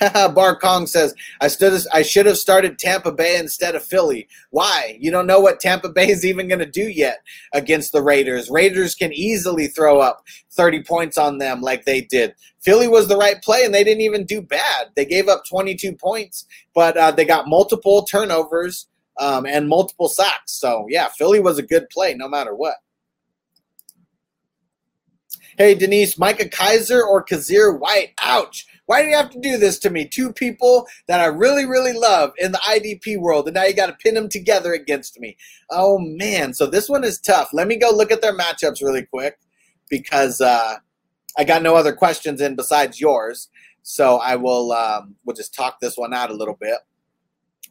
Bar 0.34 0.58
Kong 0.58 0.86
says, 0.86 1.14
I 1.40 1.48
stood 1.48 1.78
I 1.92 2.02
should 2.02 2.26
have 2.26 2.38
started 2.38 2.78
Tampa 2.78 3.12
Bay 3.12 3.38
instead 3.38 3.74
of 3.74 3.84
Philly. 3.84 4.28
Why? 4.50 4.96
You 4.98 5.10
don't 5.10 5.26
know 5.26 5.40
what 5.40 5.60
Tampa 5.60 5.90
Bay 5.90 6.08
is 6.08 6.24
even 6.24 6.48
going 6.48 6.60
to 6.60 6.66
do 6.66 6.88
yet 6.88 7.18
against 7.52 7.92
the 7.92 8.02
Raiders. 8.02 8.50
Raiders 8.50 8.94
can 8.94 9.12
easily 9.12 9.66
throw 9.66 10.00
up 10.00 10.24
30 10.52 10.82
points 10.84 11.18
on 11.18 11.38
them 11.38 11.60
like 11.60 11.84
they 11.84 12.00
did. 12.00 12.34
Philly 12.60 12.88
was 12.88 13.08
the 13.08 13.16
right 13.16 13.40
play, 13.42 13.64
and 13.64 13.74
they 13.74 13.84
didn't 13.84 14.02
even 14.02 14.24
do 14.24 14.40
bad. 14.40 14.88
They 14.94 15.04
gave 15.04 15.28
up 15.28 15.44
22 15.48 15.94
points, 15.94 16.46
but 16.74 16.96
uh, 16.96 17.10
they 17.10 17.24
got 17.24 17.48
multiple 17.48 18.04
turnovers 18.04 18.86
um, 19.18 19.44
and 19.46 19.68
multiple 19.68 20.08
sacks. 20.08 20.52
So, 20.52 20.86
yeah, 20.88 21.08
Philly 21.16 21.40
was 21.40 21.58
a 21.58 21.62
good 21.62 21.88
play 21.90 22.14
no 22.14 22.28
matter 22.28 22.54
what. 22.54 22.76
Hey, 25.58 25.74
Denise, 25.74 26.16
Micah 26.16 26.48
Kiser 26.48 27.02
or 27.02 27.24
Kyzir 27.24 27.78
White? 27.78 28.14
Ouch. 28.22 28.66
Why 28.90 29.02
do 29.02 29.08
you 29.08 29.16
have 29.16 29.30
to 29.30 29.38
do 29.38 29.56
this 29.56 29.78
to 29.80 29.90
me? 29.90 30.04
Two 30.04 30.32
people 30.32 30.88
that 31.06 31.20
I 31.20 31.26
really, 31.26 31.64
really 31.64 31.92
love 31.92 32.32
in 32.38 32.50
the 32.50 32.58
IDP 32.58 33.20
world, 33.20 33.46
and 33.46 33.54
now 33.54 33.62
you 33.62 33.72
got 33.72 33.86
to 33.86 33.92
pin 33.92 34.14
them 34.14 34.28
together 34.28 34.72
against 34.72 35.20
me. 35.20 35.36
Oh, 35.70 35.96
man. 36.00 36.54
So 36.54 36.66
this 36.66 36.88
one 36.88 37.04
is 37.04 37.20
tough. 37.20 37.50
Let 37.52 37.68
me 37.68 37.76
go 37.76 37.92
look 37.92 38.10
at 38.10 38.20
their 38.20 38.36
matchups 38.36 38.82
really 38.82 39.04
quick 39.04 39.38
because 39.88 40.40
uh, 40.40 40.78
I 41.38 41.44
got 41.44 41.62
no 41.62 41.76
other 41.76 41.92
questions 41.92 42.40
in 42.40 42.56
besides 42.56 43.00
yours. 43.00 43.48
So 43.82 44.16
I 44.16 44.34
will 44.34 44.72
um, 44.72 45.14
we'll 45.24 45.36
just 45.36 45.54
talk 45.54 45.78
this 45.78 45.96
one 45.96 46.12
out 46.12 46.30
a 46.30 46.34
little 46.34 46.58
bit. 46.60 46.78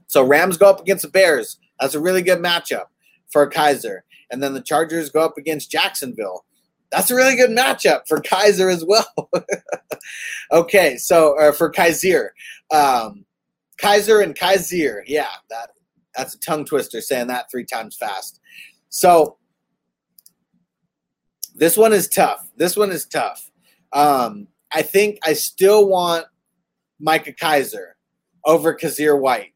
So 0.08 0.24
Rams 0.24 0.56
go 0.56 0.70
up 0.70 0.80
against 0.80 1.02
the 1.02 1.10
Bears. 1.10 1.58
That's 1.82 1.96
a 1.96 2.00
really 2.00 2.22
good 2.22 2.40
matchup 2.40 2.86
for 3.30 3.46
Kiser. 3.50 4.06
And 4.32 4.42
then 4.42 4.54
the 4.54 4.62
Chargers 4.62 5.10
go 5.10 5.20
up 5.20 5.38
against 5.38 5.70
Jacksonville 5.70 6.46
that's 6.92 7.12
a 7.12 7.16
really 7.16 7.36
good 7.36 7.52
matchup 7.52 8.08
for 8.08 8.22
Kaiser 8.22 8.70
as 8.70 8.84
well. 8.86 9.30
okay, 10.52 10.98
so 10.98 11.38
uh, 11.40 11.52
for 11.52 11.70
Kaiser, 11.70 12.34
um, 12.72 13.26
Kiser 13.80 14.22
and 14.24 14.38
Kaiser, 14.38 15.04
yeah, 15.08 15.30
that 15.50 15.70
that's 16.16 16.36
a 16.36 16.40
tongue 16.40 16.66
twister 16.66 17.02
saying 17.02 17.28
that 17.28 17.50
three 17.52 17.66
times 17.66 17.96
fast. 17.96 18.40
So 18.90 19.38
this 21.56 21.78
one 21.78 21.94
is 21.94 22.08
tough. 22.08 22.50
This 22.58 22.76
one 22.76 22.92
is 22.92 23.06
tough. 23.06 23.50
Um, 23.94 24.48
I 24.72 24.82
think 24.82 25.20
I 25.24 25.34
still 25.34 25.88
want 25.88 26.26
Micah 27.00 27.34
Kiser 27.34 27.96
over 28.46 28.76
Kyzir 28.76 29.20
White. 29.20 29.54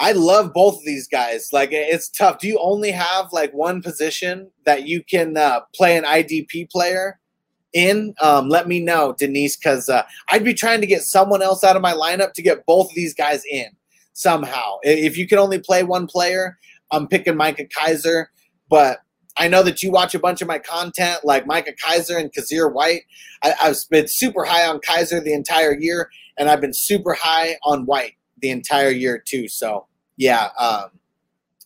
I 0.00 0.12
love 0.12 0.54
both 0.54 0.78
of 0.78 0.84
these 0.84 1.06
guys. 1.06 1.50
Like 1.52 1.70
it's 1.72 2.08
tough. 2.08 2.38
Do 2.38 2.48
you 2.48 2.58
only 2.58 2.90
have 2.90 3.32
like 3.32 3.52
one 3.52 3.82
position 3.82 4.50
that 4.64 4.88
you 4.88 5.04
can 5.04 5.36
uh, 5.36 5.60
play 5.74 5.96
an 5.96 6.04
IDP 6.04 6.70
player 6.70 7.20
in? 7.74 8.14
Um, 8.22 8.48
let 8.48 8.66
me 8.66 8.80
know, 8.80 9.14
Denise, 9.18 9.58
because 9.58 9.90
uh, 9.90 10.04
I'd 10.30 10.42
be 10.42 10.54
trying 10.54 10.80
to 10.80 10.86
get 10.86 11.02
someone 11.02 11.42
else 11.42 11.62
out 11.62 11.76
of 11.76 11.82
my 11.82 11.92
lineup 11.92 12.32
to 12.32 12.42
get 12.42 12.64
both 12.64 12.88
of 12.88 12.94
these 12.94 13.12
guys 13.12 13.42
in 13.44 13.66
somehow. 14.14 14.78
If 14.82 15.18
you 15.18 15.28
can 15.28 15.38
only 15.38 15.58
play 15.58 15.82
one 15.82 16.06
player, 16.06 16.56
I'm 16.90 17.06
picking 17.06 17.36
Micah 17.36 17.66
Kiser. 17.66 18.28
But 18.70 19.00
I 19.36 19.48
know 19.48 19.62
that 19.62 19.82
you 19.82 19.90
watch 19.90 20.14
a 20.14 20.18
bunch 20.18 20.40
of 20.40 20.48
my 20.48 20.58
content, 20.58 21.20
like 21.24 21.46
Micah 21.46 21.74
Kiser 21.74 22.16
and 22.16 22.32
Kyzir 22.32 22.72
White. 22.72 23.02
I, 23.42 23.54
I've 23.60 23.76
been 23.90 24.08
super 24.08 24.44
high 24.44 24.66
on 24.66 24.80
Kiser 24.80 25.20
the 25.20 25.34
entire 25.34 25.76
year, 25.78 26.08
and 26.38 26.48
I've 26.48 26.62
been 26.62 26.72
super 26.72 27.12
high 27.12 27.58
on 27.64 27.84
White 27.84 28.14
the 28.40 28.48
entire 28.48 28.90
year 28.90 29.22
too. 29.24 29.46
So 29.46 29.86
yeah, 30.20 30.50
um, 30.58 30.90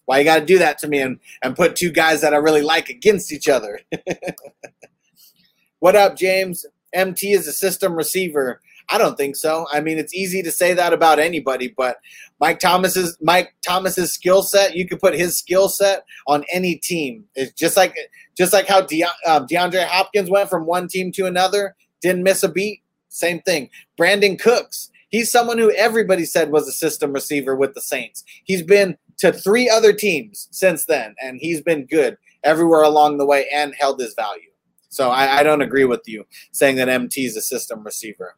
why 0.04 0.20
you 0.20 0.24
got 0.24 0.38
to 0.38 0.46
do 0.46 0.58
that 0.58 0.78
to 0.78 0.88
me 0.88 1.00
and, 1.00 1.18
and 1.42 1.56
put 1.56 1.74
two 1.74 1.90
guys 1.90 2.20
that 2.20 2.32
I 2.32 2.36
really 2.36 2.62
like 2.62 2.88
against 2.88 3.32
each 3.32 3.48
other? 3.48 3.80
what 5.80 5.96
up, 5.96 6.16
James? 6.16 6.64
MT 6.92 7.32
is 7.32 7.48
a 7.48 7.52
system 7.52 7.94
receiver. 7.94 8.60
I 8.88 8.98
don't 8.98 9.16
think 9.16 9.34
so. 9.34 9.66
I 9.72 9.80
mean, 9.80 9.98
it's 9.98 10.14
easy 10.14 10.40
to 10.42 10.52
say 10.52 10.72
that 10.72 10.92
about 10.92 11.18
anybody, 11.18 11.74
but 11.76 11.96
Mike 12.38 12.60
Thomas's 12.60 13.18
Mike 13.20 13.52
Thomas's 13.66 14.12
skill 14.12 14.42
set, 14.44 14.76
you 14.76 14.86
could 14.86 15.00
put 15.00 15.14
his 15.14 15.36
skill 15.36 15.68
set 15.68 16.04
on 16.28 16.44
any 16.52 16.76
team. 16.76 17.24
It's 17.34 17.52
just 17.54 17.76
like 17.76 17.96
just 18.38 18.52
like 18.52 18.68
how 18.68 18.82
De, 18.82 19.02
um, 19.26 19.48
DeAndre 19.48 19.84
Hopkins 19.86 20.30
went 20.30 20.48
from 20.48 20.64
one 20.64 20.86
team 20.86 21.10
to 21.12 21.26
another, 21.26 21.74
didn't 22.02 22.22
miss 22.22 22.44
a 22.44 22.48
beat. 22.48 22.82
Same 23.08 23.40
thing. 23.40 23.70
Brandin 23.98 24.38
Cooks, 24.38 24.90
He's 25.14 25.30
someone 25.30 25.58
who 25.58 25.70
everybody 25.70 26.24
said 26.24 26.50
was 26.50 26.66
a 26.66 26.72
system 26.72 27.12
receiver 27.12 27.54
with 27.54 27.72
the 27.74 27.80
Saints. 27.80 28.24
He's 28.42 28.64
been 28.64 28.96
to 29.18 29.32
three 29.32 29.70
other 29.70 29.92
teams 29.92 30.48
since 30.50 30.86
then, 30.86 31.14
and 31.22 31.38
he's 31.40 31.62
been 31.62 31.86
good 31.86 32.16
everywhere 32.42 32.82
along 32.82 33.18
the 33.18 33.24
way 33.24 33.46
and 33.54 33.76
held 33.78 34.00
his 34.00 34.12
value. 34.14 34.50
So 34.88 35.10
I, 35.10 35.38
I 35.38 35.42
don't 35.44 35.62
agree 35.62 35.84
with 35.84 36.00
you 36.06 36.24
saying 36.50 36.74
that 36.76 36.88
MT 36.88 37.26
is 37.26 37.36
a 37.36 37.42
system 37.42 37.84
receiver. 37.84 38.34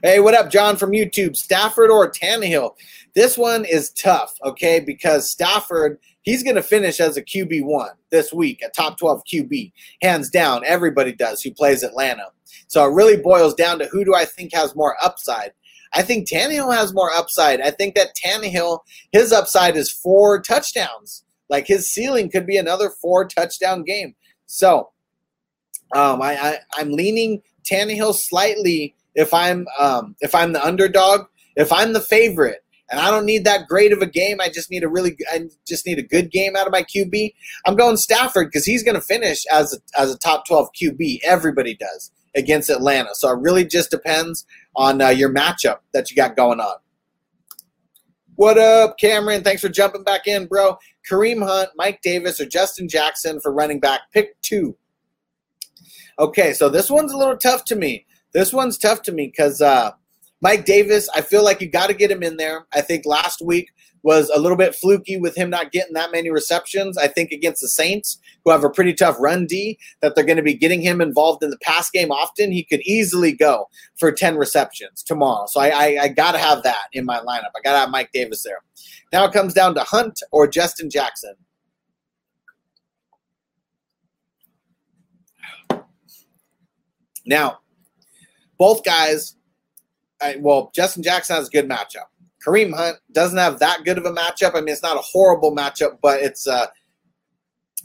Hey, 0.00 0.20
what 0.20 0.34
up, 0.34 0.48
John 0.48 0.76
from 0.76 0.92
YouTube? 0.92 1.34
Stafford 1.34 1.90
or 1.90 2.08
Tannehill? 2.08 2.76
This 3.16 3.36
one 3.36 3.64
is 3.64 3.90
tough, 3.90 4.32
okay, 4.44 4.78
because 4.78 5.28
Stafford, 5.28 5.98
he's 6.22 6.42
going 6.42 6.56
to 6.56 6.62
finish 6.62 7.00
as 7.00 7.16
a 7.16 7.22
QB1 7.22 7.90
this 8.10 8.32
week, 8.32 8.62
a 8.62 8.70
top 8.70 8.98
12 8.98 9.22
QB. 9.32 9.72
Hands 10.02 10.28
down, 10.30 10.62
everybody 10.66 11.12
does 11.12 11.42
who 11.42 11.50
plays 11.52 11.82
Atlanta. 11.82 12.26
So 12.68 12.84
it 12.84 12.94
really 12.94 13.16
boils 13.16 13.54
down 13.54 13.78
to 13.78 13.86
who 13.86 14.04
do 14.04 14.14
I 14.14 14.24
think 14.24 14.54
has 14.54 14.76
more 14.76 14.96
upside. 15.02 15.52
I 15.92 16.02
think 16.02 16.28
Tannehill 16.28 16.74
has 16.74 16.94
more 16.94 17.10
upside. 17.10 17.60
I 17.60 17.70
think 17.70 17.94
that 17.96 18.14
Tannehill, 18.24 18.80
his 19.12 19.32
upside 19.32 19.76
is 19.76 19.90
four 19.90 20.40
touchdowns. 20.40 21.24
Like 21.48 21.66
his 21.66 21.90
ceiling 21.90 22.30
could 22.30 22.46
be 22.46 22.56
another 22.56 22.90
four 22.90 23.26
touchdown 23.26 23.82
game. 23.82 24.14
So 24.46 24.90
um, 25.94 26.22
I, 26.22 26.60
I 26.72 26.80
am 26.80 26.92
leaning 26.92 27.42
Tannehill 27.68 28.14
slightly 28.14 28.94
if 29.14 29.34
I'm 29.34 29.66
um, 29.78 30.14
if 30.20 30.34
I'm 30.34 30.52
the 30.52 30.64
underdog. 30.64 31.26
If 31.56 31.72
I'm 31.72 31.92
the 31.92 32.00
favorite, 32.00 32.64
and 32.90 33.00
I 33.00 33.10
don't 33.10 33.24
need 33.24 33.44
that 33.44 33.68
great 33.68 33.92
of 33.92 34.02
a 34.02 34.06
game. 34.06 34.40
I 34.40 34.48
just 34.48 34.70
need 34.70 34.82
a 34.82 34.88
really, 34.88 35.16
I 35.30 35.48
just 35.66 35.86
need 35.86 35.98
a 35.98 36.02
good 36.02 36.30
game 36.30 36.56
out 36.56 36.66
of 36.66 36.72
my 36.72 36.82
QB. 36.82 37.32
I'm 37.66 37.76
going 37.76 37.96
Stafford 37.96 38.48
because 38.48 38.64
he's 38.64 38.82
going 38.82 38.96
to 38.96 39.00
finish 39.00 39.44
as 39.46 39.72
a, 39.72 40.00
as 40.00 40.12
a 40.12 40.18
top 40.18 40.46
12 40.46 40.70
QB. 40.80 41.20
Everybody 41.22 41.74
does 41.74 42.10
against 42.34 42.68
Atlanta. 42.68 43.14
So 43.14 43.30
it 43.30 43.40
really 43.40 43.64
just 43.64 43.90
depends 43.90 44.44
on 44.74 45.00
uh, 45.00 45.08
your 45.08 45.32
matchup 45.32 45.78
that 45.92 46.10
you 46.10 46.16
got 46.16 46.36
going 46.36 46.60
on. 46.60 46.76
What 48.34 48.58
up, 48.58 48.98
Cameron? 48.98 49.44
Thanks 49.44 49.60
for 49.60 49.68
jumping 49.68 50.02
back 50.02 50.26
in, 50.26 50.46
bro. 50.46 50.78
Kareem 51.08 51.46
Hunt, 51.46 51.70
Mike 51.76 52.00
Davis, 52.02 52.40
or 52.40 52.46
Justin 52.46 52.88
Jackson 52.88 53.38
for 53.40 53.52
running 53.52 53.80
back. 53.80 54.00
Pick 54.12 54.40
two. 54.40 54.76
Okay, 56.18 56.54
so 56.54 56.68
this 56.68 56.90
one's 56.90 57.12
a 57.12 57.16
little 57.16 57.36
tough 57.36 57.64
to 57.66 57.76
me. 57.76 58.06
This 58.32 58.52
one's 58.52 58.78
tough 58.78 59.02
to 59.02 59.12
me 59.12 59.26
because 59.26 59.60
uh, 59.60 59.92
Mike 60.40 60.64
Davis, 60.64 61.08
I 61.14 61.20
feel 61.20 61.44
like 61.44 61.60
you 61.60 61.68
got 61.68 61.88
to 61.88 61.94
get 61.94 62.10
him 62.10 62.22
in 62.22 62.36
there. 62.36 62.66
I 62.72 62.80
think 62.80 63.04
last 63.04 63.42
week 63.44 63.70
was 64.02 64.30
a 64.34 64.40
little 64.40 64.56
bit 64.56 64.74
fluky 64.74 65.18
with 65.18 65.36
him 65.36 65.50
not 65.50 65.72
getting 65.72 65.92
that 65.92 66.10
many 66.10 66.30
receptions. 66.30 66.96
I 66.96 67.06
think 67.06 67.32
against 67.32 67.60
the 67.60 67.68
Saints, 67.68 68.18
who 68.44 68.50
have 68.50 68.64
a 68.64 68.70
pretty 68.70 68.94
tough 68.94 69.16
run 69.18 69.44
D, 69.46 69.78
that 70.00 70.14
they're 70.14 70.24
going 70.24 70.38
to 70.38 70.42
be 70.42 70.54
getting 70.54 70.80
him 70.80 71.02
involved 71.02 71.42
in 71.42 71.50
the 71.50 71.58
pass 71.58 71.90
game 71.90 72.10
often. 72.10 72.52
He 72.52 72.64
could 72.64 72.80
easily 72.82 73.32
go 73.32 73.68
for 73.98 74.10
10 74.10 74.36
receptions 74.36 75.02
tomorrow. 75.02 75.46
So 75.46 75.60
I, 75.60 75.68
I, 75.68 75.98
I 76.02 76.08
got 76.08 76.32
to 76.32 76.38
have 76.38 76.62
that 76.62 76.86
in 76.94 77.04
my 77.04 77.18
lineup. 77.18 77.52
I 77.54 77.60
got 77.62 77.72
to 77.72 77.78
have 77.78 77.90
Mike 77.90 78.10
Davis 78.12 78.42
there. 78.42 78.62
Now 79.12 79.26
it 79.26 79.32
comes 79.32 79.52
down 79.52 79.74
to 79.74 79.82
Hunt 79.82 80.20
or 80.32 80.46
Justin 80.46 80.88
Jackson. 80.88 81.34
Now, 87.26 87.58
both 88.58 88.82
guys, 88.82 89.36
I, 90.20 90.36
well, 90.38 90.70
Justin 90.74 91.02
Jackson 91.02 91.36
has 91.36 91.48
a 91.48 91.50
good 91.50 91.68
matchup. 91.68 92.06
Kareem 92.46 92.74
Hunt 92.74 92.98
doesn't 93.12 93.38
have 93.38 93.58
that 93.58 93.84
good 93.84 93.98
of 93.98 94.06
a 94.06 94.12
matchup. 94.12 94.54
I 94.54 94.60
mean, 94.60 94.68
it's 94.68 94.82
not 94.82 94.96
a 94.96 95.02
horrible 95.02 95.54
matchup, 95.54 95.98
but 96.02 96.20
it's 96.20 96.46
uh, 96.46 96.66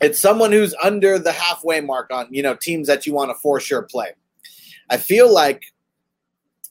it's 0.02 0.20
someone 0.20 0.52
who's 0.52 0.76
under 0.84 1.20
the 1.20 1.32
halfway 1.32 1.82
mark 1.82 2.10
on 2.12 2.28
you 2.32 2.42
know 2.42 2.56
teams 2.56 2.88
that 2.88 3.06
you 3.06 3.14
want 3.14 3.32
to 3.32 3.36
for 3.36 3.60
sure 3.60 3.84
play. 3.84 4.14
I 4.90 4.98
feel 4.98 5.34
like 5.34 5.64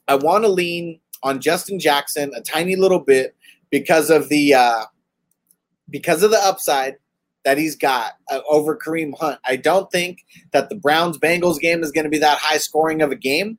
I 0.09 0.17
want 0.17 0.45
to 0.45 0.49
lean 0.49 1.01
on 1.23 1.41
Justin 1.41 1.79
Jackson 1.79 2.33
a 2.35 2.41
tiny 2.41 2.77
little 2.77 3.01
bit 3.01 3.35
because 3.71 4.11
of 4.11 4.29
the 4.29 4.55
uh, 4.55 4.85
because 5.91 6.23
of 6.23 6.31
the 6.31 6.39
upside 6.39 6.97
that 7.45 7.59
he's 7.59 7.77
got 7.77 8.13
uh, 8.31 8.41
over 8.49 8.77
Kareem 8.77 9.17
Hunt. 9.19 9.39
I 9.45 9.57
don't 9.57 9.91
think 9.91 10.25
that 10.53 10.71
the 10.71 10.77
Browns 10.77 11.19
Bengals 11.19 11.61
game 11.61 11.83
is 11.83 11.93
going 11.93 12.05
to 12.05 12.11
be 12.11 12.19
that 12.19 12.39
high 12.39 12.57
scoring 12.57 13.03
of 13.03 13.13
a 13.13 13.17
game, 13.17 13.59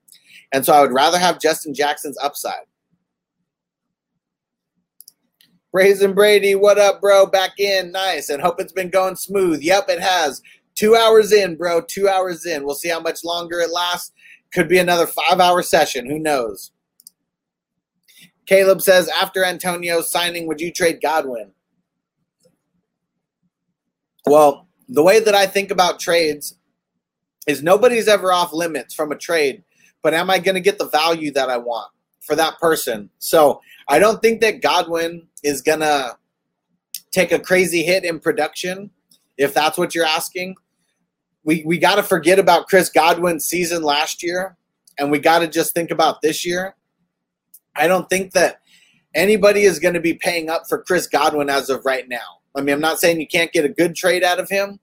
and 0.54 0.66
so 0.66 0.74
I 0.74 0.82
would 0.82 0.94
rather 0.94 1.20
have 1.20 1.40
Justin 1.40 1.74
Jackson's 1.74 2.18
upside. 2.22 2.66
Brazen 5.72 6.14
Brady, 6.14 6.56
what 6.56 6.78
up, 6.78 7.02
bro? 7.02 7.26
Back 7.26 7.60
in. 7.60 7.92
Nice. 7.92 8.30
And 8.30 8.42
hope 8.42 8.62
it's 8.62 8.72
been 8.72 8.90
going 8.90 9.18
smooth. 9.18 9.62
Yep, 9.62 9.90
it 9.90 10.00
has. 10.00 10.42
Two 10.74 10.96
hours 10.96 11.34
in, 11.34 11.58
bro. 11.58 11.82
Two 11.82 12.08
hours 12.08 12.46
in. 12.46 12.64
We'll 12.64 12.76
see 12.76 12.88
how 12.88 13.02
much 13.02 13.26
longer 13.26 13.60
it 13.60 13.72
lasts. 13.72 14.14
Could 14.54 14.70
be 14.70 14.78
another 14.78 15.06
five 15.06 15.42
hour 15.42 15.62
session. 15.62 16.10
Who 16.10 16.18
knows? 16.18 16.72
Caleb 18.46 18.82
says, 18.82 19.10
after 19.10 19.44
Antonio's 19.44 20.10
signing, 20.10 20.48
would 20.48 20.62
you 20.62 20.72
trade 20.72 21.02
Godwin? 21.02 21.52
Well, 24.26 24.68
the 24.88 25.04
way 25.04 25.20
that 25.20 25.36
I 25.36 25.46
think 25.46 25.72
about 25.72 26.00
trades 26.00 26.56
is 27.48 27.64
nobody's 27.64 28.08
ever 28.08 28.32
off 28.32 28.54
limits 28.54 28.94
from 28.94 29.12
a 29.12 29.18
trade, 29.18 29.64
but 30.06 30.14
am 30.14 30.30
I 30.30 30.38
going 30.38 30.56
to 30.56 30.62
get 30.62 30.78
the 30.78 30.88
value 30.90 31.32
that 31.32 31.50
I 31.50 31.58
want? 31.58 31.90
for 32.26 32.36
that 32.36 32.60
person. 32.60 33.10
So 33.20 33.62
I 33.88 34.00
don't 34.00 34.22
think 34.22 34.42
that 34.42 34.62
Godwin 34.62 35.28
is 35.44 35.62
gonna 35.62 36.18
take 37.12 37.32
a 37.32 37.40
crazy 37.40 37.84
hit 37.84 38.04
in 38.04 38.20
production, 38.20 38.90
if 39.38 39.54
that's 39.54 39.78
what 39.78 39.96
you're 39.96 40.06
asking. 40.06 40.56
We 41.44 41.64
we 41.66 41.78
got 41.78 41.96
to 41.96 42.04
forget 42.04 42.40
about 42.40 42.68
Chris 42.68 42.90
Godwin's 42.90 43.46
season 43.46 43.84
last 43.84 44.24
year, 44.24 44.58
and 44.98 45.12
we 45.12 45.20
got 45.20 45.40
to 45.40 45.48
just 45.48 45.76
think 45.76 45.92
about 45.92 46.22
this 46.22 46.44
year. 46.44 46.76
I 47.76 47.88
don't 47.88 48.10
think 48.10 48.32
that 48.34 48.62
anybody 49.14 49.64
is 49.64 49.78
going 49.78 49.94
to 49.94 50.00
be 50.00 50.16
paying 50.16 50.50
up 50.50 50.64
for 50.68 50.82
Chris 50.82 51.06
Godwin 51.06 51.50
as 51.50 51.70
of 51.70 51.86
right 51.86 52.10
now. 52.10 52.40
I 52.56 52.62
mean, 52.62 52.74
I'm 52.74 52.82
not 52.82 53.00
saying 53.00 53.20
you 53.20 53.28
can't 53.28 53.52
get 53.52 53.66
a 53.66 53.70
good 53.70 53.96
trade 53.96 54.24
out 54.24 54.40
of 54.40 54.50
him, 54.50 54.80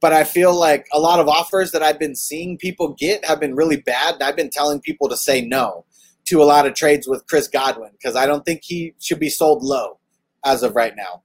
but 0.00 0.12
I 0.12 0.24
feel 0.24 0.54
like 0.54 0.86
a 0.92 1.00
lot 1.00 1.20
of 1.20 1.28
offers 1.28 1.72
that 1.72 1.82
I've 1.82 1.98
been 1.98 2.14
seeing 2.14 2.58
people 2.58 2.94
get 2.98 3.24
have 3.24 3.40
been 3.40 3.54
really 3.54 3.78
bad. 3.78 4.22
I've 4.22 4.36
been 4.36 4.50
telling 4.50 4.80
people 4.80 5.08
to 5.08 5.16
say 5.16 5.40
no 5.40 5.84
to 6.26 6.42
a 6.42 6.44
lot 6.44 6.66
of 6.66 6.74
trades 6.74 7.06
with 7.06 7.26
Chris 7.26 7.48
Godwin 7.48 7.90
because 7.92 8.16
I 8.16 8.26
don't 8.26 8.44
think 8.44 8.60
he 8.62 8.94
should 9.00 9.20
be 9.20 9.30
sold 9.30 9.62
low 9.62 9.98
as 10.44 10.62
of 10.62 10.76
right 10.76 10.94
now. 10.96 11.22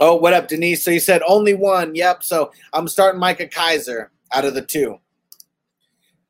Oh, 0.00 0.16
what 0.16 0.32
up, 0.32 0.48
Denise? 0.48 0.84
So 0.84 0.90
you 0.90 1.00
said 1.00 1.22
only 1.28 1.54
one. 1.54 1.94
Yep. 1.94 2.24
So 2.24 2.50
I'm 2.72 2.88
starting 2.88 3.20
Micah 3.20 3.46
Kiser 3.46 4.10
out 4.32 4.44
of 4.44 4.54
the 4.54 4.62
two. 4.62 4.98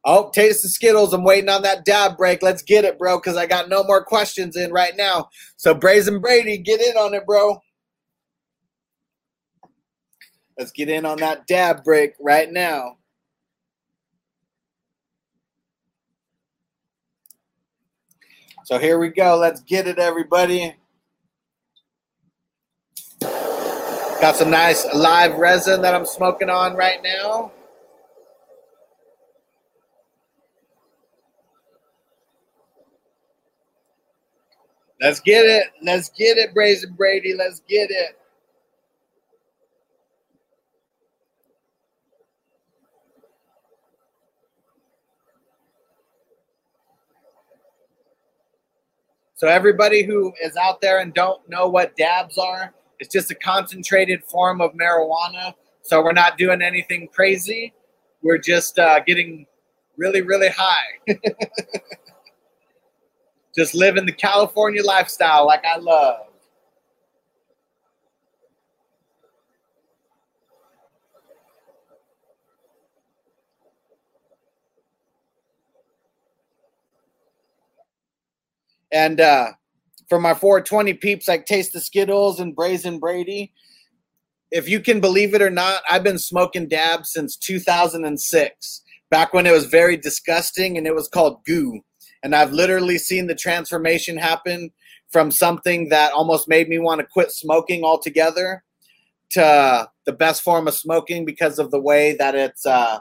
Oh, 0.05 0.31
taste 0.31 0.62
the 0.62 0.69
Skittles. 0.69 1.12
I'm 1.14 1.23
waiting 1.23 1.49
on 1.49 1.62
that 1.62 1.84
dab 1.84 2.17
break. 2.17 2.43
Let's 2.43 2.62
get 2.62 2.84
it, 2.84 2.99
bro, 2.99 3.19
because 3.19 3.37
I 3.37 3.46
got 3.46 3.69
no 3.69 3.84
more 3.84 4.05
questions 4.05 4.56
in 4.56 4.73
right 4.73 4.96
now. 4.96 5.31
So 5.56 5.75
Brazen 5.75 6.20
Brady, 6.20 6.58
get 6.58 6.81
in 6.81 6.96
on 6.96 7.14
it, 7.14 7.25
bro. 7.25 7.62
Let's 10.59 10.73
get 10.73 10.89
in 10.89 11.07
on 11.07 11.19
that 11.19 11.47
dab 11.47 11.83
break 11.83 12.15
right 12.21 12.51
now. 12.51 12.99
So 18.65 18.79
here 18.79 18.99
we 18.99 19.09
go. 19.09 19.37
Let's 19.39 19.61
get 19.61 19.89
it, 19.89 19.99
everybody. 19.99 20.77
Got 23.21 24.37
some 24.37 24.51
nice 24.51 24.87
live 24.95 25.35
resin 25.35 25.83
that 25.83 25.95
I'm 25.95 26.07
smoking 26.07 26.49
on 26.49 26.77
right 26.77 27.03
now. 27.03 27.51
Let's 35.01 35.19
get 35.19 35.45
it. 35.45 35.67
Let's 35.83 36.09
get 36.11 36.39
it, 36.39 36.55
Brazen 36.55 36.93
Brady. 36.93 37.35
Let's 37.35 37.61
get 37.69 37.91
it. 37.91 38.17
So 49.43 49.49
everybody 49.49 50.05
who 50.05 50.33
is 50.41 50.56
out 50.56 50.81
there 50.81 51.00
and 51.00 51.12
don't 51.12 51.41
know 51.50 51.69
what 51.69 51.97
dabs 51.97 52.39
are, 52.39 52.73
it's 53.00 53.12
just 53.12 53.33
a 53.33 53.35
concentrated 53.35 54.23
form 54.23 54.61
of 54.61 54.71
marijuana. 54.75 55.53
So 55.83 56.00
we're 56.00 56.12
not 56.12 56.39
doing 56.39 56.62
anything 56.62 57.09
crazy. 57.12 57.75
We're 58.23 58.39
just 58.39 58.79
uh, 58.79 59.00
getting 59.00 59.47
really, 59.97 60.23
really 60.23 60.50
high. 60.56 60.85
just 63.56 63.75
living 63.75 64.06
the 64.06 64.12
California 64.12 64.85
lifestyle 64.85 65.44
like 65.44 65.65
I 65.65 65.77
love. 65.79 66.21
And 78.93 79.21
uh, 79.21 79.53
for 80.09 80.21
my 80.21 80.35
420 80.35 80.94
peeps 80.94 81.27
like 81.27 81.47
Taste 81.47 81.73
the 81.73 81.81
Skittles 81.81 82.39
and 82.39 82.55
Brazen 82.55 82.99
Brady, 82.99 83.53
if 84.50 84.69
you 84.69 84.81
can 84.81 85.00
believe 85.00 85.35
it 85.35 85.41
or 85.43 85.50
not, 85.50 85.83
I've 85.91 86.05
been 86.05 86.19
smoking 86.19 86.69
dabs 86.69 87.11
since 87.11 87.37
2006, 87.37 88.83
back 89.11 89.33
when 89.33 89.47
it 89.47 89.53
was 89.53 89.65
very 89.65 89.97
disgusting 89.97 90.77
and 90.77 90.87
it 90.87 90.94
was 90.94 91.09
called 91.09 91.43
goo. 91.47 91.81
And 92.23 92.37
I've 92.37 92.53
literally 92.53 92.99
seen 92.99 93.27
the 93.27 93.35
transformation 93.35 94.19
happen 94.19 94.71
from 95.11 95.31
something 95.31 95.89
that 95.89 96.12
almost 96.12 96.49
made 96.49 96.69
me 96.69 96.79
want 96.79 97.00
to 97.00 97.06
quit 97.06 97.31
smoking 97.33 97.83
altogether 97.83 98.62
to 99.31 99.89
the 100.05 100.12
best 100.12 100.43
form 100.43 100.69
of 100.69 100.75
smoking 100.75 101.25
because 101.25 101.59
of 101.59 101.71
the 101.71 101.81
way 101.81 102.15
that 102.19 102.35
it's 102.35 102.67
uh, 102.67 102.99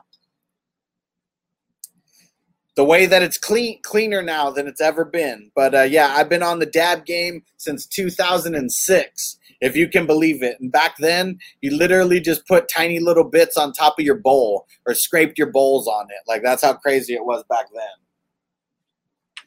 the 2.81 2.85
way 2.85 3.05
that 3.05 3.21
it's 3.21 3.37
clean 3.37 3.79
cleaner 3.83 4.23
now 4.23 4.49
than 4.49 4.65
it's 4.65 4.81
ever 4.81 5.05
been. 5.05 5.51
But 5.53 5.75
uh, 5.75 5.83
yeah, 5.83 6.15
I've 6.17 6.29
been 6.29 6.41
on 6.41 6.57
the 6.57 6.65
dab 6.65 7.05
game 7.05 7.43
since 7.57 7.85
2006, 7.85 9.37
if 9.61 9.75
you 9.75 9.87
can 9.87 10.07
believe 10.07 10.41
it. 10.41 10.59
And 10.59 10.71
back 10.71 10.97
then, 10.97 11.37
you 11.61 11.77
literally 11.77 12.19
just 12.19 12.47
put 12.47 12.67
tiny 12.67 12.99
little 12.99 13.23
bits 13.23 13.55
on 13.55 13.71
top 13.71 13.99
of 13.99 14.05
your 14.05 14.17
bowl 14.17 14.65
or 14.87 14.95
scraped 14.95 15.37
your 15.37 15.51
bowls 15.51 15.87
on 15.87 16.07
it. 16.09 16.27
Like 16.27 16.41
that's 16.41 16.63
how 16.63 16.73
crazy 16.73 17.13
it 17.13 17.23
was 17.23 17.43
back 17.47 17.67
then. 17.71 17.83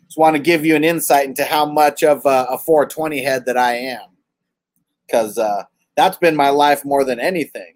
Just 0.07 0.17
want 0.17 0.37
to 0.37 0.41
give 0.41 0.65
you 0.65 0.77
an 0.77 0.85
insight 0.85 1.27
into 1.27 1.43
how 1.43 1.67
much 1.67 2.05
of 2.05 2.25
a, 2.27 2.47
a 2.51 2.59
420 2.59 3.21
head 3.21 3.47
that 3.47 3.57
I 3.57 3.75
am, 3.75 4.11
because 5.09 5.39
uh, 5.39 5.65
that's 5.97 6.19
been 6.19 6.37
my 6.37 6.51
life 6.51 6.85
more 6.85 7.03
than 7.03 7.19
anything. 7.19 7.75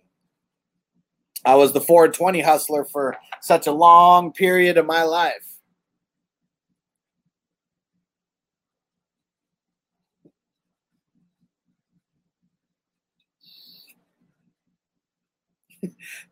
I 1.44 1.56
was 1.56 1.72
the 1.72 1.81
420 1.81 2.43
hustler 2.43 2.84
for 2.84 3.16
such 3.40 3.66
a 3.66 3.72
long 3.72 4.32
period 4.32 4.78
of 4.78 4.87
my 4.87 5.02
life. 5.02 5.48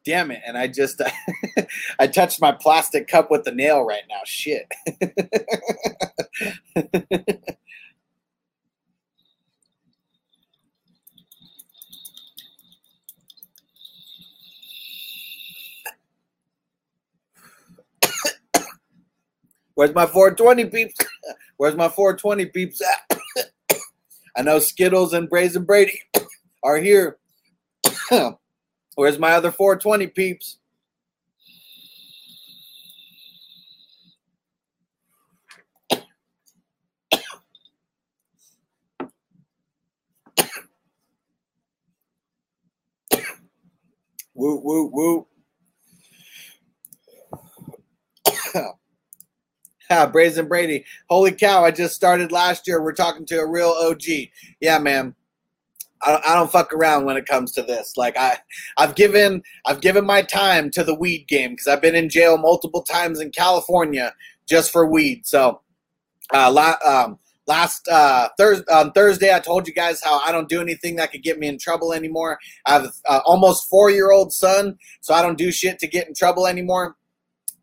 Damn 0.05 0.31
it. 0.31 0.43
And 0.47 0.57
I 0.57 0.69
just 0.69 1.03
I 1.99 2.07
touched 2.07 2.41
my 2.41 2.53
plastic 2.53 3.09
cup 3.09 3.31
with 3.31 3.45
the 3.45 3.53
nail 3.53 3.83
right 3.83 4.03
now. 4.09 4.21
Shit. 4.25 4.71
Where's 19.77 19.95
my 19.95 20.07
420 20.07 20.65
peeps? 20.67 20.95
Where's 21.59 21.76
my 21.76 21.88
420 21.88 22.47
peeps 22.47 22.81
at? 22.83 23.19
I 24.37 24.43
know 24.43 24.59
Skittles 24.59 25.12
and 25.12 25.29
Brazen 25.29 25.65
Brady 25.65 26.00
are 26.62 26.79
here. 26.79 27.19
Where's 28.97 29.19
my 29.19 29.33
other 29.33 29.53
420 29.53 30.07
peeps? 30.09 30.57
woo, 44.35 44.61
woo, 44.62 44.91
woo. 44.93 45.26
Ah, 49.88 50.05
Brazen 50.05 50.49
Brady. 50.49 50.85
Holy 51.09 51.31
cow, 51.31 51.65
I 51.65 51.71
just 51.71 51.95
started 51.95 52.33
last 52.33 52.67
year. 52.67 52.83
We're 52.83 52.93
talking 52.93 53.25
to 53.26 53.37
a 53.37 53.47
real 53.49 53.69
OG. 53.69 54.03
Yeah, 54.61 54.81
man. 54.81 55.15
I, 56.03 56.21
I 56.26 56.35
don't 56.35 56.50
fuck 56.50 56.73
around 56.73 57.05
when 57.05 57.17
it 57.17 57.26
comes 57.26 57.53
to 57.53 57.62
this. 57.62 57.97
Like 57.97 58.17
I, 58.17 58.38
I've 58.76 58.95
given 58.95 59.43
I've 59.67 59.81
given 59.81 60.05
my 60.05 60.23
time 60.23 60.71
to 60.73 60.85
the 60.85 60.95
weed 60.95 61.26
game 61.29 61.53
because 61.53 61.67
I've 61.67 61.83
been 61.83 61.95
in 61.95 62.09
jail 62.09 62.38
multiple 62.38 62.83
times 62.83 63.21
in 63.21 63.31
California 63.31 64.15
just 64.47 64.73
for 64.73 64.87
weed. 64.87 65.26
So, 65.26 65.61
uh, 66.33 66.50
la- 66.50 66.76
um, 66.85 67.19
last 67.47 67.88
uh, 67.88 68.29
Thursday 68.38 68.73
on 68.73 68.93
Thursday, 68.93 69.35
I 69.35 69.41
told 69.41 69.67
you 69.67 69.75
guys 69.75 70.03
how 70.03 70.19
I 70.21 70.33
don't 70.33 70.49
do 70.49 70.61
anything 70.61 70.97
that 70.97 71.12
could 71.12 71.23
get 71.23 71.38
me 71.38 71.49
in 71.49 71.59
trouble 71.59 71.93
anymore. 71.93 72.38
I 72.67 72.73
have 72.73 72.93
uh, 73.09 73.21
almost 73.25 73.69
four 73.69 73.91
year 73.91 74.11
old 74.11 74.33
son, 74.33 74.79
so 75.00 75.15
I 75.15 75.23
don't 75.23 75.38
do 75.38 75.50
shit 75.50 75.79
to 75.81 75.87
get 75.87 76.09
in 76.09 76.15
trouble 76.15 76.47
anymore. 76.47 76.97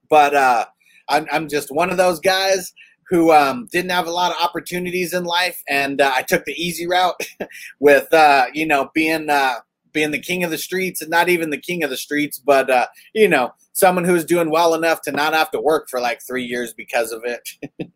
But 0.09 0.35
uh, 0.35 0.65
I'm, 1.09 1.27
I'm 1.31 1.49
just 1.49 1.71
one 1.71 1.89
of 1.89 1.97
those 1.97 2.19
guys 2.19 2.73
who 3.13 3.31
um, 3.31 3.67
didn't 3.71 3.91
have 3.91 4.07
a 4.07 4.11
lot 4.11 4.31
of 4.31 4.43
opportunities 4.43 5.13
in 5.13 5.23
life, 5.23 5.61
and 5.69 6.01
uh, 6.01 6.11
I 6.15 6.23
took 6.23 6.45
the 6.45 6.53
easy 6.53 6.87
route 6.87 7.13
with 7.79 8.11
uh, 8.11 8.47
you 8.55 8.65
know 8.65 8.89
being 8.95 9.29
uh, 9.29 9.57
being 9.91 10.09
the 10.09 10.19
king 10.19 10.43
of 10.43 10.49
the 10.49 10.57
streets, 10.57 10.99
and 10.99 11.11
not 11.11 11.29
even 11.29 11.51
the 11.51 11.59
king 11.59 11.83
of 11.83 11.91
the 11.91 11.97
streets, 11.97 12.39
but 12.39 12.71
uh, 12.71 12.87
you 13.13 13.27
know 13.27 13.53
someone 13.71 14.03
who's 14.03 14.25
doing 14.25 14.49
well 14.49 14.73
enough 14.73 15.03
to 15.03 15.11
not 15.11 15.33
have 15.35 15.51
to 15.51 15.61
work 15.61 15.89
for 15.91 16.01
like 16.01 16.21
three 16.25 16.43
years 16.43 16.73
because 16.73 17.11
of 17.11 17.21
it. 17.23 17.47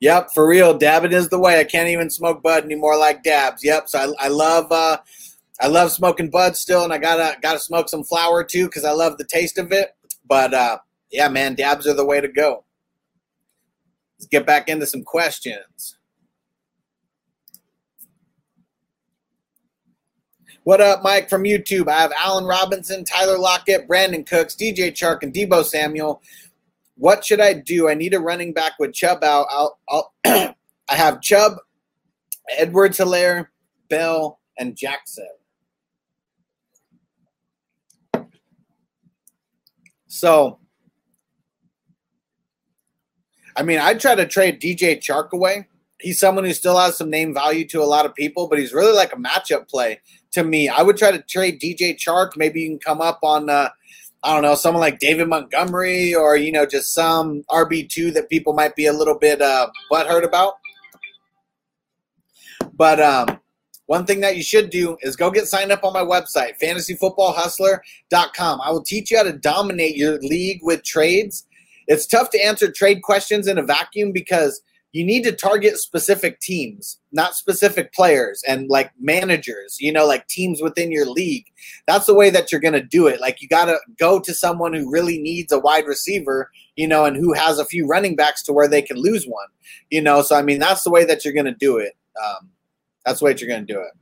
yep, 0.00 0.28
for 0.34 0.46
real, 0.46 0.76
dabbing 0.76 1.12
is 1.12 1.30
the 1.30 1.38
way. 1.38 1.60
I 1.60 1.64
can't 1.64 1.88
even 1.88 2.10
smoke 2.10 2.42
bud 2.42 2.62
anymore 2.62 2.98
like 2.98 3.22
dabs. 3.22 3.64
Yep, 3.64 3.88
so 3.88 4.14
I, 4.20 4.26
I 4.26 4.28
love. 4.28 4.70
Uh, 4.70 4.98
I 5.62 5.66
love 5.66 5.92
smoking 5.92 6.28
bud 6.28 6.56
still, 6.56 6.84
and 6.84 6.92
I 6.92 6.98
gotta 6.98 7.38
gotta 7.40 7.58
smoke 7.58 7.88
some 7.88 8.04
flower 8.04 8.44
too 8.44 8.66
because 8.66 8.84
I 8.84 8.92
love 8.92 9.16
the 9.16 9.24
taste 9.24 9.56
of 9.56 9.72
it. 9.72 9.94
But 10.26 10.52
uh, 10.52 10.78
yeah, 11.10 11.28
man, 11.28 11.54
dabs 11.54 11.86
are 11.86 11.94
the 11.94 12.04
way 12.04 12.20
to 12.20 12.28
go. 12.28 12.64
Let's 14.18 14.26
get 14.28 14.46
back 14.46 14.68
into 14.68 14.86
some 14.86 15.02
questions. 15.02 15.96
What 20.64 20.82
up, 20.82 21.02
Mike 21.02 21.30
from 21.30 21.44
YouTube? 21.44 21.88
I 21.88 22.02
have 22.02 22.12
Allen 22.16 22.44
Robinson, 22.44 23.02
Tyler 23.02 23.38
Lockett, 23.38 23.88
Brandin 23.88 24.26
Cooks, 24.26 24.54
DJ 24.54 24.92
Chark, 24.92 25.22
and 25.22 25.32
Deebo 25.32 25.64
Samuel. 25.64 26.20
What 26.96 27.24
should 27.24 27.40
I 27.40 27.54
do? 27.54 27.88
I 27.88 27.94
need 27.94 28.12
a 28.12 28.20
running 28.20 28.52
back 28.52 28.72
with 28.78 28.92
Chubb 28.92 29.24
out. 29.24 29.46
I'll, 29.50 29.78
I'll 29.88 30.14
I 30.24 30.94
have 30.94 31.22
Chubb, 31.22 31.54
Edwards 32.58 32.98
Helaire, 32.98 33.46
Bell, 33.88 34.38
and 34.58 34.76
Jackson. 34.76 35.28
So, 40.08 40.58
I 43.56 43.62
mean, 43.62 43.78
I'd 43.78 44.00
try 44.00 44.14
to 44.14 44.26
trade 44.26 44.60
DJ 44.60 44.98
Chark 44.98 45.30
away. 45.32 45.66
He's 46.00 46.18
someone 46.18 46.44
who 46.44 46.54
still 46.54 46.78
has 46.78 46.96
some 46.96 47.10
name 47.10 47.34
value 47.34 47.66
to 47.68 47.82
a 47.82 47.84
lot 47.84 48.06
of 48.06 48.14
people, 48.14 48.48
but 48.48 48.58
he's 48.58 48.72
really 48.72 48.94
like 48.94 49.12
a 49.12 49.16
matchup 49.16 49.68
play 49.68 50.00
to 50.32 50.44
me. 50.44 50.68
I 50.68 50.82
would 50.82 50.96
try 50.96 51.10
to 51.10 51.20
trade 51.22 51.60
DJ 51.60 51.96
Chark. 51.96 52.36
Maybe 52.36 52.62
you 52.62 52.70
can 52.70 52.78
come 52.78 53.00
up 53.00 53.18
on, 53.22 53.50
uh, 53.50 53.68
I 54.22 54.32
don't 54.32 54.42
know, 54.42 54.54
someone 54.54 54.80
like 54.80 54.98
David 54.98 55.28
Montgomery 55.28 56.14
or, 56.14 56.36
you 56.36 56.52
know, 56.52 56.64
just 56.64 56.94
some 56.94 57.42
RB2 57.50 58.14
that 58.14 58.30
people 58.30 58.54
might 58.54 58.76
be 58.76 58.86
a 58.86 58.92
little 58.92 59.18
bit 59.18 59.42
uh, 59.42 59.68
butthurt 59.92 60.24
about. 60.24 60.54
But 62.72 63.00
um, 63.00 63.40
one 63.90 64.06
thing 64.06 64.20
that 64.20 64.36
you 64.36 64.42
should 64.42 64.70
do 64.70 64.96
is 65.00 65.16
go 65.16 65.30
get 65.30 65.48
signed 65.48 65.72
up 65.72 65.84
on 65.84 65.92
my 65.92 66.00
website, 66.00 66.52
fantasyfootballhustler.com. 66.62 68.60
I 68.62 68.70
will 68.70 68.84
teach 68.84 69.10
you 69.10 69.16
how 69.16 69.24
to 69.24 69.32
dominate 69.32 69.96
your 69.96 70.18
league 70.20 70.60
with 70.62 70.84
trades. 70.84 71.46
It's 71.90 72.06
tough 72.06 72.30
to 72.30 72.40
answer 72.40 72.70
trade 72.70 73.02
questions 73.02 73.48
in 73.48 73.58
a 73.58 73.64
vacuum 73.64 74.12
because 74.12 74.62
you 74.92 75.04
need 75.04 75.24
to 75.24 75.32
target 75.32 75.76
specific 75.76 76.38
teams, 76.38 77.00
not 77.10 77.34
specific 77.34 77.92
players 77.92 78.44
and 78.46 78.68
like 78.68 78.92
managers, 79.00 79.76
you 79.80 79.92
know, 79.92 80.06
like 80.06 80.28
teams 80.28 80.62
within 80.62 80.92
your 80.92 81.04
league. 81.04 81.46
That's 81.88 82.06
the 82.06 82.14
way 82.14 82.30
that 82.30 82.52
you're 82.52 82.60
going 82.60 82.74
to 82.74 82.82
do 82.82 83.08
it. 83.08 83.20
Like 83.20 83.42
you 83.42 83.48
got 83.48 83.64
to 83.64 83.76
go 83.98 84.20
to 84.20 84.32
someone 84.32 84.72
who 84.72 84.88
really 84.88 85.18
needs 85.18 85.50
a 85.50 85.58
wide 85.58 85.86
receiver, 85.88 86.48
you 86.76 86.86
know, 86.86 87.06
and 87.06 87.16
who 87.16 87.32
has 87.32 87.58
a 87.58 87.64
few 87.64 87.88
running 87.88 88.14
backs 88.14 88.44
to 88.44 88.52
where 88.52 88.68
they 88.68 88.82
can 88.82 88.96
lose 88.96 89.24
one, 89.24 89.48
you 89.90 90.00
know. 90.00 90.22
So, 90.22 90.36
I 90.36 90.42
mean, 90.42 90.60
that's 90.60 90.84
the 90.84 90.90
way 90.90 91.04
that 91.04 91.24
you're 91.24 91.34
going 91.34 91.46
to 91.46 91.54
do 91.54 91.76
it. 91.78 91.96
Um, 92.24 92.50
that's 93.04 93.18
the 93.18 93.24
way 93.24 93.34
you're 93.36 93.48
going 93.48 93.66
to 93.66 93.72
do 93.72 93.80
it. 93.80 93.92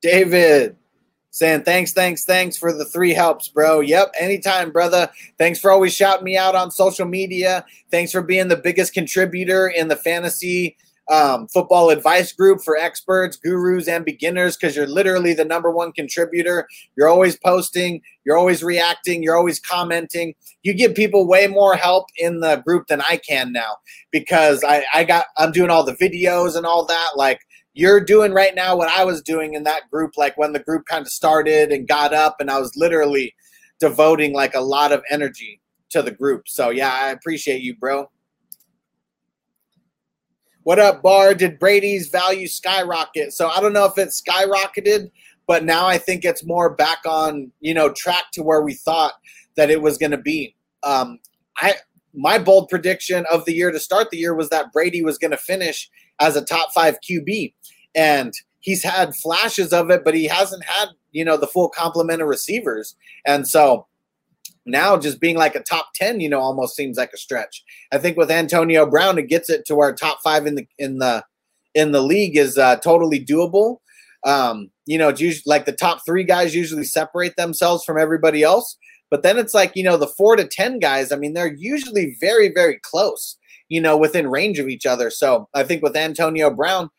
David, 0.00 0.76
saying 1.30 1.62
thanks, 1.62 1.92
thanks, 1.92 2.24
thanks 2.24 2.56
for 2.56 2.72
the 2.72 2.84
three 2.84 3.12
helps, 3.12 3.48
bro. 3.48 3.80
Yep, 3.80 4.12
anytime, 4.18 4.70
brother. 4.70 5.08
Thanks 5.38 5.58
for 5.58 5.70
always 5.70 5.94
shouting 5.94 6.24
me 6.24 6.36
out 6.36 6.54
on 6.54 6.70
social 6.70 7.06
media. 7.06 7.64
Thanks 7.90 8.12
for 8.12 8.22
being 8.22 8.48
the 8.48 8.56
biggest 8.56 8.92
contributor 8.92 9.68
in 9.68 9.88
the 9.88 9.96
fantasy 9.96 10.76
um, 11.10 11.48
football 11.48 11.90
advice 11.90 12.32
group 12.32 12.60
for 12.62 12.76
experts, 12.76 13.36
gurus, 13.36 13.88
and 13.88 14.04
beginners 14.04 14.56
because 14.56 14.76
you're 14.76 14.86
literally 14.86 15.34
the 15.34 15.44
number 15.44 15.70
one 15.70 15.90
contributor. 15.90 16.68
You're 16.96 17.08
always 17.08 17.36
posting, 17.36 18.00
you're 18.24 18.38
always 18.38 18.62
reacting, 18.62 19.22
you're 19.22 19.36
always 19.36 19.58
commenting. 19.58 20.34
You 20.62 20.72
give 20.72 20.94
people 20.94 21.26
way 21.26 21.48
more 21.48 21.74
help 21.74 22.06
in 22.16 22.40
the 22.40 22.56
group 22.64 22.86
than 22.86 23.00
I 23.00 23.16
can 23.16 23.52
now 23.52 23.76
because 24.12 24.62
I, 24.62 24.84
I 24.94 25.04
got 25.04 25.26
I'm 25.36 25.50
doing 25.50 25.70
all 25.70 25.84
the 25.84 25.94
videos 25.96 26.56
and 26.56 26.64
all 26.64 26.84
that. 26.86 27.10
Like 27.16 27.40
you're 27.72 28.00
doing 28.00 28.32
right 28.32 28.54
now 28.54 28.76
what 28.76 28.88
I 28.88 29.04
was 29.04 29.22
doing 29.22 29.54
in 29.54 29.64
that 29.64 29.90
group, 29.90 30.16
like 30.16 30.36
when 30.36 30.52
the 30.52 30.58
group 30.58 30.86
kind 30.86 31.02
of 31.06 31.12
started 31.12 31.70
and 31.70 31.86
got 31.86 32.12
up, 32.12 32.36
and 32.40 32.50
I 32.50 32.58
was 32.58 32.74
literally 32.76 33.34
devoting 33.78 34.34
like 34.34 34.54
a 34.54 34.60
lot 34.60 34.92
of 34.92 35.02
energy 35.10 35.60
to 35.90 36.02
the 36.02 36.10
group. 36.10 36.48
So 36.48 36.70
yeah, 36.70 36.92
I 36.92 37.10
appreciate 37.10 37.62
you, 37.62 37.76
bro. 37.76 38.10
What 40.62 40.78
up, 40.78 41.02
Bar? 41.02 41.34
Did 41.34 41.58
Brady's 41.58 42.08
value 42.08 42.46
skyrocket? 42.46 43.32
So 43.32 43.48
I 43.48 43.60
don't 43.60 43.72
know 43.72 43.86
if 43.86 43.96
it 43.96 44.10
skyrocketed, 44.10 45.10
but 45.46 45.64
now 45.64 45.86
I 45.86 45.96
think 45.96 46.24
it's 46.24 46.44
more 46.44 46.74
back 46.74 46.98
on, 47.06 47.50
you 47.60 47.72
know, 47.72 47.90
track 47.90 48.24
to 48.34 48.42
where 48.42 48.60
we 48.60 48.74
thought 48.74 49.14
that 49.56 49.70
it 49.70 49.80
was 49.80 49.96
going 49.96 50.10
to 50.10 50.18
be. 50.18 50.54
Um, 50.82 51.18
I 51.56 51.76
my 52.12 52.38
bold 52.38 52.68
prediction 52.68 53.24
of 53.30 53.44
the 53.44 53.54
year 53.54 53.70
to 53.70 53.78
start 53.78 54.10
the 54.10 54.18
year 54.18 54.34
was 54.34 54.48
that 54.50 54.72
Brady 54.72 55.02
was 55.02 55.16
going 55.16 55.30
to 55.30 55.36
finish 55.36 55.88
as 56.20 56.36
a 56.36 56.44
top 56.44 56.72
five 56.72 56.98
QB. 57.00 57.54
And 57.94 58.32
he's 58.60 58.82
had 58.82 59.14
flashes 59.14 59.72
of 59.72 59.90
it, 59.90 60.04
but 60.04 60.14
he 60.14 60.24
hasn't 60.26 60.64
had, 60.64 60.88
you 61.12 61.24
know, 61.24 61.36
the 61.36 61.46
full 61.46 61.68
complement 61.68 62.22
of 62.22 62.28
receivers. 62.28 62.94
And 63.26 63.48
so 63.48 63.86
now 64.66 64.96
just 64.96 65.20
being 65.20 65.36
like 65.36 65.54
a 65.54 65.62
top 65.62 65.90
10, 65.94 66.20
you 66.20 66.28
know, 66.28 66.40
almost 66.40 66.76
seems 66.76 66.96
like 66.96 67.12
a 67.12 67.18
stretch. 67.18 67.64
I 67.92 67.98
think 67.98 68.16
with 68.16 68.30
Antonio 68.30 68.86
Brown, 68.86 69.18
it 69.18 69.28
gets 69.28 69.50
it 69.50 69.64
to 69.66 69.74
where 69.74 69.92
top 69.92 70.20
five 70.22 70.46
in 70.46 70.54
the 70.54 70.66
in 70.78 70.98
the 70.98 71.24
in 71.74 71.92
the 71.92 72.02
league 72.02 72.36
is 72.36 72.58
uh, 72.58 72.76
totally 72.76 73.24
doable. 73.24 73.78
Um, 74.24 74.70
you 74.86 74.98
know, 74.98 75.08
it's 75.08 75.20
usually 75.20 75.44
like 75.46 75.64
the 75.64 75.72
top 75.72 76.04
three 76.04 76.24
guys 76.24 76.54
usually 76.54 76.84
separate 76.84 77.36
themselves 77.36 77.84
from 77.84 77.98
everybody 77.98 78.42
else. 78.42 78.76
But 79.08 79.22
then 79.22 79.38
it's 79.38 79.54
like, 79.54 79.74
you 79.74 79.82
know, 79.82 79.96
the 79.96 80.06
four 80.06 80.36
to 80.36 80.46
10 80.46 80.78
guys, 80.78 81.10
I 81.10 81.16
mean, 81.16 81.32
they're 81.32 81.54
usually 81.54 82.16
very, 82.20 82.52
very 82.52 82.78
close 82.82 83.36
you 83.70 83.80
know, 83.80 83.96
within 83.96 84.28
range 84.28 84.58
of 84.58 84.68
each 84.68 84.84
other. 84.84 85.08
So 85.08 85.48
I 85.54 85.62
think 85.62 85.82
with 85.82 85.96
Antonio 85.96 86.50
Brown, 86.50 86.90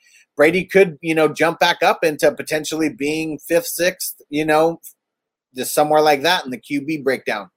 Brady 0.41 0.65
could, 0.65 0.97
you 1.03 1.13
know, 1.13 1.27
jump 1.27 1.59
back 1.59 1.83
up 1.83 2.03
into 2.03 2.31
potentially 2.31 2.89
being 2.89 3.37
fifth, 3.37 3.67
sixth, 3.67 4.23
you 4.29 4.43
know, 4.43 4.81
just 5.55 5.71
somewhere 5.71 6.01
like 6.01 6.23
that 6.23 6.45
in 6.45 6.49
the 6.49 6.57
QB 6.57 7.03
breakdown. 7.03 7.51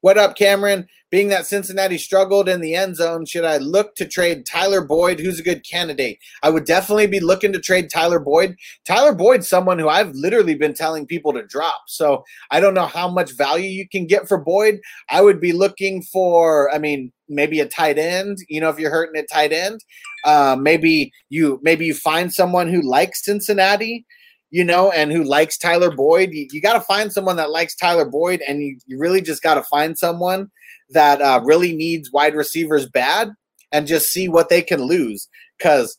What 0.00 0.16
up, 0.16 0.34
Cameron? 0.34 0.88
Being 1.10 1.28
that 1.28 1.46
Cincinnati 1.46 1.98
struggled 1.98 2.48
in 2.48 2.60
the 2.60 2.76
end 2.76 2.96
zone, 2.96 3.26
should 3.26 3.44
I 3.44 3.56
look 3.56 3.96
to 3.96 4.06
trade 4.06 4.46
Tyler 4.46 4.80
Boyd, 4.80 5.18
who's 5.18 5.40
a 5.40 5.44
good 5.44 5.64
candidate? 5.68 6.18
I 6.42 6.50
would 6.50 6.64
definitely 6.64 7.08
be 7.08 7.18
looking 7.18 7.52
to 7.52 7.58
trade 7.58 7.90
Tyler 7.90 8.20
Boyd. 8.20 8.56
Tyler 8.86 9.14
Boyd's 9.14 9.48
someone 9.48 9.78
who 9.78 9.88
I've 9.88 10.14
literally 10.14 10.54
been 10.54 10.74
telling 10.74 11.06
people 11.06 11.32
to 11.32 11.46
drop. 11.46 11.82
So 11.88 12.22
I 12.50 12.60
don't 12.60 12.74
know 12.74 12.86
how 12.86 13.08
much 13.08 13.36
value 13.36 13.68
you 13.68 13.88
can 13.88 14.06
get 14.06 14.28
for 14.28 14.38
Boyd. 14.38 14.78
I 15.10 15.20
would 15.20 15.40
be 15.40 15.52
looking 15.52 16.02
for, 16.02 16.72
I 16.72 16.78
mean, 16.78 17.12
maybe 17.28 17.60
a 17.60 17.66
tight 17.66 17.98
end. 17.98 18.38
You 18.48 18.60
know, 18.60 18.68
if 18.68 18.78
you're 18.78 18.90
hurting 18.90 19.20
at 19.20 19.30
tight 19.32 19.52
end, 19.52 19.80
uh, 20.24 20.56
maybe 20.60 21.12
you 21.28 21.58
maybe 21.62 21.86
you 21.86 21.94
find 21.94 22.32
someone 22.32 22.68
who 22.68 22.82
likes 22.82 23.24
Cincinnati 23.24 24.06
you 24.50 24.64
know, 24.64 24.90
and 24.90 25.12
who 25.12 25.22
likes 25.22 25.56
Tyler 25.56 25.90
Boyd. 25.90 26.30
You, 26.32 26.48
you 26.50 26.60
got 26.60 26.72
to 26.72 26.80
find 26.80 27.12
someone 27.12 27.36
that 27.36 27.50
likes 27.50 27.76
Tyler 27.76 28.04
Boyd, 28.04 28.42
and 28.46 28.60
you, 28.60 28.78
you 28.86 28.98
really 28.98 29.20
just 29.20 29.42
got 29.42 29.54
to 29.54 29.62
find 29.62 29.96
someone 29.96 30.50
that 30.90 31.20
uh, 31.20 31.40
really 31.44 31.74
needs 31.74 32.12
wide 32.12 32.34
receivers 32.34 32.88
bad 32.88 33.30
and 33.72 33.86
just 33.86 34.08
see 34.08 34.28
what 34.28 34.48
they 34.48 34.62
can 34.62 34.82
lose. 34.82 35.28
Because 35.58 35.96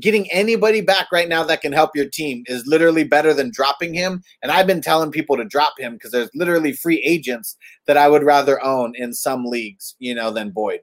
getting 0.00 0.30
anybody 0.32 0.80
back 0.80 1.06
right 1.12 1.28
now 1.28 1.44
that 1.44 1.60
can 1.60 1.72
help 1.72 1.94
your 1.94 2.08
team 2.12 2.42
is 2.46 2.66
literally 2.66 3.04
better 3.04 3.32
than 3.32 3.50
dropping 3.52 3.94
him. 3.94 4.22
And 4.42 4.50
I've 4.50 4.66
been 4.66 4.80
telling 4.80 5.12
people 5.12 5.36
to 5.36 5.44
drop 5.44 5.74
him 5.78 5.94
because 5.94 6.10
there's 6.10 6.30
literally 6.34 6.72
free 6.72 7.00
agents 7.04 7.56
that 7.86 7.96
I 7.96 8.08
would 8.08 8.24
rather 8.24 8.62
own 8.64 8.94
in 8.96 9.12
some 9.12 9.44
leagues, 9.44 9.94
you 9.98 10.14
know, 10.14 10.30
than 10.30 10.50
Boyd. 10.50 10.80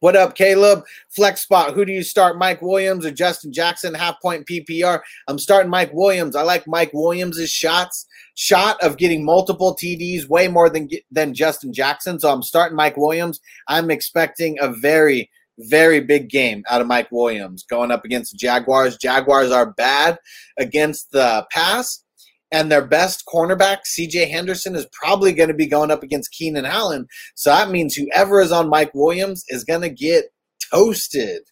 What 0.00 0.14
up, 0.14 0.36
Caleb? 0.36 0.84
Flex 1.08 1.42
spot. 1.42 1.74
Who 1.74 1.84
do 1.84 1.90
you 1.90 2.04
start, 2.04 2.38
Mike 2.38 2.62
Williams 2.62 3.04
or 3.04 3.10
Justin 3.10 3.52
Jackson? 3.52 3.94
Half 3.94 4.22
point 4.22 4.46
PPR. 4.46 5.00
I'm 5.26 5.40
starting 5.40 5.70
Mike 5.70 5.90
Williams. 5.92 6.36
I 6.36 6.42
like 6.42 6.68
Mike 6.68 6.92
Williams's 6.94 7.50
shots. 7.50 8.06
Shot 8.36 8.80
of 8.80 8.96
getting 8.96 9.24
multiple 9.24 9.74
TDs 9.74 10.28
way 10.28 10.46
more 10.46 10.70
than 10.70 10.88
than 11.10 11.34
Justin 11.34 11.72
Jackson. 11.72 12.20
So 12.20 12.32
I'm 12.32 12.44
starting 12.44 12.76
Mike 12.76 12.96
Williams. 12.96 13.40
I'm 13.66 13.90
expecting 13.90 14.56
a 14.60 14.68
very 14.68 15.30
very 15.62 15.98
big 15.98 16.30
game 16.30 16.62
out 16.70 16.80
of 16.80 16.86
Mike 16.86 17.10
Williams 17.10 17.64
going 17.64 17.90
up 17.90 18.04
against 18.04 18.38
Jaguars. 18.38 18.96
Jaguars 18.96 19.50
are 19.50 19.72
bad 19.72 20.16
against 20.56 21.10
the 21.10 21.44
pass 21.50 22.04
and 22.50 22.70
their 22.70 22.84
best 22.84 23.24
cornerback, 23.26 23.78
CJ 23.86 24.30
Henderson, 24.30 24.74
is 24.74 24.86
probably 24.92 25.32
going 25.32 25.48
to 25.48 25.54
be 25.54 25.66
going 25.66 25.90
up 25.90 26.02
against 26.02 26.32
Keenan 26.32 26.64
Allen. 26.64 27.06
So 27.34 27.50
that 27.50 27.70
means 27.70 27.94
whoever 27.94 28.40
is 28.40 28.52
on 28.52 28.70
Mike 28.70 28.92
Williams 28.94 29.44
is 29.48 29.64
going 29.64 29.82
to 29.82 29.90
get 29.90 30.26
toasted. 30.72 31.42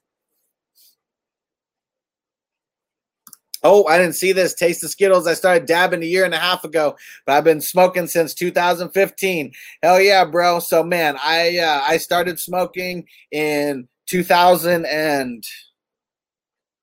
Oh, 3.63 3.85
I 3.87 3.99
didn't 3.99 4.15
see 4.15 4.33
this. 4.33 4.55
Taste 4.55 4.83
the 4.83 4.89
Skittles. 4.89 5.27
I 5.27 5.35
started 5.35 5.67
dabbing 5.67 6.03
a 6.03 6.07
year 6.07 6.25
and 6.25 6.35
a 6.35 6.39
half 6.39 6.63
ago, 6.63 6.97
but 7.27 7.33
I've 7.33 7.45
been 7.45 7.61
smoking 7.61 8.07
since 8.07 8.33
2015. 8.33 9.53
Hell 9.83 10.01
yeah, 10.01 10.25
bro. 10.25 10.61
So 10.61 10.85
man, 10.85 11.17
I 11.23 11.59
uh, 11.59 11.83
I 11.85 11.97
started 11.97 12.39
smoking 12.39 13.07
in 13.33 13.89
2000 14.09 14.87
and 14.87 15.43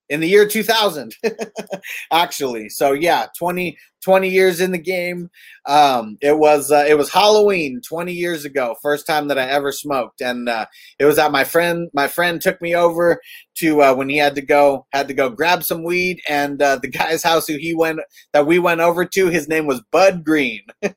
in 0.09 0.19
the 0.19 0.27
year 0.27 0.47
2000 0.47 1.15
actually. 2.11 2.69
So 2.69 2.91
yeah 2.93 3.27
20 3.37 3.77
20 4.03 4.29
years 4.29 4.59
in 4.59 4.71
the 4.73 4.77
game. 4.77 5.29
Um, 5.65 6.17
it 6.21 6.37
was 6.37 6.71
uh, 6.71 6.85
it 6.87 6.97
was 6.97 7.11
halloween 7.11 7.79
20 7.87 8.11
years 8.11 8.43
ago 8.43 8.75
first 8.81 9.07
time 9.07 9.29
that 9.29 9.39
i 9.39 9.45
ever 9.47 9.71
smoked. 9.71 10.21
And 10.21 10.49
uh, 10.49 10.65
it 10.99 11.05
was 11.05 11.17
at 11.17 11.31
my 11.31 11.43
friend 11.43 11.89
my 11.93 12.07
friend 12.07 12.41
took 12.41 12.61
me 12.61 12.75
over 12.75 13.21
to 13.55 13.81
uh, 13.81 13.93
when 13.95 14.09
he 14.09 14.17
had 14.17 14.35
to 14.35 14.41
go 14.41 14.85
had 14.91 15.07
to 15.07 15.13
go 15.13 15.29
grab 15.29 15.63
some 15.63 15.83
weed. 15.83 16.19
And 16.27 16.61
uh, 16.61 16.77
the 16.77 16.89
guy's 16.89 17.23
house 17.23 17.47
who 17.47 17.55
he 17.57 17.73
went 17.73 17.99
that 18.33 18.45
we 18.45 18.59
went 18.59 18.81
over 18.81 19.05
to 19.05 19.27
his 19.27 19.47
name 19.47 19.67
was 19.67 19.81
bud 19.91 20.23
green. 20.23 20.61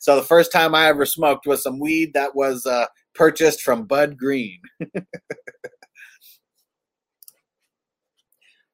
So 0.00 0.16
the 0.16 0.22
first 0.22 0.52
time 0.52 0.74
i 0.74 0.86
ever 0.86 1.06
smoked 1.06 1.46
was 1.46 1.62
some 1.62 1.78
weed 1.78 2.12
that 2.14 2.34
was 2.34 2.66
uh, 2.66 2.86
purchased 3.14 3.62
from 3.62 3.86
bud 3.86 4.16
green 4.16 4.60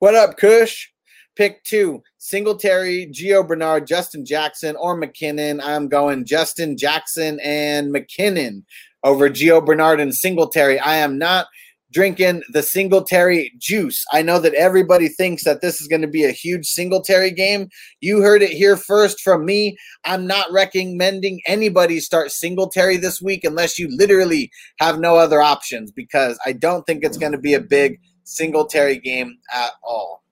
What 0.01 0.15
up, 0.15 0.39
Kush? 0.39 0.89
Pick 1.37 1.63
two 1.63 2.03
Singletary, 2.17 3.13
Gio 3.13 3.47
Bernard, 3.47 3.87
Justin 3.87 4.25
Jackson, 4.25 4.75
or 4.77 4.99
McKinnon. 4.99 5.61
I'm 5.63 5.89
going 5.89 6.25
Justin 6.25 6.79
Jackson 6.79 7.39
and 7.45 7.95
McKinnon 7.95 8.63
over 9.05 9.29
Gio 9.29 9.63
Bernard 9.63 10.01
and 10.01 10.15
Singletary. 10.15 10.81
I 10.81 10.97
am 10.97 11.19
not 11.19 11.49
drinking 11.93 12.43
the 12.51 12.63
Singletary 12.63 13.53
juice. 13.59 14.03
I 14.11 14.23
know 14.23 14.39
that 14.39 14.55
everybody 14.55 15.09
thinks 15.09 15.45
that 15.45 15.61
this 15.61 15.83
is 15.83 15.87
going 15.87 16.01
to 16.01 16.09
be 16.09 16.25
a 16.25 16.31
huge 16.31 16.65
Singletary 16.65 17.31
game. 17.31 17.69
You 18.01 18.23
heard 18.23 18.41
it 18.41 18.53
here 18.53 18.79
first 18.79 19.21
from 19.21 19.45
me. 19.45 19.77
I'm 20.07 20.27
not 20.27 20.51
recommending 20.51 21.43
anybody 21.47 22.01
start 22.01 22.31
Singletary 22.31 22.97
this 22.97 23.21
week 23.21 23.45
unless 23.45 23.79
you 23.79 23.95
literally 23.95 24.51
have 24.79 24.99
no 24.99 25.17
other 25.17 25.43
options 25.43 25.93
because 25.93 26.39
I 26.47 26.53
don't 26.53 26.87
think 26.87 27.05
it's 27.05 27.19
going 27.19 27.33
to 27.33 27.39
be 27.39 27.53
a 27.53 27.61
big 27.61 28.01
Singletary 28.31 28.99
game 28.99 29.39
at 29.53 29.73
all. 29.83 30.23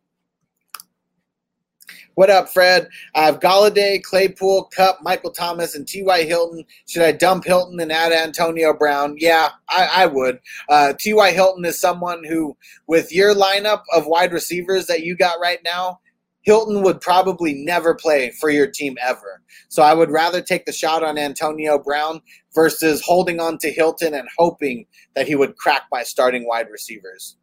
What 2.15 2.31
up, 2.31 2.49
Fred? 2.49 2.89
I 3.15 3.27
have 3.27 3.41
Golladay, 3.41 4.03
Claypool, 4.03 4.71
Kupp, 4.75 4.99
Michael 5.03 5.33
Thomas, 5.33 5.75
and 5.75 5.87
T.Y. 5.87 6.23
Hilton. 6.23 6.65
Should 6.89 7.03
I 7.03 7.13
dump 7.13 7.45
Hilton 7.45 7.79
and 7.81 7.93
add 7.93 8.13
Antonio 8.13 8.73
Brown? 8.73 9.17
Yeah, 9.19 9.51
I, 9.69 9.89
I 9.93 10.07
would. 10.07 10.39
Uh, 10.69 10.95
T.Y. 10.99 11.33
Hilton 11.33 11.65
is 11.65 11.81
someone 11.81 12.23
who, 12.25 12.57
with 12.87 13.13
your 13.13 13.35
lineup 13.35 13.83
of 13.95 14.07
wide 14.07 14.33
receivers 14.33 14.87
that 14.87 15.03
you 15.03 15.17
got 15.17 15.41
right 15.41 15.61
now, 15.65 16.01
Hilton 16.43 16.83
would 16.83 17.01
probably 17.01 17.53
never 17.55 17.95
play 17.95 18.31
for 18.31 18.49
your 18.49 18.69
team 18.69 18.97
ever. 19.01 19.43
So 19.69 19.83
I 19.83 19.95
would 19.95 20.11
rather 20.11 20.41
take 20.41 20.67
the 20.67 20.73
shot 20.73 21.03
on 21.03 21.19
Antonio 21.19 21.79
Brown 21.79 22.21
versus 22.55 23.03
holding 23.05 23.41
on 23.41 23.59
to 23.59 23.71
Hilton 23.71 24.15
and 24.15 24.29
hoping 24.39 24.87
that 25.15 25.27
he 25.27 25.35
would 25.35 25.57
crack 25.57 25.91
by 25.91 26.05
starting 26.05 26.47
wide 26.47 26.69
receivers. 26.71 27.37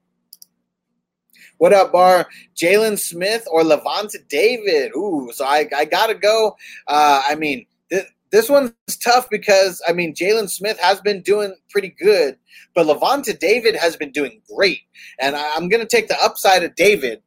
What 1.58 1.72
up, 1.72 1.94
Bar? 1.94 2.28
Jaylon 2.54 3.00
Smith 3.00 3.48
or 3.50 3.62
Lavonte 3.62 4.28
David? 4.28 4.92
Ooh, 4.96 5.30
so 5.34 5.46
I, 5.46 5.68
I 5.76 5.86
got 5.86 6.08
to 6.08 6.14
go. 6.14 6.58
Uh, 6.88 7.22
I 7.26 7.36
mean, 7.36 7.66
th- 7.90 8.08
this 8.32 8.50
one's 8.50 8.74
tough 9.02 9.30
because, 9.30 9.82
I 9.88 9.94
mean, 9.94 10.14
Jaylon 10.14 10.50
Smith 10.50 10.78
has 10.80 11.00
been 11.00 11.22
doing 11.22 11.56
pretty 11.70 11.96
good, 11.98 12.38
but 12.74 12.88
Lavonte 12.88 13.40
David 13.40 13.76
has 13.78 13.96
been 13.96 14.12
doing 14.12 14.42
great. 14.54 14.82
And 15.18 15.38
I, 15.38 15.56
I'm 15.56 15.70
going 15.70 15.82
to 15.82 15.88
take 15.88 16.10
the 16.10 16.22
upside 16.22 16.64
of 16.64 16.76
David 16.76 17.22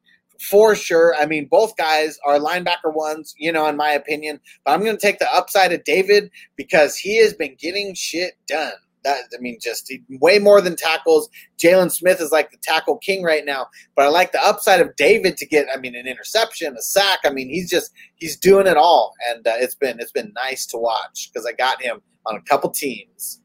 for 0.50 0.74
sure. 0.74 1.14
I 1.18 1.24
mean, 1.24 1.48
both 1.50 1.74
guys 1.78 2.18
are 2.26 2.38
linebacker 2.38 2.94
ones, 2.94 3.34
you 3.38 3.50
know, 3.50 3.66
in 3.66 3.78
my 3.78 3.92
opinion. 3.92 4.40
But 4.62 4.72
I'm 4.72 4.84
going 4.84 4.96
to 4.96 5.00
take 5.00 5.20
the 5.20 5.32
upside 5.32 5.72
of 5.72 5.84
David 5.84 6.30
because 6.54 6.96
he 6.96 7.16
has 7.22 7.32
been 7.32 7.56
getting 7.58 7.94
shit 7.94 8.34
done. 8.46 8.72
That 9.08 9.38
I 9.38 9.40
mean, 9.40 9.58
just 9.60 9.90
way 10.10 10.38
more 10.38 10.60
than 10.60 10.76
tackles. 10.76 11.28
Jaylon 11.58 11.90
Smith 11.90 12.20
is 12.20 12.30
like 12.30 12.50
the 12.50 12.58
tackle 12.62 12.98
king 12.98 13.22
right 13.22 13.44
now. 13.44 13.68
But 13.96 14.04
I 14.04 14.08
like 14.08 14.32
the 14.32 14.44
upside 14.44 14.80
of 14.80 14.94
David 14.96 15.36
to 15.38 15.46
get. 15.46 15.66
I 15.74 15.78
mean, 15.78 15.94
an 15.94 16.06
interception, 16.06 16.76
a 16.76 16.82
sack. 16.82 17.20
I 17.24 17.30
mean, 17.30 17.48
he's 17.48 17.70
just 17.70 17.92
he's 18.16 18.36
doing 18.36 18.66
it 18.66 18.76
all, 18.76 19.14
and 19.30 19.46
uh, 19.46 19.54
it's 19.56 19.74
been 19.74 19.98
it's 19.98 20.12
been 20.12 20.32
nice 20.34 20.66
to 20.66 20.76
watch 20.76 21.30
because 21.32 21.46
I 21.46 21.52
got 21.52 21.80
him 21.80 22.02
on 22.26 22.36
a 22.36 22.42
couple 22.42 22.70
teams. 22.70 23.40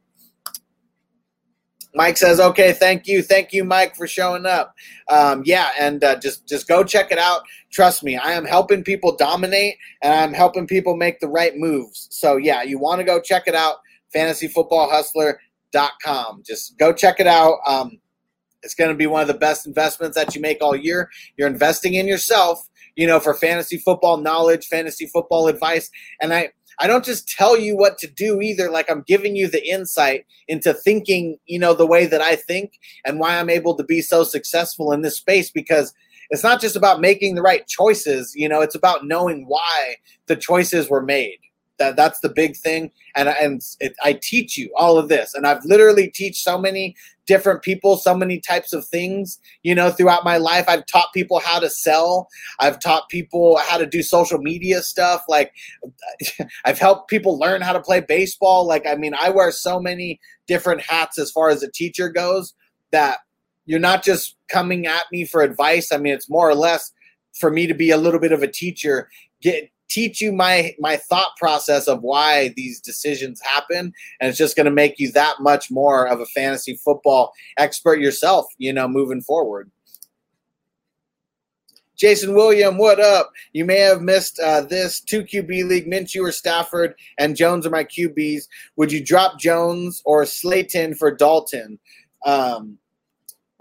Mike 1.95 2.17
says, 2.17 2.39
"Okay, 2.39 2.73
thank 2.73 3.07
you, 3.07 3.21
thank 3.21 3.53
you, 3.53 3.63
Mike, 3.63 3.95
for 3.95 4.07
showing 4.07 4.45
up." 4.45 4.73
Um, 5.09 5.43
yeah, 5.45 5.69
and 5.79 6.03
uh, 6.03 6.19
just 6.19 6.47
just 6.47 6.67
go 6.67 6.83
check 6.83 7.11
it 7.11 7.19
out. 7.19 7.43
Trust 7.71 8.03
me, 8.03 8.17
I 8.17 8.33
am 8.33 8.45
helping 8.45 8.83
people 8.83 9.15
dominate, 9.15 9.75
and 10.01 10.13
I'm 10.13 10.33
helping 10.33 10.67
people 10.67 10.97
make 10.97 11.19
the 11.21 11.27
right 11.29 11.55
moves. 11.55 12.07
So 12.11 12.35
yeah, 12.35 12.63
you 12.63 12.79
want 12.79 12.99
to 12.99 13.05
go 13.05 13.21
check 13.21 13.43
it 13.47 13.55
out 13.55 13.77
fantasyfootballhustler.com. 15.73 16.43
Just 16.45 16.77
go 16.77 16.93
check 16.93 17.19
it 17.19 17.27
out. 17.27 17.59
Um, 17.67 17.99
it's 18.61 18.75
going 18.75 18.91
to 18.91 18.97
be 18.97 19.07
one 19.07 19.21
of 19.21 19.27
the 19.27 19.33
best 19.33 19.67
investments 19.67 20.15
that 20.15 20.35
you 20.35 20.41
make 20.41 20.61
all 20.61 20.75
year. 20.75 21.09
You're 21.37 21.49
investing 21.49 21.95
in 21.95 22.07
yourself, 22.07 22.65
you 22.95 23.05
know, 23.05 23.19
for 23.19 23.33
fantasy 23.33 23.77
football 23.77 24.17
knowledge, 24.17 24.67
fantasy 24.67 25.07
football 25.07 25.47
advice. 25.47 25.89
And 26.21 26.33
I, 26.33 26.51
I 26.79 26.87
don't 26.87 27.03
just 27.03 27.27
tell 27.27 27.57
you 27.57 27.75
what 27.75 27.97
to 27.99 28.07
do 28.07 28.41
either. 28.41 28.69
Like 28.69 28.89
I'm 28.89 29.03
giving 29.05 29.35
you 29.35 29.49
the 29.49 29.67
insight 29.67 30.25
into 30.47 30.73
thinking, 30.73 31.37
you 31.45 31.59
know, 31.59 31.73
the 31.73 31.85
way 31.85 32.05
that 32.05 32.21
I 32.21 32.35
think 32.37 32.79
and 33.05 33.19
why 33.19 33.37
I'm 33.37 33.49
able 33.49 33.75
to 33.75 33.83
be 33.83 34.01
so 34.01 34.23
successful 34.23 34.91
in 34.93 35.01
this 35.01 35.17
space 35.17 35.51
because 35.51 35.93
it's 36.29 36.43
not 36.43 36.61
just 36.61 36.77
about 36.77 37.01
making 37.01 37.35
the 37.35 37.41
right 37.41 37.67
choices, 37.67 38.33
you 38.33 38.47
know, 38.47 38.61
it's 38.61 38.75
about 38.75 39.05
knowing 39.05 39.45
why 39.45 39.95
the 40.27 40.37
choices 40.37 40.89
were 40.89 41.03
made. 41.03 41.37
That 41.83 41.95
that's 41.97 42.19
the 42.21 42.29
big 42.29 42.55
thing, 42.55 42.91
and 43.15 43.27
and 43.27 43.61
it, 43.81 43.93
I 44.03 44.13
teach 44.13 44.57
you 44.57 44.71
all 44.77 44.97
of 44.97 45.09
this, 45.09 45.33
and 45.33 45.45
I've 45.45 45.65
literally 45.65 46.09
teach 46.09 46.41
so 46.41 46.57
many 46.57 46.95
different 47.25 47.61
people 47.61 47.95
so 47.95 48.15
many 48.15 48.39
types 48.39 48.73
of 48.73 48.85
things 48.85 49.39
you 49.63 49.73
know 49.73 49.89
throughout 49.89 50.23
my 50.23 50.37
life. 50.37 50.65
I've 50.67 50.85
taught 50.85 51.13
people 51.13 51.39
how 51.39 51.59
to 51.59 51.69
sell. 51.69 52.27
I've 52.59 52.79
taught 52.79 53.09
people 53.09 53.57
how 53.57 53.77
to 53.77 53.85
do 53.85 54.03
social 54.03 54.39
media 54.39 54.81
stuff. 54.81 55.23
Like 55.27 55.53
i've 56.65 56.79
helped 56.79 57.09
people 57.09 57.37
learn 57.39 57.61
how 57.61 57.73
to 57.73 57.81
play 57.81 58.01
baseball. 58.01 58.67
Like 58.67 58.85
i 58.87 58.95
mean 58.95 59.13
i 59.19 59.29
wear 59.29 59.51
so 59.51 59.79
many 59.79 60.19
different 60.47 60.81
hats 60.81 61.17
as 61.17 61.31
far 61.31 61.49
as 61.49 61.63
a 61.63 61.71
teacher 61.71 62.09
goes 62.09 62.53
that 62.91 63.19
you're 63.65 63.79
not 63.79 64.03
just 64.03 64.35
coming 64.49 64.85
at 64.85 65.03
me 65.11 65.25
for 65.25 65.41
advice. 65.41 65.91
I 65.91 65.97
mean 65.97 66.13
it's 66.13 66.29
more 66.29 66.49
or 66.49 66.55
less 66.55 66.91
for 67.39 67.49
me 67.49 67.67
to 67.67 67.73
be 67.73 67.89
a 67.89 67.97
little 67.97 68.19
bit 68.19 68.31
of 68.31 68.43
a 68.43 68.47
teacher 68.47 69.09
get 69.41 69.69
teach 69.93 70.19
you 70.19 70.31
my 70.31 70.73
my 70.79 70.97
thought 70.97 71.35
process 71.37 71.87
of 71.87 72.01
why 72.01 72.51
these 72.55 72.81
decisions 72.81 73.39
happen 73.41 73.93
and 74.19 74.29
it's 74.29 74.37
just 74.37 74.55
going 74.55 74.65
to 74.65 74.71
make 74.71 74.97
you 74.97 75.11
that 75.11 75.35
much 75.39 75.69
more 75.69 76.07
of 76.07 76.19
a 76.19 76.25
fantasy 76.27 76.75
football 76.83 77.31
expert 77.57 77.99
yourself 77.99 78.47
you 78.57 78.73
know 78.73 78.87
moving 78.87 79.21
forward 79.21 79.69
Jason 81.95 82.33
William, 82.33 82.77
what 82.77 82.99
up? 82.99 83.31
You 83.53 83.65
may 83.65 83.77
have 83.77 84.01
missed 84.01 84.39
uh, 84.39 84.61
this 84.61 84.99
two 84.99 85.23
QB 85.23 85.69
league. 85.69 85.89
Minshew 85.89 86.27
or 86.27 86.31
Stafford 86.31 86.95
and 87.19 87.35
Jones 87.35 87.67
are 87.67 87.69
my 87.69 87.83
QBs. 87.83 88.47
Would 88.75 88.91
you 88.91 89.01
drop 89.01 89.39
Jones 89.39 90.01
or 90.03 90.25
Slayton 90.25 90.95
for 90.95 91.15
Dalton? 91.15 91.79
Um, 92.25 92.79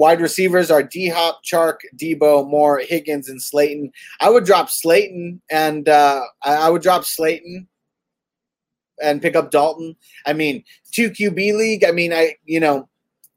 Wide 0.03 0.21
receivers 0.21 0.69
are 0.69 0.83
D 0.83 1.11
Hop, 1.11 1.45
Chark, 1.45 1.77
Deebo, 1.97 2.51
Moore, 2.51 2.81
Higgins, 2.81 3.29
and 3.29 3.41
Slayton. 3.41 3.93
I 4.21 4.31
would 4.31 4.45
drop 4.45 4.69
Slayton 4.69 5.41
and 5.49 5.89
uh, 5.89 6.23
I 6.43 6.71
would 6.71 6.83
drop 6.83 7.05
Slayton 7.05 7.69
and 9.01 9.23
pick 9.23 9.37
up 9.37 9.53
Dalton. 9.53 9.95
I 10.27 10.33
mean, 10.33 10.65
two 10.93 11.09
QB 11.09 11.57
league. 11.57 11.85
I 11.85 11.93
mean, 11.93 12.13
I 12.13 12.35
you 12.45 12.59
know, 12.59 12.89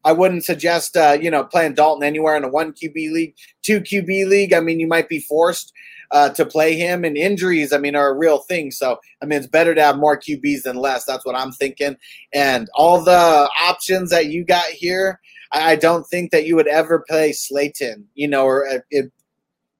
I 0.04 0.12
wouldn't 0.12 0.44
suggest 0.44 0.98
uh, 0.98 1.16
you 1.22 1.30
know 1.30 1.44
playing 1.44 1.76
Dalton 1.76 2.04
anywhere 2.04 2.36
in 2.36 2.44
a 2.44 2.50
one 2.50 2.74
QB 2.74 3.12
league, 3.12 3.36
two 3.62 3.80
QB 3.80 4.28
league. 4.28 4.52
I 4.52 4.60
mean, 4.60 4.80
you 4.80 4.88
might 4.88 5.08
be 5.08 5.20
forced 5.20 5.72
uh, 6.10 6.30
to 6.30 6.48
play 6.48 6.76
him, 6.76 7.06
and 7.06 7.16
injuries. 7.16 7.74
I 7.74 7.78
mean, 7.78 7.96
are 7.96 8.10
a 8.10 8.18
real 8.18 8.40
thing. 8.40 8.72
So 8.72 8.98
I 9.22 9.28
mean, 9.28 9.38
it's 9.38 9.46
better 9.46 9.76
to 9.76 9.84
have 9.84 9.98
more 9.98 10.20
QBs 10.20 10.64
than 10.64 10.78
less. 10.78 11.06
That's 11.06 11.28
what 11.28 11.36
I'm 11.36 11.52
thinking. 11.52 11.96
And 12.34 12.68
all 12.74 13.04
the 13.04 13.48
options 13.64 14.10
that 14.10 14.32
you 14.32 14.44
got 14.44 14.66
here. 14.66 15.20
I 15.56 15.76
don't 15.76 16.06
think 16.06 16.32
that 16.32 16.46
you 16.46 16.56
would 16.56 16.68
ever 16.68 17.04
play 17.08 17.32
Slayton, 17.32 18.08
you 18.14 18.28
know, 18.28 18.46
or 18.46 18.84
it, 18.90 19.12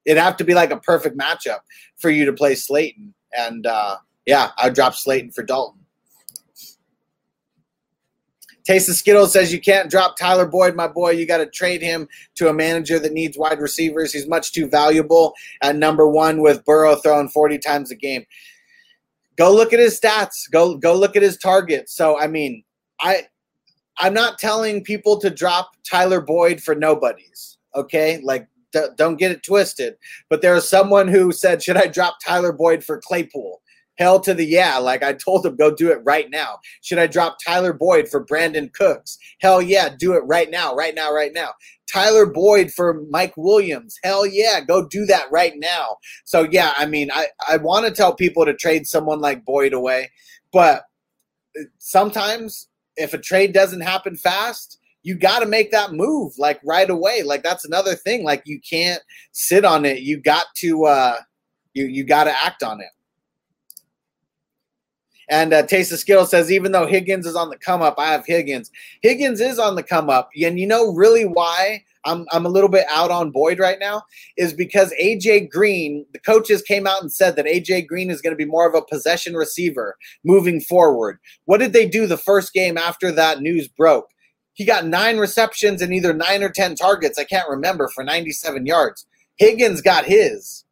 it'd 0.04 0.22
have 0.22 0.36
to 0.38 0.44
be 0.44 0.54
like 0.54 0.70
a 0.70 0.78
perfect 0.78 1.18
matchup 1.18 1.60
for 1.96 2.10
you 2.10 2.24
to 2.24 2.32
play 2.32 2.54
Slayton. 2.54 3.12
And 3.36 3.66
uh, 3.66 3.96
yeah, 4.24 4.50
I'd 4.58 4.74
drop 4.74 4.94
Slayton 4.94 5.32
for 5.32 5.42
Dalton. 5.42 5.80
Taste 8.64 8.88
of 8.88 8.96
Skittles 8.96 9.32
says 9.32 9.52
you 9.52 9.60
can't 9.60 9.88
drop 9.88 10.16
Tyler 10.16 10.46
Boyd, 10.46 10.74
my 10.74 10.88
boy. 10.88 11.10
You 11.10 11.24
got 11.24 11.38
to 11.38 11.46
trade 11.46 11.82
him 11.82 12.08
to 12.34 12.48
a 12.48 12.52
manager 12.52 12.98
that 12.98 13.12
needs 13.12 13.38
wide 13.38 13.60
receivers. 13.60 14.12
He's 14.12 14.26
much 14.26 14.52
too 14.52 14.68
valuable 14.68 15.34
at 15.62 15.76
number 15.76 16.08
one 16.08 16.40
with 16.42 16.64
Burrow 16.64 16.96
throwing 16.96 17.28
40 17.28 17.58
times 17.58 17.92
a 17.92 17.94
game. 17.94 18.24
Go 19.36 19.54
look 19.54 19.72
at 19.72 19.78
his 19.78 20.00
stats. 20.00 20.50
Go 20.50 20.76
go 20.76 20.96
look 20.96 21.14
at 21.14 21.22
his 21.22 21.36
targets. 21.36 21.94
So 21.94 22.18
I 22.18 22.26
mean, 22.26 22.64
I 23.00 23.26
I'm 23.98 24.14
not 24.14 24.38
telling 24.38 24.84
people 24.84 25.18
to 25.20 25.30
drop 25.30 25.70
Tyler 25.88 26.20
Boyd 26.20 26.62
for 26.62 26.74
nobodies. 26.74 27.58
Okay, 27.74 28.20
like 28.22 28.48
d- 28.72 28.88
don't 28.96 29.16
get 29.16 29.32
it 29.32 29.42
twisted. 29.42 29.96
But 30.28 30.42
there 30.42 30.54
was 30.54 30.68
someone 30.68 31.08
who 31.08 31.32
said, 31.32 31.62
"Should 31.62 31.76
I 31.76 31.86
drop 31.86 32.18
Tyler 32.24 32.52
Boyd 32.52 32.84
for 32.84 33.00
Claypool?" 33.00 33.60
Hell 33.98 34.20
to 34.20 34.34
the 34.34 34.44
yeah. 34.44 34.76
Like 34.76 35.02
I 35.02 35.14
told 35.14 35.46
him, 35.46 35.56
go 35.56 35.74
do 35.74 35.90
it 35.90 36.00
right 36.04 36.30
now. 36.30 36.58
Should 36.82 36.98
I 36.98 37.06
drop 37.06 37.38
Tyler 37.44 37.72
Boyd 37.72 38.08
for 38.08 38.24
Brandin 38.24 38.72
Cooks? 38.72 39.18
Hell 39.40 39.62
yeah, 39.62 39.88
do 39.98 40.12
it 40.12 40.22
right 40.26 40.50
now, 40.50 40.74
right 40.74 40.94
now, 40.94 41.12
right 41.12 41.32
now. 41.32 41.52
Tyler 41.90 42.26
Boyd 42.26 42.70
for 42.70 43.02
Mike 43.10 43.34
Williams. 43.36 43.96
Hell 44.02 44.26
yeah, 44.26 44.60
go 44.60 44.86
do 44.86 45.06
that 45.06 45.30
right 45.30 45.54
now. 45.56 45.96
So 46.24 46.46
yeah, 46.50 46.72
I 46.76 46.86
mean, 46.86 47.10
I, 47.12 47.28
I 47.48 47.56
want 47.56 47.86
to 47.86 47.92
tell 47.92 48.14
people 48.14 48.44
to 48.44 48.54
trade 48.54 48.86
someone 48.86 49.20
like 49.20 49.44
Boyd 49.44 49.72
away, 49.72 50.10
but 50.52 50.84
uh, 51.58 51.64
sometimes 51.78 52.68
if 52.96 53.14
a 53.14 53.18
trade 53.18 53.52
doesn't 53.52 53.80
happen 53.80 54.16
fast, 54.16 54.78
you 55.02 55.14
got 55.14 55.38
to 55.38 55.46
make 55.46 55.70
that 55.70 55.92
move 55.92 56.32
like 56.36 56.60
right 56.64 56.90
away. 56.90 57.22
Like 57.22 57.42
that's 57.42 57.64
another 57.64 57.94
thing. 57.94 58.24
Like 58.24 58.42
you 58.44 58.60
can't 58.68 59.02
sit 59.32 59.64
on 59.64 59.84
it. 59.84 60.00
You 60.00 60.18
got 60.18 60.46
to 60.56 60.84
uh 60.86 61.16
you 61.74 61.86
you 61.86 62.04
got 62.04 62.24
to 62.24 62.32
act 62.44 62.62
on 62.62 62.80
it. 62.80 62.88
And 65.28 65.52
uh, 65.52 65.62
Taste 65.64 65.92
of 65.92 65.98
Skill 65.98 66.24
says, 66.24 66.52
even 66.52 66.72
though 66.72 66.86
Higgins 66.86 67.26
is 67.26 67.34
on 67.34 67.50
the 67.50 67.58
come 67.58 67.82
up, 67.82 67.96
I 67.98 68.12
have 68.12 68.24
Higgins. 68.24 68.70
Higgins 69.02 69.40
is 69.40 69.58
on 69.58 69.74
the 69.74 69.82
come 69.82 70.08
up. 70.08 70.30
And 70.40 70.58
you 70.58 70.66
know 70.66 70.92
really 70.92 71.24
why 71.24 71.84
I'm, 72.06 72.26
I'm 72.32 72.46
a 72.46 72.50
little 72.50 72.70
bit 72.70 72.86
out 72.90 73.10
on 73.10 73.30
Boyd 73.30 73.58
right 73.58 73.78
now 73.78 74.02
is 74.36 74.52
because 74.52 74.94
AJ 75.00 75.50
Green, 75.50 76.06
the 76.12 76.18
coaches 76.18 76.62
came 76.62 76.86
out 76.86 77.02
and 77.02 77.12
said 77.12 77.36
that 77.36 77.46
AJ 77.46 77.86
Green 77.86 78.10
is 78.10 78.22
going 78.22 78.32
to 78.32 78.36
be 78.36 78.50
more 78.50 78.68
of 78.68 78.74
a 78.74 78.84
possession 78.84 79.34
receiver 79.34 79.96
moving 80.24 80.60
forward. 80.60 81.18
What 81.44 81.58
did 81.58 81.72
they 81.72 81.86
do 81.86 82.06
the 82.06 82.16
first 82.16 82.52
game 82.52 82.78
after 82.78 83.12
that 83.12 83.40
news 83.40 83.68
broke? 83.68 84.08
He 84.54 84.64
got 84.64 84.86
nine 84.86 85.18
receptions 85.18 85.82
and 85.82 85.92
either 85.92 86.14
nine 86.14 86.42
or 86.42 86.48
10 86.48 86.76
targets. 86.76 87.18
I 87.18 87.24
can't 87.24 87.48
remember 87.48 87.88
for 87.88 88.02
97 88.02 88.64
yards. 88.64 89.06
Higgins 89.36 89.82
got 89.82 90.06
his. 90.06 90.64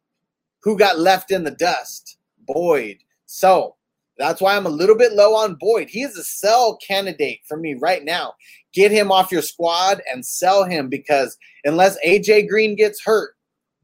Who 0.63 0.75
got 0.75 0.97
left 0.97 1.31
in 1.31 1.43
the 1.43 1.51
dust? 1.51 2.17
Boyd. 2.47 2.97
So 3.27 3.75
that's 4.17 4.41
why 4.41 4.55
I'm 4.55 4.65
a 4.65 4.69
little 4.69 4.97
bit 4.97 5.13
low 5.13 5.35
on 5.35 5.57
Boyd. 5.59 5.89
He 5.89 6.03
is 6.03 6.17
a 6.17 6.23
sell 6.23 6.77
candidate 6.77 7.39
for 7.47 7.57
me 7.57 7.75
right 7.75 8.03
now. 8.03 8.33
Get 8.73 8.91
him 8.91 9.11
off 9.11 9.31
your 9.31 9.41
squad 9.41 10.01
and 10.11 10.25
sell 10.25 10.63
him 10.63 10.89
because 10.89 11.37
unless 11.63 11.97
AJ 12.05 12.47
Green 12.47 12.75
gets 12.75 13.03
hurt, 13.03 13.35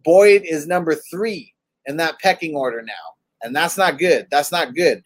Boyd 0.03 0.43
is 0.43 0.67
number 0.67 0.95
three 0.95 1.53
in 1.85 1.97
that 1.97 2.19
pecking 2.19 2.55
order 2.55 2.81
now. 2.81 2.93
And 3.43 3.55
that's 3.55 3.77
not 3.77 3.97
good. 3.97 4.27
That's 4.31 4.51
not 4.51 4.75
good. 4.75 5.03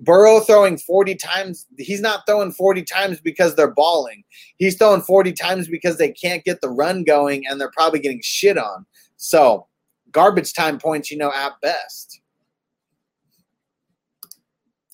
Burrow 0.00 0.40
throwing 0.40 0.76
40 0.76 1.14
times, 1.14 1.66
he's 1.78 2.00
not 2.00 2.26
throwing 2.26 2.52
40 2.52 2.82
times 2.82 3.20
because 3.20 3.54
they're 3.54 3.70
balling. 3.70 4.24
He's 4.58 4.76
throwing 4.76 5.00
40 5.00 5.32
times 5.32 5.68
because 5.68 5.96
they 5.96 6.12
can't 6.12 6.44
get 6.44 6.60
the 6.60 6.68
run 6.68 7.04
going 7.04 7.46
and 7.46 7.60
they're 7.60 7.70
probably 7.70 8.00
getting 8.00 8.20
shit 8.22 8.58
on. 8.58 8.84
So, 9.16 9.66
garbage 10.12 10.52
time 10.52 10.78
points, 10.78 11.10
you 11.10 11.16
know, 11.16 11.32
at 11.34 11.52
best. 11.62 12.19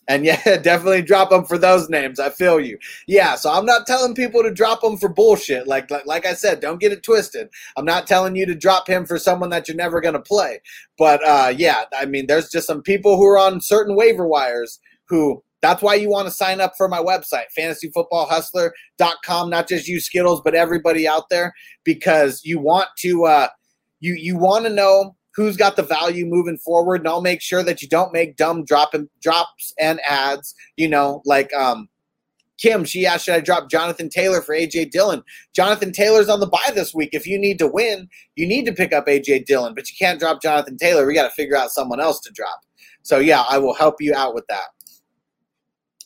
And 0.09 0.25
yeah, 0.25 0.41
definitely 0.63 1.03
drop 1.03 1.31
them 1.31 1.45
for 1.45 1.59
those 1.59 1.89
names. 1.89 2.21
I 2.21 2.31
feel 2.31 2.61
you. 2.61 2.79
Yeah, 3.07 3.35
so 3.35 3.51
I'm 3.51 3.67
not 3.67 3.87
telling 3.87 4.15
people 4.15 4.43
to 4.43 4.53
drop 4.53 4.81
them 4.81 4.97
for 4.97 5.09
bullshit. 5.09 5.67
Like, 5.67 5.91
like, 5.91 6.07
like 6.07 6.27
I 6.27 6.35
said, 6.35 6.61
don't 6.61 6.81
get 6.81 6.93
it 6.93 7.03
twisted. 7.03 7.49
I'm 7.77 7.85
not 7.85 8.07
telling 8.07 8.37
you 8.37 8.47
to 8.47 8.55
drop 8.55 8.89
him 8.89 9.07
for 9.07 9.19
someone 9.19 9.51
that 9.51 9.69
you're 9.69 9.77
never 9.77 10.01
going 10.01 10.15
to 10.15 10.21
play. 10.21 10.61
But 10.99 11.27
uh, 11.27 11.53
yeah, 11.57 11.85
I 11.99 12.07
mean, 12.07 12.27
there's 12.27 12.51
just 12.51 12.67
some 12.67 12.83
people 12.83 13.17
who 13.17 13.27
are 13.27 13.39
on 13.39 13.61
certain 13.61 13.97
waiver 13.97 14.27
wires 14.27 14.79
who 15.09 15.43
that's 15.63 15.83
why 15.83 15.95
you 15.95 16.11
want 16.11 16.29
to 16.29 16.33
sign 16.33 16.61
up 16.61 16.75
for 16.77 16.87
my 16.87 17.01
website, 17.01 17.47
fantasyfootballhustler.com. 17.59 19.51
Not 19.51 19.69
just 19.69 19.89
you 19.89 20.01
Skittles, 20.01 20.41
but 20.45 20.55
everybody 20.55 21.09
out 21.09 21.29
there, 21.29 21.55
because 21.83 22.43
you 22.45 22.61
want 22.61 22.89
to 22.99 23.25
uh, 23.25 23.49
you 24.01 24.15
you 24.15 24.37
want 24.37 24.67
to 24.67 24.71
know 24.71 25.16
who's 25.37 25.57
got 25.57 25.77
the 25.77 25.83
value 25.83 26.27
moving 26.27 26.59
forward, 26.59 27.03
and 27.03 27.09
I'll 27.09 27.21
make 27.21 27.43
sure 27.43 27.63
that 27.63 27.83
you 27.83 27.89
don't 27.89 28.13
make 28.13 28.37
dumb 28.37 28.65
drop 28.65 28.95
and 28.95 29.09
drops 29.21 29.73
and 29.79 30.01
ads. 30.09 30.55
You 30.77 30.89
know, 30.89 31.23
like 31.25 31.53
um, 31.55 31.89
Kim, 32.59 32.85
she 32.85 33.07
asked, 33.07 33.27
should 33.27 33.35
I 33.35 33.41
drop 33.41 33.71
Jonathan 33.71 34.09
Taylor 34.09 34.41
for 34.41 34.55
AJ 34.55 34.91
Dillon? 34.91 35.23
Jonathan 35.55 35.93
Taylor's 35.93 36.29
on 36.29 36.41
the 36.41 36.47
bye 36.47 36.73
this 36.75 36.95
week. 36.95 37.11
If 37.13 37.27
you 37.27 37.39
need 37.39 37.59
to 37.59 37.69
win, 37.69 38.09
you 38.35 38.47
need 38.47 38.65
to 38.65 38.73
pick 38.73 38.93
up 38.93 39.07
AJ 39.07 39.45
Dillon, 39.45 39.75
but 39.75 39.91
you 39.91 39.97
can't 39.99 40.19
drop 40.19 40.41
Jonathan 40.41 40.79
Taylor. 40.79 41.07
We 41.07 41.15
got 41.15 41.29
to 41.29 41.35
figure 41.35 41.57
out 41.57 41.71
someone 41.71 42.01
else 42.01 42.21
to 42.21 42.33
drop. 42.33 42.61
So 43.03 43.19
yeah, 43.19 43.45
I 43.49 43.59
will 43.59 43.75
help 43.75 43.97
you 44.01 44.15
out 44.15 44.35
with 44.35 44.47
that. 44.49 44.69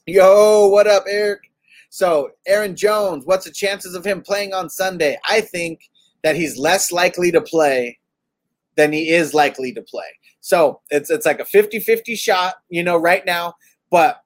Yo, 0.07 0.69
what 0.69 0.89
up, 0.89 1.05
Eric? 1.09 1.41
So 1.89 2.31
Aaron 2.47 2.75
Jones, 2.75 3.25
what's 3.27 3.45
the 3.45 3.53
chances 3.53 3.95
of 3.95 4.05
him 4.05 4.21
playing 4.21 4.53
on 4.53 4.69
Sunday? 4.69 5.19
I 5.29 5.41
think 5.41 5.89
that 6.25 6.37
he's 6.37 6.59
less 6.59 6.91
likely 6.91 7.31
to 7.31 7.41
play 7.41 8.00
than 8.77 8.93
he 8.93 9.11
is 9.11 9.35
likely 9.35 9.73
to 9.73 9.83
play. 9.83 10.07
So 10.41 10.81
it's 10.91 11.11
it's 11.11 11.27
like 11.27 11.41
a 11.41 11.45
50-50 11.45 12.17
shot, 12.17 12.55
you 12.69 12.83
know, 12.83 12.97
right 12.97 13.25
now. 13.27 13.55
But 13.91 14.23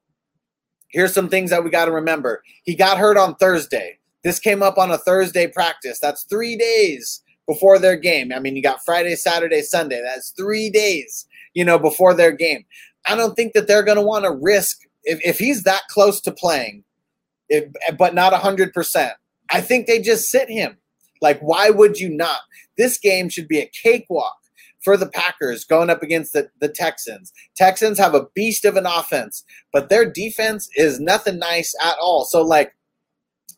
here's 0.88 1.14
some 1.14 1.28
things 1.28 1.50
that 1.50 1.64
we 1.64 1.70
got 1.70 1.86
to 1.86 1.92
remember. 1.92 2.42
He 2.64 2.74
got 2.74 2.98
hurt 2.98 3.16
on 3.16 3.34
Thursday. 3.36 3.98
This 4.22 4.38
came 4.38 4.62
up 4.62 4.78
on 4.78 4.90
a 4.90 4.98
Thursday 4.98 5.46
practice. 5.46 5.98
That's 5.98 6.24
three 6.24 6.56
days 6.56 7.22
before 7.46 7.78
their 7.78 7.96
game. 7.96 8.32
I 8.32 8.38
mean, 8.38 8.56
you 8.56 8.62
got 8.62 8.84
Friday, 8.84 9.16
Saturday, 9.16 9.60
Sunday. 9.62 10.00
That's 10.02 10.30
three 10.30 10.70
days, 10.70 11.26
you 11.52 11.64
know, 11.64 11.78
before 11.78 12.14
their 12.14 12.32
game. 12.32 12.64
I 13.06 13.16
don't 13.16 13.34
think 13.34 13.52
that 13.52 13.66
they're 13.66 13.82
going 13.82 13.98
to 13.98 14.02
want 14.02 14.24
to 14.24 14.30
risk 14.30 14.78
if, 15.04 15.20
if 15.22 15.38
he's 15.38 15.64
that 15.64 15.82
close 15.88 16.20
to 16.22 16.32
playing, 16.32 16.84
if, 17.48 17.70
but 17.98 18.14
not 18.14 18.32
100%. 18.32 19.12
I 19.50 19.60
think 19.60 19.86
they 19.86 20.00
just 20.00 20.30
sit 20.30 20.48
him. 20.48 20.78
Like, 21.24 21.40
why 21.40 21.70
would 21.70 21.98
you 21.98 22.10
not? 22.10 22.42
This 22.76 22.98
game 22.98 23.30
should 23.30 23.48
be 23.48 23.58
a 23.58 23.70
cakewalk 23.82 24.36
for 24.82 24.98
the 24.98 25.08
Packers 25.08 25.64
going 25.64 25.88
up 25.88 26.02
against 26.02 26.34
the, 26.34 26.50
the 26.60 26.68
Texans. 26.68 27.32
Texans 27.56 27.98
have 27.98 28.14
a 28.14 28.26
beast 28.34 28.66
of 28.66 28.76
an 28.76 28.84
offense, 28.84 29.42
but 29.72 29.88
their 29.88 30.04
defense 30.04 30.68
is 30.76 31.00
nothing 31.00 31.38
nice 31.38 31.74
at 31.82 31.96
all. 31.98 32.26
So, 32.26 32.42
like, 32.42 32.76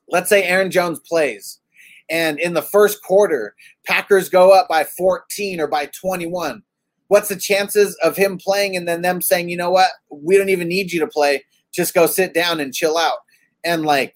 let's 0.09 0.29
say 0.29 0.44
Aaron 0.44 0.70
Jones 0.70 1.00
plays, 1.00 1.59
and 2.09 2.38
in 2.38 2.55
the 2.55 2.62
first 2.62 3.02
quarter, 3.02 3.57
Packers 3.85 4.29
go 4.29 4.52
up 4.52 4.68
by 4.68 4.85
14 4.85 5.59
or 5.61 5.66
by 5.66 5.87
21. 5.87 6.62
What's 7.09 7.31
the 7.31 7.37
chances 7.37 7.96
of 7.96 8.16
him 8.16 8.38
playing 8.38 8.76
and 8.76 8.87
then 8.87 9.02
them 9.02 9.20
saying, 9.20 9.48
you 9.48 9.57
know 9.57 9.72
what, 9.72 9.90
we 10.09 10.38
don't 10.38 10.50
even 10.50 10.68
need 10.68 10.92
you 10.92 11.00
to 11.00 11.09
play, 11.09 11.44
just 11.72 11.94
go 11.94 12.07
sit 12.07 12.33
down 12.33 12.61
and 12.61 12.72
chill 12.72 12.96
out? 12.96 13.18
And 13.64 13.83
like, 13.83 14.14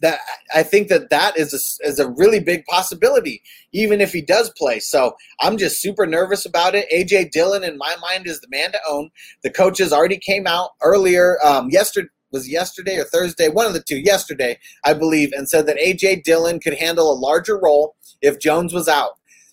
that 0.00 0.20
I 0.54 0.62
think 0.62 0.88
that 0.88 1.10
that 1.10 1.38
is 1.38 1.54
a, 1.54 1.88
is 1.88 1.98
a 1.98 2.08
really 2.08 2.40
big 2.40 2.64
possibility, 2.66 3.42
even 3.72 4.00
if 4.00 4.12
he 4.12 4.20
does 4.20 4.50
play. 4.50 4.78
So 4.78 5.16
I'm 5.40 5.56
just 5.56 5.80
super 5.80 6.06
nervous 6.06 6.44
about 6.44 6.74
it. 6.74 6.86
AJ 6.94 7.30
Dillon, 7.30 7.64
in 7.64 7.78
my 7.78 7.96
mind, 8.00 8.26
is 8.26 8.40
the 8.40 8.48
man 8.48 8.72
to 8.72 8.80
own. 8.88 9.10
The 9.42 9.50
coaches 9.50 9.92
already 9.92 10.18
came 10.18 10.46
out 10.46 10.70
earlier, 10.82 11.38
um, 11.44 11.70
yesterday 11.70 12.08
was 12.32 12.48
yesterday 12.50 12.98
or 12.98 13.04
Thursday, 13.04 13.48
one 13.48 13.66
of 13.66 13.72
the 13.72 13.82
two, 13.82 13.98
yesterday, 13.98 14.58
I 14.84 14.94
believe, 14.94 15.32
and 15.32 15.48
said 15.48 15.66
that 15.66 15.78
AJ 15.78 16.24
Dillon 16.24 16.58
could 16.58 16.74
handle 16.74 17.10
a 17.10 17.14
larger 17.14 17.58
role 17.58 17.94
if 18.20 18.40
Jones 18.40 18.74
was 18.74 18.88
out. 18.88 19.12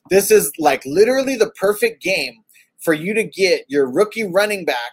This 0.09 0.31
is 0.31 0.51
like 0.57 0.83
literally 0.85 1.35
the 1.35 1.51
perfect 1.51 2.01
game 2.01 2.43
for 2.79 2.93
you 2.93 3.13
to 3.13 3.23
get 3.23 3.65
your 3.69 3.89
rookie 3.89 4.23
running 4.25 4.65
back 4.65 4.91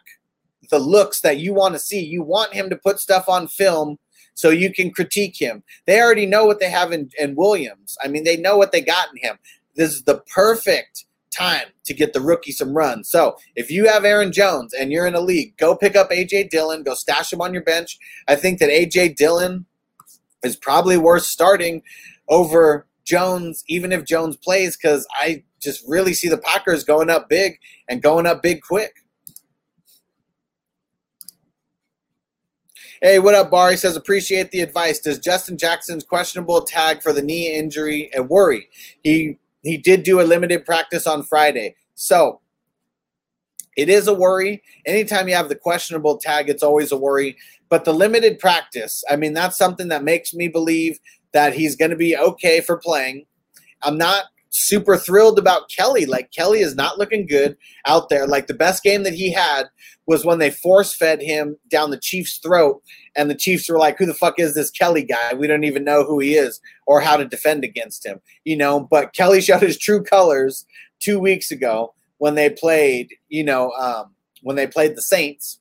the 0.70 0.78
looks 0.78 1.20
that 1.20 1.38
you 1.38 1.52
want 1.52 1.74
to 1.74 1.80
see. 1.80 2.00
You 2.00 2.22
want 2.22 2.54
him 2.54 2.70
to 2.70 2.76
put 2.76 3.00
stuff 3.00 3.28
on 3.28 3.48
film 3.48 3.98
so 4.40 4.50
you 4.50 4.72
can 4.72 4.90
critique 4.90 5.36
him. 5.38 5.62
They 5.86 6.00
already 6.00 6.26
know 6.26 6.46
what 6.46 6.60
they 6.60 6.70
have 6.70 6.92
in, 6.92 7.10
in 7.18 7.34
Williams. 7.36 7.96
I 8.02 8.08
mean, 8.08 8.24
they 8.24 8.36
know 8.36 8.56
what 8.56 8.72
they 8.72 8.80
got 8.80 9.08
in 9.10 9.18
him. 9.18 9.38
This 9.76 9.92
is 9.92 10.02
the 10.04 10.22
perfect 10.34 11.04
time 11.30 11.68
to 11.84 11.94
get 11.94 12.12
the 12.12 12.20
rookie 12.20 12.52
some 12.52 12.74
runs. 12.74 13.08
So 13.08 13.36
if 13.54 13.70
you 13.70 13.86
have 13.86 14.04
Aaron 14.04 14.32
Jones 14.32 14.72
and 14.72 14.90
you're 14.90 15.06
in 15.06 15.14
a 15.14 15.20
league, 15.20 15.56
go 15.56 15.76
pick 15.76 15.94
up 15.94 16.10
AJ 16.10 16.50
Dillon, 16.50 16.82
go 16.82 16.94
stash 16.94 17.32
him 17.32 17.40
on 17.40 17.52
your 17.52 17.62
bench. 17.62 17.98
I 18.26 18.34
think 18.34 18.58
that 18.58 18.70
AJ 18.70 19.16
Dillon 19.16 19.66
is 20.42 20.56
probably 20.56 20.96
worth 20.96 21.24
starting 21.24 21.82
over 22.28 22.86
Jones, 23.04 23.62
even 23.68 23.92
if 23.92 24.04
Jones 24.04 24.36
plays, 24.36 24.76
because 24.76 25.06
I 25.20 25.44
just 25.60 25.84
really 25.86 26.14
see 26.14 26.28
the 26.28 26.38
Packers 26.38 26.84
going 26.84 27.10
up 27.10 27.28
big 27.28 27.58
and 27.88 28.02
going 28.02 28.26
up 28.26 28.42
big 28.42 28.62
quick. 28.62 28.94
Hey, 33.02 33.18
what 33.18 33.34
up, 33.34 33.50
Barry? 33.50 33.78
Says 33.78 33.96
appreciate 33.96 34.50
the 34.50 34.60
advice. 34.60 34.98
Does 34.98 35.18
Justin 35.18 35.56
Jackson's 35.56 36.04
questionable 36.04 36.60
tag 36.60 37.00
for 37.02 37.14
the 37.14 37.22
knee 37.22 37.56
injury 37.56 38.10
a 38.14 38.22
worry? 38.22 38.68
He 39.02 39.38
he 39.62 39.78
did 39.78 40.02
do 40.02 40.20
a 40.20 40.22
limited 40.22 40.66
practice 40.66 41.06
on 41.06 41.22
Friday, 41.22 41.76
so 41.94 42.42
it 43.74 43.88
is 43.88 44.06
a 44.06 44.12
worry. 44.12 44.62
Anytime 44.84 45.28
you 45.28 45.34
have 45.34 45.48
the 45.48 45.54
questionable 45.54 46.18
tag, 46.18 46.50
it's 46.50 46.62
always 46.62 46.92
a 46.92 46.98
worry. 46.98 47.38
But 47.70 47.86
the 47.86 47.94
limited 47.94 48.38
practice, 48.38 49.02
I 49.08 49.16
mean, 49.16 49.32
that's 49.32 49.56
something 49.56 49.88
that 49.88 50.04
makes 50.04 50.34
me 50.34 50.48
believe 50.48 50.98
that 51.32 51.54
he's 51.54 51.76
going 51.76 51.92
to 51.92 51.96
be 51.96 52.18
okay 52.18 52.60
for 52.60 52.76
playing. 52.76 53.24
I'm 53.82 53.96
not 53.96 54.24
super 54.50 54.96
thrilled 54.96 55.38
about 55.38 55.70
Kelley. 55.70 56.06
Like 56.06 56.32
Kelley 56.32 56.60
is 56.60 56.74
not 56.74 56.98
looking 56.98 57.26
good 57.26 57.56
out 57.86 58.08
there. 58.08 58.26
Like 58.26 58.46
the 58.46 58.54
best 58.54 58.82
game 58.82 59.04
that 59.04 59.14
he 59.14 59.32
had 59.32 59.70
was 60.06 60.24
when 60.24 60.38
they 60.38 60.50
force 60.50 60.94
fed 60.94 61.22
him 61.22 61.56
down 61.68 61.90
the 61.90 61.98
Chiefs' 61.98 62.38
throat, 62.38 62.82
and 63.16 63.30
the 63.30 63.34
Chiefs 63.34 63.68
were 63.70 63.78
like, 63.78 63.96
"Who 63.98 64.06
the 64.06 64.14
fuck 64.14 64.38
is 64.38 64.54
this 64.54 64.70
Kelley 64.70 65.04
guy? 65.04 65.34
We 65.34 65.46
don't 65.46 65.64
even 65.64 65.84
know 65.84 66.04
who 66.04 66.18
he 66.18 66.34
is 66.34 66.60
or 66.86 67.00
how 67.00 67.16
to 67.16 67.24
defend 67.24 67.64
against 67.64 68.04
him." 68.04 68.20
You 68.44 68.56
know, 68.56 68.80
but 68.80 69.12
Kelley 69.14 69.40
showed 69.40 69.62
his 69.62 69.78
true 69.78 70.02
colors 70.02 70.66
two 71.00 71.18
weeks 71.18 71.50
ago 71.50 71.94
when 72.18 72.34
they 72.34 72.50
played. 72.50 73.14
You 73.28 73.44
know, 73.44 73.70
um, 73.72 74.14
when 74.42 74.56
they 74.56 74.66
played 74.66 74.96
the 74.96 75.02
Saints. 75.02 75.58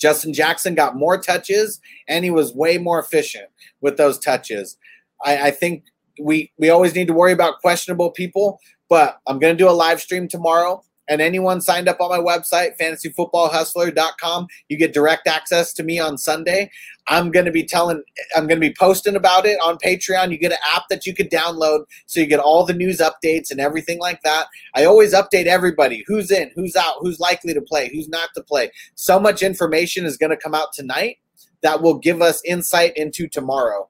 Justin 0.00 0.34
Jackson 0.34 0.74
got 0.74 0.96
more 0.96 1.16
touches 1.16 1.80
and 2.08 2.24
he 2.24 2.30
was 2.32 2.52
way 2.52 2.76
more 2.76 2.98
efficient 2.98 3.46
with 3.80 3.96
those 3.96 4.18
touches. 4.18 4.76
I, 5.24 5.46
I 5.46 5.50
think 5.52 5.84
we 6.20 6.52
we 6.58 6.70
always 6.70 6.94
need 6.94 7.06
to 7.08 7.12
worry 7.12 7.32
about 7.32 7.60
questionable 7.60 8.10
people, 8.10 8.60
but 8.88 9.18
I'm 9.26 9.38
going 9.38 9.56
to 9.56 9.62
do 9.62 9.68
a 9.68 9.72
live 9.72 10.00
stream 10.00 10.28
tomorrow 10.28 10.82
and 11.08 11.20
anyone 11.20 11.60
signed 11.60 11.88
up 11.88 12.00
on 12.00 12.10
my 12.10 12.18
website, 12.18 12.78
fantasyfootballhustler.com, 12.80 14.46
you 14.68 14.76
get 14.76 14.94
direct 14.94 15.26
access 15.26 15.72
to 15.74 15.82
me 15.82 15.98
on 15.98 16.16
Sunday. 16.16 16.70
I'm 17.08 17.30
going 17.30 17.44
to 17.44 17.52
be 17.52 17.64
telling, 17.64 18.02
I'm 18.36 18.46
going 18.46 18.60
to 18.60 18.66
be 18.66 18.74
posting 18.78 19.16
about 19.16 19.44
it 19.44 19.58
on 19.64 19.78
Patreon. 19.78 20.30
You 20.30 20.38
get 20.38 20.52
an 20.52 20.58
app 20.74 20.84
that 20.90 21.04
you 21.04 21.14
could 21.14 21.30
download 21.30 21.84
so 22.06 22.20
you 22.20 22.26
get 22.26 22.38
all 22.38 22.64
the 22.64 22.72
news 22.72 22.98
updates 22.98 23.50
and 23.50 23.60
everything 23.60 23.98
like 23.98 24.22
that. 24.22 24.46
I 24.74 24.84
always 24.84 25.12
update 25.12 25.46
everybody 25.46 26.04
who's 26.06 26.30
in, 26.30 26.50
who's 26.54 26.76
out, 26.76 26.94
who's 27.00 27.18
likely 27.18 27.52
to 27.52 27.60
play, 27.60 27.90
who's 27.92 28.08
not 28.08 28.30
to 28.36 28.42
play. 28.42 28.70
So 28.94 29.18
much 29.18 29.42
information 29.42 30.06
is 30.06 30.16
going 30.16 30.30
to 30.30 30.36
come 30.36 30.54
out 30.54 30.68
tonight 30.72 31.18
that 31.62 31.82
will 31.82 31.98
give 31.98 32.22
us 32.22 32.40
insight 32.44 32.96
into 32.96 33.28
tomorrow. 33.28 33.88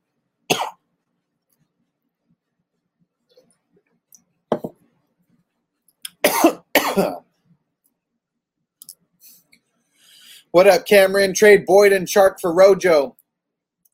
What 10.53 10.67
up, 10.67 10.85
Cameron? 10.85 11.33
Trade 11.33 11.65
Boyd 11.65 11.95
and 11.95 12.07
Chark 12.07 12.39
for 12.39 12.53
Rojo. 12.53 13.17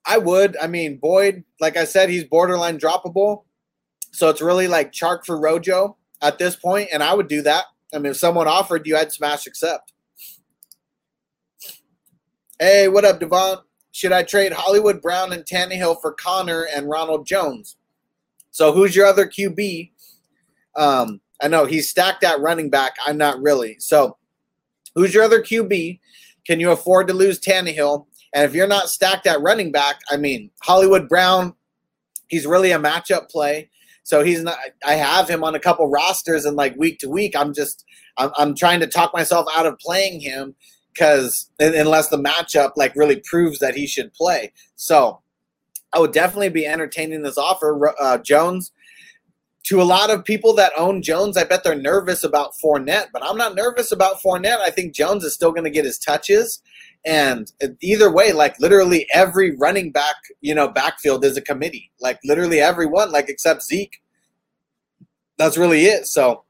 I 0.05 0.19
would. 0.19 0.57
I 0.61 0.67
mean, 0.67 0.97
Boyd, 0.97 1.45
like 1.61 1.77
I 1.77 1.85
said, 1.85 2.11
he's 2.11 2.25
borderline 2.25 2.81
droppable. 2.81 3.45
So 4.11 4.29
it's 4.29 4.43
really 4.43 4.67
like 4.67 4.91
Chark 4.91 5.25
for 5.25 5.39
Rojo 5.39 5.97
at 6.21 6.39
this 6.39 6.57
point, 6.57 6.89
and 6.93 7.01
I 7.01 7.15
would 7.15 7.29
do 7.29 7.43
that. 7.43 7.67
I 7.95 7.99
mean, 7.99 8.11
if 8.11 8.17
someone 8.17 8.49
offered 8.49 8.89
you, 8.89 8.97
I'd 8.97 9.13
smash 9.13 9.47
accept. 9.47 9.93
Hey, 12.59 12.89
what 12.89 13.05
up, 13.05 13.21
Devon? 13.21 13.59
Should 13.93 14.13
I 14.13 14.25
trade 14.25 14.53
Hollywood 14.53 15.01
Brown 15.01 15.33
and 15.33 15.45
Tannehill 15.45 16.01
for 16.01 16.13
Conner 16.13 16.67
and 16.75 16.89
Ronald 16.89 17.25
Jones? 17.25 17.77
So 18.51 18.73
who's 18.73 18.97
your 18.97 19.07
other 19.07 19.27
QB? 19.27 19.93
Um, 20.75 21.21
I 21.41 21.49
know 21.49 21.65
he's 21.65 21.89
stacked 21.89 22.25
at 22.25 22.41
running 22.41 22.71
back. 22.71 22.95
I'm 23.07 23.17
not 23.17 23.41
really. 23.41 23.77
So, 23.79 24.17
who's 24.95 25.15
your 25.15 25.25
other 25.25 25.43
QB? 25.43 26.01
Can 26.47 26.61
you 26.61 26.71
afford 26.71 27.09
to 27.09 27.15
lose 27.15 27.39
Tannehill? 27.39 28.07
And 28.35 28.45
if 28.45 28.55
you're 28.55 28.67
not 28.67 28.89
stacked 28.89 29.27
at 29.27 29.41
running 29.41 29.73
back, 29.73 30.01
I 30.11 30.17
mean, 30.17 30.51
Hollywood 30.63 31.09
Brown, 31.09 31.55
he's 32.29 32.47
really 32.47 32.73
a 32.73 32.79
matchup 32.79 33.29
play. 33.31 33.71
So 34.03 34.23
he's 34.23 34.43
not. 34.43 34.57
I 34.87 34.95
have 34.95 35.29
him 35.29 35.45
on 35.45 35.55
a 35.55 35.61
couple 35.61 35.87
rosters, 35.91 36.47
and 36.47 36.57
like 36.57 36.75
week 36.77 36.99
to 37.01 37.11
week, 37.11 37.37
I'm 37.37 37.53
just 37.53 37.85
I'm, 38.17 38.31
I'm 38.39 38.55
trying 38.55 38.81
to 38.81 38.87
talk 38.87 39.13
myself 39.13 39.47
out 39.55 39.67
of 39.67 39.79
playing 39.79 40.21
him 40.21 40.55
because 40.93 41.51
unless 41.61 42.09
the 42.09 42.17
matchup 42.17 42.73
like 42.77 42.97
really 42.97 43.23
proves 43.25 43.59
that 43.59 43.75
he 43.75 43.87
should 43.87 44.13
play. 44.15 44.53
So 44.77 45.21
I 45.93 46.01
would 46.01 46.13
definitely 46.13 46.49
be 46.49 46.67
entertaining 46.67 47.23
this 47.23 47.39
offer. 47.39 47.95
Uh, 48.01 48.19
Jones, 48.19 48.73
to 49.69 49.83
a 49.83 49.85
lot 49.85 50.09
of 50.09 50.25
people 50.25 50.55
that 50.55 50.73
own 50.79 51.03
Jones, 51.03 51.37
I 51.37 51.45
bet 51.45 51.63
they're 51.63 51.75
nervous 51.75 52.25
about 52.25 52.55
Fournette, 52.55 53.09
but 53.13 53.23
I'm 53.23 53.37
not 53.37 53.55
nervous 53.55 53.93
about 53.93 54.19
Fournette. 54.23 54.61
I 54.61 54.71
think 54.71 54.95
Jones 54.95 55.25
is 55.25 55.35
still 55.35 55.53
going 55.53 55.65
to 55.65 55.71
get 55.71 55.85
his 55.85 55.99
touches. 55.99 56.63
And 57.05 57.53
either 57.83 58.11
way, 58.11 58.33
like 58.33 58.59
literally 58.61 59.07
every 59.13 59.55
running 59.57 59.93
back, 59.93 60.17
you 60.41 60.55
know, 60.55 60.69
backfield 60.69 61.23
is 61.23 61.37
a 61.37 61.43
committee. 61.43 61.91
Like 62.01 62.19
literally 62.25 62.61
everyone, 62.61 63.13
like 63.13 63.29
except 63.29 63.63
Zeke. 63.63 64.01
That's 65.37 65.59
really 65.59 65.85
it. 65.85 66.07
So, 66.07 66.45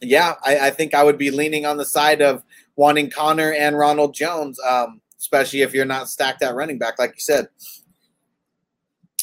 yeah, 0.00 0.32
I, 0.42 0.68
I 0.68 0.70
think 0.70 0.94
I 0.94 1.04
would 1.04 1.18
be 1.18 1.30
leaning 1.30 1.66
on 1.66 1.76
the 1.76 1.84
side 1.84 2.22
of 2.22 2.42
wanting 2.74 3.10
Conner 3.10 3.52
and 3.52 3.76
Ronald 3.76 4.14
Jones, 4.14 4.58
um, 4.66 5.02
especially 5.18 5.60
if 5.60 5.74
you're 5.74 5.84
not 5.84 6.08
stacked 6.08 6.42
at 6.42 6.54
running 6.54 6.78
back, 6.78 6.98
like 6.98 7.10
you 7.10 7.20
said. 7.20 7.48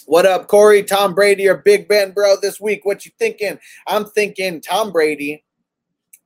What 0.08 0.26
up, 0.26 0.48
Corey? 0.48 0.84
Tom 0.84 1.14
Brady 1.14 1.50
or 1.50 1.58
Big 1.58 1.90
Ben, 1.90 2.12
bro? 2.12 2.38
This 2.42 2.62
week, 2.62 2.86
what 2.86 3.06
you 3.06 3.12
thinking? 3.20 3.60
I'm 3.88 4.06
thinking 4.06 4.62
Tom 4.62 4.94
Brady, 4.94 5.44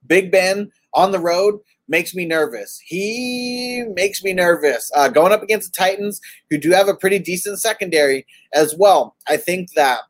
Big 0.06 0.30
Ben 0.30 0.72
on 0.94 1.12
the 1.12 1.18
road 1.18 1.60
makes 1.88 2.14
me 2.14 2.24
nervous. 2.24 2.80
He 2.86 3.84
makes 3.96 4.24
me 4.24 4.34
nervous. 4.34 4.92
Uh, 4.96 5.08
going 5.08 5.34
up 5.34 5.42
against 5.42 5.74
the 5.74 5.84
Titans, 5.84 6.22
who 6.52 6.60
do 6.60 6.70
have 6.70 6.90
a 6.90 6.96
pretty 6.96 7.18
decent 7.18 7.60
secondary 7.60 8.28
as 8.54 8.76
well. 8.78 9.16
I 9.28 9.38
think 9.38 9.72
that 9.74 10.02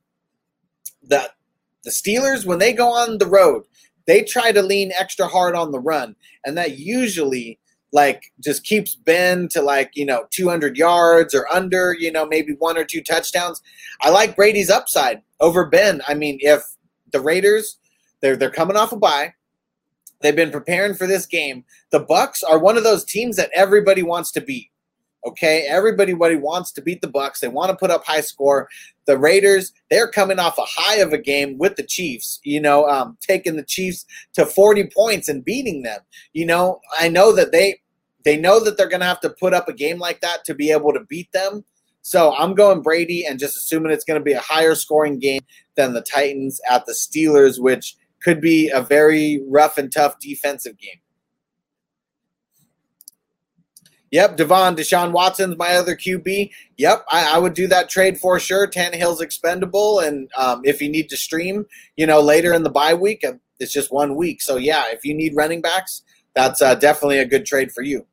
the 1.01 1.31
the 1.86 1.91
Steelers, 1.91 2.45
when 2.45 2.60
they 2.60 2.73
go 2.73 2.89
on 2.89 3.19
the 3.19 3.25
road, 3.25 3.63
they 4.05 4.21
try 4.21 4.51
to 4.51 4.62
lean 4.62 4.91
extra 4.99 5.27
hard 5.27 5.55
on 5.55 5.71
the 5.71 5.79
run, 5.79 6.17
and 6.43 6.57
that 6.57 6.77
usually 6.77 7.57
like 7.91 8.32
just 8.43 8.63
keeps 8.63 8.95
Ben 8.95 9.47
to 9.49 9.62
like, 9.62 9.91
you 9.93 10.06
know, 10.06 10.25
200 10.32 10.77
yards 10.77 11.36
or 11.36 11.47
under, 11.51 11.95
you 11.97 12.12
know, 12.12 12.25
maybe 12.25 12.54
one 12.54 12.77
or 12.77 12.86
two 12.86 13.01
touchdowns. 13.01 13.62
I 14.01 14.10
like 14.10 14.36
Brady's 14.36 14.69
upside 14.69 15.21
over 15.39 15.65
Ben. 15.65 16.01
I 16.08 16.13
mean, 16.13 16.38
if 16.41 16.63
the 17.12 17.19
Raiders, 17.19 17.77
they're 18.21 18.38
they're 18.38 18.49
coming 18.49 18.77
off 18.77 18.91
a 18.91 18.97
bye, 18.97 19.34
they've 20.21 20.36
been 20.36 20.51
preparing 20.51 20.93
for 20.93 21.08
this 21.08 21.25
game. 21.25 21.65
The 21.91 22.06
Bucs 22.06 22.43
are 22.47 22.60
one 22.60 22.77
of 22.77 22.84
those 22.84 23.04
teams 23.04 23.36
that 23.36 23.51
everybody 23.54 24.04
wants 24.04 24.32
to 24.32 24.41
beat. 24.41 24.70
Okay, 25.25 25.67
everybody 25.67 26.13
wants 26.13 26.71
to 26.71 26.81
beat 26.81 27.01
the 27.01 27.07
Bucs. 27.07 27.39
They 27.39 27.47
want 27.47 27.69
to 27.69 27.77
put 27.77 27.91
up 27.91 28.03
high 28.03 28.21
score. 28.21 28.67
The 29.05 29.17
Raiders, 29.17 29.71
they're 29.89 30.07
coming 30.07 30.39
off 30.39 30.57
a 30.57 30.65
high 30.65 30.97
of 30.97 31.13
a 31.13 31.17
game 31.17 31.57
with 31.60 31.75
the 31.75 31.84
Chiefs. 31.84 32.39
You 32.43 32.60
know, 32.60 32.88
um, 32.88 33.17
taking 33.21 33.55
the 33.55 33.63
Chiefs 33.63 34.05
to 34.34 34.45
40 34.45 34.89
points 34.95 35.29
and 35.29 35.45
beating 35.45 35.84
them. 35.84 35.99
You 36.34 36.45
know, 36.45 36.79
I 36.99 37.07
know 37.07 37.34
that 37.36 37.51
they 37.51 37.81
they 38.23 38.38
know 38.38 38.63
that 38.63 38.77
they're 38.77 38.89
going 38.89 39.01
to 39.01 39.05
have 39.07 39.21
to 39.21 39.29
put 39.29 39.53
up 39.53 39.67
a 39.67 39.73
game 39.73 39.99
like 39.99 40.21
that 40.21 40.43
to 40.45 40.53
be 40.53 40.71
able 40.71 40.93
to 40.93 41.01
beat 41.01 41.31
them. 41.31 41.63
So 42.03 42.34
I'm 42.36 42.55
going 42.55 42.81
Brady 42.81 43.25
and 43.25 43.39
just 43.39 43.57
assuming 43.57 43.91
it's 43.91 44.05
going 44.05 44.19
to 44.19 44.23
be 44.23 44.34
a 44.34 44.39
higher 44.39 44.75
scoring 44.75 45.19
game 45.19 45.41
than 45.75 45.93
the 45.93 46.01
Titans 46.01 46.60
at 46.69 46.86
the 46.86 46.93
Steelers, 46.93 47.60
which 47.60 47.95
could 48.23 48.41
be 48.41 48.69
a 48.69 48.81
very 48.81 49.41
rough 49.47 49.77
and 49.77 49.91
tough 49.91 50.19
defensive 50.19 50.77
game. 50.77 51.01
Yep, 54.12 54.36
Devon, 54.36 54.76
Deshaun 54.76 55.13
Watson's 55.13 55.58
my 55.58 55.76
other 55.76 55.95
QB. 55.95 56.52
Yep, 56.78 57.06
I, 57.10 57.36
I, 57.36 57.38
would 57.38 57.54
do 57.54 57.65
that 57.67 57.89
trade 57.89 58.19
for 58.19 58.39
sure. 58.39 58.67
Tannehill's 58.67 59.21
expendable, 59.21 60.00
and 60.00 60.30
um, 60.38 60.62
if 60.65 60.82
you 60.82 60.89
need 60.89 61.10
to 61.10 61.17
stream, 61.17 61.65
you 61.95 62.06
know, 62.06 62.19
later 62.19 62.54
in 62.54 62.63
the 62.63 62.69
bye 62.69 62.93
week, 62.93 63.24
it's 63.60 63.71
just 63.71 63.91
one 63.91 64.15
week. 64.15 64.41
So 64.41 64.58
yeah, 64.58 64.84
if 64.89 65.06
you 65.06 65.13
need 65.13 65.34
running 65.36 65.62
backs, 65.62 66.04
that's 66.36 66.62
uh, 66.62 66.76
definitely 66.76 67.19
a 67.19 67.26
good 67.26 67.45
trade 67.45 67.71
for 67.71 67.84
you. 67.84 68.06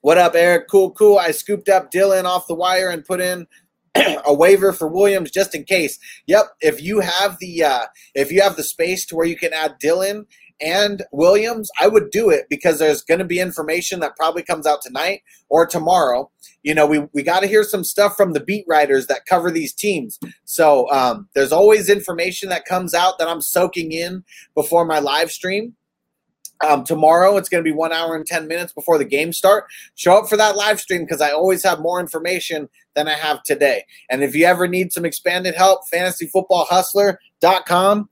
What 0.00 0.18
up, 0.18 0.34
Eric? 0.36 0.68
Cool, 0.68 0.92
cool. 0.92 1.18
I 1.18 1.32
scooped 1.32 1.68
up 1.68 1.90
Dillon 1.90 2.26
off 2.26 2.46
the 2.46 2.54
wire 2.54 2.90
and 2.90 3.04
put 3.04 3.20
in 3.20 3.48
a 4.26 4.34
waiver 4.34 4.72
for 4.72 4.86
Williams 4.86 5.30
just 5.30 5.54
in 5.54 5.64
case. 5.64 5.98
Yep, 6.26 6.44
if 6.60 6.82
you 6.82 7.00
have 7.00 7.38
the 7.40 7.64
uh, 7.64 7.86
if 8.14 8.30
you 8.30 8.42
have 8.42 8.56
the 8.56 8.62
space 8.62 9.06
to 9.06 9.16
where 9.16 9.26
you 9.26 9.36
can 9.36 9.52
add 9.52 9.78
Dillon 9.80 10.26
and 10.60 11.02
Williams, 11.12 11.70
I 11.80 11.88
would 11.88 12.10
do 12.10 12.30
it 12.30 12.46
because 12.48 12.78
there's 12.78 13.02
going 13.02 13.18
to 13.18 13.24
be 13.24 13.40
information 13.40 14.00
that 14.00 14.16
probably 14.16 14.42
comes 14.42 14.66
out 14.66 14.82
tonight 14.82 15.22
or 15.48 15.66
tomorrow. 15.66 16.30
You 16.62 16.74
know, 16.74 16.86
we, 16.86 17.00
we 17.12 17.22
got 17.22 17.40
to 17.40 17.46
hear 17.46 17.64
some 17.64 17.84
stuff 17.84 18.16
from 18.16 18.32
the 18.32 18.40
beat 18.40 18.64
writers 18.68 19.06
that 19.08 19.26
cover 19.26 19.50
these 19.50 19.72
teams. 19.72 20.18
So 20.44 20.90
um, 20.90 21.28
there's 21.34 21.52
always 21.52 21.90
information 21.90 22.48
that 22.50 22.64
comes 22.64 22.94
out 22.94 23.18
that 23.18 23.28
I'm 23.28 23.40
soaking 23.40 23.92
in 23.92 24.24
before 24.54 24.84
my 24.84 25.00
live 25.00 25.30
stream. 25.30 25.74
Um, 26.64 26.84
tomorrow, 26.84 27.36
it's 27.36 27.48
going 27.48 27.64
to 27.64 27.68
be 27.68 27.74
one 27.74 27.92
hour 27.92 28.14
and 28.14 28.24
10 28.24 28.46
minutes 28.46 28.72
before 28.72 28.96
the 28.96 29.04
game 29.04 29.32
start. 29.32 29.64
Show 29.96 30.16
up 30.16 30.28
for 30.28 30.36
that 30.36 30.54
live 30.56 30.78
stream 30.80 31.04
because 31.04 31.20
I 31.20 31.32
always 31.32 31.64
have 31.64 31.80
more 31.80 31.98
information 32.00 32.68
than 32.94 33.08
I 33.08 33.14
have 33.14 33.42
today. 33.42 33.84
And 34.08 34.22
if 34.22 34.36
you 34.36 34.46
ever 34.46 34.68
need 34.68 34.92
some 34.92 35.04
expanded 35.04 35.56
help, 35.56 35.80
fantasyfootballhustler.com. 35.92 38.08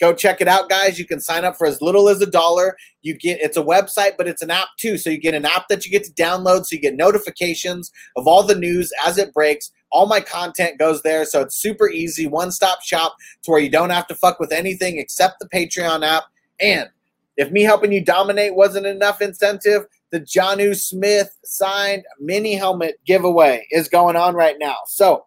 Go 0.00 0.12
check 0.12 0.40
it 0.40 0.48
out, 0.48 0.68
guys. 0.68 0.98
You 0.98 1.06
can 1.06 1.20
sign 1.20 1.44
up 1.44 1.56
for 1.56 1.66
as 1.66 1.80
little 1.80 2.08
as 2.08 2.20
a 2.20 2.26
dollar. 2.26 2.76
You 3.02 3.16
get 3.16 3.40
it's 3.40 3.56
a 3.56 3.62
website, 3.62 4.16
but 4.18 4.26
it's 4.26 4.42
an 4.42 4.50
app 4.50 4.68
too. 4.78 4.98
So 4.98 5.10
you 5.10 5.18
get 5.18 5.34
an 5.34 5.44
app 5.44 5.68
that 5.68 5.84
you 5.84 5.92
get 5.92 6.04
to 6.04 6.12
download, 6.12 6.66
so 6.66 6.74
you 6.74 6.80
get 6.80 6.96
notifications 6.96 7.92
of 8.16 8.26
all 8.26 8.42
the 8.42 8.56
news 8.56 8.92
as 9.06 9.18
it 9.18 9.32
breaks. 9.32 9.70
All 9.92 10.06
my 10.06 10.20
content 10.20 10.78
goes 10.78 11.02
there, 11.02 11.24
so 11.24 11.40
it's 11.42 11.56
super 11.56 11.88
easy, 11.88 12.26
one-stop 12.26 12.82
shop 12.82 13.14
to 13.44 13.52
where 13.52 13.60
you 13.60 13.70
don't 13.70 13.90
have 13.90 14.08
to 14.08 14.14
fuck 14.16 14.40
with 14.40 14.50
anything 14.50 14.98
except 14.98 15.38
the 15.38 15.48
Patreon 15.48 16.04
app. 16.04 16.24
And 16.58 16.88
if 17.36 17.52
me 17.52 17.62
helping 17.62 17.92
you 17.92 18.04
dominate 18.04 18.56
wasn't 18.56 18.86
enough 18.86 19.20
incentive, 19.20 19.86
the 20.10 20.20
Jonnu 20.20 20.76
Smith 20.76 21.36
signed 21.44 22.04
mini 22.20 22.54
helmet 22.54 22.96
giveaway 23.06 23.66
is 23.70 23.88
going 23.88 24.16
on 24.16 24.34
right 24.34 24.56
now. 24.58 24.76
So 24.86 25.26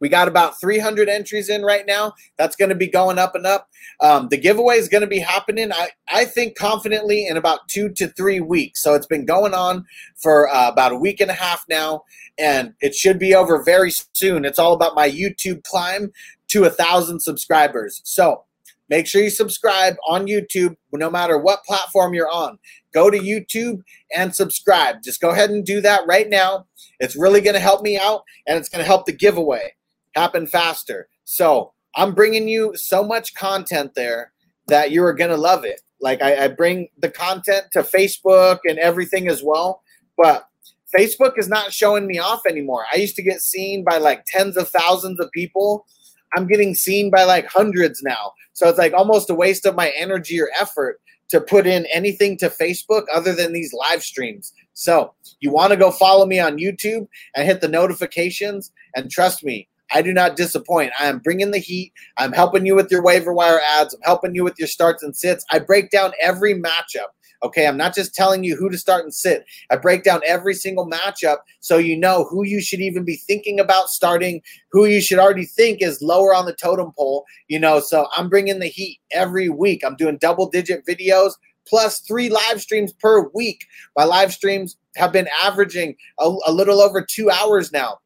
we 0.00 0.08
got 0.08 0.28
about 0.28 0.60
300 0.60 1.08
entries 1.08 1.48
in 1.48 1.62
right 1.62 1.86
now. 1.86 2.14
That's 2.36 2.56
going 2.56 2.68
to 2.68 2.74
be 2.74 2.86
going 2.86 3.18
up 3.18 3.34
and 3.34 3.46
up. 3.46 3.68
Um, 4.00 4.28
the 4.28 4.36
giveaway 4.36 4.76
is 4.76 4.88
going 4.88 5.02
to 5.02 5.06
be 5.06 5.18
happening, 5.18 5.72
I, 5.72 5.90
I 6.08 6.24
think, 6.24 6.56
confidently 6.56 7.26
in 7.26 7.36
about 7.36 7.68
two 7.68 7.88
to 7.90 8.08
three 8.08 8.40
weeks. 8.40 8.82
So 8.82 8.94
it's 8.94 9.06
been 9.06 9.24
going 9.24 9.54
on 9.54 9.86
for 10.16 10.48
uh, 10.48 10.68
about 10.68 10.92
a 10.92 10.96
week 10.96 11.20
and 11.20 11.30
a 11.30 11.34
half 11.34 11.64
now, 11.68 12.04
and 12.38 12.74
it 12.80 12.94
should 12.94 13.18
be 13.18 13.34
over 13.34 13.62
very 13.62 13.90
soon. 14.12 14.44
It's 14.44 14.58
all 14.58 14.74
about 14.74 14.94
my 14.94 15.10
YouTube 15.10 15.62
climb 15.64 16.12
to 16.48 16.64
a 16.64 16.70
thousand 16.70 17.20
subscribers. 17.20 18.02
So 18.04 18.44
make 18.88 19.06
sure 19.06 19.22
you 19.22 19.30
subscribe 19.30 19.96
on 20.06 20.26
YouTube, 20.26 20.76
no 20.92 21.10
matter 21.10 21.38
what 21.38 21.64
platform 21.64 22.14
you're 22.14 22.30
on. 22.30 22.58
Go 22.92 23.10
to 23.10 23.18
YouTube 23.18 23.82
and 24.14 24.34
subscribe. 24.34 25.02
Just 25.02 25.20
go 25.20 25.30
ahead 25.30 25.50
and 25.50 25.64
do 25.64 25.80
that 25.80 26.02
right 26.06 26.28
now. 26.28 26.66
It's 27.00 27.16
really 27.16 27.40
going 27.40 27.54
to 27.54 27.60
help 27.60 27.82
me 27.82 27.98
out 27.98 28.22
and 28.46 28.56
it's 28.58 28.68
going 28.68 28.82
to 28.82 28.86
help 28.86 29.06
the 29.06 29.12
giveaway 29.12 29.74
happen 30.16 30.46
faster. 30.46 31.08
So 31.24 31.72
I'm 31.94 32.14
bringing 32.14 32.48
you 32.48 32.76
so 32.76 33.04
much 33.04 33.34
content 33.34 33.94
there 33.94 34.32
that 34.68 34.90
you 34.90 35.04
are 35.04 35.14
going 35.14 35.30
to 35.30 35.36
love 35.36 35.64
it. 35.64 35.80
Like 36.00 36.22
I, 36.22 36.44
I 36.44 36.48
bring 36.48 36.88
the 36.98 37.10
content 37.10 37.66
to 37.72 37.82
Facebook 37.82 38.58
and 38.64 38.78
everything 38.78 39.28
as 39.28 39.42
well. 39.42 39.82
But 40.16 40.48
Facebook 40.96 41.38
is 41.38 41.48
not 41.48 41.72
showing 41.72 42.06
me 42.06 42.18
off 42.18 42.42
anymore. 42.46 42.84
I 42.92 42.96
used 42.96 43.16
to 43.16 43.22
get 43.22 43.40
seen 43.40 43.84
by 43.84 43.98
like 43.98 44.24
tens 44.26 44.56
of 44.56 44.68
thousands 44.68 45.20
of 45.20 45.30
people. 45.32 45.86
I'm 46.34 46.46
getting 46.46 46.74
seen 46.74 47.10
by 47.10 47.24
like 47.24 47.46
hundreds 47.46 48.02
now. 48.02 48.32
So 48.52 48.68
it's 48.68 48.78
like 48.78 48.92
almost 48.92 49.30
a 49.30 49.34
waste 49.34 49.66
of 49.66 49.74
my 49.74 49.90
energy 49.96 50.40
or 50.40 50.50
effort 50.58 51.00
to 51.28 51.40
put 51.40 51.66
in 51.66 51.86
anything 51.92 52.36
to 52.38 52.48
Facebook 52.48 53.04
other 53.12 53.34
than 53.34 53.52
these 53.52 53.72
live 53.72 54.02
streams. 54.02 54.52
So 54.74 55.12
you 55.40 55.50
want 55.50 55.72
to 55.72 55.76
go 55.76 55.90
follow 55.90 56.26
me 56.26 56.38
on 56.38 56.58
YouTube 56.58 57.08
and 57.34 57.46
hit 57.46 57.60
the 57.60 57.68
notifications. 57.68 58.70
And 58.94 59.10
trust 59.10 59.44
me, 59.44 59.68
I 59.92 60.02
do 60.02 60.12
not 60.12 60.36
disappoint. 60.36 60.92
I 60.98 61.06
am 61.06 61.18
bringing 61.20 61.50
the 61.50 61.58
heat. 61.58 61.92
I'm 62.16 62.32
helping 62.32 62.66
you 62.66 62.74
with 62.74 62.90
your 62.90 63.02
waiver 63.02 63.32
wire 63.32 63.60
ads. 63.78 63.94
I'm 63.94 64.00
helping 64.02 64.34
you 64.34 64.44
with 64.44 64.58
your 64.58 64.68
starts 64.68 65.02
and 65.02 65.16
sits. 65.16 65.44
I 65.52 65.58
break 65.58 65.90
down 65.90 66.12
every 66.20 66.54
matchup. 66.54 67.08
Okay, 67.42 67.66
I'm 67.66 67.76
not 67.76 67.94
just 67.94 68.14
telling 68.14 68.44
you 68.44 68.56
who 68.56 68.70
to 68.70 68.78
start 68.78 69.04
and 69.04 69.14
sit. 69.14 69.44
I 69.70 69.76
break 69.76 70.02
down 70.02 70.22
every 70.26 70.54
single 70.54 70.88
matchup 70.88 71.38
so 71.60 71.76
you 71.76 71.96
know 71.96 72.24
who 72.24 72.44
you 72.44 72.62
should 72.62 72.80
even 72.80 73.04
be 73.04 73.16
thinking 73.16 73.60
about 73.60 73.88
starting, 73.88 74.40
who 74.72 74.86
you 74.86 75.00
should 75.00 75.18
already 75.18 75.44
think 75.44 75.82
is 75.82 76.00
lower 76.00 76.34
on 76.34 76.46
the 76.46 76.54
totem 76.54 76.92
pole. 76.96 77.24
You 77.48 77.60
know, 77.60 77.80
so 77.80 78.08
I'm 78.16 78.28
bringing 78.28 78.58
the 78.58 78.66
heat 78.66 79.00
every 79.10 79.48
week. 79.48 79.84
I'm 79.84 79.96
doing 79.96 80.16
double 80.16 80.48
digit 80.48 80.86
videos 80.86 81.32
plus 81.68 82.00
three 82.00 82.30
live 82.30 82.60
streams 82.60 82.92
per 82.92 83.28
week. 83.34 83.66
My 83.96 84.04
live 84.04 84.32
streams 84.32 84.76
have 84.96 85.12
been 85.12 85.28
averaging 85.42 85.96
a, 86.18 86.34
a 86.46 86.52
little 86.52 86.80
over 86.80 87.02
two 87.02 87.30
hours 87.30 87.70
now. 87.72 87.98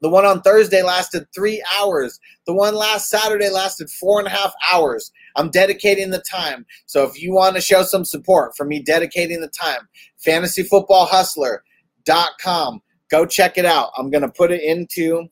The 0.00 0.08
one 0.08 0.24
on 0.24 0.42
Thursday 0.42 0.80
lasted 0.82 1.26
three 1.34 1.60
hours. 1.78 2.20
The 2.46 2.54
one 2.54 2.76
last 2.76 3.10
Saturday 3.10 3.50
lasted 3.50 3.90
four 3.90 4.20
and 4.20 4.28
a 4.28 4.30
half 4.30 4.54
hours. 4.72 5.10
I'm 5.36 5.50
dedicating 5.50 6.10
the 6.10 6.22
time. 6.30 6.64
So 6.86 7.04
if 7.04 7.20
you 7.20 7.32
want 7.32 7.56
to 7.56 7.60
show 7.60 7.82
some 7.82 8.04
support 8.04 8.56
for 8.56 8.64
me 8.64 8.80
dedicating 8.80 9.40
the 9.40 9.48
time, 9.48 9.88
fantasyfootballhustler.com. 10.24 12.82
Go 13.10 13.26
check 13.26 13.58
it 13.58 13.64
out. 13.64 13.90
I'm 13.96 14.10
going 14.10 14.22
to 14.22 14.28
put 14.28 14.52
it 14.52 14.62
into 14.62 15.28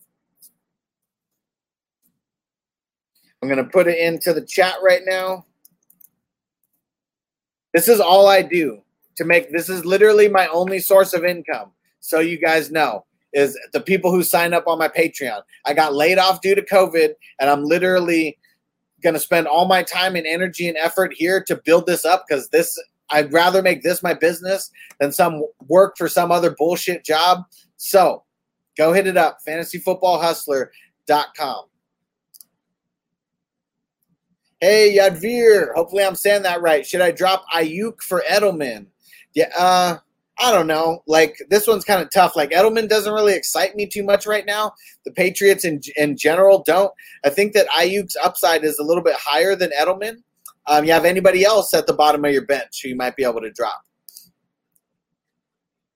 I'm 3.42 3.48
going 3.48 3.64
to 3.64 3.70
put 3.70 3.86
it 3.86 3.98
into 3.98 4.32
the 4.32 4.44
chat 4.44 4.76
right 4.82 5.02
now. 5.04 5.44
This 7.74 7.86
is 7.86 8.00
all 8.00 8.28
I 8.28 8.42
do 8.42 8.82
to 9.16 9.24
make 9.24 9.52
this 9.52 9.68
is 9.68 9.84
literally 9.84 10.28
my 10.28 10.46
only 10.48 10.78
source 10.78 11.12
of 11.12 11.24
income. 11.24 11.72
So 12.00 12.20
you 12.20 12.40
guys 12.40 12.70
know 12.70 13.04
is 13.32 13.58
the 13.72 13.80
people 13.80 14.10
who 14.10 14.22
sign 14.22 14.54
up 14.54 14.66
on 14.66 14.78
my 14.78 14.88
Patreon. 14.88 15.42
I 15.64 15.74
got 15.74 15.94
laid 15.94 16.18
off 16.18 16.40
due 16.40 16.54
to 16.54 16.62
COVID, 16.62 17.14
and 17.40 17.50
I'm 17.50 17.64
literally 17.64 18.38
going 19.02 19.14
to 19.14 19.20
spend 19.20 19.46
all 19.46 19.66
my 19.66 19.82
time 19.82 20.16
and 20.16 20.26
energy 20.26 20.68
and 20.68 20.76
effort 20.78 21.12
here 21.14 21.42
to 21.44 21.60
build 21.64 21.86
this 21.86 22.04
up 22.04 22.24
because 22.26 22.48
this 22.48 22.78
I'd 23.10 23.32
rather 23.32 23.62
make 23.62 23.82
this 23.82 24.02
my 24.02 24.14
business 24.14 24.70
than 24.98 25.12
some 25.12 25.44
work 25.68 25.96
for 25.96 26.08
some 26.08 26.32
other 26.32 26.50
bullshit 26.50 27.04
job. 27.04 27.44
So 27.76 28.24
go 28.76 28.92
hit 28.92 29.06
it 29.06 29.16
up, 29.16 29.38
fantasyfootballhustler.com. 29.46 31.64
Hey, 34.60 34.96
Yadvir. 34.98 35.72
Hopefully 35.74 36.02
I'm 36.02 36.16
saying 36.16 36.42
that 36.42 36.62
right. 36.62 36.86
Should 36.86 37.02
I 37.02 37.10
drop 37.10 37.44
Aiyuk 37.54 38.02
for 38.02 38.22
Edelman? 38.28 38.86
Yeah, 39.34 39.50
uh, 39.56 39.98
I 40.38 40.52
don't 40.52 40.66
know. 40.66 41.02
Like 41.06 41.36
this 41.48 41.66
one's 41.66 41.84
kind 41.84 42.02
of 42.02 42.10
tough. 42.10 42.36
Like 42.36 42.50
Edelman 42.50 42.88
doesn't 42.88 43.12
really 43.12 43.34
excite 43.34 43.74
me 43.74 43.86
too 43.86 44.02
much 44.02 44.26
right 44.26 44.44
now. 44.44 44.72
The 45.04 45.12
Patriots 45.12 45.64
in 45.64 45.80
in 45.96 46.16
general 46.16 46.62
don't. 46.66 46.92
I 47.24 47.30
think 47.30 47.54
that 47.54 47.68
Aiyuk's 47.68 48.16
upside 48.22 48.64
is 48.64 48.78
a 48.78 48.84
little 48.84 49.02
bit 49.02 49.16
higher 49.16 49.56
than 49.56 49.70
Edelman. 49.70 50.18
Um, 50.66 50.84
you 50.84 50.92
have 50.92 51.04
anybody 51.04 51.44
else 51.44 51.72
at 51.74 51.86
the 51.86 51.94
bottom 51.94 52.24
of 52.24 52.32
your 52.32 52.44
bench 52.44 52.80
who 52.82 52.90
you 52.90 52.96
might 52.96 53.16
be 53.16 53.24
able 53.24 53.40
to 53.40 53.52
drop? 53.52 53.82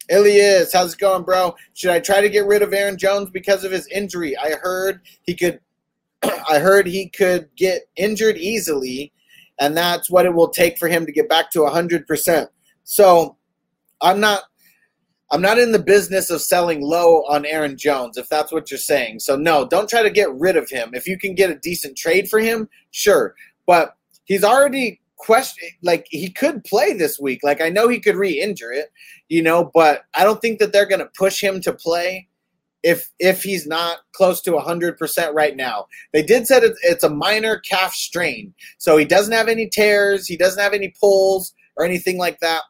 Ilias, 0.09 0.73
how's 0.73 0.95
it 0.95 0.99
going, 0.99 1.23
bro? 1.23 1.55
Should 1.75 1.91
I 1.91 2.01
try 2.01 2.21
to 2.21 2.29
get 2.29 2.47
rid 2.47 2.63
of 2.63 2.73
Aaron 2.73 2.97
Jones 2.97 3.31
because 3.31 3.63
of 3.63 3.73
his 3.73 3.87
injury? 3.89 4.37
I 4.37 4.53
heard 4.61 5.01
he 5.23 5.35
could. 5.35 5.61
I 6.23 6.59
heard 6.59 6.87
he 6.87 7.09
could 7.09 7.49
get 7.57 7.83
injured 7.97 8.37
easily, 8.37 9.13
and 9.61 9.77
that's 9.77 10.11
what 10.11 10.27
it 10.27 10.35
will 10.35 10.49
take 10.49 10.79
for 10.79 10.89
him 10.89 11.07
to 11.07 11.13
get 11.13 11.29
back 11.29 11.51
to 11.53 11.67
hundred 11.67 12.07
percent. 12.07 12.49
So 12.85 13.37
I'm 14.03 14.21
not 14.21 14.43
I'm 15.33 15.43
not 15.43 15.59
in 15.59 15.71
the 15.71 15.79
business 15.79 16.29
of 16.31 16.43
selling 16.43 16.83
low 16.83 17.23
on 17.29 17.47
Aaron 17.47 17.77
Jones, 17.77 18.17
if 18.17 18.29
that's 18.29 18.51
what 18.51 18.71
you're 18.71 18.79
saying. 18.79 19.21
So 19.21 19.37
no, 19.37 19.67
don't 19.67 19.89
try 19.89 20.03
to 20.03 20.11
get 20.11 20.33
rid 20.35 20.57
of 20.57 20.69
him. 20.69 20.91
If 20.93 21.07
you 21.07 21.17
can 21.17 21.35
get 21.37 21.51
a 21.51 21.59
decent 21.59 21.97
trade 21.97 22.29
for 22.29 22.41
him, 22.41 22.69
sure. 22.91 23.37
But 23.67 23.95
he's 24.25 24.43
already 24.43 25.01
question 25.17 25.69
like 25.83 26.07
he 26.11 26.31
could 26.31 26.65
play 26.65 26.95
this 26.95 27.21
week. 27.21 27.41
Like 27.45 27.61
I 27.61 27.69
know 27.69 27.89
he 27.89 28.01
could 28.01 28.17
re-injure 28.17 28.73
it, 28.73 28.91
you 29.29 29.43
know, 29.43 29.71
but 29.73 30.03
I 30.15 30.25
don't 30.25 30.41
think 30.41 30.59
that 30.59 30.73
they're 30.73 30.89
going 30.89 31.01
to 31.01 31.11
push 31.17 31.41
him 31.41 31.61
to 31.61 31.73
play 31.73 32.27
if 32.83 33.13
if 33.21 33.43
he's 33.43 33.67
not 33.67 33.99
close 34.13 34.41
to 34.43 34.53
100% 34.53 35.35
right 35.35 35.55
now. 35.55 35.87
They 36.13 36.23
did 36.23 36.49
said 36.49 36.63
it's 36.65 37.05
a 37.05 37.11
minor 37.11 37.59
calf 37.59 37.93
strain. 37.93 38.53
So 38.79 38.97
he 38.97 39.05
doesn't 39.05 39.33
have 39.33 39.49
any 39.49 39.69
tears, 39.69 40.27
he 40.27 40.37
doesn't 40.37 40.61
have 40.61 40.75
any 40.75 40.93
pulls 40.99 41.55
or 41.77 41.85
anything 41.85 42.19
like 42.19 42.41
that 42.41 42.63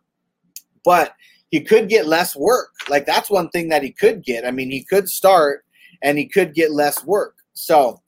but 0.85 1.15
he 1.51 1.61
could 1.61 1.89
get 1.89 2.07
less 2.07 2.37
work. 2.37 2.71
Like 2.89 3.07
that's 3.07 3.31
one 3.31 3.49
thing 3.51 3.69
that 3.71 3.83
he 3.83 3.91
could 3.91 4.25
get. 4.25 4.47
I 4.47 4.51
mean, 4.51 4.71
he 4.71 4.85
could 4.85 5.09
start 5.09 5.65
and 6.03 6.19
he 6.19 6.27
could 6.27 6.55
get 6.55 6.71
less 6.71 7.05
work. 7.05 7.37
So 7.53 8.01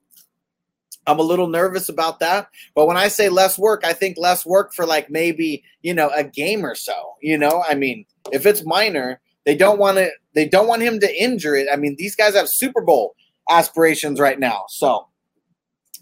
I'm 1.07 1.19
a 1.19 1.23
little 1.23 1.49
nervous 1.49 1.89
about 1.89 2.21
that. 2.21 2.49
But 2.75 2.87
when 2.87 2.97
I 2.97 3.09
say 3.09 3.29
less 3.29 3.59
work, 3.59 3.85
I 3.85 3.93
think 3.93 4.17
less 4.19 4.47
work 4.47 4.73
for 4.73 4.87
like 4.87 5.11
maybe, 5.11 5.65
you 5.83 5.93
know, 5.95 6.11
a 6.15 6.23
game 6.23 6.65
or 6.65 6.75
so. 6.75 7.15
You 7.21 7.37
know, 7.39 7.65
I 7.69 7.75
mean, 7.75 8.07
if 8.31 8.47
it's 8.47 8.65
minor, 8.65 9.21
they 9.45 9.57
don't 9.57 9.79
want 9.79 9.99
to 9.99 10.11
they 10.35 10.49
don't 10.49 10.69
want 10.69 10.83
him 10.83 11.01
to 11.01 11.23
injure 11.23 11.57
it. 11.57 11.67
I 11.73 11.77
mean, 11.77 11.97
these 11.99 12.15
guys 12.15 12.35
have 12.35 12.49
Super 12.49 12.81
Bowl 12.81 13.17
aspirations 13.51 14.21
right 14.21 14.39
now. 14.39 14.65
So 14.69 15.09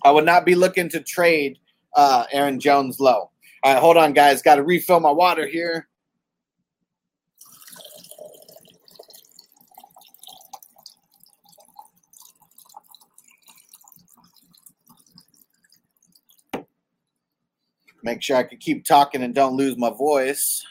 I 0.04 0.10
would 0.10 0.26
not 0.26 0.44
be 0.44 0.54
looking 0.54 0.90
to 0.90 1.00
trade 1.00 1.58
uh 1.96 2.26
Aaron 2.32 2.60
Jones 2.60 3.00
low. 3.00 3.30
All 3.62 3.74
right, 3.74 3.80
hold 3.80 3.96
on, 3.96 4.12
guys. 4.12 4.42
Got 4.42 4.56
to 4.56 4.62
refill 4.62 5.00
my 5.00 5.10
water 5.10 5.46
here. 5.46 5.88
Make 18.02 18.22
sure 18.22 18.36
I 18.36 18.42
can 18.42 18.58
keep 18.58 18.84
talking 18.84 19.22
and 19.22 19.34
don't 19.34 19.56
lose 19.56 19.76
my 19.76 19.90
voice. 19.90 20.64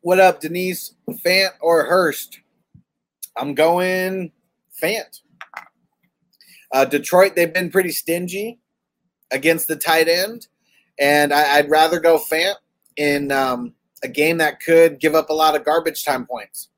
What 0.00 0.18
up, 0.18 0.40
Denise? 0.40 0.94
Fant 1.24 1.50
or 1.60 1.84
Hurst? 1.84 2.40
I'm 3.36 3.54
going 3.54 4.32
Fant. 4.82 5.20
Uh, 6.72 6.84
Detroit, 6.84 7.36
they've 7.36 7.52
been 7.52 7.70
pretty 7.70 7.90
stingy 7.90 8.58
against 9.30 9.68
the 9.68 9.76
tight 9.76 10.08
end, 10.08 10.48
and 10.98 11.32
I, 11.32 11.60
would 11.60 11.70
rather 11.70 12.00
go 12.00 12.18
Fant 12.18 12.56
in 12.96 13.30
um, 13.30 13.74
a 14.02 14.08
game 14.08 14.38
that 14.38 14.60
could 14.60 14.98
give 14.98 15.14
up 15.14 15.30
a 15.30 15.34
lot 15.34 15.54
of 15.54 15.64
garbage 15.64 16.04
time 16.04 16.26
points. 16.26 16.68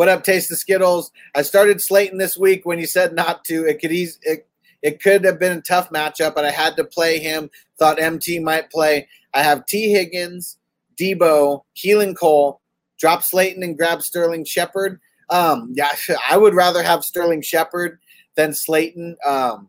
What 0.00 0.08
up, 0.08 0.24
Taste 0.24 0.48
the 0.48 0.56
Skittles? 0.56 1.12
I 1.34 1.42
started 1.42 1.78
Slayton 1.78 2.16
this 2.16 2.34
week 2.34 2.64
when 2.64 2.78
you 2.78 2.86
said 2.86 3.12
not 3.12 3.44
to. 3.44 3.66
It 3.66 3.82
could 3.82 3.92
ease, 3.92 4.18
it, 4.22 4.48
it 4.80 5.02
could 5.02 5.26
have 5.26 5.38
been 5.38 5.58
a 5.58 5.60
tough 5.60 5.90
matchup, 5.90 6.34
but 6.34 6.46
I 6.46 6.50
had 6.50 6.74
to 6.76 6.84
play 6.84 7.18
him. 7.18 7.50
Thought 7.78 8.00
MT 8.00 8.38
might 8.38 8.70
play. 8.70 9.08
I 9.34 9.42
have 9.42 9.66
T. 9.66 9.92
Higgins, 9.92 10.56
Deebo, 10.98 11.64
Keelan 11.76 12.16
Cole, 12.16 12.62
drop 12.98 13.22
Slayton 13.22 13.62
and 13.62 13.76
grab 13.76 14.00
Sterling 14.00 14.46
Shepard. 14.46 14.98
Um, 15.28 15.74
yeah, 15.74 15.92
I 16.30 16.38
would 16.38 16.54
rather 16.54 16.82
have 16.82 17.04
Sterling 17.04 17.42
Shepard 17.42 17.98
than 18.36 18.54
Slayton. 18.54 19.18
Um, 19.26 19.68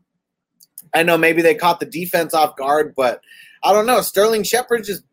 I 0.94 1.04
know 1.04 1.18
maybe 1.18 1.42
they 1.42 1.56
caught 1.56 1.82
the 1.82 1.86
defense 1.86 2.34
off 2.34 2.56
guard, 2.56 2.94
but 2.96 3.20
I 3.66 3.74
don't 3.74 3.86
know. 3.86 4.00
Sterling 4.00 4.44
Shepard 4.44 4.86
just 4.86 5.04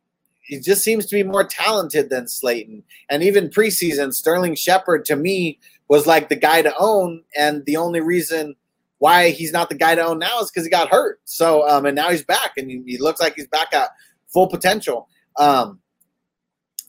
he 0.48 0.58
just 0.58 0.82
seems 0.82 1.04
to 1.06 1.14
be 1.14 1.22
more 1.22 1.44
talented 1.44 2.08
than 2.08 2.26
Slayton. 2.26 2.82
And 3.10 3.22
even 3.22 3.50
preseason, 3.50 4.14
Sterling 4.14 4.54
Shepard 4.54 5.04
to 5.04 5.14
me 5.14 5.58
was 5.88 6.06
like 6.06 6.30
the 6.30 6.36
guy 6.36 6.62
to 6.62 6.74
own. 6.78 7.22
And 7.36 7.66
the 7.66 7.76
only 7.76 8.00
reason 8.00 8.56
why 8.96 9.28
he's 9.28 9.52
not 9.52 9.68
the 9.68 9.74
guy 9.74 9.94
to 9.94 10.00
own 10.02 10.18
now 10.18 10.40
is 10.40 10.50
because 10.50 10.64
he 10.64 10.70
got 10.70 10.88
hurt. 10.88 11.20
So 11.24 11.68
um, 11.68 11.84
and 11.84 11.94
now 11.94 12.10
he's 12.10 12.24
back, 12.24 12.52
and 12.56 12.70
he, 12.70 12.82
he, 12.86 12.98
looks 12.98 13.20
like 13.20 13.34
he's 13.36 13.46
back 13.46 13.74
at 13.74 13.90
full 14.26 14.48
potential. 14.48 15.06
Um, 15.36 15.80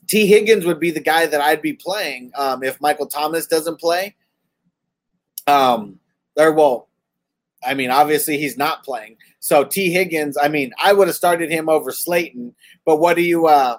Tee 0.08 0.26
Higgins 0.26 0.64
would 0.64 0.80
be 0.80 0.90
the 0.90 1.00
guy 1.00 1.26
that 1.26 1.40
I'd 1.42 1.62
be 1.62 1.74
playing 1.74 2.32
um, 2.36 2.62
if 2.62 2.80
Michael 2.80 3.06
Thomas 3.06 3.46
doesn't 3.46 3.78
play. 3.78 4.16
Um, 5.46 6.00
or 6.34 6.52
well, 6.52 6.88
I 7.62 7.74
mean, 7.74 7.90
obviously 7.90 8.38
he's 8.38 8.56
not 8.56 8.84
playing. 8.84 9.18
So 9.40 9.64
T. 9.64 9.90
Higgins, 9.90 10.36
I 10.40 10.48
mean, 10.48 10.72
I 10.82 10.92
would 10.92 11.08
have 11.08 11.16
started 11.16 11.50
him 11.50 11.68
over 11.68 11.90
Slayton. 11.90 12.54
But 12.84 12.98
what 12.98 13.16
are 13.16 13.22
you 13.22 13.46
uh, 13.46 13.78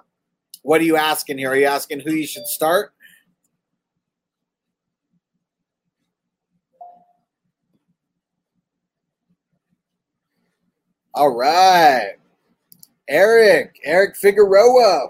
what 0.63 0.81
are 0.81 0.85
you 0.85 0.97
asking 0.97 1.37
here? 1.37 1.51
Are 1.51 1.55
you 1.55 1.65
asking 1.65 2.01
who 2.01 2.11
you 2.11 2.27
should 2.27 2.47
start? 2.47 2.93
All 11.13 11.35
right. 11.35 12.13
Eric, 13.07 13.79
Eric 13.83 14.15
Figueroa. 14.15 15.09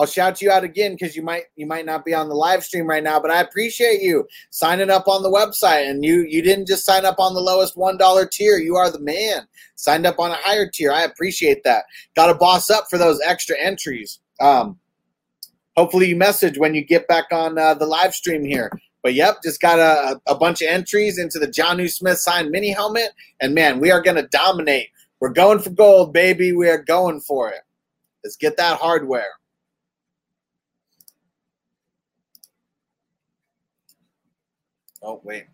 I'll 0.00 0.06
shout 0.06 0.40
you 0.40 0.50
out 0.50 0.64
again 0.64 0.92
because 0.92 1.14
you 1.14 1.22
might 1.22 1.44
you 1.56 1.66
might 1.66 1.84
not 1.84 2.06
be 2.06 2.14
on 2.14 2.30
the 2.30 2.34
live 2.34 2.64
stream 2.64 2.86
right 2.86 3.02
now, 3.02 3.20
but 3.20 3.30
I 3.30 3.42
appreciate 3.42 4.00
you 4.00 4.26
signing 4.48 4.88
up 4.88 5.06
on 5.08 5.22
the 5.22 5.30
website. 5.30 5.90
And 5.90 6.02
you 6.02 6.24
you 6.26 6.40
didn't 6.40 6.66
just 6.66 6.86
sign 6.86 7.04
up 7.04 7.16
on 7.18 7.34
the 7.34 7.40
lowest 7.40 7.76
one 7.76 7.98
dollar 7.98 8.26
tier. 8.26 8.56
You 8.56 8.76
are 8.76 8.90
the 8.90 8.98
man. 8.98 9.46
Signed 9.74 10.06
up 10.06 10.18
on 10.18 10.30
a 10.30 10.36
higher 10.36 10.70
tier. 10.72 10.90
I 10.90 11.02
appreciate 11.02 11.64
that. 11.64 11.84
Got 12.16 12.28
to 12.28 12.34
boss 12.34 12.70
up 12.70 12.84
for 12.88 12.96
those 12.96 13.20
extra 13.26 13.56
entries. 13.60 14.20
Um, 14.40 14.78
hopefully 15.76 16.08
you 16.08 16.16
message 16.16 16.56
when 16.56 16.74
you 16.74 16.82
get 16.82 17.06
back 17.06 17.26
on 17.30 17.58
uh, 17.58 17.74
the 17.74 17.86
live 17.86 18.14
stream 18.14 18.42
here. 18.42 18.70
But 19.02 19.12
yep, 19.12 19.42
just 19.44 19.60
got 19.60 19.78
a, 19.78 20.18
a 20.26 20.34
bunch 20.34 20.62
of 20.62 20.68
entries 20.68 21.18
into 21.18 21.38
the 21.38 21.46
Jonnu 21.46 21.90
Smith 21.90 22.18
signed 22.18 22.50
mini 22.50 22.70
helmet, 22.70 23.10
and 23.40 23.54
man, 23.54 23.80
we 23.80 23.90
are 23.90 24.02
to 24.02 24.28
dominate 24.30 24.88
we're 25.20 25.28
going 25.28 25.58
for 25.58 25.68
gold, 25.68 26.14
baby. 26.14 26.52
We 26.52 26.68
are 26.70 26.82
going 26.82 27.20
for 27.20 27.50
it. 27.50 27.60
Let's 28.24 28.36
get 28.36 28.56
that 28.56 28.78
hardware. 28.78 29.28
Oh, 35.02 35.20
wait. 35.24 35.46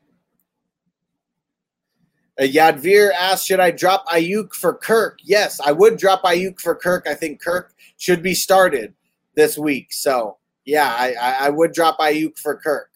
Uh, 2.39 2.43
Yadvir 2.43 3.13
asked, 3.13 3.47
should 3.47 3.61
I 3.61 3.71
drop 3.71 4.07
Aiyuk 4.09 4.53
for 4.53 4.75
Kirk? 4.75 5.19
Yes, 5.25 5.59
I 5.65 5.73
would 5.73 5.97
drop 5.97 6.23
Aiyuk 6.23 6.61
for 6.61 6.75
Kirk. 6.75 7.07
I 7.09 7.15
think 7.15 7.41
Kirk 7.41 7.73
should 7.97 8.23
be 8.23 8.35
started 8.35 8.95
this 9.35 9.57
week. 9.57 9.93
So, 9.93 10.37
yeah, 10.65 10.95
I, 10.99 11.47
I 11.47 11.51
would 11.51 11.73
drop 11.73 11.99
Aiyuk 11.99 12.39
for 12.39 12.57
Kirk. 12.57 12.91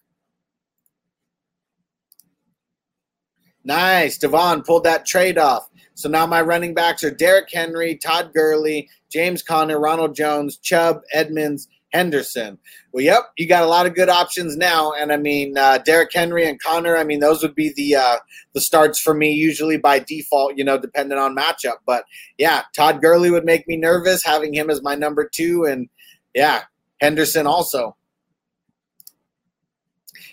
Nice. 3.64 4.18
Devon 4.18 4.62
pulled 4.62 4.84
that 4.84 5.06
trade 5.06 5.38
off. 5.38 5.68
So 5.94 6.08
now 6.08 6.26
my 6.26 6.40
running 6.40 6.72
backs 6.74 7.04
are 7.04 7.10
Derrick 7.10 7.50
Henry, 7.52 7.94
Todd 7.94 8.32
Gurley, 8.34 8.88
James 9.10 9.42
Conner, 9.42 9.78
Ronald 9.78 10.14
Jones, 10.14 10.56
Chubb, 10.56 11.02
Edmonds, 11.12 11.68
Henderson. 11.92 12.58
Well, 12.92 13.04
yep, 13.04 13.32
you 13.36 13.48
got 13.48 13.62
a 13.62 13.66
lot 13.66 13.86
of 13.86 13.94
good 13.94 14.08
options 14.08 14.56
now, 14.56 14.92
and 14.92 15.12
I 15.12 15.16
mean 15.16 15.56
uh, 15.58 15.78
Derrick 15.78 16.10
Henry 16.12 16.48
and 16.48 16.60
Conner. 16.60 16.96
I 16.96 17.04
mean 17.04 17.20
those 17.20 17.42
would 17.42 17.54
be 17.54 17.72
the 17.76 17.96
uh, 17.96 18.16
the 18.52 18.60
starts 18.60 19.00
for 19.00 19.14
me 19.14 19.32
usually 19.32 19.76
by 19.76 19.98
default, 19.98 20.56
you 20.56 20.64
know, 20.64 20.78
depending 20.78 21.18
on 21.18 21.36
matchup. 21.36 21.78
But 21.86 22.04
yeah, 22.38 22.62
Todd 22.76 23.00
Gurley 23.00 23.30
would 23.30 23.44
make 23.44 23.66
me 23.66 23.76
nervous 23.76 24.24
having 24.24 24.54
him 24.54 24.70
as 24.70 24.82
my 24.82 24.94
number 24.94 25.28
two, 25.28 25.64
and 25.64 25.88
yeah, 26.34 26.62
Henderson 27.00 27.46
also. 27.46 27.96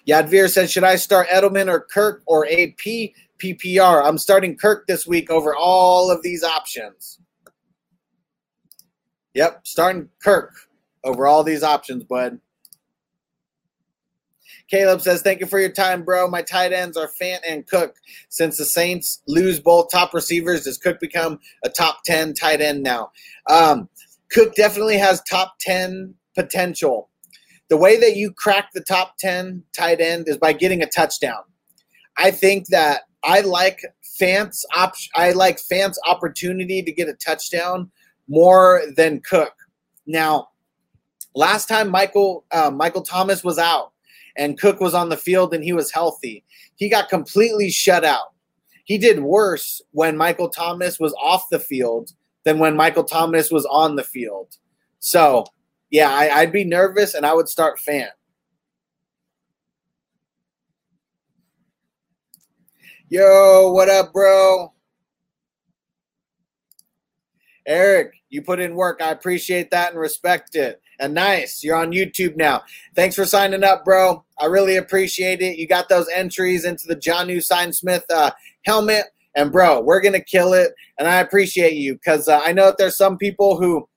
Yadvir 0.08 0.50
said, 0.50 0.70
"Should 0.70 0.84
I 0.84 0.96
start 0.96 1.28
Edelman 1.30 1.70
or 1.70 1.82
Kirk 1.82 2.24
or 2.26 2.48
AP?" 2.48 3.14
PPR. 3.40 4.04
I'm 4.04 4.18
starting 4.18 4.58
Kirk 4.58 4.88
this 4.88 5.06
week 5.06 5.30
over 5.30 5.56
all 5.56 6.10
of 6.10 6.24
these 6.24 6.44
options. 6.44 7.20
Yep, 9.36 9.68
starting 9.68 10.10
Kirk 10.24 10.67
over 11.04 11.28
all 11.28 11.44
these 11.44 11.64
options, 11.64 12.04
bud. 12.04 12.40
Caleb 14.70 15.02
says, 15.02 15.22
Thank 15.22 15.40
you 15.40 15.46
for 15.46 15.60
your 15.60 15.72
time, 15.72 16.04
bro. 16.04 16.28
My 16.28 16.42
tight 16.42 16.74
ends 16.74 16.98
are 16.98 17.10
Fant 17.22 17.40
and 17.48 17.66
Cook. 17.68 17.96
Since 18.30 18.58
the 18.58 18.66
Saints 18.66 19.22
lose 19.28 19.60
both 19.60 19.90
top 19.92 20.14
receivers, 20.14 20.64
does 20.64 20.78
Cook 20.78 21.00
become 21.00 21.40
a 21.64 21.70
top 21.70 22.04
10 22.06 22.34
tight 22.34 22.62
end 22.62 22.84
now? 22.84 23.12
Um, 23.50 23.90
Cook 24.30 24.56
definitely 24.56 24.98
has 24.98 25.22
top 25.24 25.56
10 25.60 26.14
potential. 26.36 27.10
The 27.70 27.78
way 27.78 27.98
that 28.00 28.16
you 28.16 28.32
crack 28.32 28.70
the 28.74 28.82
top 28.82 29.18
10 29.20 29.64
tight 29.76 30.02
end 30.02 30.28
is 30.28 30.38
by 30.38 30.54
getting 30.54 30.82
a 30.82 30.88
touchdown. 30.88 31.44
I 32.18 32.32
think 32.32 32.68
that 32.68 33.04
I 33.24 33.42
like 33.42 33.82
Fant's 34.20 34.66
op- 34.76 34.96
I 35.16 35.32
like 35.32 35.60
Fant's 35.60 36.00
opportunity 36.08 36.82
to 36.82 36.92
get 36.92 37.10
a 37.10 37.14
touchdown 37.14 37.92
more 38.28 38.82
than 38.96 39.22
Cook. 39.22 39.54
Now, 40.06 40.50
last 41.36 41.68
time 41.68 41.90
Michael 41.90 42.46
uh, 42.52 42.72
Michael 42.72 43.02
Thomas 43.02 43.44
was 43.44 43.58
out 43.58 43.92
and 44.36 44.60
Cook 44.60 44.80
was 44.80 44.94
on 44.94 45.10
the 45.10 45.18
field 45.18 45.54
and 45.54 45.64
he 45.64 45.74
was 45.74 45.92
healthy, 45.92 46.44
he 46.76 46.90
got 46.90 47.10
completely 47.10 47.70
shut 47.70 48.04
out. 48.06 48.34
He 48.86 48.98
did 48.98 49.20
worse 49.20 49.82
when 49.92 50.16
Michael 50.16 50.50
Thomas 50.50 51.00
was 51.00 51.14
off 51.22 51.50
the 51.52 51.60
field 51.60 52.12
than 52.46 52.60
when 52.60 52.76
Michael 52.76 53.04
Thomas 53.04 53.52
was 53.52 53.66
on 53.66 53.98
the 53.98 54.04
field. 54.04 54.56
So, 55.00 55.46
yeah, 55.90 56.10
I, 56.10 56.46
would 56.46 56.54
be 56.54 56.64
nervous 56.64 57.14
and 57.14 57.26
I 57.26 57.34
would 57.34 57.50
start 57.50 57.80
Fan. 57.80 58.08
Yo, 63.10 63.72
what 63.72 63.90
up, 63.90 64.14
bro? 64.14 64.74
Eric, 67.66 68.14
you 68.30 68.42
put 68.42 68.60
in 68.62 68.76
work. 68.76 69.02
I 69.02 69.12
appreciate 69.12 69.72
that 69.72 69.92
and 69.92 70.00
respect 70.00 70.56
it. 70.56 70.82
And 71.00 71.14
nice, 71.14 71.64
you're 71.64 71.76
on 71.76 71.92
YouTube 71.92 72.36
now. 72.36 72.64
Thanks 72.96 73.16
for 73.16 73.26
signing 73.26 73.64
up, 73.64 73.86
bro. 73.86 74.24
I 74.40 74.46
really 74.46 74.76
appreciate 74.76 75.42
it. 75.42 75.58
You 75.58 75.68
got 75.68 75.90
those 75.90 76.08
entries 76.14 76.66
into 76.66 76.88
the 76.88 76.96
Jonnu 76.96 77.44
Sign 77.44 77.72
Smith 77.72 78.04
uh, 78.10 78.32
helmet. 78.66 79.06
And, 79.36 79.52
bro, 79.52 79.82
we're 79.82 80.02
going 80.02 80.14
to 80.14 80.24
kill 80.24 80.54
it. 80.54 80.72
And 80.98 81.08
I 81.08 81.18
appreciate 81.18 81.74
you 81.74 81.94
because 81.94 82.28
uh, 82.28 82.42
I 82.44 82.54
know 82.54 82.66
that 82.66 82.80
there's 82.80 82.98
some 82.98 83.18
people 83.18 83.58
who 83.58 83.88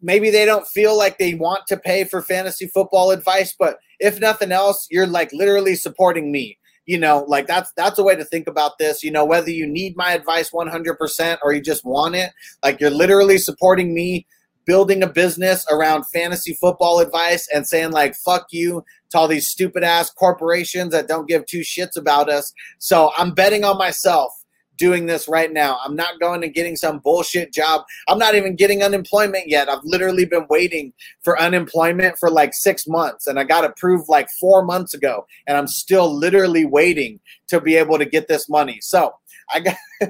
maybe 0.00 0.30
they 0.30 0.44
don't 0.44 0.66
feel 0.68 0.96
like 0.96 1.18
they 1.18 1.34
want 1.34 1.66
to 1.68 1.76
pay 1.76 2.04
for 2.04 2.22
fantasy 2.22 2.68
football 2.68 3.10
advice, 3.10 3.54
but 3.58 3.78
if 3.98 4.20
nothing 4.20 4.52
else, 4.52 4.86
you're 4.90 5.06
like 5.06 5.32
literally 5.32 5.74
supporting 5.74 6.30
me 6.30 6.58
you 6.86 6.96
know 6.96 7.24
like 7.26 7.46
that's 7.46 7.72
that's 7.76 7.98
a 7.98 8.02
way 8.02 8.14
to 8.14 8.24
think 8.24 8.46
about 8.46 8.78
this 8.78 9.02
you 9.02 9.10
know 9.10 9.24
whether 9.24 9.50
you 9.50 9.66
need 9.66 9.96
my 9.96 10.12
advice 10.12 10.50
100% 10.50 11.38
or 11.42 11.52
you 11.52 11.60
just 11.60 11.84
want 11.84 12.14
it 12.14 12.30
like 12.62 12.80
you're 12.80 12.90
literally 12.90 13.38
supporting 13.38 13.92
me 13.92 14.24
building 14.66 15.02
a 15.02 15.06
business 15.06 15.64
around 15.70 16.04
fantasy 16.12 16.54
football 16.54 16.98
advice 16.98 17.48
and 17.54 17.66
saying 17.66 17.90
like 17.92 18.14
fuck 18.14 18.46
you 18.50 18.84
to 19.10 19.18
all 19.18 19.28
these 19.28 19.48
stupid 19.48 19.82
ass 19.82 20.10
corporations 20.10 20.92
that 20.92 21.08
don't 21.08 21.28
give 21.28 21.46
two 21.46 21.60
shits 21.60 21.96
about 21.96 22.28
us 22.28 22.52
so 22.78 23.12
i'm 23.16 23.32
betting 23.32 23.64
on 23.64 23.78
myself 23.78 24.32
doing 24.76 25.06
this 25.06 25.28
right 25.28 25.52
now. 25.52 25.78
I'm 25.84 25.96
not 25.96 26.20
going 26.20 26.44
and 26.44 26.54
getting 26.54 26.76
some 26.76 26.98
bullshit 26.98 27.52
job. 27.52 27.82
I'm 28.08 28.18
not 28.18 28.34
even 28.34 28.56
getting 28.56 28.82
unemployment 28.82 29.48
yet. 29.48 29.68
I've 29.68 29.84
literally 29.84 30.24
been 30.24 30.46
waiting 30.48 30.92
for 31.22 31.40
unemployment 31.40 32.18
for 32.18 32.30
like 32.30 32.54
six 32.54 32.86
months 32.86 33.26
and 33.26 33.38
I 33.38 33.44
got 33.44 33.64
approved 33.64 34.08
like 34.08 34.28
four 34.40 34.64
months 34.64 34.94
ago 34.94 35.26
and 35.46 35.56
I'm 35.56 35.68
still 35.68 36.14
literally 36.14 36.64
waiting 36.64 37.20
to 37.48 37.60
be 37.60 37.76
able 37.76 37.98
to 37.98 38.04
get 38.04 38.28
this 38.28 38.48
money. 38.48 38.78
So 38.80 39.14
I 39.54 39.60
got, 39.60 39.76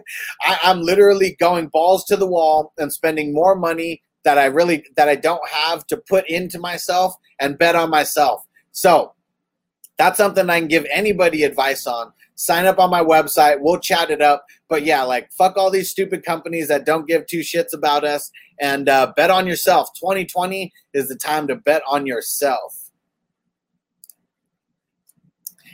I, 0.42 0.58
I'm 0.62 0.82
literally 0.82 1.36
going 1.38 1.68
balls 1.68 2.04
to 2.06 2.16
the 2.16 2.26
wall 2.26 2.72
and 2.78 2.92
spending 2.92 3.32
more 3.32 3.54
money 3.54 4.02
that 4.26 4.36
I 4.36 4.44
really, 4.44 4.84
that 4.96 5.08
I 5.08 5.14
don't 5.14 5.48
have 5.48 5.86
to 5.86 5.96
put 5.96 6.28
into 6.28 6.58
myself 6.58 7.14
and 7.40 7.56
bet 7.56 7.74
on 7.74 7.88
myself. 7.88 8.42
So 8.72 9.14
that's 9.96 10.18
something 10.18 10.50
I 10.50 10.58
can 10.58 10.68
give 10.68 10.86
anybody 10.92 11.44
advice 11.44 11.86
on 11.86 12.12
sign 12.36 12.66
up 12.66 12.78
on 12.78 12.90
my 12.90 13.02
website. 13.02 13.56
We'll 13.60 13.80
chat 13.80 14.10
it 14.10 14.22
up. 14.22 14.44
But 14.68 14.84
yeah, 14.84 15.02
like 15.02 15.32
fuck 15.32 15.56
all 15.56 15.70
these 15.70 15.90
stupid 15.90 16.24
companies 16.24 16.68
that 16.68 16.86
don't 16.86 17.08
give 17.08 17.26
two 17.26 17.40
shits 17.40 17.74
about 17.74 18.04
us 18.04 18.30
and 18.60 18.88
uh, 18.88 19.12
bet 19.16 19.30
on 19.30 19.46
yourself. 19.46 19.88
2020 19.98 20.72
is 20.94 21.08
the 21.08 21.16
time 21.16 21.48
to 21.48 21.56
bet 21.56 21.82
on 21.88 22.06
yourself. 22.06 22.90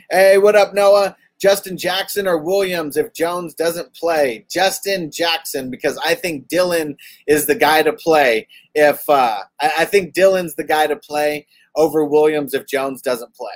Hey, 0.09 0.37
what 0.37 0.55
up, 0.55 0.73
Noah? 0.73 1.15
Justin 1.43 1.77
Jackson 1.77 2.25
or 2.25 2.37
Williams 2.37 2.95
if 2.95 3.11
Jones 3.11 3.53
doesn't 3.53 3.93
play? 3.93 4.45
Justin 4.49 5.11
Jackson 5.11 5.69
because 5.69 5.97
I 5.97 6.15
think 6.15 6.47
Dillon 6.47 6.95
is 7.27 7.47
the 7.47 7.55
guy 7.55 7.81
to 7.81 7.91
play. 7.91 8.47
If 8.73 9.09
uh, 9.09 9.39
I, 9.59 9.71
I 9.79 9.85
think 9.85 10.13
Dillon's 10.13 10.55
the 10.55 10.63
guy 10.63 10.87
to 10.87 10.95
play 10.95 11.45
over 11.75 12.05
Williams 12.05 12.53
if 12.53 12.65
Jones 12.65 13.01
doesn't 13.01 13.35
play. 13.35 13.51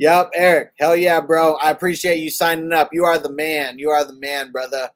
Yep, 0.00 0.30
Eric. 0.34 0.72
Hell 0.80 0.96
yeah, 0.96 1.20
bro. 1.20 1.54
I 1.54 1.70
appreciate 1.70 2.18
you 2.18 2.30
signing 2.32 2.72
up. 2.72 2.88
You 2.90 3.04
are 3.04 3.18
the 3.20 3.30
man. 3.30 3.78
You 3.78 3.90
are 3.90 4.04
the 4.04 4.18
man, 4.18 4.50
brother. 4.50 4.90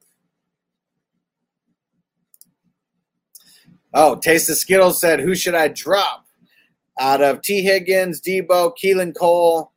Oh, 3.93 4.17
Taste 4.17 4.49
of 4.49 4.57
Skittles 4.57 4.99
said, 4.99 5.21
Who 5.21 5.33
should 5.33 5.55
I 5.55 5.69
drop? 5.69 6.25
Out 6.99 7.23
of 7.23 7.41
T. 7.41 7.61
Higgins, 7.61 8.19
Deebo, 8.19 8.73
Keelan 8.77 9.15
Cole. 9.15 9.72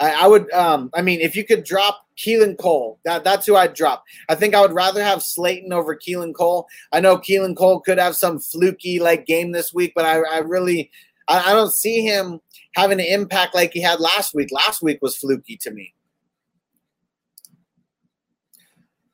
I, 0.00 0.24
I 0.24 0.26
would, 0.26 0.50
um, 0.52 0.90
I 0.94 1.02
mean, 1.02 1.20
if 1.20 1.34
you 1.34 1.44
could 1.44 1.64
drop 1.64 2.08
Keelan 2.18 2.58
Cole. 2.58 2.98
That 3.04 3.24
that's 3.24 3.46
who 3.46 3.56
I'd 3.56 3.74
drop. 3.74 4.04
I 4.28 4.34
think 4.34 4.54
I 4.54 4.60
would 4.60 4.72
rather 4.72 5.02
have 5.02 5.22
Slayton 5.22 5.72
over 5.72 5.96
Keelan 5.96 6.34
Cole. 6.34 6.66
I 6.92 7.00
know 7.00 7.16
Keelan 7.16 7.56
Cole 7.56 7.80
could 7.80 7.98
have 7.98 8.16
some 8.16 8.40
fluky 8.40 8.98
like 8.98 9.26
game 9.26 9.52
this 9.52 9.72
week, 9.72 9.92
but 9.94 10.04
I, 10.04 10.20
I 10.20 10.38
really 10.38 10.90
I, 11.28 11.50
I 11.50 11.54
don't 11.54 11.72
see 11.72 12.02
him 12.02 12.40
having 12.74 13.00
an 13.00 13.06
impact 13.06 13.54
like 13.54 13.72
he 13.72 13.80
had 13.80 14.00
last 14.00 14.34
week. 14.34 14.48
Last 14.50 14.82
week 14.82 14.98
was 15.00 15.16
fluky 15.16 15.56
to 15.58 15.70
me. 15.70 15.94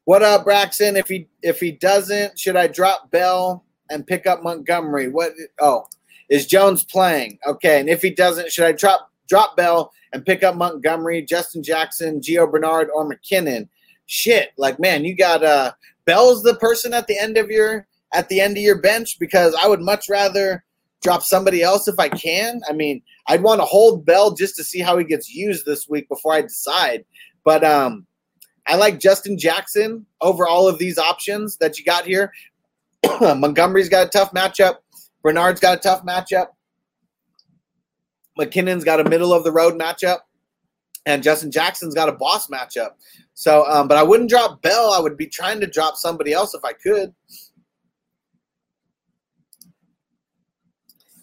What 0.04 0.22
up, 0.22 0.44
Braxton? 0.44 0.96
If 0.96 1.08
he 1.08 1.28
if 1.42 1.60
he 1.60 1.72
doesn't, 1.72 2.38
should 2.38 2.56
I 2.56 2.66
drop 2.68 3.10
Bell 3.10 3.64
and 3.90 4.06
pick 4.06 4.26
up 4.26 4.42
Montgomery? 4.42 5.08
What? 5.08 5.32
Oh, 5.60 5.86
is 6.30 6.46
Jones 6.46 6.84
playing? 6.84 7.38
Okay, 7.46 7.80
and 7.80 7.88
if 7.90 8.00
he 8.00 8.10
doesn't, 8.10 8.50
should 8.50 8.64
I 8.64 8.72
drop 8.72 9.10
drop 9.28 9.56
Bell 9.56 9.92
and 10.12 10.24
pick 10.24 10.42
up 10.42 10.56
Montgomery, 10.56 11.22
Justin 11.22 11.62
Jackson, 11.62 12.20
Gio 12.20 12.50
Bernard, 12.50 12.88
or 12.94 13.08
McKinnon? 13.08 13.68
Shit, 14.06 14.50
like 14.56 14.78
man, 14.78 15.04
you 15.04 15.16
got 15.16 15.42
uh 15.42 15.72
Bell's 16.04 16.42
the 16.42 16.56
person 16.56 16.92
at 16.92 17.06
the 17.06 17.18
end 17.18 17.36
of 17.36 17.50
your 17.50 17.86
at 18.12 18.28
the 18.28 18.40
end 18.40 18.56
of 18.56 18.62
your 18.62 18.80
bench 18.80 19.18
because 19.18 19.56
I 19.62 19.68
would 19.68 19.80
much 19.80 20.08
rather 20.08 20.64
drop 21.02 21.22
somebody 21.22 21.62
else 21.62 21.88
if 21.88 21.98
I 21.98 22.08
can. 22.08 22.60
I 22.68 22.72
mean, 22.72 23.02
I'd 23.28 23.42
want 23.42 23.60
to 23.60 23.66
hold 23.66 24.06
Bell 24.06 24.34
just 24.34 24.56
to 24.56 24.64
see 24.64 24.80
how 24.80 24.96
he 24.98 25.04
gets 25.04 25.34
used 25.34 25.66
this 25.66 25.88
week 25.88 26.08
before 26.08 26.34
I 26.34 26.42
decide. 26.42 27.04
But 27.44 27.64
um 27.64 28.06
I 28.66 28.76
like 28.76 28.98
Justin 28.98 29.38
Jackson 29.38 30.06
over 30.20 30.46
all 30.46 30.68
of 30.68 30.78
these 30.78 30.98
options 30.98 31.58
that 31.58 31.78
you 31.78 31.84
got 31.84 32.06
here. 32.06 32.32
Montgomery's 33.20 33.88
got 33.88 34.06
a 34.06 34.10
tough 34.10 34.32
matchup. 34.32 34.76
Bernard's 35.22 35.60
got 35.60 35.78
a 35.78 35.80
tough 35.80 36.04
matchup. 36.04 36.48
McKinnon's 38.38 38.84
got 38.84 39.00
a 39.00 39.08
middle 39.08 39.32
of 39.32 39.44
the 39.44 39.52
road 39.52 39.74
matchup. 39.74 40.18
And 41.06 41.22
Justin 41.22 41.50
Jackson's 41.50 41.94
got 41.94 42.08
a 42.08 42.12
boss 42.12 42.48
matchup. 42.48 42.92
So, 43.34 43.66
um, 43.66 43.88
but 43.88 43.98
I 43.98 44.02
wouldn't 44.02 44.30
drop 44.30 44.62
Bell. 44.62 44.92
I 44.92 45.00
would 45.00 45.16
be 45.16 45.26
trying 45.26 45.60
to 45.60 45.66
drop 45.66 45.96
somebody 45.96 46.32
else 46.32 46.54
if 46.54 46.64
I 46.64 46.72
could. 46.72 47.14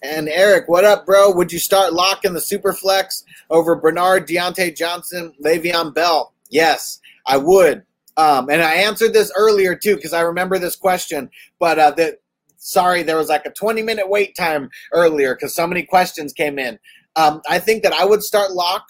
And 0.03 0.29
Eric, 0.29 0.67
what 0.67 0.83
up, 0.83 1.05
bro? 1.05 1.31
Would 1.31 1.51
you 1.51 1.59
start 1.59 1.93
locking 1.93 2.33
the 2.33 2.41
super 2.41 2.73
flex 2.73 3.23
over 3.49 3.75
Bernard, 3.75 4.27
Diontae 4.27 4.75
Johnson, 4.75 5.33
Le'Veon 5.43 5.93
Bell? 5.93 6.33
Yes. 6.49 6.99
I 7.25 7.37
would. 7.37 7.83
Um, 8.17 8.49
and 8.49 8.61
I 8.61 8.75
answered 8.75 9.13
this 9.13 9.31
earlier 9.37 9.75
too 9.75 9.95
because 9.95 10.13
I 10.13 10.21
remember 10.21 10.59
this 10.59 10.75
question. 10.75 11.29
But 11.59 11.79
uh, 11.79 11.91
that 11.91 12.19
sorry, 12.57 13.03
there 13.03 13.17
was 13.17 13.29
like 13.29 13.45
a 13.45 13.51
20 13.51 13.81
minute 13.81 14.09
wait 14.09 14.35
time 14.35 14.69
earlier 14.93 15.35
because 15.35 15.55
so 15.55 15.65
many 15.67 15.83
questions 15.83 16.33
came 16.33 16.59
in. 16.59 16.77
Um, 17.15 17.41
I 17.49 17.59
think 17.59 17.83
that 17.83 17.93
I 17.93 18.05
would 18.05 18.23
start 18.23 18.51
Lock 18.51 18.87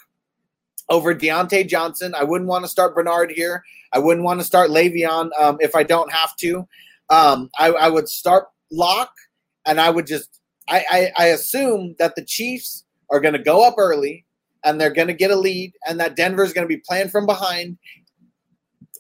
over 0.90 1.16
Diontae 1.16 1.68
Johnson. 1.68 2.14
I 2.16 2.24
wouldn't 2.24 2.50
want 2.50 2.66
to 2.66 2.70
start 2.70 2.96
Bernard 2.96 3.32
here. 3.32 3.64
I 3.94 4.00
wouldn't 4.00 4.26
want 4.26 4.40
to 4.40 4.46
start 4.46 4.70
Le'Veon 4.70 5.30
um, 5.40 5.58
if 5.60 5.76
I 5.76 5.84
don't 5.84 6.12
have 6.12 6.36
to. 6.38 6.68
Um, 7.10 7.50
I, 7.58 7.72
I, 7.72 7.90
would 7.90 8.08
start 8.08 8.46
Lock, 8.72 9.12
and 9.66 9.82
I 9.82 9.90
would 9.90 10.08
just 10.08 10.40
I, 10.68 10.86
I, 10.90 11.12
I 11.18 11.26
assume 11.28 11.96
that 12.00 12.16
the 12.16 12.24
Chiefs 12.24 12.86
are 13.10 13.20
going 13.20 13.34
to 13.34 13.44
go 13.44 13.68
up 13.68 13.76
early 13.78 14.26
and 14.64 14.80
they're 14.80 14.94
going 14.94 15.08
to 15.08 15.14
get 15.14 15.32
a 15.32 15.36
lead, 15.36 15.74
and 15.88 16.00
that 16.00 16.16
Denver 16.16 16.44
is 16.44 16.54
going 16.54 16.68
to 16.68 16.74
be 16.74 16.82
playing 16.88 17.10
from 17.10 17.26
behind, 17.26 17.78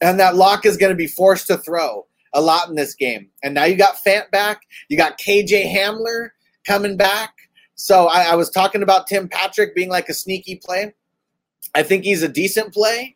and 0.01 0.19
that 0.19 0.35
Lock 0.35 0.65
is 0.65 0.75
going 0.75 0.89
to 0.89 0.95
be 0.95 1.07
forced 1.07 1.47
to 1.47 1.57
throw 1.57 2.07
a 2.33 2.41
lot 2.41 2.67
in 2.67 2.75
this 2.75 2.95
game. 2.95 3.29
And 3.43 3.53
now 3.53 3.65
you 3.65 3.75
got 3.75 4.03
Fant 4.03 4.31
back. 4.31 4.61
You 4.89 4.97
got 4.97 5.19
KJ 5.19 5.71
Hamler 5.71 6.29
coming 6.65 6.97
back. 6.97 7.33
So 7.81 8.07
I, 8.07 8.31
I, 8.31 8.35
was 8.35 8.51
talking 8.51 8.83
about 8.83 9.07
Tim 9.07 9.27
Patrick 9.27 9.73
being 9.73 9.89
like 9.89 10.07
a 10.07 10.13
sneaky 10.13 10.55
play. 10.55 10.93
I 11.73 11.81
think 11.81 12.03
he's 12.03 12.21
a 12.21 12.29
decent 12.29 12.73
play, 12.73 13.15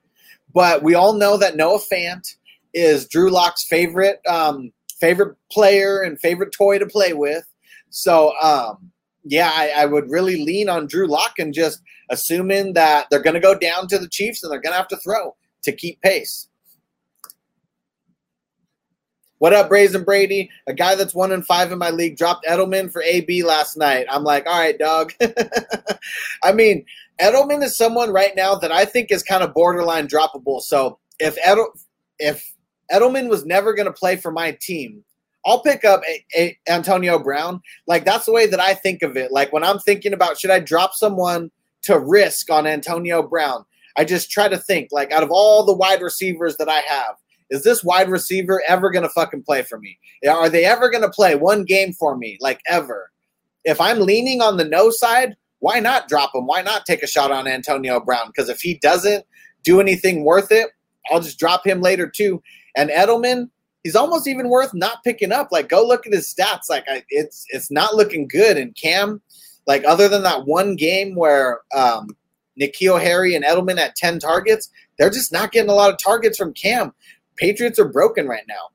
but 0.53 0.81
we 0.81 0.95
all 0.95 1.13
know 1.13 1.37
that 1.37 1.55
Noah 1.55 1.79
Fant 1.79 2.35
is 2.73 3.07
Drew 3.07 3.29
Lock's 3.29 3.63
favorite 3.65 4.21
um, 4.27 4.71
favorite 4.99 5.37
player 5.51 6.01
and 6.01 6.19
favorite 6.19 6.51
toy 6.51 6.79
to 6.79 6.87
play 6.87 7.13
with. 7.13 7.45
So 7.91 8.33
um, 8.41 8.91
yeah, 9.23 9.51
I, 9.53 9.83
I, 9.83 9.85
would 9.85 10.09
really 10.09 10.43
lean 10.43 10.67
on 10.67 10.87
Drew 10.87 11.07
Lock 11.07 11.37
and 11.37 11.53
just 11.53 11.81
assuming 12.09 12.73
that 12.73 13.05
they're 13.11 13.21
going 13.21 13.35
to 13.35 13.39
go 13.39 13.53
down 13.53 13.87
to 13.89 13.99
the 13.99 14.09
Chiefs 14.09 14.43
and 14.43 14.51
they're 14.51 14.59
going 14.59 14.73
to 14.73 14.77
have 14.77 14.87
to 14.89 14.97
throw 14.97 15.35
to 15.63 15.71
keep 15.71 16.01
pace. 16.01 16.47
What 19.39 19.53
up, 19.53 19.67
Brazen 19.67 20.05
Brady? 20.05 20.49
A 20.65 20.73
guy 20.73 20.95
that's 20.95 21.13
one 21.13 21.33
in 21.33 21.43
five 21.43 21.71
in 21.73 21.77
my 21.77 21.89
league 21.89 22.17
dropped 22.17 22.45
Edelman 22.45 22.89
for 22.89 23.01
AB 23.01 23.43
last 23.43 23.75
night. 23.75 24.05
I'm 24.09 24.23
like, 24.23 24.47
all 24.47 24.57
right, 24.57 24.77
dog. 24.77 25.13
I 26.43 26.53
mean, 26.53 26.85
Edelman 27.19 27.61
is 27.61 27.75
someone 27.75 28.13
right 28.13 28.33
now 28.35 28.55
that 28.55 28.71
I 28.71 28.85
think 28.85 29.11
is 29.11 29.23
kind 29.23 29.43
of 29.43 29.53
borderline 29.53 30.07
droppable. 30.07 30.61
So 30.61 30.99
if 31.19 31.37
Edel, 31.45 31.67
if 32.17 32.49
Edelman 32.89 33.29
was 33.29 33.45
never 33.45 33.73
going 33.73 33.87
to 33.87 33.93
play 33.93 34.15
for 34.15 34.31
my 34.31 34.57
team, 34.61 35.03
I'll 35.45 35.61
pick 35.61 35.83
up 35.83 36.01
a, 36.07 36.25
a 36.37 36.57
Antonio 36.69 37.19
Brown. 37.19 37.61
Like 37.87 38.05
that's 38.05 38.25
the 38.25 38.31
way 38.31 38.47
that 38.47 38.61
I 38.61 38.73
think 38.73 39.01
of 39.01 39.17
it. 39.17 39.33
Like 39.33 39.51
when 39.51 39.65
I'm 39.65 39.79
thinking 39.79 40.13
about 40.13 40.39
should 40.39 40.49
I 40.49 40.59
drop 40.59 40.93
someone 40.93 41.51
to 41.83 41.99
risk 41.99 42.49
on 42.49 42.65
Antonio 42.65 43.21
Brown, 43.21 43.65
I 43.97 44.05
just 44.05 44.31
try 44.31 44.47
to 44.47 44.57
think 44.57 44.89
like 44.93 45.11
out 45.11 45.23
of 45.23 45.29
all 45.31 45.65
the 45.65 45.75
wide 45.75 46.01
receivers 46.01 46.55
that 46.57 46.69
I 46.69 46.79
have, 46.79 47.15
is 47.49 47.63
this 47.63 47.83
wide 47.83 48.09
receiver 48.09 48.61
ever 48.67 48.89
going 48.89 49.03
to 49.03 49.09
fucking 49.09 49.43
play 49.43 49.61
for 49.61 49.79
me? 49.79 49.97
Are 50.27 50.49
they 50.49 50.65
ever 50.65 50.89
going 50.89 51.03
to 51.03 51.09
play 51.09 51.35
one 51.35 51.63
game 51.63 51.93
for 51.93 52.17
me, 52.17 52.37
like 52.41 52.61
ever? 52.67 53.11
If 53.63 53.79
I'm 53.81 53.99
leaning 53.99 54.41
on 54.41 54.57
the 54.57 54.65
no 54.65 54.89
side, 54.89 55.35
why 55.59 55.79
not 55.79 56.07
drop 56.07 56.35
him? 56.35 56.45
Why 56.45 56.61
not 56.61 56.85
take 56.85 57.01
a 57.01 57.07
shot 57.07 57.31
on 57.31 57.47
Antonio 57.47 57.99
Brown? 57.99 58.27
Because 58.27 58.49
if 58.49 58.61
he 58.61 58.75
doesn't 58.75 59.25
do 59.63 59.79
anything 59.79 60.23
worth 60.23 60.51
it, 60.51 60.67
I'll 61.11 61.21
just 61.21 61.39
drop 61.39 61.65
him 61.65 61.81
later 61.81 62.07
too. 62.07 62.41
And 62.75 62.89
Edelman, 62.89 63.49
he's 63.83 63.95
almost 63.95 64.27
even 64.27 64.49
worth 64.49 64.73
not 64.73 65.03
picking 65.03 65.31
up. 65.31 65.49
Like, 65.51 65.69
go 65.69 65.85
look 65.85 66.05
at 66.05 66.13
his 66.13 66.33
stats. 66.33 66.69
Like, 66.69 66.85
I, 66.87 67.03
it's 67.09 67.45
it's 67.49 67.71
not 67.71 67.95
looking 67.95 68.27
good. 68.27 68.57
And 68.57 68.75
Cam, 68.75 69.21
like, 69.65 69.83
other 69.85 70.07
than 70.07 70.23
that 70.23 70.45
one 70.45 70.75
game 70.75 71.15
where 71.15 71.61
um, 71.75 72.09
N'Keal 72.59 73.01
Harry 73.01 73.35
and 73.35 73.45
Edelman 73.45 73.79
at 73.79 73.95
ten 73.95 74.19
targets, 74.19 74.69
they're 74.97 75.09
just 75.09 75.31
not 75.31 75.51
getting 75.51 75.69
a 75.69 75.75
lot 75.75 75.91
of 75.91 75.97
targets 75.97 76.37
from 76.37 76.53
Cam. 76.53 76.93
Patriots 77.37 77.79
are 77.79 77.89
broken 77.89 78.27
right 78.27 78.45
now. 78.47 78.69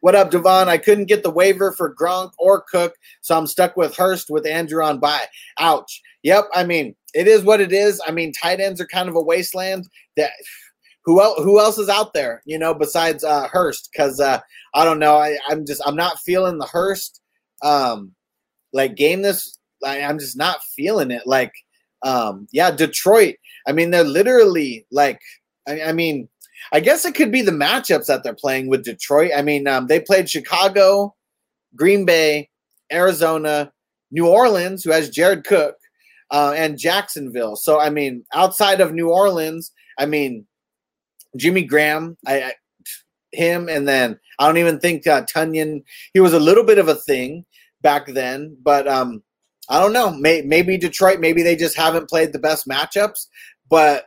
What 0.00 0.14
up, 0.14 0.30
Devon? 0.30 0.68
I 0.68 0.78
couldn't 0.78 1.06
get 1.06 1.22
the 1.22 1.30
waiver 1.30 1.72
for 1.72 1.94
Gronk 1.94 2.30
or 2.38 2.62
Cook, 2.70 2.94
so 3.22 3.36
I'm 3.36 3.46
stuck 3.46 3.76
with 3.76 3.96
Hurst 3.96 4.30
with 4.30 4.46
Andrew 4.46 4.84
on 4.84 5.00
bye. 5.00 5.26
Ouch. 5.58 6.00
Yep. 6.22 6.44
I 6.54 6.64
mean, 6.64 6.94
it 7.14 7.26
is 7.26 7.42
what 7.42 7.60
it 7.60 7.72
is. 7.72 8.00
I 8.06 8.12
mean, 8.12 8.32
tight 8.32 8.60
ends 8.60 8.80
are 8.80 8.86
kind 8.86 9.08
of 9.08 9.16
a 9.16 9.20
wasteland. 9.20 9.88
That 10.16 10.30
who 11.04 11.22
else? 11.22 11.38
Who 11.42 11.58
else 11.58 11.78
is 11.78 11.88
out 11.88 12.12
there? 12.12 12.42
You 12.44 12.58
know, 12.58 12.74
besides 12.74 13.24
uh, 13.24 13.48
Hurst? 13.48 13.88
Because 13.90 14.20
uh, 14.20 14.40
I 14.74 14.84
don't 14.84 14.98
know. 14.98 15.16
I, 15.16 15.38
I'm 15.48 15.64
just 15.64 15.80
I'm 15.86 15.96
not 15.96 16.20
feeling 16.20 16.58
the 16.58 16.66
Hurst 16.66 17.20
um, 17.62 18.12
like 18.72 18.96
game. 18.96 19.22
This 19.22 19.58
I, 19.84 20.02
I'm 20.02 20.18
just 20.18 20.36
not 20.36 20.62
feeling 20.76 21.10
it. 21.10 21.22
Like, 21.26 21.52
um, 22.02 22.46
yeah, 22.52 22.70
Detroit. 22.70 23.36
I 23.66 23.72
mean, 23.72 23.90
they're 23.90 24.04
literally 24.04 24.86
like. 24.90 25.20
I, 25.68 25.82
I 25.82 25.92
mean, 25.92 26.28
I 26.72 26.80
guess 26.80 27.04
it 27.04 27.14
could 27.14 27.32
be 27.32 27.42
the 27.42 27.52
matchups 27.52 28.06
that 28.06 28.22
they're 28.22 28.34
playing 28.34 28.68
with 28.68 28.84
Detroit. 28.84 29.30
I 29.36 29.42
mean, 29.42 29.66
um, 29.66 29.86
they 29.86 30.00
played 30.00 30.28
Chicago, 30.28 31.14
Green 31.74 32.04
Bay, 32.04 32.50
Arizona, 32.92 33.72
New 34.10 34.26
Orleans, 34.26 34.84
who 34.84 34.90
has 34.90 35.10
Jared 35.10 35.44
Cook, 35.44 35.76
uh, 36.30 36.54
and 36.56 36.78
Jacksonville. 36.78 37.56
So, 37.56 37.80
I 37.80 37.90
mean, 37.90 38.24
outside 38.34 38.80
of 38.80 38.92
New 38.92 39.10
Orleans, 39.10 39.72
I 39.98 40.06
mean, 40.06 40.46
Jimmy 41.36 41.62
Graham, 41.62 42.16
I, 42.26 42.42
I 42.42 42.52
him, 43.32 43.68
and 43.68 43.86
then 43.86 44.18
I 44.38 44.46
don't 44.46 44.58
even 44.58 44.80
think 44.80 45.06
uh, 45.06 45.22
Tonyan. 45.24 45.82
He 46.14 46.20
was 46.20 46.32
a 46.32 46.40
little 46.40 46.64
bit 46.64 46.78
of 46.78 46.88
a 46.88 46.94
thing 46.94 47.44
back 47.82 48.06
then, 48.06 48.56
but 48.62 48.88
um, 48.88 49.22
I 49.68 49.80
don't 49.80 49.92
know. 49.92 50.10
May, 50.10 50.42
maybe 50.42 50.78
Detroit, 50.78 51.20
maybe 51.20 51.42
they 51.42 51.56
just 51.56 51.76
haven't 51.76 52.08
played 52.08 52.32
the 52.32 52.38
best 52.38 52.68
matchups. 52.68 53.26
But 53.68 54.06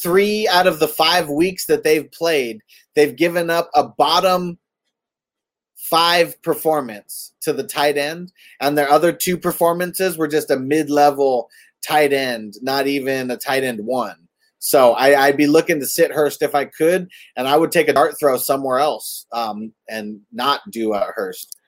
three 0.00 0.48
out 0.48 0.66
of 0.66 0.78
the 0.78 0.88
five 0.88 1.28
weeks 1.28 1.66
that 1.66 1.84
they've 1.84 2.10
played, 2.12 2.60
they've 2.94 3.16
given 3.16 3.50
up 3.50 3.70
a 3.74 3.84
bottom 3.84 4.58
five 5.76 6.40
performance 6.42 7.34
to 7.42 7.52
the 7.52 7.64
tight 7.64 7.98
end, 7.98 8.32
and 8.60 8.78
their 8.78 8.88
other 8.88 9.12
two 9.12 9.36
performances 9.36 10.16
were 10.16 10.28
just 10.28 10.50
a 10.50 10.58
mid-level 10.58 11.50
tight 11.86 12.12
end, 12.12 12.54
not 12.62 12.86
even 12.86 13.30
a 13.30 13.36
tight 13.36 13.64
end 13.64 13.84
one. 13.84 14.16
So 14.58 14.92
I, 14.92 15.28
would 15.28 15.36
be 15.36 15.48
looking 15.48 15.80
to 15.80 15.86
sit 15.86 16.12
Hurst 16.12 16.40
if 16.40 16.54
I 16.54 16.66
could, 16.66 17.08
and 17.36 17.48
I 17.48 17.56
would 17.56 17.72
take 17.72 17.88
a 17.88 17.92
dart 17.92 18.14
throw 18.18 18.36
somewhere 18.36 18.78
else 18.78 19.26
um, 19.32 19.72
and 19.88 20.20
not 20.30 20.60
do 20.70 20.94
a 20.94 21.12
Hurst. 21.16 21.58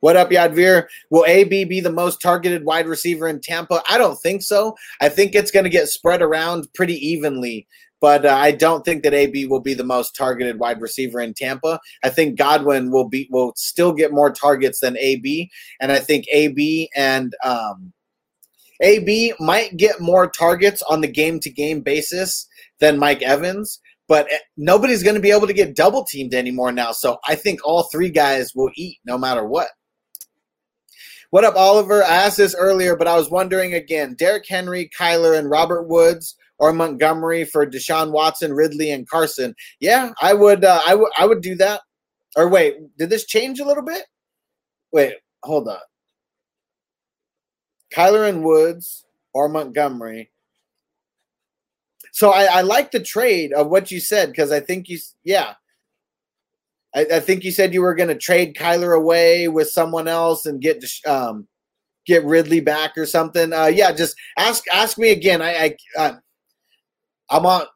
What 0.00 0.16
up, 0.16 0.30
Yadvir? 0.30 0.86
Will 1.10 1.26
AB 1.26 1.64
be 1.64 1.80
the 1.80 1.92
most 1.92 2.22
targeted 2.22 2.64
wide 2.64 2.86
receiver 2.86 3.28
in 3.28 3.38
Tampa? 3.38 3.82
I 3.88 3.98
don't 3.98 4.18
think 4.18 4.40
so. 4.40 4.74
I 5.02 5.10
think 5.10 5.34
it's 5.34 5.50
going 5.50 5.64
to 5.64 5.70
get 5.70 5.88
spread 5.88 6.22
around 6.22 6.72
pretty 6.72 6.94
evenly, 6.94 7.66
but 8.00 8.24
uh, 8.24 8.34
I 8.34 8.52
don't 8.52 8.82
think 8.82 9.02
that 9.02 9.12
AB 9.12 9.44
will 9.44 9.60
be 9.60 9.74
the 9.74 9.84
most 9.84 10.16
targeted 10.16 10.58
wide 10.58 10.80
receiver 10.80 11.20
in 11.20 11.34
Tampa. 11.34 11.78
I 12.02 12.08
think 12.08 12.38
Godwin 12.38 12.90
will 12.90 13.10
be 13.10 13.28
will 13.30 13.52
still 13.56 13.92
get 13.92 14.10
more 14.10 14.32
targets 14.32 14.80
than 14.80 14.96
AB, 14.96 15.50
and 15.80 15.92
I 15.92 15.98
think 15.98 16.24
AB 16.32 16.88
and 16.96 17.34
um, 17.44 17.92
AB 18.80 19.34
might 19.38 19.76
get 19.76 20.00
more 20.00 20.30
targets 20.30 20.80
on 20.88 21.02
the 21.02 21.08
game 21.08 21.40
to 21.40 21.50
game 21.50 21.82
basis 21.82 22.48
than 22.78 22.98
Mike 22.98 23.20
Evans, 23.20 23.78
but 24.08 24.32
eh, 24.32 24.38
nobody's 24.56 25.02
going 25.02 25.16
to 25.16 25.20
be 25.20 25.30
able 25.30 25.46
to 25.46 25.52
get 25.52 25.76
double 25.76 26.04
teamed 26.04 26.32
anymore 26.32 26.72
now. 26.72 26.92
So 26.92 27.18
I 27.28 27.34
think 27.34 27.60
all 27.64 27.82
three 27.92 28.08
guys 28.08 28.54
will 28.54 28.70
eat 28.76 28.96
no 29.04 29.18
matter 29.18 29.44
what. 29.44 29.68
What 31.30 31.44
up, 31.44 31.54
Oliver? 31.54 32.02
I 32.02 32.08
asked 32.08 32.38
this 32.38 32.56
earlier, 32.56 32.96
but 32.96 33.06
I 33.06 33.14
was 33.14 33.30
wondering 33.30 33.74
again 33.74 34.16
Derrick 34.18 34.46
Henry, 34.48 34.90
Kyler, 34.98 35.38
and 35.38 35.48
Robert 35.48 35.84
Woods 35.84 36.34
or 36.58 36.72
Montgomery 36.72 37.44
for 37.44 37.64
Deshaun 37.64 38.10
Watson, 38.10 38.52
Ridley, 38.52 38.90
and 38.90 39.08
Carson. 39.08 39.54
Yeah, 39.78 40.12
I 40.20 40.34
would. 40.34 40.64
Uh, 40.64 40.80
I 40.84 40.96
would. 40.96 41.12
I 41.16 41.26
would 41.26 41.40
do 41.40 41.54
that. 41.56 41.82
Or 42.34 42.48
wait, 42.48 42.78
did 42.98 43.10
this 43.10 43.26
change 43.26 43.60
a 43.60 43.64
little 43.64 43.84
bit? 43.84 44.02
Wait, 44.92 45.14
hold 45.44 45.68
on. 45.68 45.78
Kyler 47.94 48.28
and 48.28 48.42
Woods 48.42 49.04
or 49.32 49.48
Montgomery. 49.48 50.32
So 52.12 52.30
I, 52.30 52.58
I 52.58 52.60
like 52.62 52.90
the 52.90 53.00
trade 53.00 53.52
of 53.52 53.68
what 53.68 53.92
you 53.92 54.00
said 54.00 54.30
because 54.30 54.50
I 54.50 54.58
think 54.58 54.88
you, 54.88 54.98
yeah, 55.22 55.54
I, 56.94 57.06
I 57.14 57.20
think 57.20 57.44
you 57.44 57.52
said 57.52 57.72
you 57.72 57.82
were 57.82 57.94
going 57.94 58.08
to 58.08 58.14
trade 58.14 58.56
Kyler 58.56 58.96
away 58.96 59.48
with 59.48 59.70
someone 59.70 60.08
else 60.08 60.46
and 60.46 60.60
get 60.60 60.84
um, 61.06 61.46
get 62.06 62.24
Ridley 62.24 62.60
back 62.60 62.96
or 62.96 63.06
something. 63.06 63.52
Uh, 63.52 63.66
yeah, 63.66 63.92
just 63.92 64.16
ask 64.36 64.64
ask 64.72 64.98
me 64.98 65.10
again. 65.10 65.42
I, 65.42 65.50
I 65.50 65.76
uh, 65.98 66.16
I'm 67.30 67.46
on 67.46 67.66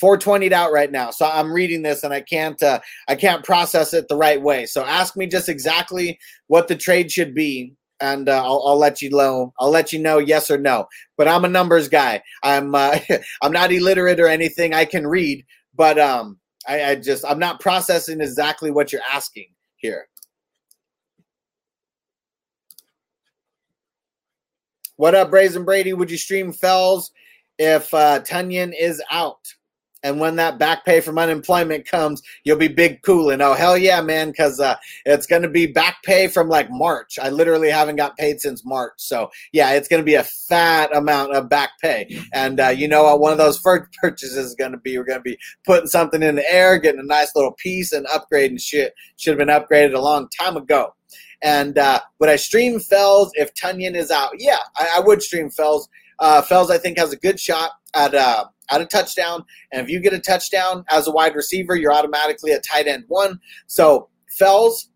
420 0.00 0.52
out 0.54 0.72
right 0.72 0.90
now, 0.90 1.10
so 1.10 1.26
I'm 1.26 1.52
reading 1.52 1.82
this 1.82 2.02
and 2.02 2.14
I 2.14 2.22
can't 2.22 2.60
uh, 2.62 2.80
I 3.08 3.14
can't 3.14 3.44
process 3.44 3.92
it 3.92 4.08
the 4.08 4.16
right 4.16 4.40
way. 4.40 4.66
So 4.66 4.84
ask 4.84 5.16
me 5.16 5.26
just 5.26 5.48
exactly 5.48 6.18
what 6.46 6.68
the 6.68 6.76
trade 6.76 7.12
should 7.12 7.34
be, 7.34 7.74
and 8.00 8.28
uh, 8.28 8.42
I'll, 8.42 8.62
I'll, 8.66 8.78
let 8.78 9.02
you 9.02 9.10
know. 9.10 9.52
I'll 9.60 9.70
let 9.70 9.92
you 9.92 9.98
know 9.98 10.18
yes 10.18 10.50
or 10.50 10.58
no. 10.58 10.86
But 11.18 11.28
I'm 11.28 11.44
a 11.44 11.48
numbers 11.48 11.88
guy. 11.88 12.22
I'm 12.42 12.74
uh, 12.74 12.98
I'm 13.42 13.52
not 13.52 13.70
illiterate 13.70 14.20
or 14.20 14.28
anything. 14.28 14.72
I 14.72 14.86
can 14.86 15.06
read, 15.06 15.44
but 15.74 15.98
um, 15.98 16.38
I, 16.68 16.84
I 16.84 16.94
just 16.96 17.24
I'm 17.24 17.38
not 17.38 17.60
processing 17.60 18.20
exactly 18.20 18.70
what 18.70 18.92
you're 18.92 19.02
asking 19.12 19.48
here. 19.76 20.08
What 24.96 25.14
up, 25.14 25.30
Brazen 25.30 25.64
Brady? 25.64 25.92
Would 25.92 26.10
you 26.10 26.18
stream 26.18 26.52
Fells 26.52 27.10
if 27.58 27.92
uh, 27.92 28.20
Tonyan 28.20 28.72
is 28.78 29.02
out? 29.10 29.54
And 30.02 30.18
when 30.18 30.36
that 30.36 30.58
back 30.58 30.84
pay 30.84 31.00
from 31.00 31.18
unemployment 31.18 31.86
comes, 31.86 32.22
you'll 32.44 32.58
be 32.58 32.68
big 32.68 33.02
coolin'. 33.02 33.40
Oh 33.40 33.54
hell 33.54 33.78
yeah, 33.78 34.00
man! 34.00 34.28
Because 34.28 34.58
uh, 34.60 34.76
it's 35.04 35.26
to 35.42 35.48
be 35.48 35.66
back 35.66 36.02
pay 36.02 36.28
from 36.28 36.48
like 36.48 36.68
March. 36.70 37.18
I 37.20 37.30
literally 37.30 37.70
haven't 37.70 37.96
got 37.96 38.16
paid 38.16 38.40
since 38.40 38.64
March, 38.64 38.94
so 38.96 39.30
yeah, 39.52 39.72
it's 39.72 39.88
to 40.02 40.06
be 40.06 40.14
a 40.14 40.24
fat 40.24 40.94
amount 40.94 41.34
of 41.34 41.48
back 41.48 41.70
pay. 41.80 42.20
And 42.32 42.60
uh, 42.60 42.68
you 42.68 42.88
know 42.88 43.04
what? 43.04 43.20
One 43.20 43.32
of 43.32 43.38
those 43.38 43.58
first 43.62 43.92
purchases 44.00 44.36
is 44.36 44.54
to 44.72 44.78
be 44.78 44.98
we're 44.98 45.04
to 45.18 45.22
be 45.22 45.38
putting 45.64 45.88
something 45.88 46.22
in 46.22 46.36
the 46.36 46.52
air, 46.52 46.78
getting 46.78 47.00
a 47.00 47.04
nice 47.04 47.34
little 47.34 47.52
piece, 47.52 47.92
and 47.92 48.06
upgrading 48.06 48.60
shit. 48.60 48.94
Should 49.16 49.38
have 49.38 49.46
been 49.46 49.54
upgraded 49.54 49.94
a 49.94 50.00
long 50.00 50.28
time 50.40 50.56
ago. 50.56 50.94
And 51.42 51.76
uh, 51.76 52.00
would 52.20 52.28
I 52.28 52.36
stream 52.36 52.78
Fells 52.78 53.32
if 53.34 53.52
Tonyan 53.54 53.96
is 53.96 54.10
out? 54.10 54.30
Yeah, 54.38 54.58
I, 54.76 54.94
I 54.96 55.00
would 55.00 55.22
stream 55.22 55.50
Fells. 55.50 55.88
Uh, 56.18 56.40
Fells, 56.40 56.70
I 56.70 56.78
think, 56.78 56.98
has 56.98 57.12
a 57.12 57.16
good 57.16 57.40
shot 57.40 57.72
at 57.94 58.14
uh, 58.14 58.44
at 58.70 58.80
a 58.80 58.86
touchdown. 58.86 59.44
And 59.72 59.82
if 59.82 59.90
you 59.90 60.00
get 60.00 60.12
a 60.12 60.20
touchdown 60.20 60.84
as 60.90 61.06
a 61.06 61.12
wide 61.12 61.34
receiver, 61.34 61.76
you're 61.76 61.92
automatically 61.92 62.52
a 62.52 62.60
tight 62.60 62.86
end 62.86 63.04
one. 63.08 63.40
So 63.66 64.08
Fells 64.38 64.88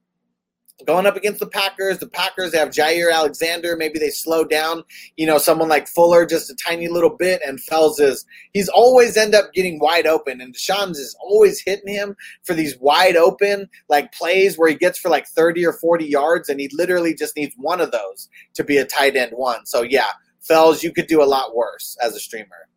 going 0.85 1.07
up 1.07 1.17
against 1.17 1.41
the 1.41 1.47
Packers. 1.47 1.99
The 1.99 2.09
Packers 2.09 2.55
have 2.55 2.69
Jaire 2.69 3.13
Alexander. 3.13 3.77
Maybe 3.77 3.99
they 3.99 4.11
slow 4.11 4.45
down, 4.45 4.83
you 5.17 5.27
know, 5.27 5.39
someone 5.39 5.69
like 5.69 5.89
Fuller 5.89 6.27
just 6.27 6.51
a 6.51 6.57
tiny 6.57 6.89
little 6.89 7.17
bit. 7.17 7.41
And 7.47 7.61
Fells 7.61 7.99
is 7.99 8.27
he's 8.53 8.69
always 8.69 9.17
end 9.17 9.35
up 9.35 9.53
getting 9.55 9.79
wide 9.79 10.07
open. 10.07 10.41
And 10.41 10.55
Deshaun's 10.55 10.99
is 10.99 11.17
always 11.21 11.63
hitting 11.65 11.93
him 11.93 12.15
for 12.45 12.53
these 12.55 12.77
wide 12.79 13.17
open 13.17 13.69
like 13.89 14.13
plays 14.13 14.59
where 14.59 14.69
he 14.69 14.75
gets 14.75 14.99
for 14.99 15.09
like 15.09 15.27
30 15.27 15.65
or 15.65 15.73
40 15.73 16.05
yards, 16.05 16.49
and 16.49 16.61
he 16.61 16.69
literally 16.73 17.15
just 17.15 17.37
needs 17.37 17.55
one 17.57 17.81
of 17.81 17.91
those 17.91 18.29
to 18.55 18.65
be 18.65 18.77
a 18.77 18.85
tight 18.85 19.17
end 19.17 19.33
one. 19.35 19.65
So 19.65 19.83
yeah, 19.83 20.09
Fells, 20.41 20.83
you 20.83 20.93
could 20.93 21.07
do 21.07 21.23
a 21.23 21.25
lot 21.25 21.57
worse 21.57 21.97
as 22.03 22.15
a 22.15 22.21
streamer. 22.21 22.69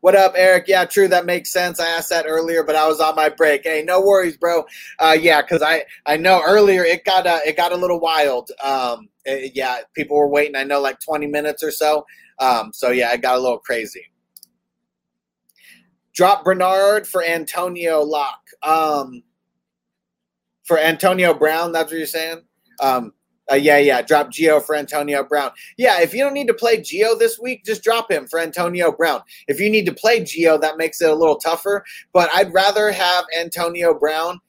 What 0.00 0.14
up, 0.14 0.34
Eric? 0.36 0.66
Yeah, 0.68 0.84
true. 0.84 1.08
That 1.08 1.26
makes 1.26 1.52
sense. 1.52 1.80
I 1.80 1.86
asked 1.86 2.10
that 2.10 2.26
earlier, 2.28 2.62
but 2.62 2.76
I 2.76 2.86
was 2.86 3.00
on 3.00 3.16
my 3.16 3.28
break. 3.28 3.64
Hey, 3.64 3.82
no 3.84 4.00
worries, 4.00 4.36
bro. 4.36 4.64
Uh, 5.00 5.16
yeah, 5.20 5.42
because 5.42 5.60
I 5.60 5.84
I 6.06 6.16
know 6.16 6.40
earlier 6.46 6.84
it 6.84 7.04
got 7.04 7.26
uh, 7.26 7.40
it 7.44 7.56
got 7.56 7.72
a 7.72 7.76
little 7.76 7.98
wild. 7.98 8.50
Um, 8.62 9.08
it, 9.24 9.46
eh, 9.46 9.50
yeah, 9.54 9.78
people 9.94 10.16
were 10.16 10.28
waiting. 10.28 10.54
I 10.54 10.62
know 10.62 10.80
like 10.80 11.00
twenty 11.00 11.26
minutes 11.26 11.64
or 11.64 11.72
so. 11.72 12.06
Um, 12.38 12.70
so 12.72 12.90
yeah, 12.90 13.12
it 13.12 13.22
got 13.22 13.36
a 13.36 13.40
little 13.40 13.58
crazy. 13.58 14.04
Drop 16.14 16.44
Bernard 16.44 17.06
for 17.08 17.24
Antonio 17.24 18.00
Locke. 18.02 18.46
Um, 18.62 19.24
for 20.64 20.78
Antonio 20.78 21.34
Brown, 21.34 21.72
that's 21.72 21.90
what 21.90 21.98
you're 21.98 22.06
saying. 22.06 22.42
Um, 22.80 23.14
uh, 23.50 23.56
yeah, 23.56 23.78
yeah. 23.78 24.02
Drop 24.02 24.28
Gio 24.30 24.62
for 24.62 24.74
Antonio 24.74 25.24
Brown. 25.24 25.50
Yeah, 25.76 26.00
if 26.00 26.12
you 26.12 26.22
don't 26.22 26.34
need 26.34 26.48
to 26.48 26.54
play 26.54 26.78
Gio 26.78 27.18
this 27.18 27.38
week, 27.38 27.64
just 27.64 27.82
drop 27.82 28.10
him 28.10 28.26
for 28.26 28.38
Antonio 28.38 28.92
Brown. 28.92 29.22
If 29.46 29.60
you 29.60 29.70
need 29.70 29.86
to 29.86 29.94
play 29.94 30.20
Gio, 30.20 30.60
that 30.60 30.76
makes 30.76 31.00
it 31.00 31.10
a 31.10 31.14
little 31.14 31.36
tougher. 31.36 31.84
But 32.12 32.30
I'd 32.34 32.52
rather 32.52 32.90
have 32.90 33.24
Antonio 33.38 33.98
Brown 33.98 34.40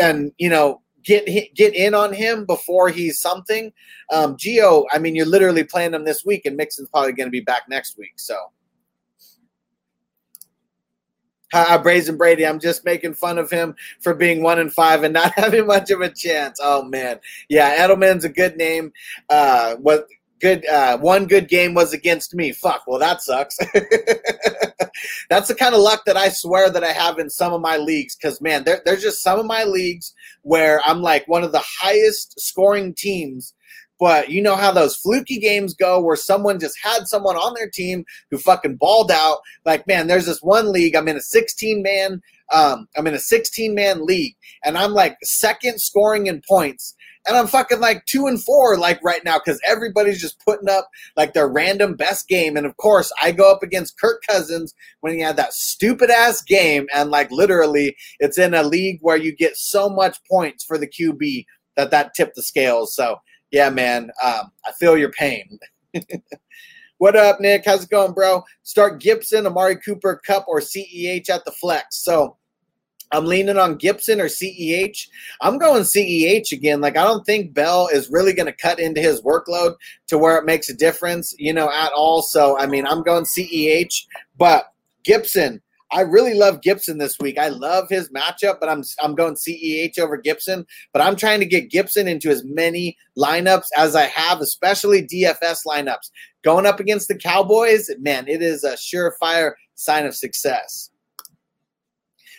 and 0.00 0.32
you 0.38 0.48
know 0.48 0.80
get 1.04 1.26
get 1.54 1.74
in 1.74 1.94
on 1.94 2.12
him 2.12 2.44
before 2.44 2.88
he's 2.88 3.18
something. 3.18 3.72
Um, 4.12 4.36
Gio, 4.36 4.84
I 4.92 4.98
mean, 4.98 5.14
you're 5.14 5.26
literally 5.26 5.64
playing 5.64 5.94
him 5.94 6.04
this 6.04 6.24
week, 6.24 6.44
and 6.44 6.56
Mixon's 6.56 6.88
probably 6.90 7.12
going 7.12 7.28
to 7.28 7.32
be 7.32 7.40
back 7.40 7.62
next 7.68 7.96
week. 7.98 8.14
So. 8.16 8.36
Uh, 11.52 11.78
Brazen 11.78 12.16
Brady. 12.16 12.46
I'm 12.46 12.60
just 12.60 12.84
making 12.84 13.14
fun 13.14 13.38
of 13.38 13.50
him 13.50 13.74
for 14.00 14.14
being 14.14 14.42
one 14.42 14.58
and 14.58 14.72
five 14.72 15.02
and 15.02 15.14
not 15.14 15.32
having 15.36 15.66
much 15.66 15.90
of 15.90 16.00
a 16.00 16.10
chance. 16.10 16.58
Oh 16.62 16.84
man, 16.84 17.20
yeah, 17.48 17.86
Edelman's 17.86 18.24
a 18.24 18.28
good 18.28 18.56
name. 18.56 18.92
Uh, 19.28 19.76
what 19.76 20.06
good? 20.40 20.66
Uh, 20.66 20.98
one 20.98 21.26
good 21.26 21.48
game 21.48 21.74
was 21.74 21.92
against 21.92 22.34
me. 22.34 22.52
Fuck. 22.52 22.84
Well, 22.86 22.98
that 22.98 23.22
sucks. 23.22 23.56
That's 25.30 25.48
the 25.48 25.54
kind 25.54 25.74
of 25.74 25.80
luck 25.80 26.04
that 26.06 26.16
I 26.16 26.28
swear 26.28 26.68
that 26.70 26.84
I 26.84 26.92
have 26.92 27.18
in 27.18 27.30
some 27.30 27.52
of 27.52 27.60
my 27.60 27.76
leagues. 27.76 28.16
Because 28.16 28.40
man, 28.40 28.64
there, 28.64 28.82
there's 28.84 29.02
just 29.02 29.22
some 29.22 29.38
of 29.38 29.46
my 29.46 29.64
leagues 29.64 30.14
where 30.42 30.80
I'm 30.84 31.00
like 31.00 31.26
one 31.28 31.44
of 31.44 31.52
the 31.52 31.64
highest 31.64 32.38
scoring 32.40 32.94
teams 32.94 33.54
but 34.02 34.30
you 34.30 34.42
know 34.42 34.56
how 34.56 34.72
those 34.72 34.96
fluky 34.96 35.38
games 35.38 35.74
go 35.74 36.00
where 36.00 36.16
someone 36.16 36.58
just 36.58 36.76
had 36.82 37.06
someone 37.06 37.36
on 37.36 37.54
their 37.54 37.70
team 37.70 38.04
who 38.32 38.36
fucking 38.36 38.74
balled 38.74 39.12
out. 39.12 39.38
Like, 39.64 39.86
man, 39.86 40.08
there's 40.08 40.26
this 40.26 40.42
one 40.42 40.72
league. 40.72 40.96
I'm 40.96 41.06
in 41.06 41.16
a 41.16 41.20
16 41.20 41.84
man. 41.84 42.20
Um, 42.52 42.88
I'm 42.96 43.06
in 43.06 43.14
a 43.14 43.20
16 43.20 43.76
man 43.76 44.04
league, 44.04 44.34
and 44.64 44.76
I'm 44.76 44.90
like 44.90 45.18
second 45.22 45.80
scoring 45.80 46.26
in 46.26 46.42
points. 46.48 46.96
And 47.28 47.36
I'm 47.36 47.46
fucking 47.46 47.78
like 47.78 48.04
two 48.06 48.26
and 48.26 48.42
four, 48.42 48.76
like 48.76 48.98
right 49.04 49.24
now, 49.24 49.38
because 49.38 49.60
everybody's 49.64 50.20
just 50.20 50.44
putting 50.44 50.68
up 50.68 50.88
like 51.16 51.32
their 51.32 51.46
random 51.46 51.94
best 51.94 52.26
game. 52.26 52.56
And 52.56 52.66
of 52.66 52.76
course, 52.78 53.12
I 53.22 53.30
go 53.30 53.52
up 53.52 53.62
against 53.62 54.00
Kirk 54.00 54.20
Cousins 54.28 54.74
when 55.02 55.12
he 55.12 55.20
had 55.20 55.36
that 55.36 55.52
stupid 55.52 56.10
ass 56.10 56.42
game. 56.42 56.88
And 56.92 57.12
like 57.12 57.30
literally, 57.30 57.94
it's 58.18 58.36
in 58.36 58.52
a 58.52 58.64
league 58.64 58.98
where 59.00 59.16
you 59.16 59.32
get 59.32 59.56
so 59.56 59.88
much 59.88 60.18
points 60.28 60.64
for 60.64 60.76
the 60.76 60.88
QB 60.88 61.44
that 61.76 61.92
that 61.92 62.14
tipped 62.14 62.34
the 62.34 62.42
scales. 62.42 62.96
So 62.96 63.18
yeah, 63.52 63.68
man, 63.68 64.10
um, 64.24 64.50
I 64.66 64.72
feel 64.80 64.96
your 64.96 65.12
pain. 65.12 65.58
what 66.98 67.14
up, 67.14 67.38
Nick? 67.38 67.64
How's 67.66 67.84
it 67.84 67.90
going, 67.90 68.12
bro? 68.12 68.42
Start 68.62 69.00
Gibson, 69.00 69.46
Amari 69.46 69.76
Cooper, 69.76 70.20
Kupp, 70.26 70.46
or 70.48 70.60
CEH 70.60 71.28
at 71.28 71.44
the 71.44 71.52
flex. 71.52 72.02
So 72.02 72.38
I'm 73.12 73.26
leaning 73.26 73.58
on 73.58 73.76
Gibson 73.76 74.20
or 74.20 74.26
CEH. 74.26 75.06
I'm 75.42 75.58
going 75.58 75.82
CEH 75.82 76.52
again. 76.52 76.80
Like 76.80 76.96
I 76.96 77.04
don't 77.04 77.24
think 77.24 77.52
Bell 77.52 77.88
is 77.92 78.10
really 78.10 78.32
going 78.32 78.46
to 78.46 78.52
cut 78.52 78.80
into 78.80 79.02
his 79.02 79.20
workload 79.20 79.74
to 80.08 80.16
where 80.16 80.38
it 80.38 80.46
makes 80.46 80.70
a 80.70 80.74
difference, 80.74 81.34
you 81.38 81.52
know, 81.52 81.70
at 81.70 81.92
all. 81.92 82.22
So 82.22 82.58
I 82.58 82.66
mean, 82.66 82.86
I'm 82.86 83.02
going 83.02 83.24
CEH, 83.24 84.06
but 84.38 84.72
Gibson 85.04 85.60
I 85.92 86.00
really 86.00 86.32
love 86.34 86.62
Gibson 86.62 86.96
this 86.96 87.18
week. 87.20 87.38
I 87.38 87.48
love 87.48 87.88
his 87.90 88.08
matchup, 88.10 88.58
but 88.60 88.68
I'm 88.68 88.82
I'm 89.02 89.14
going 89.14 89.34
CEH 89.34 89.98
over 89.98 90.16
Gibson. 90.16 90.64
But 90.92 91.02
I'm 91.02 91.16
trying 91.16 91.40
to 91.40 91.46
get 91.46 91.70
Gibson 91.70 92.08
into 92.08 92.30
as 92.30 92.44
many 92.44 92.96
lineups 93.18 93.66
as 93.76 93.94
I 93.94 94.04
have, 94.04 94.40
especially 94.40 95.06
DFS 95.06 95.66
lineups. 95.66 96.10
Going 96.42 96.66
up 96.66 96.80
against 96.80 97.08
the 97.08 97.14
Cowboys, 97.14 97.90
man, 98.00 98.26
it 98.26 98.42
is 98.42 98.64
a 98.64 98.72
surefire 98.72 99.52
sign 99.74 100.06
of 100.06 100.16
success. 100.16 100.90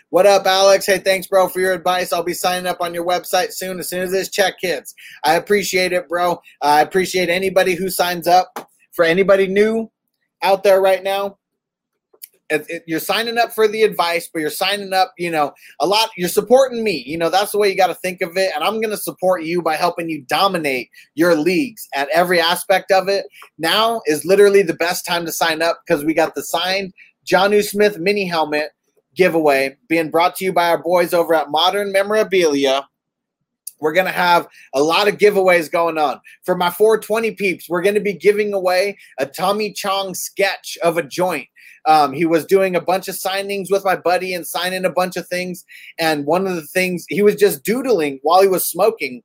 What 0.09 0.25
up, 0.25 0.45
Alex? 0.45 0.85
Hey, 0.85 0.99
thanks, 0.99 1.27
bro, 1.27 1.47
for 1.47 1.59
your 1.59 1.73
advice. 1.73 2.13
I'll 2.13 2.23
be 2.23 2.35
signing 2.35 2.67
up 2.67 2.81
on 2.81 2.93
your 2.93 3.05
website 3.05 3.51
soon, 3.51 3.79
as 3.79 3.89
soon 3.89 4.01
as 4.01 4.11
this 4.11 4.29
check 4.29 4.55
hits. 4.61 4.93
I 5.23 5.35
appreciate 5.35 5.91
it, 5.91 6.07
bro. 6.07 6.39
I 6.61 6.81
appreciate 6.81 7.29
anybody 7.29 7.73
who 7.75 7.89
signs 7.89 8.27
up. 8.27 8.69
For 8.91 9.03
anybody 9.03 9.47
new 9.47 9.89
out 10.43 10.61
there 10.61 10.79
right 10.79 11.01
now, 11.01 11.39
it, 12.49 12.65
it, 12.69 12.83
you're 12.85 12.99
signing 12.99 13.37
up 13.37 13.53
for 13.53 13.67
the 13.67 13.83
advice, 13.83 14.29
but 14.31 14.39
you're 14.39 14.49
signing 14.49 14.93
up, 14.93 15.13
you 15.17 15.31
know, 15.31 15.53
a 15.79 15.87
lot. 15.87 16.09
You're 16.17 16.29
supporting 16.29 16.83
me. 16.83 17.03
You 17.05 17.17
know, 17.17 17.29
that's 17.29 17.51
the 17.51 17.57
way 17.57 17.69
you 17.69 17.77
got 17.77 17.87
to 17.87 17.95
think 17.95 18.21
of 18.21 18.37
it. 18.37 18.51
And 18.53 18.63
I'm 18.63 18.81
going 18.81 18.91
to 18.91 18.97
support 18.97 19.43
you 19.43 19.61
by 19.61 19.75
helping 19.75 20.09
you 20.09 20.23
dominate 20.23 20.89
your 21.15 21.35
leagues 21.35 21.87
at 21.95 22.09
every 22.09 22.39
aspect 22.39 22.91
of 22.91 23.07
it. 23.07 23.25
Now 23.57 24.01
is 24.05 24.25
literally 24.25 24.61
the 24.61 24.73
best 24.73 25.05
time 25.05 25.25
to 25.25 25.31
sign 25.31 25.61
up 25.61 25.81
because 25.85 26.03
we 26.03 26.13
got 26.13 26.35
the 26.35 26.43
signed 26.43 26.93
Jonnu 27.25 27.63
Smith 27.63 27.97
mini 27.99 28.25
helmet 28.25 28.71
giveaway 29.15 29.77
being 29.87 30.09
brought 30.09 30.35
to 30.37 30.45
you 30.45 30.53
by 30.53 30.69
our 30.69 30.81
boys 30.81 31.13
over 31.13 31.33
at 31.33 31.51
Modern 31.51 31.91
Memorabilia. 31.91 32.87
We're 33.79 33.93
going 33.93 34.07
to 34.07 34.13
have 34.13 34.47
a 34.73 34.81
lot 34.81 35.09
of 35.09 35.17
giveaways 35.17 35.69
going 35.69 35.97
on. 35.97 36.21
For 36.43 36.55
my 36.55 36.69
420 36.69 37.31
peeps, 37.31 37.67
we're 37.67 37.81
going 37.81 37.95
to 37.95 38.01
be 38.01 38.13
giving 38.13 38.53
away 38.53 38.97
a 39.19 39.25
Tommy 39.25 39.73
Chong 39.73 40.13
sketch 40.13 40.77
of 40.81 40.97
a 40.97 41.03
joint. 41.03 41.47
Um, 41.85 42.13
he 42.13 42.25
was 42.25 42.45
doing 42.45 42.75
a 42.75 42.81
bunch 42.81 43.07
of 43.07 43.15
signings 43.15 43.67
with 43.69 43.83
my 43.83 43.95
buddy 43.95 44.33
and 44.33 44.47
signing 44.47 44.85
a 44.85 44.89
bunch 44.89 45.17
of 45.17 45.27
things. 45.27 45.65
And 45.99 46.25
one 46.25 46.47
of 46.47 46.55
the 46.55 46.67
things 46.67 47.05
he 47.09 47.21
was 47.21 47.35
just 47.35 47.63
doodling 47.63 48.19
while 48.23 48.41
he 48.41 48.47
was 48.47 48.67
smoking 48.67 49.21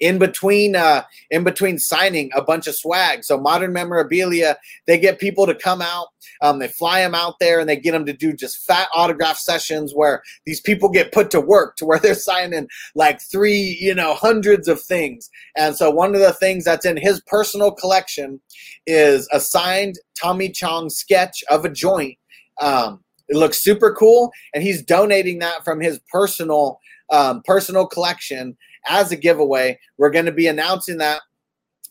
in 0.00 0.18
between 0.18 0.76
uh, 0.76 1.02
in 1.30 1.44
between 1.44 1.78
signing 1.78 2.30
a 2.34 2.42
bunch 2.42 2.66
of 2.66 2.74
swag. 2.74 3.24
So 3.24 3.38
modern 3.38 3.72
memorabilia, 3.72 4.56
they 4.86 4.98
get 4.98 5.18
people 5.18 5.46
to 5.46 5.54
come 5.54 5.82
out. 5.82 6.08
Um, 6.40 6.58
they 6.58 6.68
fly 6.68 7.00
them 7.00 7.14
out 7.14 7.38
there 7.40 7.58
and 7.58 7.68
they 7.68 7.76
get 7.76 7.92
them 7.92 8.06
to 8.06 8.12
do 8.12 8.32
just 8.32 8.64
fat 8.64 8.88
autograph 8.94 9.38
sessions 9.38 9.92
where 9.94 10.22
these 10.46 10.60
people 10.60 10.88
get 10.88 11.12
put 11.12 11.30
to 11.32 11.40
work 11.40 11.76
to 11.76 11.86
where 11.86 11.98
they're 12.02 12.14
signing 12.14 12.68
like 12.94 13.20
three, 13.20 13.76
you 13.80 13.94
know, 13.94 14.14
hundreds 14.14 14.68
of 14.68 14.80
things. 14.80 15.30
And 15.56 15.76
so 15.76 15.90
one 15.90 16.14
of 16.14 16.20
the 16.20 16.32
things 16.32 16.64
that's 16.64 16.86
in 16.86 16.96
his 16.96 17.20
personal 17.26 17.72
collection 17.72 18.40
is 18.86 19.28
a 19.32 19.40
signed 19.40 19.96
Tommy 20.20 20.50
Chong 20.50 20.90
sketch 20.90 21.42
of 21.50 21.64
a 21.64 21.68
joint. 21.68 22.18
Um, 22.60 23.02
it 23.28 23.36
looks 23.36 23.62
super 23.62 23.92
cool, 23.92 24.32
and 24.54 24.62
he's 24.62 24.82
donating 24.82 25.38
that 25.40 25.62
from 25.62 25.80
his 25.80 26.00
personal 26.10 26.80
um, 27.10 27.42
personal 27.44 27.86
collection 27.86 28.56
as 28.88 29.12
a 29.12 29.16
giveaway. 29.16 29.78
We're 29.96 30.10
going 30.10 30.26
to 30.26 30.32
be 30.32 30.46
announcing 30.46 30.98
that 30.98 31.22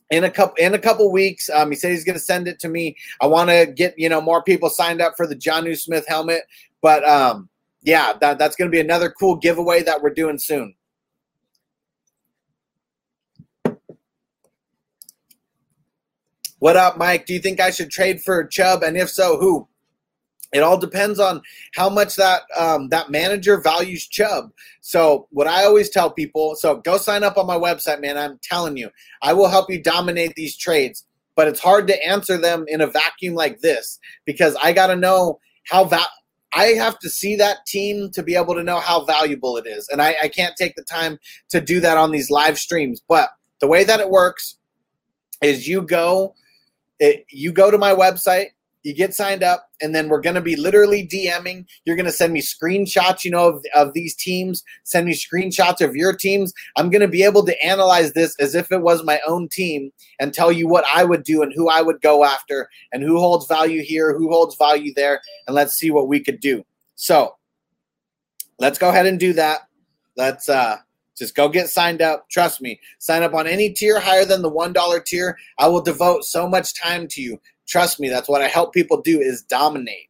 in 0.10 0.24
a 0.24 0.30
couple 0.30 0.56
in 0.58 0.74
a 0.74 0.80
couple 0.80 1.12
weeks. 1.12 1.50
Um, 1.50 1.72
he 1.72 1.76
said 1.76 1.92
he's 1.92 2.06
going 2.06 2.18
to 2.18 2.24
send 2.24 2.48
it 2.48 2.60
to 2.60 2.70
me. 2.70 2.96
I 3.22 3.28
want 3.28 3.50
to 3.50 3.66
get 3.66 3.94
you 3.98 4.10
know 4.10 4.22
more 4.22 4.44
people 4.44 4.70
signed 4.70 5.02
up 5.02 5.14
for 5.18 5.28
the 5.28 5.36
Jonnu 5.36 5.78
Smith 5.78 6.06
helmet, 6.08 6.44
but 6.82 7.08
um, 7.08 7.50
yeah, 7.82 8.14
that, 8.20 8.38
that's 8.38 8.56
going 8.56 8.70
to 8.70 8.76
be 8.76 8.82
another 8.82 9.10
cool 9.10 9.36
giveaway 9.36 9.84
that 9.84 10.02
we're 10.02 10.14
doing 10.14 10.38
soon. 10.38 10.76
What 16.60 16.76
up, 16.76 16.98
Mike? 16.98 17.28
Do 17.28 17.34
you 17.34 17.40
think 17.40 17.60
I 17.60 17.70
should 17.70 17.92
trade 17.92 18.20
for 18.22 18.44
Chubb? 18.44 18.82
And 18.82 18.98
if 18.98 19.10
so, 19.10 19.38
who? 19.38 19.68
It 20.58 20.64
all 20.64 20.78
depends 20.78 21.20
on 21.20 21.42
how 21.76 21.90
much 21.90 22.16
that 22.16 22.42
um, 22.58 22.90
that 22.90 23.10
manager 23.10 23.62
values 23.62 24.08
Chubb. 24.08 24.52
So 24.82 25.28
what 25.32 25.48
I 25.48 25.66
always 25.66 25.90
tell 25.90 26.10
people, 26.10 26.56
so 26.56 26.78
go 26.78 26.98
sign 26.98 27.24
up 27.24 27.38
on 27.38 27.46
my 27.46 27.58
website, 27.58 28.02
man. 28.02 28.18
I'm 28.18 28.40
telling 28.42 28.76
you, 28.76 28.90
I 29.22 29.34
will 29.34 29.48
help 29.48 29.70
you 29.70 29.82
dominate 29.82 30.34
these 30.36 30.58
trades. 30.58 31.06
But 31.36 31.48
it's 31.48 31.60
hard 31.60 31.88
to 31.88 32.04
answer 32.04 32.36
them 32.36 32.66
in 32.68 32.82
a 32.82 32.88
vacuum 32.88 33.36
like 33.36 33.60
this 33.60 34.00
because 34.26 34.58
I 34.64 34.74
got 34.74 34.88
to 34.88 34.96
know 34.96 35.40
how 35.68 35.84
val- 35.84 36.10
I 36.54 36.70
have 36.70 36.98
to 37.00 37.10
see 37.10 37.36
that 37.36 37.58
team 37.68 38.10
to 38.14 38.24
be 38.24 38.36
able 38.36 38.56
to 38.56 38.64
know 38.64 38.80
how 38.80 39.06
valuable 39.06 39.58
it 39.58 39.68
is, 39.68 39.88
and 39.90 40.02
I, 40.02 40.16
I 40.24 40.28
can't 40.30 40.56
take 40.56 40.76
the 40.76 40.84
time 40.84 41.20
to 41.50 41.62
do 41.62 41.80
that 41.82 41.98
on 41.98 42.12
these 42.12 42.32
live 42.32 42.58
streams. 42.58 43.02
But 43.08 43.30
the 43.60 43.68
way 43.68 43.84
that 43.84 44.00
it 44.00 44.10
works 44.10 44.58
is 45.42 45.68
you 45.68 45.84
go, 45.84 46.34
it, 47.00 47.26
you 47.30 47.52
go 47.52 47.70
to 47.70 47.78
my 47.78 47.94
website 47.94 48.48
you 48.88 48.94
get 48.94 49.14
signed 49.14 49.44
up, 49.44 49.68
and 49.82 49.94
then 49.94 50.08
we're 50.08 50.22
going 50.22 50.36
to 50.36 50.42
be 50.42 50.56
literally 50.56 51.06
DMing. 51.06 51.66
You're 51.84 51.98
going 51.98 52.06
to 52.06 52.12
send 52.12 52.32
me 52.32 52.42
screenshots, 52.42 53.26
you 53.26 53.32
know, 53.32 53.50
of, 53.50 53.66
of 53.76 53.92
these 53.92 54.16
teams. 54.16 54.64
Send 54.86 55.08
me 55.08 55.14
screenshots 55.14 55.82
of 55.86 55.94
your 55.94 56.16
teams. 56.16 56.54
I'm 56.78 56.90
going 56.90 57.02
to 57.02 57.08
be 57.10 57.22
able 57.24 57.46
to 57.46 57.66
analyze 57.66 58.14
this 58.14 58.34
as 58.40 58.56
if 58.56 58.72
it 58.72 58.82
was 58.82 59.04
my 59.04 59.20
own 59.28 59.50
team 59.50 59.92
and 60.22 60.34
tell 60.34 60.54
you 60.54 60.70
what 60.70 60.86
I 60.96 61.04
would 61.04 61.24
do 61.24 61.42
and 61.44 61.52
who 61.54 61.68
I 61.68 61.82
would 61.82 62.00
go 62.00 62.24
after 62.24 62.70
and 62.94 63.04
who 63.04 63.20
holds 63.20 63.46
value 63.46 63.84
here, 63.84 64.18
who 64.18 64.30
holds 64.30 64.56
value 64.56 64.94
there, 64.96 65.20
and 65.48 65.54
let's 65.54 65.74
see 65.74 65.92
what 65.92 66.08
we 66.08 66.22
could 66.22 66.40
do. 66.40 66.64
So 66.96 67.36
let's 68.58 68.80
go 68.80 68.88
ahead 68.88 69.06
and 69.06 69.20
do 69.20 69.34
that. 69.34 69.68
Let's 70.16 70.48
uh 70.48 70.78
just 71.18 71.36
go 71.36 71.50
get 71.50 71.68
signed 71.68 72.02
up. 72.02 72.30
Trust 72.30 72.62
me, 72.62 72.80
sign 73.00 73.24
up 73.24 73.34
on 73.34 73.48
any 73.48 73.72
tier 73.72 74.00
higher 74.00 74.24
than 74.24 74.44
the 74.44 74.52
$1 74.52 75.06
tier. 75.06 75.38
I 75.58 75.68
will 75.68 75.82
devote 75.82 76.24
so 76.24 76.48
much 76.48 76.80
time 76.80 77.08
to 77.10 77.22
you. 77.22 77.42
Trust 77.68 78.00
me, 78.00 78.10
that's 78.10 78.30
what 78.30 78.42
I 78.42 78.48
help 78.48 78.74
people 78.74 79.02
do 79.02 79.20
is 79.20 79.42
dominate. 79.42 80.10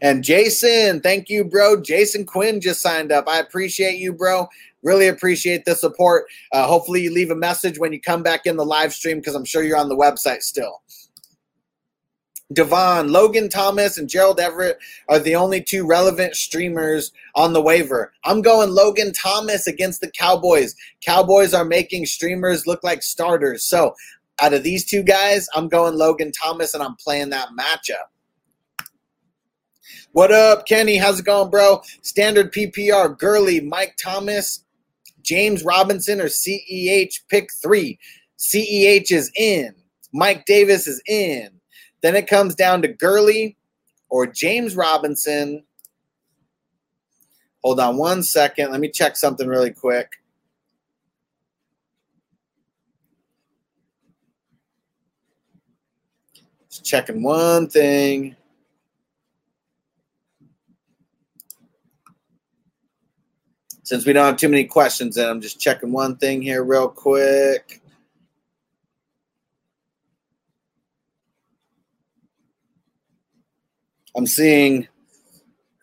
And 0.00 0.22
Jason, 0.22 1.00
thank 1.00 1.28
you, 1.28 1.44
bro. 1.44 1.80
Jason 1.80 2.24
Quinn 2.24 2.60
just 2.60 2.80
signed 2.80 3.10
up. 3.10 3.26
I 3.26 3.40
appreciate 3.40 3.98
you, 3.98 4.12
bro. 4.12 4.48
Really 4.82 5.08
appreciate 5.08 5.64
the 5.64 5.74
support. 5.74 6.26
Uh, 6.52 6.66
hopefully, 6.66 7.02
you 7.02 7.12
leave 7.12 7.30
a 7.30 7.36
message 7.36 7.78
when 7.78 7.92
you 7.92 8.00
come 8.00 8.22
back 8.22 8.46
in 8.46 8.56
the 8.56 8.64
live 8.64 8.92
stream 8.92 9.18
because 9.18 9.34
I'm 9.34 9.44
sure 9.44 9.64
you're 9.64 9.78
on 9.78 9.88
the 9.88 9.96
website 9.96 10.42
still. 10.42 10.82
Devon, 12.52 13.12
Logan 13.12 13.50
Thomas, 13.50 13.98
and 13.98 14.08
Gerald 14.08 14.40
Everett 14.40 14.78
are 15.10 15.18
the 15.18 15.34
only 15.34 15.62
two 15.62 15.86
relevant 15.86 16.34
streamers 16.34 17.12
on 17.34 17.52
the 17.52 17.60
waiver. 17.60 18.12
I'm 18.24 18.40
going 18.40 18.70
Logan 18.70 19.12
Thomas 19.12 19.66
against 19.66 20.00
the 20.00 20.10
Cowboys. 20.12 20.74
Cowboys 21.04 21.52
are 21.52 21.64
making 21.64 22.06
streamers 22.06 22.66
look 22.66 22.82
like 22.82 23.02
starters. 23.02 23.64
So 23.64 23.94
out 24.40 24.54
of 24.54 24.62
these 24.62 24.84
two 24.84 25.02
guys, 25.02 25.48
I'm 25.54 25.68
going 25.68 25.94
Logan 25.94 26.32
Thomas 26.32 26.74
and 26.74 26.82
I'm 26.82 26.96
playing 26.96 27.30
that 27.30 27.48
matchup. 27.58 28.06
What 30.12 30.32
up, 30.32 30.66
Kenny? 30.66 30.96
How's 30.96 31.20
it 31.20 31.26
going, 31.26 31.50
bro? 31.50 31.82
Standard 32.02 32.52
PPR, 32.52 33.16
Gurley, 33.18 33.60
Mike 33.60 33.96
Thomas, 34.02 34.64
James 35.22 35.64
Robinson, 35.64 36.20
or 36.20 36.28
CEH 36.28 37.20
pick 37.28 37.48
three. 37.62 37.98
CEH 38.38 39.12
is 39.12 39.30
in. 39.36 39.74
Mike 40.12 40.44
Davis 40.46 40.86
is 40.86 41.02
in. 41.06 41.50
Then 42.02 42.16
it 42.16 42.26
comes 42.26 42.54
down 42.54 42.82
to 42.82 42.88
Gurley 42.88 43.56
or 44.08 44.26
James 44.26 44.76
Robinson. 44.76 45.64
Hold 47.62 47.80
on 47.80 47.96
one 47.96 48.22
second. 48.22 48.70
Let 48.70 48.80
me 48.80 48.90
check 48.90 49.16
something 49.16 49.48
really 49.48 49.72
quick. 49.72 50.08
Just 56.78 56.88
checking 56.88 57.24
one 57.24 57.68
thing. 57.68 58.36
Since 63.82 64.06
we 64.06 64.12
don't 64.12 64.26
have 64.26 64.36
too 64.36 64.48
many 64.48 64.64
questions, 64.64 65.16
then 65.16 65.28
I'm 65.28 65.40
just 65.40 65.58
checking 65.58 65.90
one 65.90 66.16
thing 66.16 66.40
here 66.40 66.62
real 66.62 66.88
quick. 66.88 67.80
I'm 74.16 74.26
seeing 74.26 74.86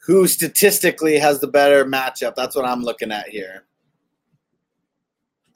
who 0.05 0.27
statistically 0.27 1.17
has 1.17 1.41
the 1.41 1.47
better 1.47 1.83
matchup. 1.83 2.35
That's 2.35 2.55
what 2.55 2.65
I'm 2.65 2.83
looking 2.83 3.11
at 3.11 3.27
here. 3.27 3.65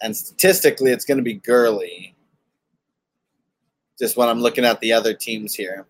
And 0.01 0.15
statistically, 0.17 0.91
it's 0.91 1.05
going 1.05 1.17
to 1.17 1.23
be 1.23 1.35
Gurley 1.35 2.15
just 3.99 4.17
when 4.17 4.29
I'm 4.29 4.41
looking 4.41 4.65
at 4.65 4.79
the 4.79 4.93
other 4.93 5.13
teams 5.13 5.53
here. 5.53 5.85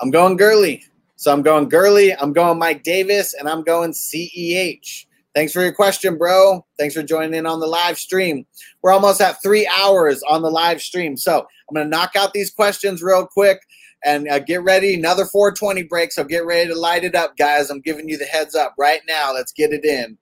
I'm 0.00 0.10
going 0.10 0.36
Gurley. 0.36 0.84
So 1.16 1.32
I'm 1.32 1.42
going 1.42 1.68
Gurley, 1.68 2.14
I'm 2.14 2.32
going 2.32 2.58
Mike 2.58 2.82
Davis, 2.82 3.34
and 3.34 3.48
I'm 3.48 3.62
going 3.62 3.92
CEH. 3.92 5.06
Thanks 5.34 5.52
for 5.52 5.62
your 5.62 5.72
question, 5.72 6.16
bro. 6.16 6.64
Thanks 6.78 6.94
for 6.94 7.02
joining 7.02 7.34
in 7.34 7.46
on 7.46 7.60
the 7.60 7.66
live 7.66 7.98
stream. 7.98 8.46
We're 8.82 8.92
almost 8.92 9.20
at 9.20 9.42
three 9.42 9.66
hours 9.66 10.22
on 10.28 10.42
the 10.42 10.50
live 10.50 10.80
stream. 10.80 11.16
So 11.16 11.40
I'm 11.40 11.74
going 11.74 11.86
to 11.86 11.90
knock 11.90 12.14
out 12.14 12.32
these 12.32 12.50
questions 12.50 13.02
real 13.02 13.26
quick 13.26 13.58
and 14.04 14.28
uh, 14.28 14.38
get 14.38 14.62
ready. 14.62 14.94
Another 14.94 15.24
420 15.24 15.84
break. 15.84 16.12
So 16.12 16.22
get 16.22 16.46
ready 16.46 16.68
to 16.68 16.78
light 16.78 17.02
it 17.02 17.16
up, 17.16 17.36
guys. 17.36 17.70
I'm 17.70 17.80
giving 17.80 18.08
you 18.08 18.16
the 18.16 18.26
heads 18.26 18.54
up 18.54 18.74
right 18.78 19.00
now. 19.08 19.32
Let's 19.32 19.52
get 19.52 19.72
it 19.72 19.84
in. 19.84 20.18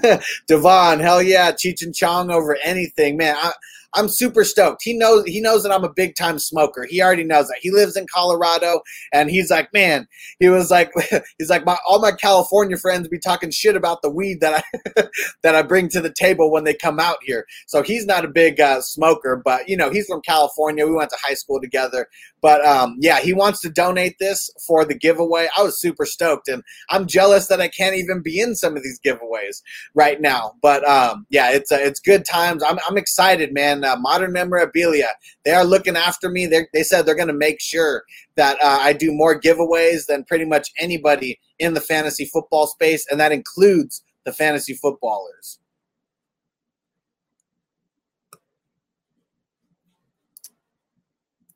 Devon, 0.46 1.00
hell 1.00 1.22
yeah. 1.22 1.50
Cheech 1.50 1.82
and 1.82 1.94
Chong 1.94 2.30
over 2.30 2.56
anything. 2.62 3.16
Man, 3.16 3.34
I, 3.36 3.52
I'm 3.94 4.08
super 4.08 4.44
stoked. 4.44 4.82
He 4.82 4.96
knows 4.96 5.24
he 5.26 5.40
knows 5.40 5.62
that 5.62 5.72
I'm 5.72 5.84
a 5.84 5.92
big 5.92 6.14
time 6.14 6.38
smoker. 6.38 6.86
He 6.88 7.02
already 7.02 7.24
knows 7.24 7.48
that. 7.48 7.58
He 7.60 7.70
lives 7.70 7.96
in 7.96 8.06
Colorado 8.12 8.80
and 9.12 9.30
he's 9.30 9.50
like, 9.50 9.72
man, 9.72 10.06
he 10.38 10.48
was 10.48 10.70
like 10.70 10.92
he's 11.38 11.50
like 11.50 11.64
my 11.64 11.76
all 11.86 12.00
my 12.00 12.12
California 12.12 12.76
friends 12.76 13.08
be 13.08 13.18
talking 13.18 13.50
shit 13.50 13.76
about 13.76 14.02
the 14.02 14.10
weed 14.10 14.40
that 14.40 14.64
I 14.96 15.02
that 15.42 15.54
I 15.54 15.62
bring 15.62 15.88
to 15.90 16.00
the 16.00 16.12
table 16.12 16.50
when 16.50 16.64
they 16.64 16.74
come 16.74 16.98
out 16.98 17.18
here. 17.22 17.46
So 17.66 17.82
he's 17.82 18.06
not 18.06 18.24
a 18.24 18.28
big 18.28 18.60
uh, 18.60 18.80
smoker, 18.80 19.40
but 19.42 19.68
you 19.68 19.76
know, 19.76 19.90
he's 19.90 20.06
from 20.06 20.22
California. 20.22 20.86
We 20.86 20.94
went 20.94 21.10
to 21.10 21.18
high 21.22 21.34
school 21.34 21.60
together. 21.60 22.08
But 22.42 22.64
um, 22.66 22.96
yeah, 22.98 23.20
he 23.20 23.32
wants 23.32 23.60
to 23.60 23.70
donate 23.70 24.18
this 24.18 24.50
for 24.66 24.84
the 24.84 24.94
giveaway. 24.94 25.48
I 25.56 25.62
was 25.62 25.80
super 25.80 26.04
stoked, 26.04 26.48
and 26.48 26.62
I'm 26.90 27.06
jealous 27.06 27.46
that 27.46 27.60
I 27.60 27.68
can't 27.68 27.94
even 27.94 28.20
be 28.20 28.40
in 28.40 28.56
some 28.56 28.76
of 28.76 28.82
these 28.82 29.00
giveaways 29.00 29.62
right 29.94 30.20
now. 30.20 30.54
But 30.60 30.86
um, 30.86 31.24
yeah, 31.30 31.52
it's 31.52 31.70
uh, 31.70 31.78
it's 31.80 32.00
good 32.00 32.24
times. 32.24 32.62
I'm, 32.62 32.78
I'm 32.88 32.98
excited, 32.98 33.54
man. 33.54 33.84
Uh, 33.84 33.96
Modern 33.96 34.32
Memorabilia, 34.32 35.10
they 35.44 35.52
are 35.52 35.64
looking 35.64 35.96
after 35.96 36.28
me. 36.28 36.46
They're, 36.46 36.68
they 36.74 36.82
said 36.82 37.06
they're 37.06 37.14
going 37.14 37.28
to 37.28 37.34
make 37.34 37.60
sure 37.60 38.02
that 38.34 38.56
uh, 38.62 38.78
I 38.80 38.92
do 38.92 39.12
more 39.12 39.40
giveaways 39.40 40.06
than 40.06 40.24
pretty 40.24 40.44
much 40.44 40.70
anybody 40.78 41.38
in 41.60 41.74
the 41.74 41.80
fantasy 41.80 42.24
football 42.24 42.66
space, 42.66 43.06
and 43.10 43.20
that 43.20 43.30
includes 43.30 44.02
the 44.24 44.32
fantasy 44.32 44.74
footballers. 44.74 45.58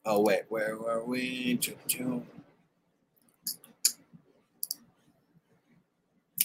Oh 0.09 0.21
wait, 0.21 0.43
where 0.49 0.77
were 0.79 1.05
we? 1.05 1.59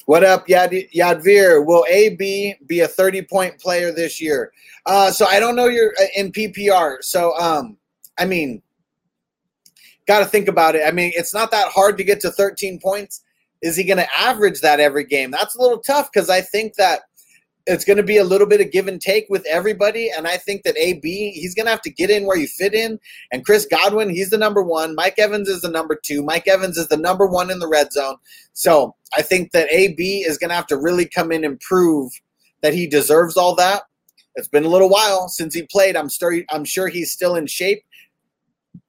What 0.08 0.24
up, 0.24 0.48
Yad- 0.48 0.92
Yadvir? 0.92 1.64
Will 1.64 1.86
AB 1.88 2.56
be 2.66 2.80
a 2.80 2.88
30 2.88 3.22
point 3.22 3.60
player 3.60 3.92
this 3.92 4.20
year? 4.20 4.52
Uh, 4.88 5.12
so 5.12 5.28
I 5.28 5.40
don't 5.40 5.56
know 5.56 5.68
you're 5.68 5.94
uh, 6.02 6.06
in 6.16 6.32
PPR. 6.32 7.04
So, 7.04 7.38
um, 7.38 7.78
I 8.18 8.26
mean, 8.26 8.64
got 10.08 10.20
to 10.20 10.26
think 10.26 10.48
about 10.48 10.76
it. 10.76 10.82
I 10.84 10.92
mean, 10.92 11.12
it's 11.16 11.34
not 11.34 11.52
that 11.52 11.68
hard 11.68 12.00
to 12.00 12.04
get 12.04 12.20
to 12.22 12.32
13 12.32 12.80
points. 12.80 13.22
Is 13.62 13.78
he 13.78 13.84
going 13.84 13.98
to 14.00 14.18
average 14.18 14.60
that 14.62 14.80
every 14.80 15.04
game? 15.04 15.30
That's 15.30 15.56
a 15.56 15.62
little 15.62 15.78
tough 15.78 16.10
because 16.12 16.32
I 16.32 16.42
think 16.42 16.74
that 16.78 17.02
it's 17.68 17.86
going 17.86 17.98
to 17.98 18.04
be 18.04 18.18
a 18.18 18.24
little 18.24 18.48
bit 18.48 18.62
of 18.62 18.72
give 18.72 18.88
and 18.88 19.00
take 19.00 19.28
with 19.30 19.46
everybody. 19.46 20.10
And 20.10 20.28
I 20.28 20.38
think 20.38 20.64
that 20.64 20.78
AB, 20.78 21.32
he's 21.32 21.54
going 21.54 21.66
to 21.66 21.72
have 21.72 21.82
to 21.84 21.92
get 21.92 22.10
in 22.10 22.26
where 22.26 22.38
you 22.38 22.48
fit 22.48 22.74
in. 22.74 23.00
And 23.32 23.46
Chris 23.46 23.66
Godwin, 23.66 24.10
he's 24.10 24.32
the 24.32 24.38
number 24.38 24.64
one. 24.64 24.96
Mike 24.96 25.20
Evans 25.20 25.48
is 25.48 25.62
the 25.62 25.70
number 25.70 26.00
two. 26.02 26.24
Mike 26.24 26.48
Evans 26.48 26.78
is 26.78 26.88
the 26.88 26.98
number 26.98 27.28
one 27.28 27.52
in 27.52 27.60
the 27.60 27.68
red 27.68 27.92
zone. 27.92 28.16
So 28.54 28.96
I 29.16 29.22
think 29.22 29.52
that 29.52 29.72
AB 29.72 30.24
is 30.24 30.38
going 30.38 30.50
to 30.50 30.56
have 30.56 30.68
to 30.68 30.78
really 30.78 31.06
come 31.06 31.32
in 31.32 31.44
and 31.44 31.60
prove 31.60 32.12
that 32.62 32.74
he 32.74 32.88
deserves 32.88 33.38
all 33.38 33.56
that. 33.56 33.84
It's 34.36 34.48
been 34.48 34.66
a 34.66 34.70
little 34.70 34.90
while 34.90 35.28
since 35.28 35.54
he 35.54 35.64
played. 35.64 35.96
I'm, 35.96 36.10
sure, 36.10 36.36
I'm 36.52 36.66
sure 36.66 36.88
he's 36.88 37.12
still 37.12 37.36
in 37.36 37.48
shape, 37.48 37.84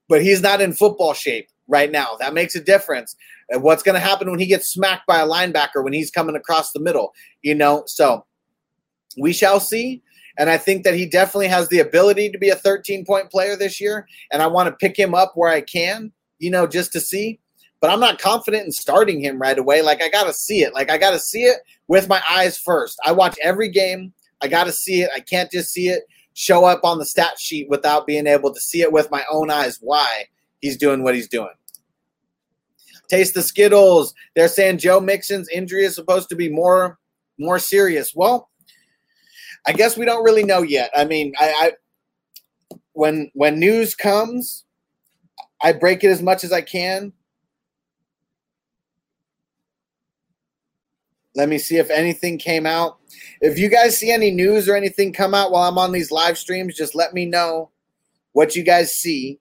but 0.08 0.22
he's 0.22 0.40
not 0.40 0.60
in 0.60 0.72
football 0.72 1.14
shape 1.14 1.48
right 1.66 1.90
now. 1.90 2.16
That 2.20 2.34
makes 2.34 2.54
a 2.54 2.60
difference. 2.60 3.16
What's 3.50 3.82
going 3.82 3.94
to 3.94 4.00
happen 4.00 4.30
when 4.30 4.38
he 4.38 4.46
gets 4.46 4.68
smacked 4.68 5.06
by 5.06 5.20
a 5.20 5.26
linebacker 5.26 5.82
when 5.82 5.92
he's 5.92 6.10
coming 6.10 6.36
across 6.36 6.72
the 6.72 6.80
middle? 6.80 7.12
You 7.42 7.54
know, 7.54 7.82
so 7.86 8.24
we 9.18 9.32
shall 9.32 9.60
see. 9.60 10.02
And 10.38 10.48
I 10.48 10.56
think 10.56 10.84
that 10.84 10.94
he 10.94 11.06
definitely 11.06 11.48
has 11.48 11.68
the 11.68 11.80
ability 11.80 12.30
to 12.30 12.38
be 12.38 12.48
a 12.48 12.56
13 12.56 13.04
point 13.04 13.30
player 13.30 13.56
this 13.56 13.80
year. 13.80 14.06
And 14.30 14.42
I 14.42 14.46
want 14.46 14.68
to 14.68 14.76
pick 14.76 14.98
him 14.98 15.14
up 15.14 15.32
where 15.34 15.50
I 15.50 15.60
can, 15.60 16.12
you 16.38 16.50
know, 16.50 16.66
just 16.66 16.92
to 16.92 17.00
see. 17.00 17.38
But 17.80 17.90
I'm 17.90 18.00
not 18.00 18.20
confident 18.20 18.64
in 18.64 18.72
starting 18.72 19.20
him 19.20 19.40
right 19.40 19.58
away. 19.58 19.82
Like, 19.82 20.02
I 20.02 20.08
got 20.08 20.24
to 20.24 20.32
see 20.32 20.62
it. 20.62 20.72
Like, 20.72 20.90
I 20.90 20.98
got 20.98 21.10
to 21.10 21.18
see 21.18 21.42
it 21.42 21.58
with 21.88 22.08
my 22.08 22.22
eyes 22.30 22.56
first. 22.56 22.98
I 23.04 23.12
watch 23.12 23.36
every 23.42 23.68
game. 23.68 24.12
I 24.40 24.48
got 24.48 24.64
to 24.64 24.72
see 24.72 25.02
it. 25.02 25.10
I 25.14 25.20
can't 25.20 25.50
just 25.50 25.72
see 25.72 25.88
it 25.88 26.04
show 26.34 26.64
up 26.64 26.84
on 26.84 26.98
the 26.98 27.04
stat 27.04 27.38
sheet 27.38 27.68
without 27.68 28.06
being 28.06 28.26
able 28.26 28.54
to 28.54 28.60
see 28.60 28.80
it 28.80 28.92
with 28.92 29.10
my 29.10 29.24
own 29.30 29.50
eyes 29.50 29.78
why 29.80 30.24
he's 30.60 30.76
doing 30.76 31.02
what 31.02 31.14
he's 31.14 31.28
doing. 31.28 31.52
Taste 33.08 33.34
the 33.34 33.42
Skittles. 33.42 34.14
They're 34.34 34.48
saying 34.48 34.78
Joe 34.78 35.00
Mixon's 35.00 35.48
injury 35.48 35.84
is 35.84 35.94
supposed 35.94 36.28
to 36.30 36.36
be 36.36 36.48
more 36.48 36.98
more 37.38 37.58
serious. 37.58 38.14
Well, 38.14 38.48
I 39.66 39.72
guess 39.72 39.96
we 39.96 40.04
don't 40.04 40.24
really 40.24 40.44
know 40.44 40.62
yet. 40.62 40.90
I 40.94 41.04
mean, 41.04 41.32
I, 41.38 41.46
I 41.48 41.72
when 42.92 43.30
when 43.34 43.58
news 43.58 43.94
comes, 43.94 44.64
I 45.62 45.72
break 45.72 46.02
it 46.04 46.08
as 46.08 46.22
much 46.22 46.44
as 46.44 46.52
I 46.52 46.62
can. 46.62 47.12
Let 51.34 51.48
me 51.48 51.58
see 51.58 51.78
if 51.78 51.90
anything 51.90 52.38
came 52.38 52.66
out. 52.66 52.98
If 53.40 53.58
you 53.58 53.70
guys 53.70 53.96
see 53.96 54.10
any 54.10 54.30
news 54.30 54.68
or 54.68 54.76
anything 54.76 55.12
come 55.12 55.32
out 55.34 55.50
while 55.50 55.66
I'm 55.66 55.78
on 55.78 55.92
these 55.92 56.10
live 56.10 56.36
streams, 56.36 56.76
just 56.76 56.94
let 56.94 57.14
me 57.14 57.24
know 57.24 57.70
what 58.32 58.54
you 58.54 58.62
guys 58.62 58.94
see. 58.94 59.40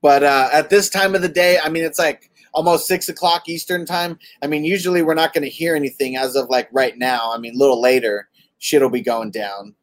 But 0.00 0.22
uh, 0.22 0.48
at 0.52 0.70
this 0.70 0.88
time 0.88 1.14
of 1.14 1.22
the 1.22 1.28
day, 1.28 1.58
I 1.62 1.68
mean, 1.68 1.84
it's 1.84 1.98
like 1.98 2.30
almost 2.52 2.86
six 2.86 3.08
o'clock 3.08 3.48
Eastern 3.48 3.84
time. 3.86 4.18
I 4.42 4.46
mean, 4.46 4.64
usually 4.64 5.02
we're 5.02 5.14
not 5.14 5.32
going 5.32 5.44
to 5.44 5.50
hear 5.50 5.74
anything 5.74 6.16
as 6.16 6.36
of 6.36 6.48
like 6.48 6.68
right 6.72 6.96
now. 6.96 7.32
I 7.32 7.38
mean, 7.38 7.54
a 7.54 7.58
little 7.58 7.80
later, 7.80 8.28
shit'll 8.58 8.90
be 8.90 9.00
going 9.00 9.30
down. 9.30 9.74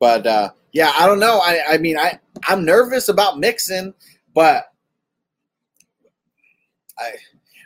But 0.00 0.26
uh, 0.26 0.50
yeah, 0.72 0.92
I 0.96 1.06
don't 1.06 1.20
know. 1.20 1.38
I, 1.38 1.60
I 1.70 1.78
mean, 1.78 1.96
I 1.96 2.18
I'm 2.46 2.64
nervous 2.64 3.08
about 3.08 3.38
Mixon, 3.38 3.94
but 4.34 4.64
I 6.98 7.12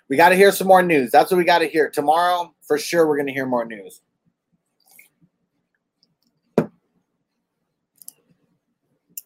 we 0.09 0.17
got 0.17 0.31
to 0.31 0.37
hear 0.37 0.53
some 0.53 0.67
more 0.67 0.83
news. 0.83 1.11
That's 1.11 1.31
what 1.31 1.39
we 1.39 1.45
got 1.45 1.59
to 1.59 1.69
hear 1.69 1.91
tomorrow. 1.91 2.55
For 2.67 2.79
sure, 2.79 3.07
we're 3.07 3.17
going 3.17 3.27
to 3.27 3.33
hear 3.33 3.47
more 3.47 3.65
news. 3.65 4.03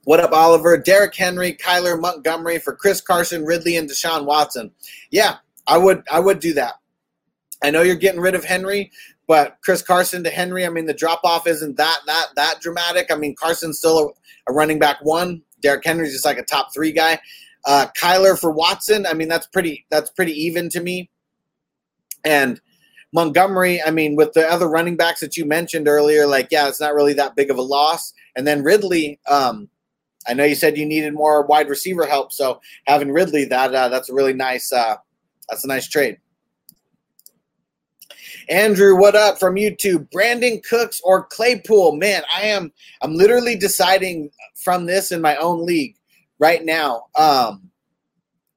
What 0.04 0.18
up, 0.18 0.32
Oliver? 0.32 0.76
Derrick 0.78 1.14
Henry, 1.14 1.52
Kyler 1.52 2.00
Montgomery 2.00 2.58
for 2.58 2.74
Chris 2.74 3.00
Carson, 3.00 3.44
Ridley, 3.44 3.76
and 3.76 3.88
Deshaun 3.88 4.24
Watson. 4.24 4.72
Yeah, 5.12 5.36
I 5.68 5.78
would 5.78 6.02
I 6.10 6.18
would 6.18 6.40
do 6.40 6.52
that. 6.54 6.74
I 7.62 7.70
know 7.70 7.82
you're 7.82 7.94
getting 7.94 8.20
rid 8.20 8.34
of 8.34 8.44
Henry, 8.44 8.90
but 9.28 9.58
Chris 9.62 9.80
Carson 9.80 10.24
to 10.24 10.30
Henry, 10.30 10.66
I 10.66 10.70
mean 10.70 10.86
the 10.86 10.92
drop 10.92 11.20
off 11.22 11.46
isn't 11.46 11.76
that 11.76 12.00
that 12.06 12.26
that 12.34 12.60
dramatic. 12.60 13.12
I 13.12 13.14
mean 13.14 13.36
Carson's 13.36 13.78
still 13.78 13.98
a, 14.48 14.50
a 14.50 14.52
running 14.52 14.80
back 14.80 14.96
one. 15.02 15.40
Derrick 15.60 15.84
Henry's 15.84 16.12
just 16.12 16.24
like 16.24 16.38
a 16.38 16.42
top 16.42 16.74
three 16.74 16.90
guy. 16.90 17.20
Uh, 17.64 17.86
Kyler 17.96 18.36
for 18.36 18.50
Watson, 18.50 19.06
I 19.06 19.14
mean 19.14 19.28
that's 19.28 19.46
pretty 19.46 19.86
that's 19.88 20.10
pretty 20.10 20.32
even 20.32 20.68
to 20.70 20.80
me. 20.80 21.10
And 22.24 22.60
Montgomery, 23.12 23.80
I 23.80 23.92
mean, 23.92 24.16
with 24.16 24.32
the 24.32 24.48
other 24.48 24.68
running 24.68 24.96
backs 24.96 25.20
that 25.20 25.36
you 25.36 25.44
mentioned 25.44 25.86
earlier, 25.86 26.26
like 26.26 26.48
yeah, 26.50 26.66
it's 26.66 26.80
not 26.80 26.94
really 26.94 27.12
that 27.12 27.36
big 27.36 27.52
of 27.52 27.58
a 27.58 27.62
loss. 27.62 28.12
And 28.34 28.48
then 28.48 28.64
Ridley, 28.64 29.20
um, 29.28 29.68
I 30.26 30.34
know 30.34 30.44
you 30.44 30.54
said 30.54 30.76
you 30.76 30.86
needed 30.86 31.14
more 31.14 31.44
wide 31.46 31.68
receiver 31.68 32.06
help, 32.06 32.32
so 32.32 32.60
having 32.86 33.12
Ridley 33.12 33.44
that 33.46 33.74
uh, 33.74 33.88
that's 33.88 34.08
a 34.08 34.14
really 34.14 34.34
nice 34.34 34.72
uh, 34.72 34.96
that's 35.48 35.64
a 35.64 35.68
nice 35.68 35.88
trade. 35.88 36.18
Andrew, 38.48 38.96
what 38.96 39.14
up 39.14 39.38
from 39.38 39.54
YouTube? 39.54 40.08
Brandin 40.10 40.62
Cooks 40.64 41.00
or 41.04 41.24
Claypool? 41.24 41.96
Man, 41.96 42.22
I 42.34 42.42
am 42.42 42.72
I'm 43.00 43.14
literally 43.14 43.56
deciding 43.56 44.30
from 44.56 44.86
this 44.86 45.12
in 45.12 45.20
my 45.20 45.36
own 45.36 45.64
league 45.64 45.96
right 46.38 46.64
now. 46.64 47.06
Um, 47.16 47.70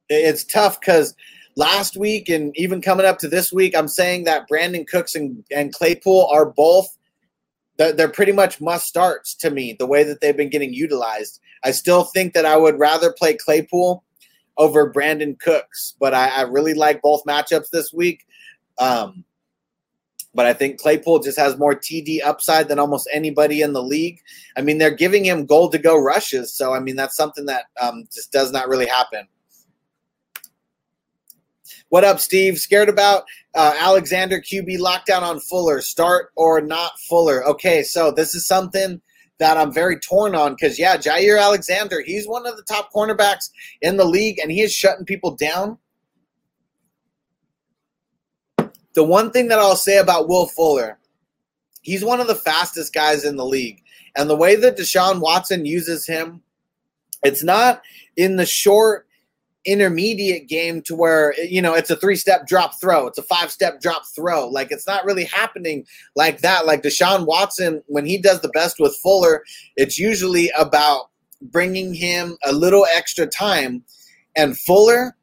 it's 0.09 0.43
tough 0.43 0.79
because 0.79 1.15
last 1.55 1.97
week 1.97 2.29
and 2.29 2.51
even 2.57 2.81
coming 2.81 3.05
up 3.05 3.17
to 3.19 3.27
this 3.27 3.51
week, 3.51 3.75
I'm 3.75 3.87
saying 3.87 4.25
that 4.25 4.47
Brandin 4.49 4.87
Cooks 4.87 5.15
and, 5.15 5.43
and 5.51 5.73
Claypool 5.73 6.27
are 6.31 6.45
both 6.45 6.97
they're 7.77 8.09
pretty 8.09 8.31
much 8.31 8.61
must 8.61 8.85
starts 8.85 9.35
to 9.35 9.49
me 9.51 9.75
the 9.77 9.85
way 9.85 10.03
that 10.03 10.21
they've 10.21 10.37
been 10.37 10.49
getting 10.49 10.73
utilized. 10.73 11.39
I 11.63 11.71
still 11.71 12.05
think 12.05 12.33
that 12.33 12.45
I 12.45 12.57
would 12.57 12.79
rather 12.79 13.11
play 13.11 13.33
Claypool 13.33 14.03
over 14.57 14.91
Brandin 14.91 15.37
Cooks, 15.39 15.95
but 15.99 16.13
I, 16.13 16.29
I 16.29 16.41
really 16.43 16.73
like 16.73 17.01
both 17.01 17.25
matchups 17.25 17.69
this 17.71 17.91
week. 17.91 18.25
Um, 18.77 19.25
but 20.33 20.45
I 20.45 20.53
think 20.53 20.79
Claypool 20.79 21.19
just 21.19 21.39
has 21.39 21.57
more 21.57 21.73
TD 21.73 22.19
upside 22.23 22.67
than 22.67 22.77
almost 22.77 23.09
anybody 23.11 23.61
in 23.61 23.71
the 23.73 23.81
league. 23.81 24.19
I 24.57 24.61
mean, 24.61 24.77
they're 24.77 24.91
giving 24.91 25.23
him 25.23 25.45
goal 25.45 25.69
to 25.69 25.77
go 25.77 25.97
rushes, 25.97 26.53
so 26.53 26.73
I 26.73 26.79
mean 26.79 26.97
that's 26.97 27.15
something 27.15 27.45
that 27.45 27.65
um, 27.81 28.05
just 28.13 28.33
does 28.33 28.51
not 28.51 28.67
really 28.67 28.85
happen. 28.85 29.27
What 31.89 32.03
up, 32.03 32.19
Steve? 32.19 32.57
Scared 32.57 32.89
about 32.89 33.23
uh, 33.55 33.73
Alexander 33.79 34.39
QB 34.39 34.77
lockdown 34.79 35.21
on 35.21 35.39
Fuller? 35.39 35.81
Start 35.81 36.31
or 36.35 36.61
not 36.61 36.99
Fuller? 37.07 37.45
Okay, 37.45 37.83
so 37.83 38.11
this 38.11 38.35
is 38.35 38.45
something 38.45 39.01
that 39.37 39.57
I'm 39.57 39.73
very 39.73 39.99
torn 39.99 40.35
on 40.35 40.53
because, 40.53 40.79
yeah, 40.79 40.97
Jaire 40.97 41.41
Alexander, 41.41 42.01
he's 42.01 42.27
one 42.27 42.45
of 42.45 42.55
the 42.55 42.63
top 42.63 42.91
cornerbacks 42.93 43.49
in 43.81 43.97
the 43.97 44.05
league 44.05 44.39
and 44.39 44.51
he 44.51 44.61
is 44.61 44.73
shutting 44.73 45.05
people 45.05 45.35
down. 45.35 45.77
The 48.93 49.03
one 49.03 49.31
thing 49.31 49.49
that 49.49 49.59
I'll 49.59 49.75
say 49.75 49.97
about 49.97 50.29
Will 50.29 50.47
Fuller, 50.47 50.99
he's 51.81 52.03
one 52.03 52.21
of 52.21 52.27
the 52.27 52.35
fastest 52.35 52.93
guys 52.93 53.25
in 53.25 53.35
the 53.35 53.45
league. 53.45 53.81
And 54.15 54.29
the 54.29 54.37
way 54.37 54.55
that 54.55 54.77
Deshaun 54.77 55.19
Watson 55.19 55.65
uses 55.65 56.07
him, 56.07 56.41
it's 57.23 57.43
not 57.43 57.81
in 58.15 58.37
the 58.37 58.45
short 58.45 59.04
intermediate 59.65 60.47
game 60.47 60.81
to 60.83 60.95
where 60.95 61.33
you 61.43 61.61
know 61.61 61.73
it's 61.73 61.89
a 61.89 61.95
three 61.95 62.15
step 62.15 62.47
drop 62.47 62.79
throw. 62.79 63.07
It's 63.07 63.17
a 63.17 63.23
five 63.23 63.51
step 63.51 63.81
drop 63.81 64.03
throw. 64.15 64.47
Like 64.47 64.71
it's 64.71 64.87
not 64.87 65.05
really 65.05 65.25
happening 65.25 65.85
like 66.15 66.39
that. 66.39 66.65
Like 66.65 66.83
deshaun 66.83 67.25
watson 67.25 67.83
when 67.87 68.05
he 68.05 68.17
does 68.17 68.41
the 68.41 68.49
best 68.49 68.79
with 68.79 68.95
fuller 69.01 69.43
it's 69.75 69.97
usually 69.97 70.51
about 70.57 71.09
bringing 71.41 71.93
him 71.93 72.37
a 72.45 72.51
little 72.51 72.85
extra 72.95 73.25
time. 73.27 73.83
And 74.35 74.57
fuller 74.57 75.15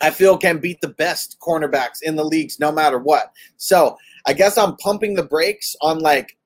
i 0.00 0.10
feel 0.10 0.36
can 0.36 0.58
beat 0.58 0.80
the 0.80 0.88
best 0.88 1.36
cornerbacks 1.40 1.98
in 2.02 2.16
the 2.16 2.24
leagues 2.24 2.58
no 2.58 2.72
matter 2.72 2.98
what. 2.98 3.32
So 3.56 3.96
i 4.26 4.32
guess 4.32 4.58
i'm 4.58 4.76
pumping 4.76 5.14
the 5.14 5.22
brakes 5.22 5.76
on 5.80 6.00
like 6.00 6.36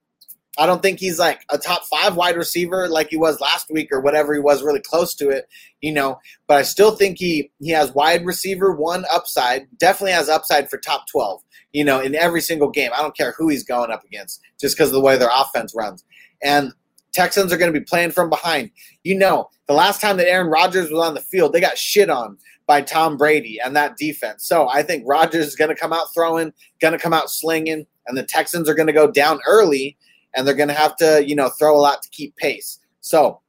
I 0.57 0.65
don't 0.65 0.81
think 0.81 0.99
he's 0.99 1.19
like 1.19 1.41
a 1.51 1.57
top 1.57 1.83
five 1.85 2.15
wide 2.15 2.35
receiver 2.35 2.87
like 2.87 3.09
he 3.09 3.17
was 3.17 3.39
last 3.39 3.69
week 3.69 3.89
or 3.91 3.99
whatever 3.99 4.33
he 4.33 4.39
was 4.39 4.63
really 4.63 4.81
close 4.81 5.13
to 5.15 5.29
it, 5.29 5.47
you 5.81 5.91
know. 5.91 6.19
But 6.47 6.57
I 6.57 6.63
still 6.63 6.95
think 6.95 7.17
he 7.19 7.51
he 7.59 7.69
has 7.71 7.93
wide 7.93 8.25
receiver 8.25 8.71
one 8.71 9.05
upside. 9.11 9.67
Definitely 9.77 10.13
has 10.13 10.29
upside 10.29 10.69
for 10.69 10.77
top 10.77 11.05
twelve, 11.07 11.41
you 11.73 11.83
know, 11.83 11.99
in 11.99 12.15
every 12.15 12.41
single 12.41 12.69
game. 12.69 12.91
I 12.95 13.01
don't 13.01 13.15
care 13.15 13.33
who 13.37 13.49
he's 13.49 13.63
going 13.63 13.91
up 13.91 14.03
against, 14.03 14.41
just 14.59 14.75
because 14.75 14.89
of 14.89 14.93
the 14.93 15.01
way 15.01 15.17
their 15.17 15.29
offense 15.33 15.73
runs. 15.75 16.03
And 16.41 16.73
Texans 17.13 17.51
are 17.53 17.57
going 17.57 17.73
to 17.73 17.79
be 17.79 17.85
playing 17.85 18.11
from 18.11 18.29
behind. 18.29 18.71
You 19.03 19.17
know, 19.17 19.49
the 19.67 19.73
last 19.73 20.01
time 20.01 20.17
that 20.17 20.29
Aaron 20.29 20.47
Rodgers 20.47 20.89
was 20.89 21.05
on 21.05 21.13
the 21.13 21.21
field, 21.21 21.53
they 21.53 21.61
got 21.61 21.77
shit 21.77 22.09
on 22.09 22.37
by 22.67 22.81
Tom 22.81 23.15
Brady 23.15 23.59
and 23.63 23.75
that 23.75 23.97
defense. 23.97 24.45
So 24.45 24.69
I 24.69 24.83
think 24.83 25.03
Rodgers 25.07 25.47
is 25.47 25.55
going 25.55 25.69
to 25.69 25.79
come 25.79 25.93
out 25.93 26.13
throwing, 26.13 26.51
going 26.79 26.93
to 26.93 26.99
come 26.99 27.13
out 27.13 27.29
slinging, 27.29 27.85
and 28.07 28.17
the 28.17 28.23
Texans 28.23 28.67
are 28.67 28.75
going 28.75 28.87
to 28.87 28.93
go 28.93 29.09
down 29.09 29.39
early 29.47 29.97
and 30.35 30.47
they're 30.47 30.55
going 30.55 30.69
to 30.69 30.75
have 30.75 30.95
to, 30.97 31.23
you 31.25 31.35
know, 31.35 31.49
throw 31.49 31.75
a 31.75 31.79
lot 31.79 32.01
to 32.03 32.09
keep 32.09 32.35
pace. 32.35 32.79
So 33.01 33.41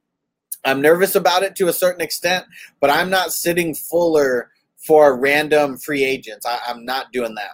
I'm 0.65 0.81
nervous 0.81 1.15
about 1.15 1.43
it 1.43 1.55
to 1.57 1.67
a 1.67 1.73
certain 1.73 2.01
extent, 2.01 2.45
but 2.79 2.89
I'm 2.89 3.09
not 3.09 3.31
sitting 3.31 3.73
Fuller 3.73 4.51
for 4.77 5.17
random 5.17 5.77
free 5.77 6.03
agents. 6.03 6.45
I, 6.45 6.59
am 6.67 6.85
not 6.85 7.11
doing 7.11 7.35
that. 7.35 7.51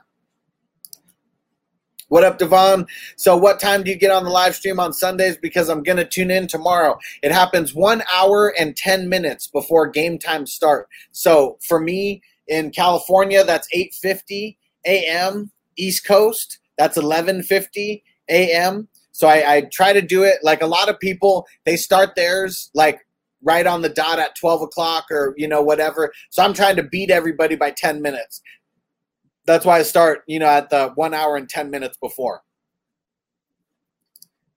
What 2.07 2.23
up, 2.23 2.37
Devon? 2.37 2.85
So, 3.15 3.35
what 3.35 3.59
time 3.59 3.83
do 3.83 3.89
you 3.89 3.97
get 3.97 4.11
on 4.11 4.23
the 4.23 4.29
live 4.29 4.55
stream 4.55 4.79
on 4.79 4.93
Sundays? 4.93 5.37
Because 5.37 5.69
I'm 5.69 5.81
going 5.81 5.97
to 5.97 6.05
tune 6.05 6.29
in 6.29 6.47
tomorrow. 6.47 6.99
It 7.23 7.31
happens 7.31 7.73
one 7.73 8.03
hour 8.13 8.53
and 8.59 8.75
10 8.77 9.09
minutes 9.09 9.47
before 9.47 9.87
game 9.87 10.19
time 10.19 10.45
start. 10.45 10.87
So, 11.11 11.57
for 11.67 11.79
me 11.79 12.21
in 12.47 12.69
California, 12.69 13.43
that's 13.43 13.67
8:50 13.73 14.55
a.m. 14.85 15.51
East 15.77 16.05
Coast. 16.05 16.59
That's 16.77 16.95
11:50 16.95 18.03
a.m. 18.29 18.87
So 19.15 19.29
I, 19.29 19.55
I 19.55 19.61
try 19.71 19.93
to 19.93 20.01
do 20.01 20.23
it 20.23 20.39
like 20.43 20.61
a 20.61 20.67
lot 20.67 20.89
of 20.89 20.99
people. 20.99 21.47
They 21.63 21.77
start 21.77 22.15
theirs 22.17 22.69
like 22.73 22.99
right 23.41 23.65
on 23.65 23.81
the 23.81 23.87
dot 23.87 24.19
at 24.19 24.35
12 24.35 24.63
o'clock 24.63 25.05
or 25.09 25.33
you 25.37 25.47
know 25.47 25.61
whatever. 25.61 26.11
So 26.31 26.43
I'm 26.43 26.53
trying 26.53 26.75
to 26.75 26.83
beat 26.83 27.09
everybody 27.09 27.55
by 27.55 27.71
10 27.71 28.01
minutes. 28.01 28.41
That's 29.45 29.63
why 29.63 29.79
I 29.79 29.83
start 29.83 30.23
you 30.27 30.37
know 30.37 30.47
at 30.47 30.69
the 30.69 30.89
one 30.95 31.13
hour 31.13 31.37
and 31.37 31.47
10 31.47 31.69
minutes 31.69 31.95
before. 31.95 32.41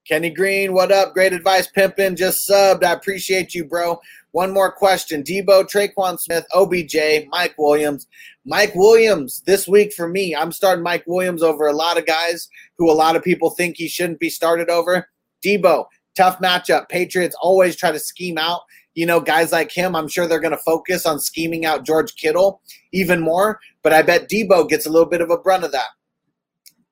Kenny 0.08 0.30
Green, 0.30 0.72
what 0.72 0.90
up? 0.90 1.14
Great 1.14 1.34
advice, 1.34 1.68
pimpin'. 1.70 2.16
Just 2.16 2.48
subbed. 2.50 2.82
I 2.82 2.94
appreciate 2.94 3.54
you, 3.54 3.64
bro. 3.64 4.00
One 4.32 4.52
more 4.52 4.72
question. 4.72 5.22
Deebo, 5.22 5.70
Tre'Quan 5.70 6.18
Smith, 6.18 6.46
OBJ, 6.52 7.28
Mike 7.28 7.54
Williams. 7.58 8.08
Mike 8.48 8.74
Williams 8.74 9.42
this 9.44 9.68
week 9.68 9.92
for 9.92 10.08
me. 10.08 10.34
I'm 10.34 10.52
starting 10.52 10.82
Mike 10.82 11.04
Williams 11.06 11.42
over 11.42 11.66
a 11.66 11.74
lot 11.74 11.98
of 11.98 12.06
guys 12.06 12.48
who 12.78 12.90
a 12.90 12.94
lot 12.94 13.14
of 13.14 13.22
people 13.22 13.50
think 13.50 13.76
he 13.76 13.88
shouldn't 13.88 14.20
be 14.20 14.30
started 14.30 14.70
over. 14.70 15.06
Deebo, 15.44 15.84
tough 16.16 16.38
matchup. 16.38 16.88
Patriots 16.88 17.36
always 17.42 17.76
try 17.76 17.92
to 17.92 17.98
scheme 17.98 18.38
out, 18.38 18.62
you 18.94 19.04
know, 19.04 19.20
guys 19.20 19.52
like 19.52 19.70
him. 19.70 19.94
I'm 19.94 20.08
sure 20.08 20.26
they're 20.26 20.40
going 20.40 20.56
to 20.56 20.62
focus 20.64 21.04
on 21.04 21.20
scheming 21.20 21.66
out 21.66 21.84
George 21.84 22.16
Kittle 22.16 22.62
even 22.90 23.20
more, 23.20 23.60
but 23.82 23.92
I 23.92 24.00
bet 24.00 24.30
Deebo 24.30 24.66
gets 24.66 24.86
a 24.86 24.90
little 24.90 25.10
bit 25.10 25.20
of 25.20 25.28
a 25.28 25.36
brunt 25.36 25.64
of 25.64 25.72
that. 25.72 25.88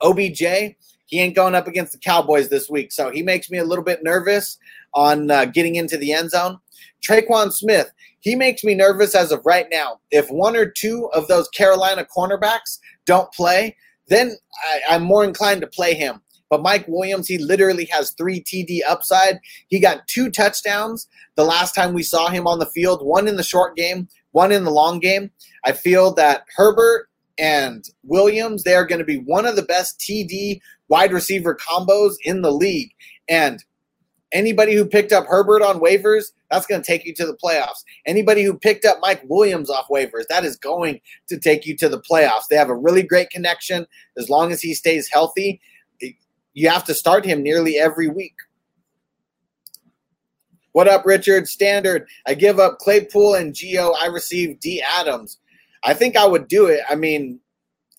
OBJ, 0.03 0.77
he 1.07 1.21
ain't 1.21 1.35
going 1.35 1.55
up 1.55 1.67
against 1.67 1.93
the 1.93 1.99
Cowboys 1.99 2.51
this 2.51 2.69
week, 2.69 2.93
so 2.93 3.11
he 3.11 3.23
makes 3.23 3.49
me 3.49 3.57
a 3.57 3.65
little 3.65 3.85
bit 3.85 4.01
nervous 4.03 4.59
on 4.97 5.31
uh, 5.31 5.45
getting 5.45 5.77
into 5.77 5.97
the 5.97 6.13
end 6.13 6.31
zone. 6.31 6.59
Tre'Quan 7.07 7.53
Smith, 7.53 7.93
he 8.21 8.35
makes 8.35 8.65
me 8.65 8.75
nervous 8.75 9.15
as 9.15 9.31
of 9.31 9.45
right 9.45 9.67
now. 9.71 10.01
If 10.11 10.29
one 10.29 10.57
or 10.57 10.67
two 10.69 11.09
of 11.13 11.29
those 11.29 11.49
Carolina 11.51 12.05
cornerbacks 12.05 12.81
don't 13.05 13.33
play, 13.33 13.77
then 14.09 14.33
I, 14.65 14.95
I'm 14.95 15.03
more 15.03 15.23
inclined 15.23 15.61
to 15.61 15.69
play 15.69 15.95
him. 15.95 16.23
But 16.49 16.63
Mike 16.63 16.87
Williams, 16.89 17.29
he 17.29 17.39
literally 17.39 17.87
has 17.87 18.13
three 18.13 18.41
TD 18.41 18.81
upside. 18.89 19.41
He 19.69 19.81
got 19.81 20.07
two 20.07 20.31
touchdowns 20.31 21.09
the 21.35 21.45
last 21.45 21.75
time 21.75 21.93
we 21.93 22.03
saw 22.03 22.29
him 22.29 22.47
on 22.47 22.59
the 22.59 22.71
field, 22.71 23.05
one 23.05 23.29
in 23.29 23.37
the 23.37 23.43
short 23.43 23.77
game, 23.77 24.09
one 24.33 24.53
in 24.53 24.65
the 24.65 24.71
long 24.71 25.01
game. 25.01 25.31
I 25.65 25.73
feel 25.73 26.15
that 26.15 26.45
Herbert 26.57 27.09
and 27.39 27.85
Williams, 28.05 28.63
they 28.63 28.75
are 28.75 28.87
going 28.87 29.01
to 29.01 29.05
be 29.05 29.19
one 29.19 29.45
of 29.45 29.57
the 29.57 29.63
best 29.63 30.01
TD 30.01 30.61
wide 30.89 31.13
receiver 31.13 31.57
combos 31.57 32.15
in 32.25 32.43
the 32.43 32.53
league. 32.53 32.93
And 33.29 33.63
Anybody 34.33 34.75
who 34.75 34.85
picked 34.85 35.13
up 35.13 35.27
Herbert 35.27 35.63
on 35.63 35.81
waivers, 35.81 36.33
that's 36.51 36.67
going 36.67 36.83
to 36.83 36.87
take 36.87 37.07
you 37.07 37.15
to 37.15 37.27
the 37.27 37.37
playoffs. 37.37 37.85
Anybody 38.07 38.43
who 38.43 38.59
picked 38.59 38.85
up 38.85 38.99
Mike 39.01 39.23
Williams 39.29 39.71
off 39.71 39.87
waivers, 39.89 40.27
that 40.29 40.45
is 40.45 40.57
going 40.57 41.01
to 41.29 41.39
take 41.39 41.65
you 41.65 41.77
to 41.77 41.89
the 41.89 42.01
playoffs. 42.01 42.49
They 42.51 42.57
have 42.57 42.69
a 42.69 42.75
really 42.75 43.03
great 43.03 43.31
connection. 43.31 43.87
As 44.17 44.29
long 44.29 44.51
as 44.51 44.61
he 44.61 44.75
stays 44.75 45.09
healthy, 45.09 45.61
you 46.55 46.69
have 46.69 46.85
to 46.85 46.95
start 46.95 47.25
him 47.25 47.43
nearly 47.43 47.79
every 47.79 48.09
week. 48.09 48.35
What 50.73 50.89
up, 50.89 51.07
Richard? 51.07 51.49
Standard. 51.49 52.07
I 52.27 52.35
give 52.35 52.59
up 52.59 52.79
Claypool 52.79 53.35
and 53.35 53.55
Gio. 53.55 53.95
I 53.99 54.07
receive 54.07 54.61
D 54.61 54.83
Adams. 54.83 55.39
I 55.85 55.95
think 55.95 56.17
I 56.17 56.27
would 56.27 56.49
do 56.49 56.67
it. 56.67 56.81
I 56.91 56.97
mean, 56.97 57.41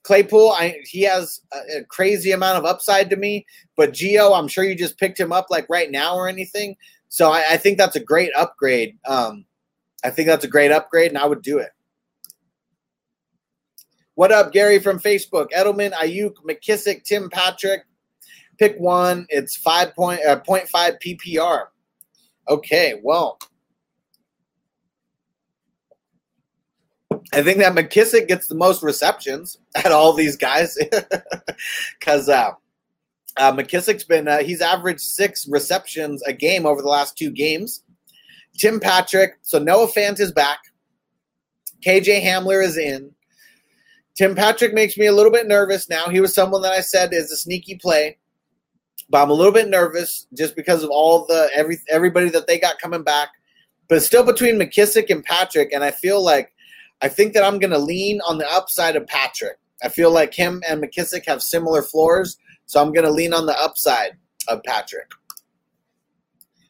Claypool, 0.08 0.52
I, 0.52 0.80
he 0.86 1.02
has 1.02 1.42
a, 1.52 1.80
a, 1.80 1.84
crazy 1.84 2.32
amount 2.32 2.58
of 2.58 2.64
upside 2.64 3.10
to 3.10 3.18
me, 3.18 3.46
but 3.76 3.92
Gio, 3.92 4.40
I'm 4.40 4.48
sure 4.48 4.64
you 4.64 4.74
just 4.74 4.98
picked 4.98 5.20
him 5.20 5.34
up 5.34 5.48
like 5.50 5.68
right 5.70 5.92
now 5.92 6.16
or 6.16 6.30
anything. 6.30 6.78
So 7.10 7.30
I, 7.30 7.44
I 7.52 7.58
think 7.58 7.78
that's 7.78 7.98
a 7.98 8.00
great 8.00 8.32
upgrade. 8.34 8.98
Um, 9.06 9.44
I 10.06 10.10
think 10.10 10.30
that's 10.30 10.46
a 10.46 10.48
great 10.48 10.72
upgrade, 10.72 11.10
and 11.10 11.18
I 11.18 11.26
would 11.26 11.42
do 11.42 11.58
it. 11.58 11.72
What 14.16 14.32
up, 14.32 14.54
Gary 14.54 14.80
from 14.80 14.98
Facebook? 14.98 15.48
Edelman, 15.52 15.92
Aiyuk, 15.92 16.36
McKissic, 16.50 17.04
Tim 17.04 17.30
Patrick. 17.30 17.82
Pick 18.60 18.78
one. 18.78 19.26
It's 19.28 19.58
five 19.58 19.94
point 19.94 20.22
uh, 20.26 20.40
0.5 20.40 20.98
PPR. 21.06 21.66
Okay, 22.48 23.02
well, 23.04 23.40
I 27.34 27.44
think 27.44 27.58
that 27.60 27.76
McKissic 27.76 28.28
gets 28.28 28.48
the 28.48 28.56
most 28.56 28.82
receptions 28.84 29.58
at 29.76 29.92
all 29.92 30.14
these 30.14 30.38
guys 30.38 30.78
because 32.00 32.30
uh, 32.30 32.52
uh, 33.38 33.52
McKissic's 33.52 34.04
been 34.04 34.28
uh, 34.28 34.40
he's 34.40 34.62
averaged 34.62 35.02
six 35.02 35.48
receptions 35.48 36.24
a 36.24 36.34
game 36.34 36.66
over 36.66 36.82
the 36.82 36.88
last 36.88 37.18
two 37.18 37.32
games. 37.32 37.84
Tim 38.58 38.80
Patrick, 38.80 39.38
so 39.44 39.60
Noah 39.60 39.88
Fant 39.88 40.20
is 40.20 40.32
back. 40.32 40.60
KJ 41.86 42.24
Hamler 42.24 42.64
is 42.64 42.78
in. 42.78 43.12
Tim 44.16 44.34
Patrick 44.34 44.74
makes 44.74 44.98
me 44.98 45.06
a 45.06 45.12
little 45.12 45.32
bit 45.32 45.48
nervous 45.48 45.90
now. 45.90 46.08
He 46.10 46.20
was 46.20 46.34
someone 46.34 46.64
that 46.64 46.72
I 46.72 46.82
said 46.82 47.14
is 47.14 47.32
a 47.32 47.38
sneaky 47.38 47.76
play, 47.76 48.18
but 49.10 49.22
I'm 49.22 49.30
a 49.30 49.34
little 49.34 49.52
bit 49.52 49.70
nervous 49.70 50.26
just 50.36 50.56
because 50.56 50.84
of 50.84 50.90
all 50.90 51.28
the 51.28 51.50
every 51.54 51.78
everybody 51.90 52.30
that 52.30 52.48
they 52.48 52.58
got 52.58 52.80
coming 52.80 53.04
back. 53.04 53.30
But 53.90 54.02
still 54.02 54.24
between 54.24 54.60
McKissic 54.60 55.12
and 55.12 55.24
Patrick, 55.24 55.72
and 55.72 55.84
I 55.84 55.92
feel 55.92 56.24
like 56.24 56.52
I 57.02 57.08
think 57.10 57.34
that 57.34 57.44
I'm 57.44 57.60
going 57.60 57.72
to 57.72 57.78
lean 57.78 58.20
on 58.28 58.38
the 58.38 58.52
upside 58.52 58.96
of 58.96 59.06
Patrick. 59.08 59.58
I 59.84 59.90
feel 59.90 60.12
like 60.12 60.34
him 60.34 60.64
and 60.68 60.82
McKissic 60.82 61.26
have 61.28 61.44
similar 61.44 61.84
floors, 61.84 62.38
so 62.66 62.82
I'm 62.82 62.92
going 62.92 63.06
to 63.06 63.12
lean 63.12 63.34
on 63.34 63.46
the 63.46 63.58
upside 63.60 64.18
of 64.48 64.64
Patrick. 64.64 65.12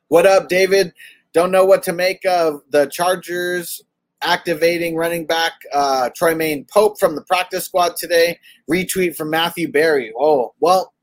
What 0.10 0.26
up, 0.26 0.50
David? 0.50 0.94
Don't 1.34 1.52
know 1.52 1.66
what 1.66 1.84
to 1.84 1.94
make 1.94 2.26
of 2.26 2.62
the 2.70 2.88
Chargers 2.88 3.82
activating 4.22 4.96
running 4.96 5.26
back 5.26 5.54
uh, 5.74 6.10
Troymaine 6.20 6.70
Pope 6.70 7.00
from 7.00 7.16
the 7.16 7.22
practice 7.22 7.66
squad 7.66 7.96
today. 7.96 8.40
Retweet 8.70 9.16
from 9.16 9.30
Matthew 9.30 9.72
Berry. 9.72 10.12
Oh, 10.18 10.54
well, 10.60 10.94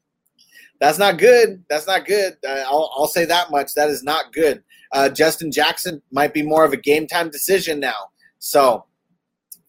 that's 0.81 0.99
not 0.99 1.19
good. 1.19 1.65
That's 1.71 1.87
not 1.87 2.05
good. 2.05 2.37
Uh, 2.47 2.65
I'll, 2.67 2.91
I'll, 2.97 3.07
say 3.07 3.25
that 3.25 3.51
much. 3.51 3.75
That 3.75 3.89
is 3.89 4.03
not 4.03 4.33
good. 4.33 4.63
Uh, 4.93 5.09
Justin 5.09 5.53
Jackson 5.53 6.03
might 6.11 6.35
be 6.35 6.43
more 6.43 6.65
of 6.65 6.73
a 6.73 6.77
game 6.77 7.07
time 7.07 7.31
decision 7.31 7.79
now. 7.79 8.11
So 8.39 8.85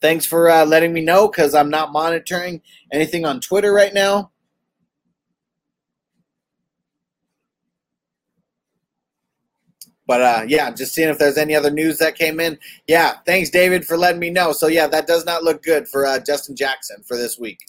thanks 0.02 0.26
for 0.26 0.50
uh, 0.50 0.66
letting 0.66 0.94
me 0.94 1.02
know 1.02 1.28
because 1.28 1.54
I'm 1.54 1.70
not 1.70 1.92
monitoring 1.92 2.62
anything 2.92 3.26
on 3.26 3.40
Twitter 3.40 3.74
right 3.74 3.94
now. 3.94 4.32
But 10.08 10.22
uh, 10.22 10.46
yeah, 10.48 10.72
just 10.72 10.94
seeing 10.94 11.10
if 11.10 11.18
there's 11.18 11.38
any 11.38 11.56
other 11.56 11.72
news 11.72 11.98
that 11.98 12.16
came 12.16 12.40
in. 12.40 12.60
Yeah, 12.88 13.14
thanks, 13.26 13.50
David, 13.50 13.86
for 13.86 13.98
letting 13.98 14.20
me 14.20 14.30
know. 14.30 14.52
So 14.52 14.68
yeah, 14.68 14.88
that 14.88 15.08
does 15.08 15.26
not 15.26 15.44
look 15.44 15.64
good 15.64 15.88
for 15.88 16.06
uh, 16.06 16.20
Justin 16.20 16.56
Jackson 16.56 17.02
for 17.04 17.18
this 17.18 17.40
week. 17.40 17.60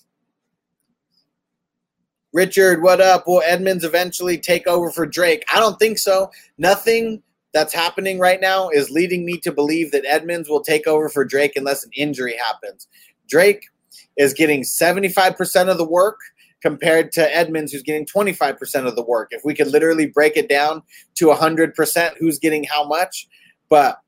Richard, 2.33 2.83
what 2.83 3.01
up? 3.01 3.27
Will 3.27 3.43
Edmonds 3.47 3.85
eventually 3.85 4.37
take 4.37 4.67
over 4.67 4.91
for 4.91 5.07
Drake? 5.07 5.43
I 5.51 5.59
don't 5.59 5.79
think 5.79 5.97
so. 5.97 6.31
Nothing 6.59 7.23
that's 7.57 7.73
happening 7.73 8.19
right 8.19 8.39
now 8.39 8.69
is 8.69 8.91
leading 8.91 9.25
me 9.25 9.39
to 9.39 9.51
believe 9.51 9.91
that 9.91 10.05
Edmonds 10.07 10.47
will 10.47 10.61
take 10.63 10.87
over 10.87 11.09
for 11.09 11.25
Drake 11.25 11.53
unless 11.57 11.85
an 11.85 11.91
injury 11.97 12.37
happens. 12.37 12.87
Drake 13.31 13.65
is 14.19 14.35
getting 14.35 14.63
75% 14.63 15.71
of 15.71 15.79
the 15.79 15.89
work 15.89 16.19
compared 16.61 17.13
to 17.13 17.35
Edmonds, 17.35 17.73
who's 17.73 17.83
getting 17.83 18.05
25% 18.05 18.87
of 18.87 18.95
the 18.95 19.03
work. 19.03 19.29
If 19.31 19.41
we 19.43 19.55
could 19.55 19.69
literally 19.69 20.05
break 20.05 20.37
it 20.37 20.51
down 20.51 20.83
to 21.15 21.29
100% 21.29 22.13
who's 22.21 22.39
getting 22.39 22.65
how 22.65 22.87
much, 22.87 23.27
but 23.71 24.01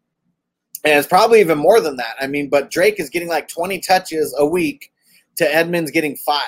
and 0.84 0.99
it's 0.99 1.09
probably 1.09 1.40
even 1.40 1.57
more 1.57 1.80
than 1.80 1.96
that. 1.96 2.16
I 2.20 2.26
mean, 2.26 2.51
but 2.51 2.70
Drake 2.70 3.01
is 3.01 3.09
getting 3.09 3.28
like 3.28 3.49
20 3.49 3.80
touches 3.80 4.34
a 4.38 4.46
week 4.46 4.92
to 5.36 5.55
Edmonds 5.55 5.90
getting 5.90 6.16
five. 6.16 6.42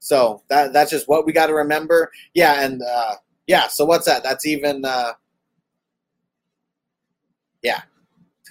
So 0.00 0.42
that 0.48 0.72
that's 0.72 0.90
just 0.90 1.08
what 1.08 1.24
we 1.24 1.32
got 1.32 1.46
to 1.46 1.54
remember. 1.54 2.10
Yeah, 2.34 2.64
and 2.64 2.82
uh, 2.82 3.14
Yeah, 3.46 3.68
so 3.68 3.84
what's 3.84 4.06
that? 4.06 4.24
That's 4.24 4.44
even 4.44 4.84
uh 4.84 5.12
yeah. 7.62 7.82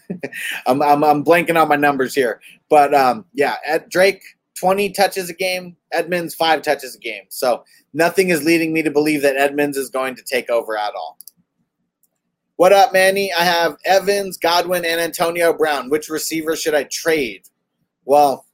I'm, 0.68 0.82
I'm 0.82 1.04
I'm 1.04 1.24
blanking 1.24 1.62
on 1.62 1.68
my 1.68 1.76
numbers 1.76 2.14
here. 2.14 2.42
But 2.70 2.94
um 2.94 3.26
yeah, 3.34 3.56
at 3.66 3.90
Drake 3.90 4.22
20 4.60 4.92
touches 4.92 5.30
a 5.30 5.34
game, 5.34 5.76
Edmonds 5.92 6.36
5 6.36 6.62
touches 6.62 6.96
a 6.96 7.00
game. 7.00 7.24
So 7.30 7.64
nothing 7.94 8.30
is 8.30 8.44
leading 8.44 8.74
me 8.74 8.84
to 8.84 8.92
believe 8.92 9.22
that 9.24 9.36
Edmonds 9.36 9.76
is 9.76 9.90
going 9.90 10.16
to 10.16 10.24
take 10.24 10.50
over 10.50 10.78
at 10.78 10.94
all. 10.94 11.18
What 12.58 12.74
up, 12.74 12.94
Manny? 12.94 13.34
I 13.34 13.44
have 13.44 13.76
Evans, 13.86 14.38
Godwin, 14.38 14.86
and 14.86 15.02
Antonio 15.02 15.52
Brown. 15.52 15.90
Which 15.90 16.10
receiver 16.10 16.56
should 16.56 16.76
I 16.76 16.84
trade? 16.84 17.48
Well, 18.06 18.46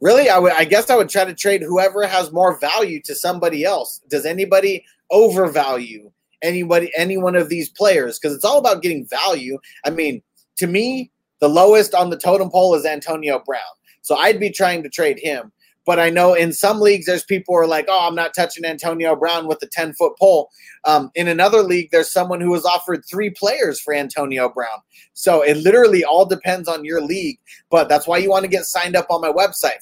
really, 0.00 0.28
I 0.28 0.38
would. 0.38 0.52
I 0.52 0.64
guess 0.64 0.88
I 0.88 0.94
would 0.94 1.08
try 1.08 1.24
to 1.24 1.34
trade 1.34 1.62
whoever 1.62 2.06
has 2.06 2.30
more 2.30 2.56
value 2.60 3.02
to 3.02 3.14
somebody 3.16 3.64
else. 3.64 4.02
Does 4.08 4.24
anybody 4.24 4.84
overvalue 5.10 6.12
anybody, 6.42 6.90
any 6.96 7.16
one 7.16 7.36
of 7.36 7.48
these 7.48 7.68
players? 7.68 8.18
Because 8.18 8.34
it's 8.34 8.44
all 8.44 8.58
about 8.58 8.82
getting 8.82 9.06
value. 9.06 9.58
I 9.84 9.90
mean, 9.90 10.22
to 10.56 10.66
me, 10.66 11.10
the 11.40 11.48
lowest 11.48 11.94
on 11.94 12.10
the 12.10 12.16
totem 12.16 12.50
pole 12.50 12.74
is 12.74 12.86
Antonio 12.86 13.42
Brown. 13.44 13.62
So 14.02 14.16
I'd 14.16 14.40
be 14.40 14.50
trying 14.50 14.82
to 14.82 14.88
trade 14.88 15.18
him. 15.18 15.52
But 15.86 16.00
I 16.00 16.10
know 16.10 16.34
in 16.34 16.52
some 16.52 16.80
leagues, 16.80 17.06
there's 17.06 17.22
people 17.22 17.54
who 17.54 17.60
are 17.60 17.66
like, 17.66 17.86
oh, 17.88 18.08
I'm 18.08 18.16
not 18.16 18.34
touching 18.34 18.64
Antonio 18.64 19.14
Brown 19.14 19.46
with 19.46 19.62
a 19.62 19.68
10 19.68 19.94
foot 19.94 20.18
pole. 20.18 20.50
Um, 20.84 21.12
in 21.14 21.28
another 21.28 21.62
league, 21.62 21.90
there's 21.92 22.10
someone 22.10 22.40
who 22.40 22.50
was 22.50 22.64
offered 22.64 23.04
three 23.08 23.30
players 23.30 23.80
for 23.80 23.94
Antonio 23.94 24.48
Brown. 24.48 24.80
So 25.14 25.42
it 25.42 25.56
literally 25.58 26.04
all 26.04 26.26
depends 26.26 26.68
on 26.68 26.84
your 26.84 27.00
league. 27.00 27.38
But 27.70 27.88
that's 27.88 28.08
why 28.08 28.18
you 28.18 28.30
want 28.30 28.42
to 28.42 28.50
get 28.50 28.64
signed 28.64 28.96
up 28.96 29.06
on 29.10 29.20
my 29.20 29.30
website, 29.30 29.80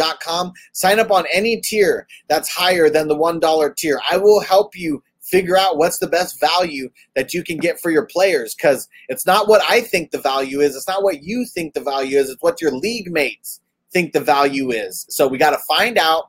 fantasyfootballhustler.com. 0.00 0.52
Sign 0.72 0.98
up 0.98 1.10
on 1.10 1.24
any 1.32 1.60
tier 1.60 2.06
that's 2.28 2.48
higher 2.48 2.88
than 2.88 3.08
the 3.08 3.16
$1 3.16 3.76
tier. 3.76 4.00
I 4.10 4.16
will 4.16 4.40
help 4.40 4.76
you 4.76 5.02
figure 5.20 5.56
out 5.56 5.76
what's 5.76 5.98
the 5.98 6.08
best 6.08 6.40
value 6.40 6.90
that 7.14 7.32
you 7.32 7.44
can 7.44 7.56
get 7.56 7.80
for 7.80 7.90
your 7.90 8.06
players 8.06 8.54
because 8.54 8.88
it's 9.08 9.26
not 9.26 9.48
what 9.48 9.62
I 9.68 9.80
think 9.80 10.10
the 10.10 10.18
value 10.18 10.60
is. 10.60 10.74
It's 10.74 10.88
not 10.88 11.04
what 11.04 11.22
you 11.22 11.46
think 11.46 11.74
the 11.74 11.80
value 11.80 12.18
is. 12.18 12.30
It's 12.30 12.42
what 12.42 12.60
your 12.60 12.72
league 12.72 13.12
mates 13.12 13.60
think 13.92 14.12
the 14.12 14.20
value 14.20 14.70
is. 14.70 15.06
So 15.08 15.28
we 15.28 15.38
got 15.38 15.50
to 15.50 15.58
find 15.58 15.98
out 15.98 16.24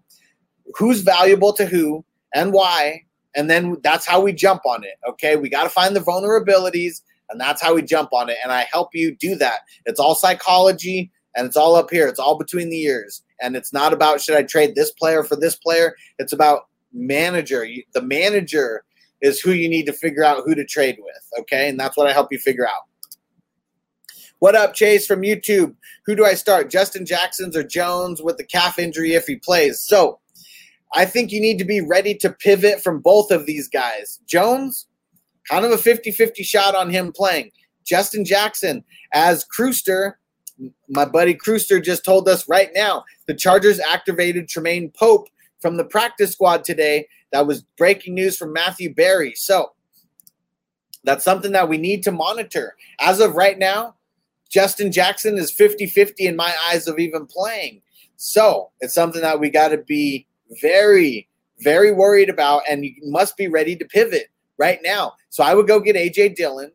who's 0.76 1.02
valuable 1.02 1.54
to 1.54 1.66
who 1.66 2.06
and 2.34 2.54
why. 2.54 3.04
And 3.36 3.50
then 3.50 3.78
that's 3.82 4.06
how 4.06 4.22
we 4.22 4.34
jump 4.34 4.62
on 4.66 4.84
it. 4.84 4.96
Okay. 5.08 5.36
We 5.36 5.50
got 5.50 5.64
to 5.64 5.70
find 5.70 5.96
the 5.96 6.02
vulnerabilities 6.02 7.02
and 7.30 7.40
that's 7.40 7.62
how 7.62 7.74
we 7.74 7.82
jump 7.82 8.14
on 8.14 8.30
it. 8.30 8.38
And 8.44 8.52
I 8.52 8.68
help 8.72 8.90
you 8.94 9.16
do 9.16 9.36
that. 9.36 9.62
It's 9.86 10.00
all 10.00 10.16
psychology 10.16 11.12
and 11.36 11.46
it's 11.48 11.58
all 11.58 11.76
up 11.76 11.90
here. 11.90 12.08
It's 12.08 12.20
all 12.20 12.38
between 12.38 12.70
the 12.70 12.82
ears. 12.84 13.24
And 13.42 13.56
it's 13.56 13.74
not 13.74 13.94
about 13.94 14.22
should 14.22 14.36
I 14.36 14.44
trade 14.44 14.76
this 14.76 14.92
player 14.92 15.24
for 15.24 15.36
this 15.36 15.56
player? 15.56 15.96
It's 16.20 16.34
about 16.34 16.68
manager. 16.94 17.66
The 17.94 18.02
manager 18.02 18.84
is 19.22 19.40
who 19.40 19.52
you 19.52 19.70
need 19.70 19.86
to 19.86 19.94
figure 19.94 20.24
out 20.24 20.44
who 20.46 20.56
to 20.56 20.66
trade 20.66 20.98
with. 21.00 21.42
Okay. 21.42 21.70
And 21.70 21.80
that's 21.80 21.98
what 21.98 22.08
I 22.08 22.14
help 22.14 22.30
you 22.32 22.40
figure 22.40 22.68
out. 22.68 22.84
What 24.40 24.56
up, 24.56 24.74
Chase 24.74 25.06
from 25.06 25.22
YouTube? 25.22 25.76
Who 26.08 26.16
do 26.16 26.26
I 26.26 26.34
start, 26.34 26.72
Justin 26.72 27.06
Jackson's 27.06 27.56
or 27.56 27.64
Jones 27.64 28.24
with 28.24 28.38
the 28.38 28.44
calf 28.44 28.80
injury 28.80 29.14
if 29.14 29.28
he 29.28 29.36
plays? 29.36 29.80
So 29.80 30.20
I 30.96 31.06
think 31.06 31.32
you 31.32 31.40
need 31.40 31.60
to 31.60 31.66
be 31.66 31.80
ready 31.80 32.16
to 32.16 32.32
pivot 32.32 32.82
from 32.82 33.02
both 33.02 33.30
of 33.30 33.46
these 33.46 33.68
guys. 33.68 34.20
Jones, 34.28 34.88
kind 35.48 35.64
of 35.64 35.72
a 35.72 35.78
50 35.78 36.12
50 36.12 36.42
shot 36.42 36.76
on 36.76 36.90
him 36.90 37.12
playing. 37.12 37.52
Justin 37.86 38.26
Jackson, 38.26 38.84
as 39.14 39.46
Crewster, 39.46 40.14
my 40.90 41.06
buddy 41.06 41.34
Crewster 41.34 41.84
just 41.84 42.06
told 42.06 42.28
us 42.28 42.48
right 42.48 42.70
now 42.74 43.04
the 43.26 43.34
Chargers 43.34 43.80
activated 43.80 44.48
Troymaine 44.48 44.94
Pope 44.94 45.28
from 45.60 45.78
the 45.78 45.86
practice 45.86 46.32
squad 46.32 46.64
today. 46.64 47.08
That 47.32 47.48
was 47.48 47.64
breaking 47.78 48.16
news 48.16 48.38
from 48.38 48.54
Matthew 48.54 48.94
Berry. 48.94 49.34
So 49.36 49.72
that's 51.04 51.24
something 51.24 51.52
that 51.54 51.70
we 51.70 51.78
need 51.78 52.04
to 52.04 52.12
monitor. 52.12 52.76
As 53.00 53.20
of 53.20 53.36
right 53.36 53.58
now, 53.58 53.96
Justin 54.50 54.92
Jackson 54.92 55.38
is 55.38 55.52
50 55.52 55.86
50 55.88 56.28
in 56.28 56.36
my 56.36 56.54
eyes 56.68 56.88
of 56.88 57.00
even 57.00 57.26
playing. 57.26 57.82
So 58.18 58.70
it's 58.82 58.94
something 58.94 59.22
that 59.22 59.40
we 59.40 59.50
got 59.50 59.70
to 59.70 59.78
be 59.78 60.28
very, 60.62 61.28
very 61.60 61.92
worried 61.92 62.30
about, 62.30 62.64
and 62.70 62.86
you 62.86 62.94
must 63.04 63.38
be 63.38 63.48
ready 63.48 63.76
to 63.78 63.86
pivot 63.86 64.28
right 64.58 64.80
now. 64.84 65.14
So 65.30 65.44
I 65.44 65.56
would 65.56 65.68
go 65.68 65.80
get 65.80 65.96
AJ 65.96 66.36
Dillon 66.36 66.72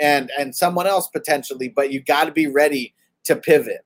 and 0.00 0.30
and 0.38 0.56
someone 0.56 0.86
else 0.86 1.08
potentially, 1.08 1.68
but 1.68 1.92
you 1.92 2.00
got 2.00 2.24
to 2.24 2.32
be 2.32 2.46
ready 2.46 2.94
to 3.24 3.36
pivot. 3.36 3.84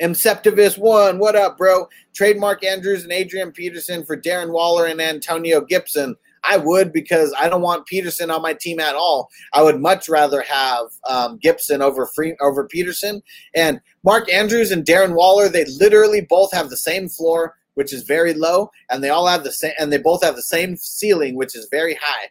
Mceptivus 0.00 0.76
one, 0.76 1.18
what 1.18 1.36
up, 1.36 1.56
bro? 1.56 1.88
Trademark 2.14 2.64
Andrews 2.64 3.02
and 3.02 3.12
Adrian 3.12 3.50
Peterson 3.50 4.04
for 4.04 4.16
Darren 4.16 4.50
Waller 4.50 4.86
and 4.86 5.00
Antonio 5.00 5.62
Gibson. 5.62 6.14
I 6.48 6.58
would 6.58 6.92
because 6.92 7.34
I 7.38 7.48
don't 7.48 7.62
want 7.62 7.86
Peterson 7.86 8.30
on 8.30 8.42
my 8.42 8.52
team 8.52 8.78
at 8.78 8.94
all. 8.94 9.28
I 9.52 9.62
would 9.62 9.80
much 9.80 10.08
rather 10.08 10.42
have 10.42 10.86
um, 11.08 11.38
Gibson 11.38 11.82
over 11.82 12.06
free 12.06 12.36
over 12.40 12.68
Peterson 12.68 13.22
and 13.54 13.80
Mark 14.04 14.30
Andrews 14.32 14.70
and 14.70 14.84
Darren 14.84 15.14
Waller. 15.14 15.48
They 15.48 15.64
literally 15.64 16.20
both 16.20 16.52
have 16.52 16.70
the 16.70 16.76
same 16.76 17.08
floor, 17.08 17.54
which 17.74 17.92
is 17.92 18.02
very 18.02 18.34
low, 18.34 18.70
and 18.90 19.02
they 19.02 19.08
all 19.08 19.26
have 19.26 19.44
the 19.44 19.52
same, 19.52 19.72
and 19.78 19.92
they 19.92 19.98
both 19.98 20.22
have 20.22 20.36
the 20.36 20.42
same 20.42 20.76
ceiling, 20.76 21.36
which 21.36 21.56
is 21.56 21.68
very 21.70 21.94
high. 21.94 22.28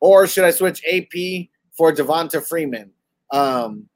Or 0.00 0.26
should 0.26 0.44
I 0.44 0.50
switch 0.50 0.82
AP 0.84 1.48
for 1.82 1.92
Devonta 1.92 2.40
Freeman? 2.40 2.92
Um, 3.32 3.88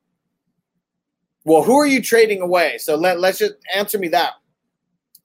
well, 1.45 1.63
who 1.63 1.77
are 1.77 1.87
you 1.87 2.03
trading 2.03 2.41
away? 2.41 2.79
So 2.79 2.97
let, 2.97 3.21
let's 3.21 3.39
just 3.39 3.55
answer 3.73 3.97
me 3.97 4.09
that. 4.09 4.33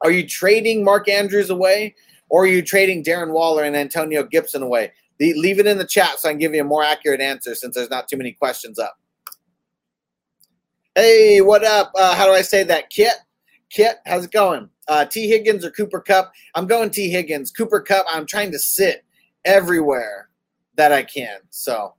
Are 0.02 0.12
you 0.12 0.28
trading 0.28 0.84
Mark 0.84 1.10
Andrews 1.10 1.50
away? 1.50 1.96
Or 2.30 2.44
are 2.44 2.48
you 2.48 2.62
trading 2.62 3.04
Darren 3.04 3.32
Waller 3.32 3.64
and 3.64 3.76
Antonio 3.76 4.24
Gibson 4.24 4.62
away? 4.62 4.94
leave 5.20 5.58
it 5.58 5.66
in 5.66 5.80
the 5.80 5.86
chat 5.86 6.20
so 6.20 6.30
I 6.30 6.34
can 6.34 6.40
give 6.40 6.54
you 6.54 6.62
a 6.62 6.64
more 6.64 6.84
accurate 6.84 7.20
answer 7.20 7.56
since 7.56 7.74
there's 7.76 7.90
not 7.90 8.08
too 8.08 8.18
many 8.18 8.32
questions 8.32 8.78
up. 8.78 8.96
Hey, 10.94 11.42
what 11.42 11.64
up? 11.64 11.92
Uh, 11.96 12.14
how 12.14 12.28
do 12.28 12.32
I 12.32 12.42
say 12.44 12.64
that? 12.64 12.92
Kit? 12.92 13.14
Kit, 13.72 13.98
how's 14.06 14.26
it 14.26 14.32
going? 14.32 14.70
Uh, 14.88 15.06
T. 15.06 15.28
Higgins 15.28 15.66
or 15.66 15.72
Cooper 15.72 16.00
Kupp? 16.00 16.32
I'm 16.54 16.68
going 16.68 16.92
T. 16.92 17.10
Higgins. 17.10 17.50
Cooper 17.50 17.82
Kupp, 17.82 18.06
I'm 18.08 18.28
trying 18.28 18.52
to 18.52 18.60
sit 18.60 19.04
everywhere 19.46 20.30
that 20.76 20.92
I 20.92 21.02
can. 21.02 21.40
So 21.50 21.96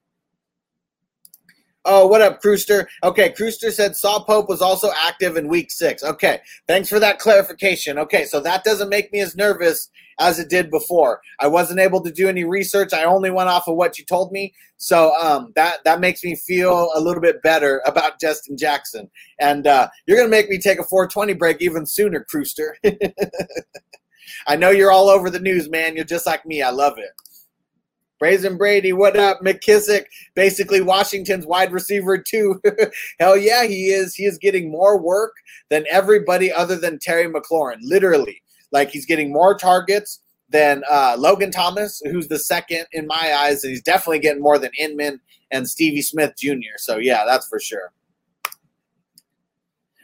Oh, 1.85 2.07
what 2.07 2.23
up, 2.23 2.41
Crewster? 2.41 2.87
Okay, 3.03 3.31
Crewster 3.31 3.73
said 3.73 3.97
Saw 3.97 4.23
Pope 4.23 4.49
was 4.49 4.63
also 4.63 4.91
active 4.97 5.37
in 5.37 5.49
week 5.49 5.73
six. 5.73 6.05
Okay, 6.05 6.41
thanks 6.69 6.89
for 6.89 7.01
that 7.01 7.19
clarification. 7.19 7.99
Okay, 7.99 8.25
so 8.25 8.39
that 8.41 8.63
doesn't 8.63 8.89
make 8.89 9.13
me 9.13 9.19
as 9.19 9.35
nervous 9.35 9.91
as 10.21 10.39
it 10.39 10.49
did 10.49 10.71
before. 10.71 11.21
I 11.41 11.49
wasn't 11.49 11.81
able 11.81 12.01
to 12.03 12.13
do 12.13 12.29
any 12.29 12.45
research. 12.45 12.93
I 12.93 13.03
only 13.03 13.31
went 13.31 13.49
off 13.49 13.67
of 13.67 13.75
what 13.75 13.99
you 13.99 14.05
told 14.05 14.31
me. 14.31 14.55
So 14.77 15.13
um, 15.21 15.53
that 15.57 15.79
that 15.85 15.99
makes 15.99 16.23
me 16.23 16.37
feel 16.37 16.93
a 16.95 17.01
little 17.01 17.21
bit 17.21 17.43
better 17.43 17.83
about 17.85 18.21
Justin 18.21 18.57
Jackson. 18.57 19.11
And 19.41 19.67
uh, 19.67 19.89
you're 20.07 20.19
gonna 20.19 20.29
make 20.29 20.49
me 20.49 20.59
take 20.59 20.79
a 20.79 20.85
420 20.85 21.35
break 21.35 21.61
even 21.61 21.85
sooner, 21.85 22.25
Crewster. 22.33 22.75
I 24.47 24.55
know 24.55 24.71
you're 24.71 24.93
all 24.93 25.09
over 25.09 25.31
the 25.31 25.41
news, 25.41 25.69
man. 25.69 25.97
You're 25.97 26.05
just 26.05 26.27
like 26.27 26.47
me. 26.47 26.63
I 26.63 26.71
love 26.71 26.99
it. 26.99 27.11
Brazen 28.23 28.57
Brady, 28.57 28.93
what 28.93 29.17
up? 29.17 29.41
McKissic, 29.41 30.05
basically 30.37 30.81
Washington's 30.81 31.45
wide 31.45 31.73
receiver 31.73 32.17
too. 32.17 32.63
Hell 33.19 33.37
yeah, 33.37 33.65
he 33.65 33.87
is. 33.87 34.15
He 34.15 34.27
is 34.27 34.39
getting 34.39 34.71
more 34.71 34.97
work 34.97 35.33
than 35.71 35.85
everybody 35.91 36.53
other 36.53 36.77
than 36.77 37.01
Terry 37.01 37.27
McLaurin. 37.27 37.79
Literally, 37.83 38.41
like 38.71 38.91
he's 38.91 39.07
getting 39.07 39.33
more 39.33 39.59
targets 39.59 40.21
than 40.51 40.85
uh, 40.89 41.17
Logan 41.19 41.51
Thomas, 41.51 42.01
who's 42.05 42.29
the 42.29 42.39
second 42.39 42.87
in 42.93 43.09
my 43.09 43.35
eyes, 43.41 43.65
and 43.65 43.73
he's 43.73 43.83
definitely 43.83 44.21
getting 44.21 44.41
more 44.41 44.57
than 44.57 44.71
Inman 44.79 45.21
and 45.51 45.69
Stevie 45.69 46.01
Smith 46.01 46.35
Jr. 46.39 46.77
So 46.77 46.99
yeah, 46.99 47.25
that's 47.27 47.49
for 47.49 47.59
sure. 47.59 47.91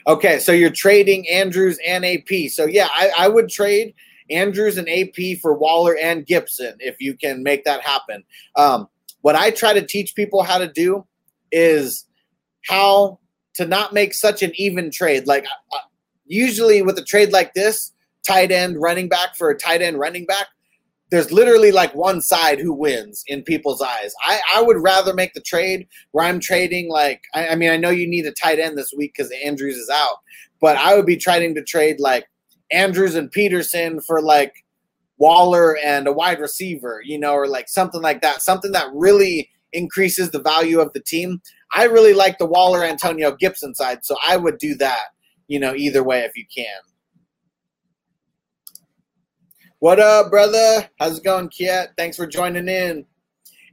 Okay, 0.08 0.40
so 0.40 0.50
you're 0.50 0.70
trading 0.70 1.28
Andrews 1.28 1.78
and 1.86 2.04
AP. 2.04 2.50
So 2.50 2.64
yeah, 2.64 2.88
I, 2.90 3.12
I 3.16 3.28
would 3.28 3.48
trade 3.48 3.94
Andrews 4.30 4.78
and 4.78 4.88
AP 4.88 5.38
for 5.40 5.54
Waller 5.54 5.96
and 5.96 6.26
Gibson 6.26 6.76
if 6.80 7.00
you 7.00 7.14
can 7.14 7.42
make 7.42 7.64
that 7.64 7.82
happen. 7.82 8.24
Um, 8.56 8.88
what 9.22 9.36
I 9.36 9.50
try 9.50 9.72
to 9.72 9.84
teach 9.84 10.14
people 10.14 10.42
how 10.42 10.58
to 10.58 10.68
do 10.68 11.06
is 11.50 12.06
how 12.66 13.18
to 13.54 13.66
not 13.66 13.92
make 13.92 14.14
such 14.14 14.42
an 14.42 14.52
even 14.54 14.90
trade. 14.90 15.26
Like 15.26 15.44
uh, 15.72 15.78
usually 16.26 16.82
with 16.82 16.98
a 16.98 17.04
trade 17.04 17.32
like 17.32 17.54
this, 17.54 17.92
tight 18.26 18.52
end 18.52 18.80
running 18.80 19.08
back 19.08 19.34
for 19.36 19.50
a 19.50 19.58
tight 19.58 19.82
end 19.82 19.98
running 19.98 20.26
back, 20.26 20.46
there's 21.10 21.32
literally 21.32 21.72
like 21.72 21.94
one 21.94 22.20
side 22.20 22.60
who 22.60 22.72
wins 22.72 23.24
in 23.26 23.42
people's 23.42 23.80
eyes. 23.80 24.14
I, 24.22 24.40
I 24.56 24.62
would 24.62 24.76
rather 24.76 25.14
make 25.14 25.32
the 25.32 25.40
trade 25.40 25.88
where 26.12 26.26
I'm 26.26 26.38
trading 26.38 26.90
like 26.90 27.22
I, 27.34 27.48
I 27.48 27.54
mean 27.54 27.70
I 27.70 27.76
know 27.76 27.90
you 27.90 28.06
need 28.06 28.26
a 28.26 28.32
tight 28.32 28.58
end 28.58 28.76
this 28.76 28.92
week 28.96 29.14
because 29.16 29.32
Andrews 29.44 29.76
is 29.76 29.90
out, 29.90 30.18
but 30.60 30.76
I 30.76 30.94
would 30.94 31.06
be 31.06 31.16
trying 31.16 31.54
to 31.54 31.64
trade 31.64 31.98
like 31.98 32.26
Andrews 32.70 33.14
and 33.14 33.30
Peterson 33.30 34.00
for 34.00 34.20
like 34.20 34.64
Waller 35.18 35.76
and 35.76 36.06
a 36.06 36.12
wide 36.12 36.40
receiver, 36.40 37.00
you 37.04 37.18
know, 37.18 37.32
or 37.32 37.46
like 37.46 37.68
something 37.68 38.00
like 38.00 38.22
that, 38.22 38.42
something 38.42 38.72
that 38.72 38.88
really 38.92 39.50
increases 39.72 40.30
the 40.30 40.40
value 40.40 40.80
of 40.80 40.92
the 40.92 41.00
team. 41.00 41.42
I 41.72 41.84
really 41.84 42.14
like 42.14 42.38
the 42.38 42.46
Waller 42.46 42.84
Antonio 42.84 43.34
Gibson 43.34 43.74
side, 43.74 44.04
so 44.04 44.16
I 44.26 44.36
would 44.36 44.58
do 44.58 44.74
that, 44.76 45.06
you 45.48 45.58
know, 45.58 45.74
either 45.74 46.02
way 46.02 46.20
if 46.20 46.36
you 46.36 46.44
can. 46.54 46.66
What 49.80 50.00
up, 50.00 50.30
brother? 50.30 50.88
How's 50.98 51.18
it 51.18 51.24
going, 51.24 51.50
Kiet? 51.50 51.88
Thanks 51.96 52.16
for 52.16 52.26
joining 52.26 52.68
in. 52.68 53.04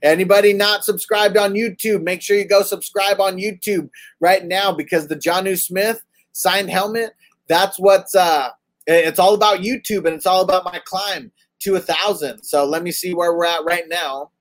Anybody 0.04 0.54
not 0.54 0.84
subscribed 0.84 1.38
on 1.38 1.54
YouTube, 1.54 2.04
make 2.04 2.22
sure 2.22 2.38
you 2.38 2.48
go 2.48 2.62
subscribe 2.62 3.20
on 3.20 3.38
YouTube 3.38 3.90
right 4.20 4.46
now 4.46 4.72
because 4.72 5.08
the 5.08 5.16
Jonnu 5.16 5.60
Smith 5.60 6.04
signed 6.32 6.70
helmet, 6.70 7.14
that's 7.48 7.80
what's 7.80 8.14
uh 8.14 8.50
it's 8.88 9.20
all 9.20 9.34
about 9.34 9.60
YouTube 9.60 10.06
and 10.06 10.16
it's 10.16 10.26
all 10.26 10.42
about 10.42 10.66
my 10.66 10.80
climb 10.86 11.32
to 11.62 11.76
a 11.76 11.80
thousand. 11.80 12.44
So 12.44 12.66
let 12.66 12.84
me 12.84 12.92
see 12.92 13.14
where 13.14 13.34
we're 13.34 13.46
at 13.46 13.66
right 13.66 13.86
now. 13.88 14.32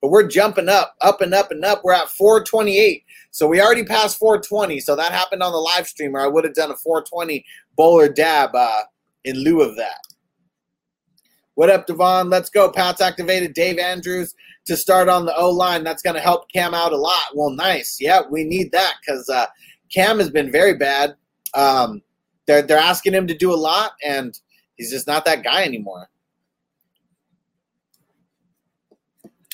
But 0.00 0.10
we're 0.10 0.28
jumping 0.28 0.68
up, 0.68 0.94
up 1.00 1.20
and 1.20 1.34
up 1.34 1.50
and 1.50 1.64
up. 1.64 1.82
We're 1.82 1.92
at 1.92 2.08
428. 2.08 3.04
So 3.32 3.48
we 3.48 3.60
already 3.60 3.84
passed 3.84 4.16
420. 4.18 4.78
So 4.80 4.94
that 4.94 5.10
happened 5.10 5.42
on 5.42 5.50
the 5.50 5.58
live 5.58 5.88
stream, 5.88 6.14
or 6.14 6.20
I 6.20 6.28
would 6.28 6.44
have 6.44 6.54
done 6.54 6.70
a 6.70 6.76
420 6.76 7.44
bowler 7.76 8.08
dab 8.08 8.54
uh, 8.54 8.82
in 9.24 9.42
lieu 9.42 9.60
of 9.60 9.76
that. 9.76 9.98
What 11.54 11.70
up, 11.70 11.88
Devon? 11.88 12.30
Let's 12.30 12.50
go. 12.50 12.70
Pat's 12.70 13.00
activated 13.00 13.54
Dave 13.54 13.78
Andrews 13.78 14.36
to 14.66 14.76
start 14.76 15.08
on 15.08 15.26
the 15.26 15.36
O 15.36 15.50
line. 15.50 15.82
That's 15.82 16.02
going 16.02 16.14
to 16.14 16.22
help 16.22 16.48
Cam 16.52 16.74
out 16.74 16.92
a 16.92 16.96
lot. 16.96 17.34
Well, 17.34 17.50
nice. 17.50 17.96
Yeah, 18.00 18.20
we 18.30 18.44
need 18.44 18.70
that 18.70 18.94
because 19.00 19.28
uh, 19.28 19.46
Cam 19.92 20.20
has 20.20 20.30
been 20.30 20.52
very 20.52 20.76
bad. 20.76 21.16
Um, 21.54 22.02
they're 22.48 22.62
they're 22.62 22.78
asking 22.78 23.14
him 23.14 23.28
to 23.28 23.36
do 23.36 23.52
a 23.52 23.54
lot, 23.54 23.92
and 24.04 24.36
he's 24.74 24.90
just 24.90 25.06
not 25.06 25.24
that 25.26 25.44
guy 25.44 25.62
anymore. 25.64 26.08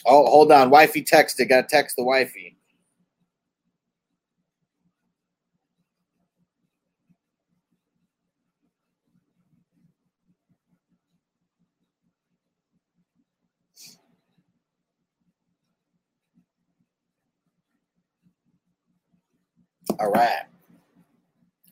Oh, 0.06 0.24
hold 0.26 0.52
on. 0.52 0.70
Wifey 0.70 1.02
texted. 1.02 1.48
Got 1.48 1.68
to 1.68 1.76
text 1.76 1.96
the 1.96 2.04
wifey. 2.04 2.56
All 19.98 20.10
right. 20.10 20.44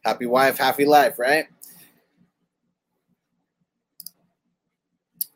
Happy 0.05 0.27
wife, 0.27 0.59
happy 0.59 0.85
life, 0.85 1.19
right? 1.19 1.47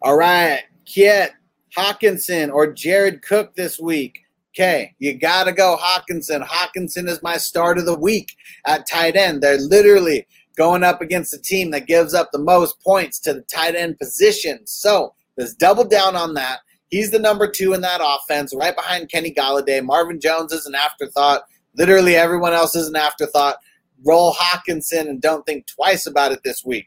All 0.03 0.17
right. 0.17 0.63
Kiet 0.87 1.31
Hockenson 1.77 2.53
or 2.53 2.73
Jared 2.73 3.23
Cook 3.23 3.55
this 3.55 3.79
week. 3.79 4.21
Okay, 4.55 4.95
you 4.99 5.19
got 5.19 5.45
to 5.45 5.53
go 5.53 5.77
Hockenson. 5.79 6.43
Hockenson 6.47 7.09
is 7.09 7.23
my 7.23 7.37
start 7.37 7.77
of 7.77 7.85
the 7.85 7.99
week 7.99 8.35
at 8.67 8.89
tight 8.89 9.15
end. 9.15 9.43
They're 9.43 9.59
literally 9.59 10.27
going 10.57 10.83
up 10.83 11.03
against 11.03 11.35
a 11.35 11.39
team 11.39 11.71
that 11.73 11.87
gives 11.87 12.15
up 12.15 12.31
the 12.33 12.39
most 12.39 12.81
points 12.81 13.21
to 13.21 13.35
the 13.35 13.43
tight 13.43 13.75
end 13.75 13.99
position. 13.99 14.61
So 14.67 15.15
let's 15.37 15.55
double 15.55 15.85
down 15.85 16.17
on 16.17 16.33
that. 16.35 16.61
He's 16.89 17.11
the 17.11 17.19
number 17.19 17.51
two 17.51 17.75
in 17.75 17.83
that 17.83 18.01
offense, 18.03 18.55
right 18.55 18.75
behind 18.75 19.11
Kenny 19.11 19.35
Golladay. 19.35 19.85
Marvin 19.85 20.21
Jones 20.21 20.53
is 20.53 20.65
an 20.65 20.75
afterthought. 20.75 21.43
Literally 21.77 22.17
everyone 22.17 22.55
else 22.55 22.75
is 22.75 22.89
an 22.89 22.97
afterthought. 22.97 23.57
Roll 24.05 24.35
Hockenson 24.35 25.09
and 25.09 25.21
don't 25.21 25.45
think 25.47 25.67
twice 25.67 26.07
about 26.07 26.33
it 26.33 26.41
this 26.45 26.65
week. 26.65 26.87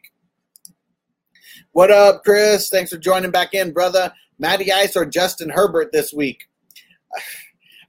What 1.72 1.90
up, 1.90 2.22
Chris? 2.24 2.68
Thanks 2.68 2.90
for 2.90 2.98
joining 2.98 3.30
back 3.30 3.54
in, 3.54 3.72
brother. 3.72 4.12
Matty 4.38 4.72
Ice 4.72 4.96
or 4.96 5.04
Justin 5.06 5.50
Herbert 5.50 5.92
this 5.92 6.12
week? 6.12 6.48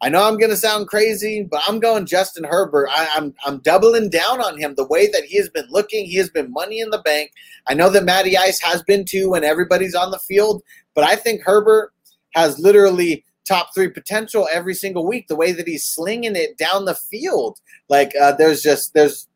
I 0.03 0.10
know 0.10 0.23
I'm 0.23 0.39
going 0.39 0.49
to 0.49 0.57
sound 0.57 0.88
crazy, 0.88 1.48
but 1.49 1.61
I'm 1.68 1.80
going 1.80 2.07
Justin 2.07 2.43
Herbert. 2.43 2.89
I, 2.89 3.03
am 3.03 3.10
I'm, 3.15 3.34
I'm 3.45 3.60
doubling 3.60 4.10
down 4.10 4.41
on 4.41 4.57
him. 4.57 4.73
The 4.73 4.88
way 4.88 5.06
that 5.06 5.26
he 5.26 5.38
has 5.38 5.48
been 5.49 5.68
looking, 5.69 6.06
he 6.06 6.15
has 6.18 6.30
been 6.30 6.52
money 6.52 6.80
in 6.80 6.89
the 6.89 7.03
bank. 7.03 7.31
I 7.68 7.76
know 7.76 7.88
that 7.91 8.03
Matty 8.03 8.35
Ice 8.35 8.60
has 8.61 8.81
been 8.81 9.06
too 9.06 9.30
when 9.30 9.43
everybody's 9.43 9.93
on 9.93 10.10
the 10.10 10.18
field, 10.18 10.64
but 10.95 11.03
I 11.03 11.15
think 11.15 11.43
Herbert 11.43 11.93
has 12.34 12.57
literally 12.57 13.23
top 13.51 13.73
three 13.73 13.89
potential 13.89 14.47
every 14.51 14.73
single 14.73 15.07
week. 15.07 15.27
The 15.27 15.35
way 15.35 15.51
that 15.51 15.67
he's 15.67 15.85
slinging 15.85 16.35
it 16.35 16.57
down 16.57 16.85
the 16.85 16.95
field, 16.95 17.59
like 17.89 18.13
uh, 18.19 18.33
there's 18.33 18.61
just 18.61 18.93
there's 18.93 19.27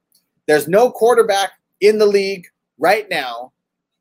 there's 0.48 0.68
no 0.68 0.92
quarterback 0.92 1.52
in 1.82 1.98
the 1.98 2.06
league 2.06 2.46
right 2.78 3.08
now, 3.10 3.52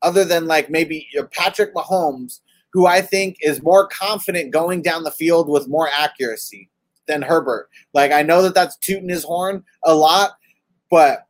other 0.02 0.24
than 0.24 0.46
like 0.46 0.70
maybe 0.70 1.08
Patrick 1.32 1.74
Mahomes 1.74 2.40
who 2.74 2.86
I 2.86 3.00
think 3.00 3.36
is 3.40 3.62
more 3.62 3.86
confident 3.86 4.52
going 4.52 4.82
down 4.82 5.04
the 5.04 5.10
field 5.12 5.48
with 5.48 5.68
more 5.68 5.88
accuracy 5.88 6.68
than 7.06 7.22
Herbert. 7.22 7.70
Like 7.94 8.10
I 8.10 8.22
know 8.22 8.42
that 8.42 8.54
that's 8.54 8.76
tooting 8.76 9.08
his 9.08 9.22
horn 9.22 9.62
a 9.84 9.94
lot, 9.94 10.32
but 10.90 11.28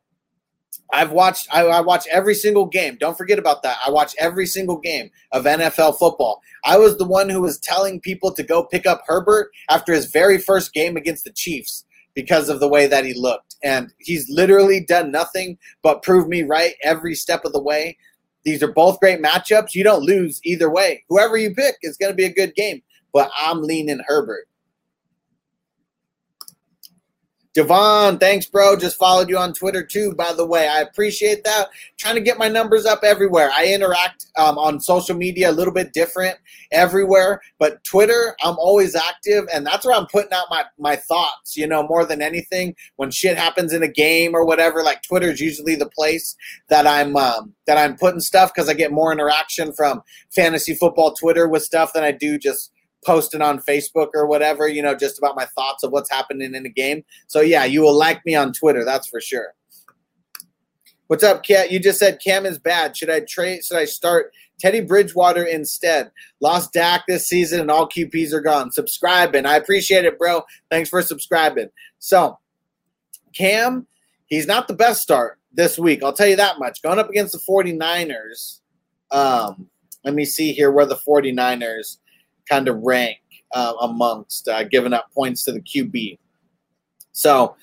I've 0.93 1.11
watched 1.11 1.47
I, 1.51 1.65
I, 1.65 1.81
watch 1.81 2.07
every 2.11 2.35
single 2.35 2.65
game. 2.65 2.97
Don't 2.99 3.17
forget 3.17 3.39
about 3.39 3.63
that. 3.63 3.77
I 3.85 3.89
watch 3.89 4.15
every 4.19 4.45
single 4.45 4.77
game 4.77 5.09
of 5.31 5.45
NFL 5.45 5.97
football. 5.97 6.41
I 6.63 6.77
was 6.77 6.97
the 6.97 7.07
one 7.07 7.29
who 7.29 7.41
was 7.41 7.59
telling 7.59 7.99
people 7.99 8.33
to 8.33 8.43
go 8.43 8.63
pick 8.63 8.85
up 8.85 9.03
Herbert 9.07 9.51
after 9.69 9.93
his 9.93 10.05
very 10.05 10.37
first 10.37 10.73
game 10.73 10.95
against 10.95 11.23
the 11.23 11.31
Chiefs 11.31 11.85
because 12.13 12.49
of 12.49 12.59
the 12.59 12.67
way 12.67 12.87
that 12.87 13.05
he 13.05 13.13
looked. 13.13 13.55
And 13.63 13.93
he's 13.99 14.29
literally 14.29 14.79
done 14.79 15.11
nothing 15.11 15.57
but 15.81 16.03
prove 16.03 16.27
me 16.27 16.43
right 16.43 16.75
every 16.83 17.15
step 17.15 17.45
of 17.45 17.53
the 17.53 17.61
way. 17.61 17.97
These 18.43 18.61
are 18.61 18.71
both 18.71 18.99
great 18.99 19.21
matchups. 19.21 19.73
You 19.73 19.83
don't 19.83 20.03
lose 20.03 20.39
either 20.43 20.69
way. 20.69 21.03
Whoever 21.09 21.35
you 21.35 21.53
pick 21.53 21.75
is 21.81 21.97
going 21.97 22.11
to 22.11 22.15
be 22.15 22.25
a 22.25 22.33
good 22.33 22.53
game, 22.55 22.81
but 23.11 23.31
I'm 23.37 23.63
leaning 23.63 24.01
Herbert. 24.07 24.47
Devon, 27.55 28.17
thanks, 28.17 28.45
bro. 28.47 28.75
Just 28.75 28.97
followed 28.97 29.29
you 29.29 29.37
on 29.37 29.53
Twitter 29.53 29.81
too, 29.81 30.13
by 30.13 30.33
the 30.33 30.45
way. 30.45 30.67
I 30.67 30.81
appreciate 30.81 31.45
that. 31.45 31.69
Trying 31.97 32.15
to 32.15 32.21
get 32.21 32.37
my 32.37 32.49
numbers 32.49 32.85
up 32.85 32.99
everywhere. 33.01 33.49
I 33.55 33.67
interact 33.67 34.25
um, 34.37 34.57
on 34.57 34.81
social 34.81 35.15
media 35.15 35.49
a 35.49 35.53
little 35.53 35.73
bit 35.73 35.93
different 35.93 36.37
everywhere, 36.73 37.39
but 37.57 37.81
Twitter, 37.85 38.35
I'm 38.43 38.57
always 38.59 38.93
active, 38.93 39.45
and 39.53 39.65
that's 39.65 39.85
where 39.85 39.95
I'm 39.95 40.07
putting 40.07 40.33
out 40.33 40.47
my, 40.49 40.65
my 40.77 40.97
thoughts, 40.97 41.55
you 41.55 41.65
know, 41.65 41.87
more 41.87 42.03
than 42.03 42.21
anything. 42.21 42.75
When 42.97 43.09
shit 43.09 43.37
happens 43.37 43.71
in 43.71 43.83
a 43.83 43.87
game 43.87 44.35
or 44.35 44.45
whatever, 44.45 44.83
like 44.83 45.01
Twitter 45.01 45.31
is 45.31 45.39
usually 45.39 45.75
the 45.75 45.89
place 45.89 46.35
that 46.67 46.85
I'm 46.85 47.15
um, 47.15 47.53
that 47.67 47.77
I'm 47.77 47.95
putting 47.95 48.19
stuff 48.19 48.53
because 48.53 48.67
I 48.67 48.73
get 48.73 48.91
more 48.91 49.13
interaction 49.13 49.71
from 49.71 50.01
fantasy 50.35 50.75
football 50.75 51.13
Twitter 51.13 51.47
with 51.47 51.63
stuff 51.63 51.93
than 51.93 52.03
I 52.03 52.11
do 52.11 52.37
just 52.37 52.73
posting 53.05 53.41
on 53.41 53.61
Facebook 53.61 54.09
or 54.13 54.25
whatever, 54.25 54.67
you 54.67 54.81
know, 54.81 54.95
just 54.95 55.17
about 55.17 55.35
my 55.35 55.45
thoughts 55.45 55.83
of 55.83 55.91
what's 55.91 56.09
happening 56.09 56.55
in 56.55 56.63
the 56.63 56.69
game. 56.69 57.03
So 57.27 57.41
yeah, 57.41 57.63
you 57.65 57.81
will 57.81 57.97
like 57.97 58.25
me 58.25 58.35
on 58.35 58.51
Twitter, 58.51 58.83
that's 58.83 59.07
for 59.07 59.21
sure. 59.21 59.53
What's 61.07 61.23
up, 61.23 61.43
Cat? 61.43 61.71
You 61.71 61.79
just 61.79 61.99
said 61.99 62.19
Cam 62.19 62.47
is 62.47 62.57
bad. 62.57 62.97
Should 62.97 63.11
I 63.11 63.19
trade? 63.19 63.63
Should 63.63 63.77
I 63.77 63.85
start 63.85 64.33
Teddy 64.59 64.81
Bridgewater 64.81 65.43
instead? 65.43 66.09
Lost 66.41 66.73
Dak 66.73 67.03
this 67.07 67.27
season, 67.27 67.61
and 67.61 67.69
all 67.69 67.87
QPs 67.87 68.33
are 68.33 68.41
gone. 68.41 68.71
Subscribing, 68.71 69.45
I 69.45 69.57
appreciate 69.57 70.05
it, 70.05 70.17
bro. 70.17 70.41
Thanks 70.71 70.89
for 70.89 71.03
subscribing. 71.03 71.69
So, 71.99 72.39
Cam, 73.35 73.85
he's 74.25 74.47
not 74.47 74.67
the 74.67 74.73
best 74.73 75.03
start 75.03 75.37
this 75.53 75.77
week. 75.77 76.01
I'll 76.01 76.11
tell 76.11 76.27
you 76.27 76.37
that 76.37 76.57
much. 76.57 76.81
Going 76.81 76.97
up 76.97 77.09
against 77.09 77.33
the 77.33 77.39
49ers. 77.39 78.61
Um, 79.11 79.69
let 80.03 80.15
me 80.15 80.25
see 80.25 80.53
here 80.53 80.71
where 80.71 80.87
the 80.87 80.95
49ers 80.95 81.97
kind 82.49 82.67
of 82.67 82.77
rank 82.81 83.17
uh, 83.53 83.73
amongst 83.81 84.47
uh, 84.47 84.63
giving 84.63 84.93
up 84.93 85.11
points 85.13 85.43
to 85.43 85.51
the 85.51 85.61
QB. 85.61 86.17
So, 87.11 87.55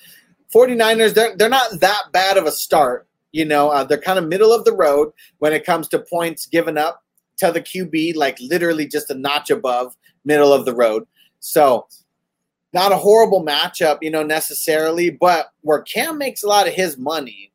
49ers, 0.53 1.13
they're, 1.13 1.35
they're 1.35 1.49
not 1.49 1.79
that 1.79 2.03
bad 2.11 2.37
of 2.37 2.45
a 2.45 2.51
start. 2.51 3.07
You 3.31 3.45
know, 3.45 3.69
uh, 3.69 3.83
they're 3.83 3.97
kind 3.97 4.19
of 4.19 4.27
middle 4.27 4.53
of 4.53 4.65
the 4.65 4.75
road 4.75 5.11
when 5.39 5.53
it 5.53 5.65
comes 5.65 5.87
to 5.89 5.99
points 5.99 6.45
given 6.45 6.77
up 6.77 7.03
to 7.37 7.51
the 7.51 7.61
QB, 7.61 8.15
like 8.15 8.37
literally 8.39 8.87
just 8.87 9.09
a 9.09 9.15
notch 9.15 9.49
above 9.49 9.95
middle 10.25 10.53
of 10.53 10.65
the 10.65 10.75
road. 10.75 11.05
So, 11.39 11.87
not 12.73 12.91
a 12.91 12.97
horrible 12.97 13.45
matchup, 13.45 13.99
you 14.01 14.09
know, 14.09 14.23
necessarily, 14.23 15.11
but 15.11 15.51
where 15.61 15.81
Cam 15.81 16.17
makes 16.17 16.43
a 16.43 16.47
lot 16.47 16.67
of 16.67 16.73
his 16.73 16.97
money 16.97 17.51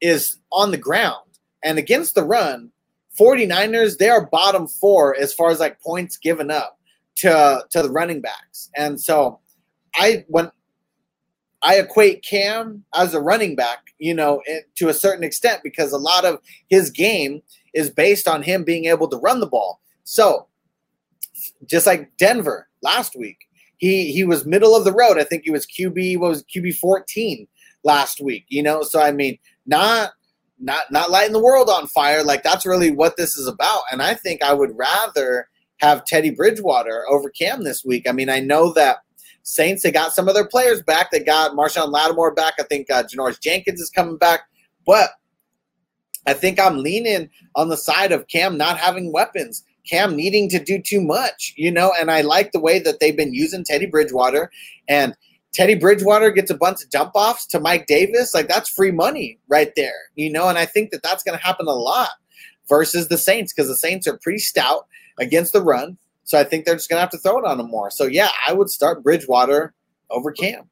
is 0.00 0.38
on 0.50 0.70
the 0.70 0.78
ground. 0.78 1.24
And 1.62 1.78
against 1.78 2.14
the 2.14 2.24
run, 2.24 2.71
49ers, 3.18 3.98
they 3.98 4.08
are 4.08 4.26
bottom 4.26 4.66
four 4.66 5.16
as 5.16 5.32
far 5.32 5.50
as 5.50 5.60
like 5.60 5.80
points 5.80 6.16
given 6.16 6.50
up 6.50 6.78
to 7.16 7.64
to 7.70 7.82
the 7.82 7.90
running 7.90 8.20
backs. 8.20 8.70
And 8.76 9.00
so 9.00 9.40
I 9.96 10.24
when 10.28 10.50
I 11.62 11.76
equate 11.76 12.24
Cam 12.24 12.84
as 12.94 13.14
a 13.14 13.20
running 13.20 13.54
back, 13.54 13.94
you 13.98 14.14
know, 14.14 14.42
to 14.76 14.88
a 14.88 14.94
certain 14.94 15.22
extent 15.22 15.60
because 15.62 15.92
a 15.92 15.98
lot 15.98 16.24
of 16.24 16.40
his 16.68 16.90
game 16.90 17.42
is 17.72 17.90
based 17.90 18.26
on 18.26 18.42
him 18.42 18.64
being 18.64 18.86
able 18.86 19.08
to 19.08 19.16
run 19.16 19.40
the 19.40 19.46
ball. 19.46 19.80
So 20.04 20.48
just 21.66 21.86
like 21.86 22.10
Denver 22.16 22.68
last 22.82 23.16
week, 23.16 23.38
he 23.78 24.12
he 24.12 24.24
was 24.24 24.46
middle 24.46 24.74
of 24.74 24.84
the 24.84 24.92
road. 24.92 25.18
I 25.18 25.24
think 25.24 25.42
he 25.44 25.50
was 25.50 25.66
QB 25.66 26.18
what 26.18 26.30
was 26.30 26.44
QB 26.44 26.76
14 26.76 27.46
last 27.84 28.20
week, 28.20 28.44
you 28.48 28.62
know. 28.62 28.82
So 28.82 29.00
I 29.00 29.12
mean, 29.12 29.38
not 29.66 30.12
not 30.62 30.90
not 30.90 31.10
lighting 31.10 31.32
the 31.32 31.42
world 31.42 31.68
on 31.68 31.86
fire. 31.88 32.22
Like 32.22 32.42
that's 32.42 32.64
really 32.64 32.90
what 32.90 33.16
this 33.16 33.36
is 33.36 33.46
about. 33.46 33.82
And 33.90 34.00
I 34.00 34.14
think 34.14 34.42
I 34.42 34.54
would 34.54 34.76
rather 34.76 35.48
have 35.78 36.04
Teddy 36.04 36.30
Bridgewater 36.30 37.04
over 37.10 37.28
Cam 37.28 37.64
this 37.64 37.84
week. 37.84 38.08
I 38.08 38.12
mean, 38.12 38.30
I 38.30 38.40
know 38.40 38.72
that 38.74 38.98
Saints 39.42 39.82
they 39.82 39.90
got 39.90 40.12
some 40.12 40.28
of 40.28 40.34
their 40.34 40.46
players 40.46 40.82
back. 40.82 41.10
They 41.10 41.18
got 41.18 41.52
Marshon 41.52 41.90
Lattimore 41.90 42.34
back. 42.34 42.54
I 42.60 42.62
think 42.62 42.90
uh, 42.90 43.02
Janoris 43.02 43.40
Jenkins 43.40 43.80
is 43.80 43.90
coming 43.90 44.16
back, 44.16 44.42
but 44.86 45.10
I 46.26 46.32
think 46.32 46.60
I'm 46.60 46.78
leaning 46.78 47.28
on 47.56 47.68
the 47.68 47.76
side 47.76 48.12
of 48.12 48.28
Cam 48.28 48.56
not 48.56 48.78
having 48.78 49.12
weapons. 49.12 49.64
Cam 49.88 50.14
needing 50.14 50.48
to 50.50 50.62
do 50.62 50.80
too 50.80 51.00
much, 51.00 51.54
you 51.56 51.72
know, 51.72 51.92
and 51.98 52.08
I 52.08 52.20
like 52.20 52.52
the 52.52 52.60
way 52.60 52.78
that 52.78 53.00
they've 53.00 53.16
been 53.16 53.34
using 53.34 53.64
Teddy 53.64 53.86
Bridgewater 53.86 54.48
and 54.88 55.16
Teddy 55.52 55.74
Bridgewater 55.74 56.30
gets 56.30 56.50
a 56.50 56.56
bunch 56.56 56.82
of 56.82 56.90
dump 56.90 57.12
offs 57.14 57.46
to 57.48 57.60
Mike 57.60 57.86
Davis. 57.86 58.32
Like 58.34 58.48
that's 58.48 58.70
free 58.70 58.90
money 58.90 59.38
right 59.48 59.72
there, 59.76 59.92
you 60.14 60.32
know, 60.32 60.48
and 60.48 60.58
I 60.58 60.64
think 60.64 60.90
that 60.90 61.02
that's 61.02 61.22
going 61.22 61.38
to 61.38 61.44
happen 61.44 61.66
a 61.66 61.72
lot 61.72 62.10
versus 62.68 63.08
the 63.08 63.18
Saints 63.18 63.52
because 63.52 63.68
the 63.68 63.76
Saints 63.76 64.06
are 64.06 64.18
pretty 64.18 64.38
stout 64.38 64.86
against 65.18 65.52
the 65.52 65.62
run. 65.62 65.98
So 66.24 66.38
I 66.38 66.44
think 66.44 66.64
they're 66.64 66.76
just 66.76 66.88
going 66.88 66.96
to 66.96 67.02
have 67.02 67.10
to 67.10 67.18
throw 67.18 67.38
it 67.38 67.44
on 67.44 67.58
them 67.58 67.68
more. 67.68 67.90
So 67.90 68.04
yeah, 68.04 68.30
I 68.46 68.54
would 68.54 68.70
start 68.70 69.02
Bridgewater 69.02 69.74
over 70.10 70.32
Cam. 70.32 70.70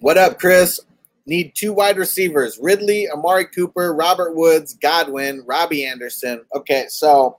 What 0.00 0.18
up, 0.18 0.38
Chris? 0.38 0.80
Need 1.26 1.54
two 1.56 1.72
wide 1.72 1.96
receivers 1.96 2.58
Ridley, 2.60 3.08
Amari 3.10 3.46
Cooper, 3.46 3.94
Robert 3.94 4.36
Woods, 4.36 4.74
Godwin, 4.74 5.42
Robbie 5.44 5.84
Anderson. 5.84 6.44
Okay, 6.54 6.86
so 6.88 7.38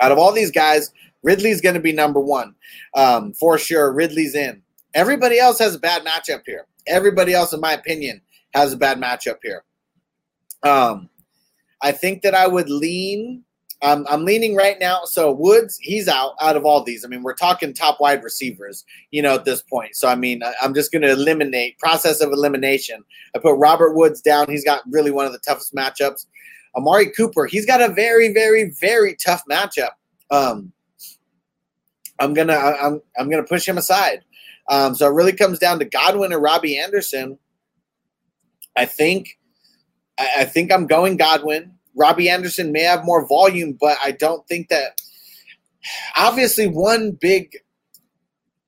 out 0.00 0.12
of 0.12 0.18
all 0.18 0.32
these 0.32 0.52
guys, 0.52 0.92
Ridley's 1.22 1.60
going 1.60 1.74
to 1.74 1.80
be 1.80 1.92
number 1.92 2.20
one 2.20 2.54
um, 2.94 3.32
for 3.32 3.58
sure. 3.58 3.92
Ridley's 3.92 4.34
in. 4.34 4.62
Everybody 4.94 5.38
else 5.38 5.58
has 5.58 5.74
a 5.74 5.78
bad 5.78 6.04
matchup 6.04 6.42
here. 6.46 6.66
Everybody 6.86 7.34
else, 7.34 7.52
in 7.52 7.60
my 7.60 7.72
opinion, 7.72 8.20
has 8.54 8.72
a 8.72 8.76
bad 8.76 8.98
matchup 8.98 9.38
here. 9.42 9.64
Um, 10.62 11.08
I 11.82 11.92
think 11.92 12.22
that 12.22 12.34
I 12.34 12.46
would 12.46 12.68
lean 12.68 13.44
um, 13.82 14.06
I'm 14.08 14.24
leaning 14.24 14.56
right 14.56 14.78
now. 14.80 15.02
So 15.04 15.30
Woods, 15.30 15.78
he's 15.80 16.08
out 16.08 16.34
out 16.40 16.56
of 16.56 16.64
all 16.64 16.82
these. 16.82 17.04
I 17.04 17.08
mean, 17.08 17.22
we're 17.22 17.34
talking 17.34 17.72
top 17.72 18.00
wide 18.00 18.24
receivers, 18.24 18.84
you 19.10 19.22
know, 19.22 19.34
at 19.34 19.44
this 19.44 19.62
point. 19.62 19.94
So 19.94 20.08
I 20.08 20.16
mean, 20.16 20.42
I'm 20.60 20.74
just 20.74 20.90
going 20.90 21.02
to 21.02 21.10
eliminate 21.10 21.78
process 21.78 22.20
of 22.20 22.32
elimination. 22.32 23.04
I 23.36 23.38
put 23.38 23.54
Robert 23.54 23.94
Woods 23.94 24.20
down. 24.20 24.50
He's 24.50 24.64
got 24.64 24.82
really 24.90 25.12
one 25.12 25.26
of 25.26 25.32
the 25.32 25.38
toughest 25.38 25.74
matchups. 25.74 26.26
Amari 26.76 27.10
Cooper, 27.10 27.46
he's 27.46 27.66
got 27.66 27.80
a 27.80 27.88
very, 27.88 28.32
very, 28.32 28.70
very 28.80 29.16
tough 29.16 29.42
matchup. 29.50 29.90
Um, 30.30 30.72
I'm 32.18 32.34
gonna 32.34 32.56
I'm 32.56 33.00
I'm 33.16 33.30
gonna 33.30 33.44
push 33.44 33.66
him 33.66 33.78
aside. 33.78 34.24
Um, 34.68 34.94
so 34.94 35.06
it 35.06 35.14
really 35.14 35.32
comes 35.32 35.58
down 35.58 35.78
to 35.78 35.84
Godwin 35.84 36.32
or 36.32 36.40
Robbie 36.40 36.78
Anderson. 36.78 37.38
I 38.76 38.86
think 38.86 39.38
I, 40.18 40.28
I 40.38 40.44
think 40.44 40.72
I'm 40.72 40.86
going 40.86 41.16
Godwin. 41.16 41.77
Robbie 41.98 42.30
Anderson 42.30 42.72
may 42.72 42.82
have 42.82 43.04
more 43.04 43.26
volume, 43.26 43.76
but 43.78 43.98
I 44.02 44.12
don't 44.12 44.46
think 44.46 44.68
that. 44.68 45.00
Obviously, 46.16 46.66
one 46.66 47.12
big 47.12 47.56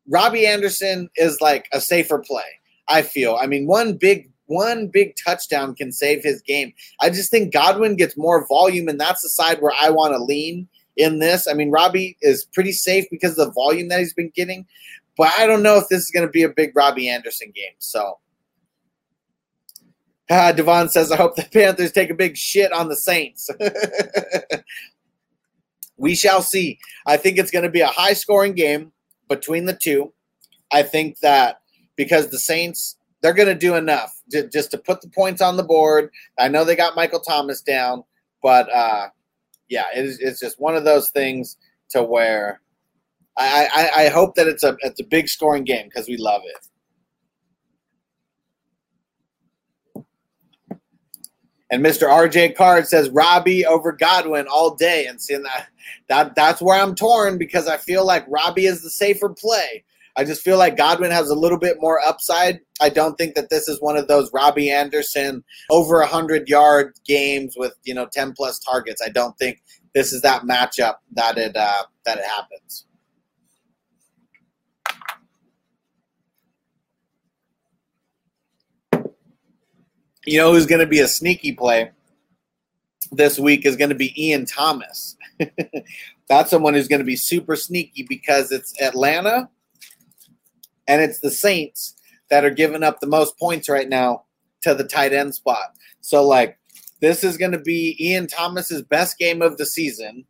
Robbie 0.09 0.47
Anderson 0.47 1.09
is 1.17 1.41
like 1.41 1.69
a 1.73 1.81
safer 1.81 2.19
play. 2.19 2.43
I 2.89 3.03
feel. 3.03 3.39
I 3.41 3.47
mean, 3.47 3.67
one 3.67 3.95
big 3.95 4.31
one 4.47 4.89
big 4.89 5.15
touchdown 5.25 5.77
can 5.77 5.93
save 5.93 6.25
his 6.25 6.43
game. 6.43 6.73
I 7.01 7.09
just 7.11 7.31
think 7.31 7.53
Godwin 7.53 7.97
gets 7.97 8.17
more 8.17 8.47
volume, 8.49 8.89
and 8.89 9.01
that's 9.01 9.23
the 9.23 9.29
side 9.29 9.63
where 9.63 9.73
I 9.81 9.91
want 9.91 10.13
to 10.13 10.23
lean 10.23 10.69
in 10.97 11.21
this. 11.21 11.47
I 11.47 11.53
mean, 11.53 11.71
Robbie 11.71 12.17
is 12.21 12.45
pretty 12.53 12.73
safe 12.73 13.05
because 13.11 13.39
of 13.39 13.47
the 13.47 13.53
volume 13.53 13.89
that 13.89 14.01
he's 14.01 14.13
been 14.13 14.33
getting, 14.35 14.67
but 15.17 15.33
I 15.39 15.47
don't 15.47 15.63
know 15.63 15.79
if 15.79 15.89
this 15.89 16.01
is 16.01 16.11
going 16.11 16.27
to 16.27 16.33
be 16.33 16.43
a 16.43 16.49
big 16.49 16.73
Robbie 16.75 17.09
Anderson 17.09 17.53
game. 17.55 17.75
So 17.79 18.19
uh, 20.31 20.53
Devon 20.53 20.89
says, 20.89 21.11
I 21.11 21.17
hope 21.17 21.37
the 21.37 21.47
Panthers 21.53 21.93
take 21.93 22.11
a 22.11 22.15
big 22.15 22.37
shit 22.37 22.73
on 22.73 22.89
the 22.89 22.97
Saints. 22.97 23.51
we 25.97 26.15
shall 26.15 26.41
see. 26.41 26.79
I 27.07 27.17
think 27.17 27.37
it's 27.37 27.51
going 27.51 27.65
to 27.65 27.71
be 27.71 27.81
a 27.81 27.89
high 27.89 28.13
scoring 28.13 28.55
game 28.55 28.93
between 29.29 29.65
the 29.65 29.79
two. 29.81 30.13
I 30.73 30.83
think 30.83 31.19
that 31.21 31.61
because 31.97 32.31
the 32.31 32.39
Saints, 32.39 32.97
they're 33.21 33.35
going 33.35 33.49
to 33.49 33.55
do 33.55 33.75
enough 33.75 34.15
to, 34.31 34.49
just 34.49 34.71
to 34.71 34.79
put 34.79 35.03
the 35.03 35.09
points 35.09 35.43
on 35.43 35.57
the 35.57 35.65
board. 35.65 36.11
I 36.39 36.49
know 36.49 36.65
they 36.65 36.77
got 36.77 36.97
Michael 36.97 37.21
Thomas 37.21 37.61
down, 37.61 38.05
but 38.43 38.73
uh, 38.73 39.09
yeah, 39.69 39.85
it 39.95 40.05
is, 40.05 40.19
it's 40.21 40.41
just 40.41 40.61
one 40.61 40.77
of 40.77 40.85
those 40.85 41.11
things 41.11 41.57
to 41.91 42.03
where 42.03 42.61
I, 43.37 43.69
I, 43.73 44.05
I 44.05 44.09
hope 44.09 44.37
that 44.37 44.47
it's 44.47 44.63
a 44.63 44.77
it's 44.81 45.01
a 45.01 45.05
big 45.05 45.29
scoring 45.29 45.65
game 45.65 45.87
because 45.87 46.09
we 46.09 46.17
love 46.17 46.43
it. 46.45 46.67
And 51.71 51.85
Mr. 51.85 52.09
RJ 52.09 52.57
Card 52.57 52.87
says 52.87 53.11
Robbie 53.11 53.65
over 53.65 53.93
Godwin 53.93 54.47
all 54.49 54.75
day. 54.75 55.07
And 55.07 55.21
seeing 55.21 55.43
that, 55.45 55.69
that 56.09 56.35
that's 56.35 56.61
where 56.61 56.81
I'm 56.81 56.95
torn 56.95 57.39
because 57.39 57.69
I 57.69 57.77
feel 57.77 58.05
like 58.05 58.25
Robbie 58.29 58.67
is 58.67 58.83
the 58.83 58.91
safer 58.91 59.29
play. 59.29 59.85
I 60.17 60.25
just 60.25 60.43
feel 60.43 60.59
like 60.59 60.77
Godwin 60.77 61.13
has 61.13 61.31
a 61.31 61.37
little 61.37 61.59
bit 61.59 61.77
more 61.81 62.01
upside. 62.01 62.61
I 62.81 62.89
don't 62.89 63.17
think 63.17 63.37
that 63.37 63.49
this 63.49 63.69
is 63.69 63.81
one 63.81 63.97
of 63.97 64.09
those 64.09 64.33
Robbie 64.33 64.71
Anderson 64.71 65.45
over 65.71 65.99
a 65.99 66.07
100 66.07 66.49
yard 66.49 66.95
games 67.07 67.55
with, 67.57 67.75
you 67.85 67.95
know, 67.95 68.07
10 68.13 68.33
plus 68.33 68.59
targets. 68.59 69.01
I 69.05 69.09
don't 69.09 69.39
think 69.39 69.63
this 69.95 70.13
is 70.13 70.23
that 70.23 70.43
matchup 70.43 70.97
that 71.13 71.39
it 71.39 71.57
uh, 71.57 71.85
that 72.05 72.19
it 72.19 72.25
happens. 72.25 72.87
You 80.27 80.39
know 80.39 80.53
who's 80.53 80.67
going 80.67 80.81
to 80.81 80.87
be 80.87 81.01
a 81.01 81.09
sneaky 81.09 81.53
play 81.53 81.91
this 83.13 83.39
week 83.39 83.67
is 83.67 83.77
going 83.77 83.91
to 83.91 83.97
be 83.97 84.15
Ian 84.23 84.47
Thomas. 84.47 85.17
That's 86.29 86.51
someone 86.51 86.75
who's 86.75 86.89
going 86.89 87.01
to 87.01 87.05
be 87.05 87.17
super 87.17 87.57
sneaky 87.57 88.05
because 88.09 88.53
it's 88.53 88.81
Atlanta 88.81 89.49
and 90.87 91.03
it's 91.03 91.21
the 91.21 91.31
Saints 91.31 91.95
that 92.31 92.45
are 92.45 92.51
giving 92.51 92.83
up 92.83 93.01
the 93.01 93.07
most 93.07 93.39
points 93.39 93.69
right 93.69 93.89
now 93.89 94.25
to 94.63 94.75
the 94.75 94.85
tight 94.85 95.13
end 95.13 95.35
spot. 95.35 95.75
So, 96.01 96.27
like, 96.27 96.59
this 97.01 97.25
is 97.25 97.37
going 97.37 97.53
to 97.53 97.59
be 97.59 97.97
Ian 97.99 98.27
Thomas's 98.27 98.83
best 98.83 99.19
game 99.19 99.43
of 99.43 99.57
the 99.57 99.67
season. 99.67 100.25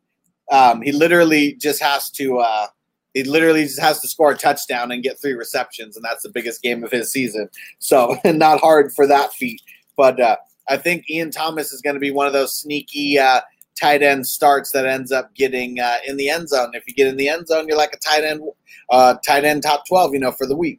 Um, 0.50 0.82
he 0.82 0.92
literally 0.92 1.54
just 1.54 1.82
has 1.82 2.10
to. 2.12 2.38
Uh, 2.38 2.66
he 3.12 3.24
literally 3.24 3.64
just 3.64 3.80
has 3.80 4.00
to 4.00 4.08
score 4.08 4.30
a 4.30 4.36
touchdown 4.36 4.92
and 4.92 5.02
get 5.02 5.20
three 5.20 5.32
receptions, 5.32 5.96
and 5.96 6.04
that's 6.04 6.22
the 6.22 6.30
biggest 6.30 6.62
game 6.62 6.84
of 6.84 6.92
his 6.92 7.10
season. 7.10 7.48
So, 7.78 8.16
not 8.24 8.60
hard 8.60 8.92
for 8.94 9.06
that 9.06 9.32
feat. 9.32 9.60
But 10.00 10.18
uh, 10.18 10.36
I 10.66 10.78
think 10.78 11.10
Ian 11.10 11.30
Thomas 11.30 11.72
is 11.72 11.82
going 11.82 11.92
to 11.92 12.00
be 12.00 12.10
one 12.10 12.26
of 12.26 12.32
those 12.32 12.58
sneaky 12.58 13.18
uh, 13.18 13.42
tight 13.78 14.02
end 14.02 14.26
starts 14.26 14.70
that 14.70 14.86
ends 14.86 15.12
up 15.12 15.34
getting 15.34 15.78
uh, 15.78 15.98
in 16.06 16.16
the 16.16 16.30
end 16.30 16.48
zone. 16.48 16.70
If 16.72 16.84
you 16.86 16.94
get 16.94 17.06
in 17.06 17.18
the 17.18 17.28
end 17.28 17.48
zone, 17.48 17.68
you're 17.68 17.76
like 17.76 17.92
a 17.92 17.98
tight 17.98 18.24
end, 18.24 18.40
uh, 18.88 19.16
tight 19.26 19.44
end 19.44 19.62
top 19.62 19.86
twelve, 19.86 20.14
you 20.14 20.18
know, 20.18 20.32
for 20.32 20.46
the 20.46 20.56
week. 20.56 20.78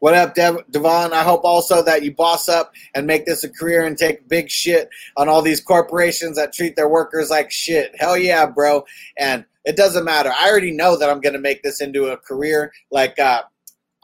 What 0.00 0.12
up, 0.12 0.34
Dev- 0.34 0.70
Devon? 0.70 1.14
I 1.14 1.22
hope 1.22 1.40
also 1.42 1.82
that 1.84 2.02
you 2.02 2.14
boss 2.14 2.50
up 2.50 2.74
and 2.94 3.06
make 3.06 3.24
this 3.24 3.44
a 3.44 3.48
career 3.48 3.86
and 3.86 3.96
take 3.96 4.28
big 4.28 4.50
shit 4.50 4.90
on 5.16 5.26
all 5.26 5.40
these 5.40 5.62
corporations 5.62 6.36
that 6.36 6.52
treat 6.52 6.76
their 6.76 6.90
workers 6.90 7.30
like 7.30 7.50
shit. 7.50 7.92
Hell 7.98 8.18
yeah, 8.18 8.44
bro. 8.44 8.84
And 9.16 9.46
it 9.64 9.74
doesn't 9.74 10.04
matter. 10.04 10.34
I 10.38 10.50
already 10.50 10.72
know 10.72 10.98
that 10.98 11.08
I'm 11.08 11.22
going 11.22 11.32
to 11.32 11.38
make 11.38 11.62
this 11.62 11.80
into 11.80 12.08
a 12.08 12.18
career. 12.18 12.70
Like, 12.90 13.18
uh, 13.18 13.44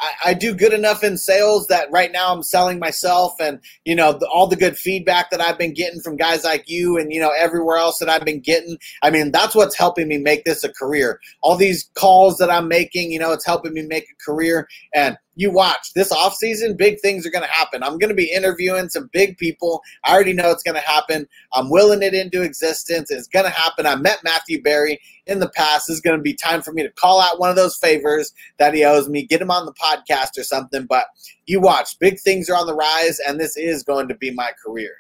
I, 0.01 0.13
I, 0.27 0.35
do 0.35 0.55
good 0.55 0.73
enough 0.73 1.03
in 1.03 1.17
sales 1.17 1.67
that 1.67 1.91
right 1.91 2.13
now 2.13 2.33
I'm 2.33 2.43
selling 2.43 2.79
myself 2.79 3.35
and 3.41 3.59
you 3.85 3.95
know 3.95 4.13
the, 4.13 4.29
all 4.29 4.47
the 4.47 4.57
good 4.57 4.77
feedback 4.77 5.31
that 5.31 5.41
I've 5.41 5.59
been 5.59 5.75
getting 5.75 6.01
from 6.01 6.17
guys 6.17 6.45
like 6.45 6.69
you 6.69 6.97
and 6.97 7.13
you 7.13 7.21
know 7.21 7.33
everywhere 7.37 7.79
else 7.79 7.99
that 7.99 8.09
I've 8.09 8.25
been 8.25 8.41
getting. 8.41 8.79
I 9.03 9.11
mean 9.11 9.33
that's 9.33 9.55
what's 9.55 9.77
helping 9.77 10.09
me 10.09 10.19
make 10.19 10.45
this 10.45 10.65
a 10.65 10.73
career. 10.73 11.21
All 11.43 11.57
these 11.57 11.91
calls 11.95 12.39
that 12.39 12.51
I'm 12.51 12.69
making 12.69 13.11
you 13.11 13.19
know 13.19 13.33
it's 13.33 13.47
helping 13.47 13.75
me 13.75 13.83
make 13.83 14.05
a 14.05 14.25
career. 14.25 14.69
And 14.95 15.17
you 15.39 15.53
watch 15.53 15.93
this 15.95 16.11
off 16.11 16.35
season, 16.35 16.77
big 16.77 16.99
things 16.99 17.25
are 17.25 17.31
going 17.31 17.45
to 17.45 17.51
happen. 17.51 17.85
I'm 17.85 17.97
going 17.97 18.09
to 18.09 18.15
be 18.15 18.29
interviewing 18.29 18.89
some 18.89 19.09
big 19.13 19.39
people. 19.39 19.81
I 20.03 20.13
already 20.13 20.33
know 20.33 20.51
it's 20.51 20.65
going 20.65 20.75
to 20.75 20.81
happen. 20.81 21.29
I'm 21.53 21.71
willing 21.71 22.03
it 22.03 22.13
into 22.13 22.43
existence. 22.43 23.09
It's 23.13 23.29
going 23.29 23.45
to 23.45 23.51
happen. 23.51 23.87
I 23.87 23.95
met 23.95 24.19
Matthew 24.25 24.61
Berry 24.61 25.01
in 25.27 25.39
the 25.39 25.49
past. 25.51 25.89
Is 25.89 26.01
going 26.01 26.17
to 26.17 26.23
be 26.23 26.35
time 26.35 26.61
for 26.61 26.73
me 26.73 26.83
to 26.83 26.91
call 26.91 27.21
out 27.21 27.39
one 27.39 27.51
of 27.51 27.57
those 27.57 27.77
favors 27.77 28.35
that 28.59 28.75
he 28.75 28.85
owes 28.85 29.09
me, 29.09 29.27
get 29.27 29.41
him 29.41 29.53
on 29.53 29.65
the 29.65 29.73
podcast 29.75 30.37
or 30.37 30.43
something. 30.43 30.87
But 30.87 31.07
you 31.47 31.61
watch, 31.61 31.97
big 32.01 32.19
things 32.19 32.51
are 32.51 32.57
on 32.57 32.67
the 32.67 32.75
rise, 32.75 33.21
and 33.21 33.39
this 33.39 33.57
is 33.57 33.85
going 33.85 34.09
to 34.09 34.17
be 34.17 34.33
my 34.33 34.51
career. 34.65 34.91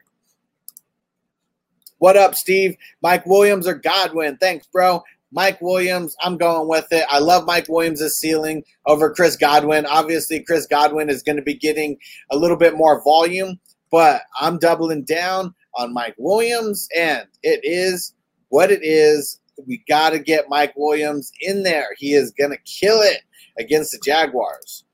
What 1.98 2.16
up, 2.16 2.36
Steve? 2.36 2.77
Mike 3.02 3.27
Williams 3.27 3.66
or 3.66 3.74
Godwin? 3.74 4.36
Thanks, 4.36 4.69
bro. 4.69 5.02
Mike 5.31 5.61
Williams, 5.61 6.17
I'm 6.23 6.39
going 6.39 6.69
with 6.69 6.87
it. 6.91 7.05
I 7.09 7.19
love 7.19 7.47
Mike 7.47 7.67
Williams' 7.69 8.15
ceiling 8.15 8.65
over 8.87 9.13
Chris 9.13 9.37
Godwin. 9.37 9.85
Obviously, 9.87 10.43
Chris 10.43 10.67
Godwin 10.67 11.11
is 11.11 11.23
going 11.23 11.37
to 11.37 11.43
be 11.43 11.55
getting 11.55 11.99
a 12.31 12.37
little 12.37 12.57
bit 12.57 12.77
more 12.77 13.03
volume, 13.05 13.61
but 13.91 14.23
I'm 14.41 14.59
doubling 14.59 15.05
down 15.05 15.55
on 15.75 15.93
Mike 15.93 16.15
Williams, 16.19 16.89
and 16.97 17.27
it 17.43 17.61
is 17.63 18.15
what 18.49 18.71
it 18.71 18.81
is. 18.83 19.41
We 19.67 19.83
got 19.89 20.11
to 20.11 20.19
get 20.19 20.49
Mike 20.49 20.73
Williams 20.77 21.31
in 21.41 21.63
there. 21.63 21.89
He 21.99 22.15
is 22.15 22.31
going 22.31 22.53
to 22.53 22.59
kill 22.59 23.01
it 23.01 23.23
against 23.59 23.93
the 23.93 23.99
Jaguars. 24.03 24.85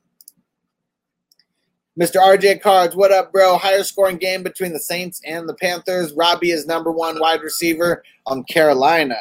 Mr. 2.00 2.16
RJ 2.16 2.60
Cards, 2.60 2.96
what 2.96 3.12
up, 3.12 3.30
bro? 3.32 3.56
Higher 3.56 3.84
scoring 3.84 4.16
game 4.16 4.42
between 4.42 4.72
the 4.72 4.80
Saints 4.80 5.20
and 5.24 5.48
the 5.48 5.54
Panthers. 5.54 6.12
Robbie 6.14 6.50
is 6.50 6.66
number 6.66 6.90
one 6.90 7.20
wide 7.20 7.40
receiver 7.40 8.02
on 8.26 8.42
Carolina. 8.44 9.18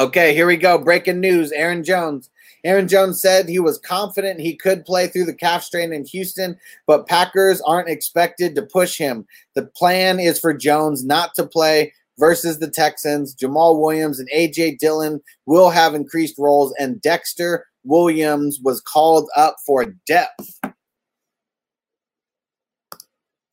Okay, 0.00 0.32
here 0.32 0.46
we 0.46 0.56
go. 0.56 0.78
Breaking 0.78 1.20
news 1.20 1.52
Aaron 1.52 1.84
Jones. 1.84 2.30
Aaron 2.64 2.88
Jones 2.88 3.20
said 3.20 3.46
he 3.46 3.58
was 3.58 3.76
confident 3.76 4.40
he 4.40 4.56
could 4.56 4.86
play 4.86 5.08
through 5.08 5.26
the 5.26 5.34
calf 5.34 5.62
strain 5.62 5.92
in 5.92 6.06
Houston, 6.06 6.58
but 6.86 7.06
Packers 7.06 7.60
aren't 7.60 7.90
expected 7.90 8.54
to 8.54 8.62
push 8.62 8.96
him. 8.96 9.26
The 9.54 9.66
plan 9.66 10.18
is 10.18 10.40
for 10.40 10.54
Jones 10.54 11.04
not 11.04 11.34
to 11.34 11.46
play 11.46 11.92
versus 12.18 12.58
the 12.58 12.70
Texans. 12.70 13.34
Jamaal 13.34 13.78
Williams 13.78 14.18
and 14.18 14.28
A.J. 14.32 14.76
Dillon 14.76 15.20
will 15.44 15.68
have 15.68 15.94
increased 15.94 16.38
roles, 16.38 16.74
and 16.78 17.02
Dexter 17.02 17.66
Williams 17.84 18.58
was 18.62 18.80
called 18.80 19.28
up 19.36 19.56
for 19.66 19.84
depth. 20.06 20.60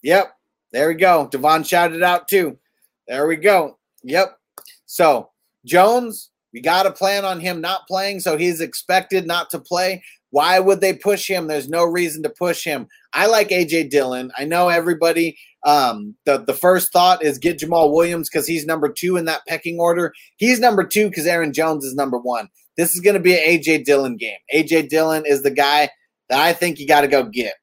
Yep, 0.01 0.33
there 0.71 0.87
we 0.87 0.93
go. 0.93 1.27
Devon 1.27 1.65
shouted 1.65 2.03
out 2.03 2.29
too. 2.29 2.57
There 3.05 3.27
we 3.27 3.35
go. 3.35 3.77
Yep. 4.03 4.37
So 4.85 5.31
Jones, 5.65 6.31
we 6.57 6.61
got 6.61 6.83
to 6.83 6.91
plan 6.91 7.23
on 7.23 7.39
him 7.39 7.61
not 7.61 7.85
playing, 7.85 8.19
so 8.19 8.35
he's 8.35 8.61
expected 8.61 9.27
not 9.27 9.51
to 9.51 9.59
play. 9.59 10.01
Why 10.31 10.59
would 10.59 10.81
they 10.81 10.95
push 10.95 11.29
him? 11.29 11.45
There's 11.45 11.69
no 11.69 11.83
reason 11.83 12.23
to 12.23 12.31
push 12.31 12.63
him. 12.63 12.87
I 13.13 13.27
like 13.27 13.49
AJ 13.49 13.91
Dillon. 13.91 14.31
I 14.35 14.45
know 14.45 14.69
everybody. 14.69 15.37
Um, 15.67 16.15
the 16.25 16.39
the 16.39 16.55
first 16.55 16.91
thought 16.91 17.23
is 17.23 17.37
get 17.37 17.59
Jamaal 17.59 17.93
Williams 17.93 18.27
because 18.27 18.47
he's 18.47 18.65
number 18.65 18.91
two 18.91 19.17
in 19.17 19.25
that 19.25 19.45
pecking 19.47 19.79
order. 19.79 20.13
He's 20.37 20.59
number 20.59 20.83
two 20.83 21.09
because 21.09 21.27
Aaron 21.27 21.53
Jones 21.53 21.85
is 21.85 21.93
number 21.93 22.17
one. 22.17 22.49
This 22.75 22.95
is 22.95 23.01
going 23.01 23.13
to 23.13 23.19
be 23.19 23.35
an 23.35 23.47
AJ 23.47 23.85
Dillon 23.85 24.17
game. 24.17 24.39
AJ 24.51 24.89
Dillon 24.89 25.27
is 25.27 25.43
the 25.43 25.51
guy 25.51 25.91
that 26.29 26.39
I 26.39 26.53
think 26.53 26.79
you 26.79 26.87
got 26.87 27.01
to 27.01 27.07
go 27.07 27.21
get. 27.21 27.53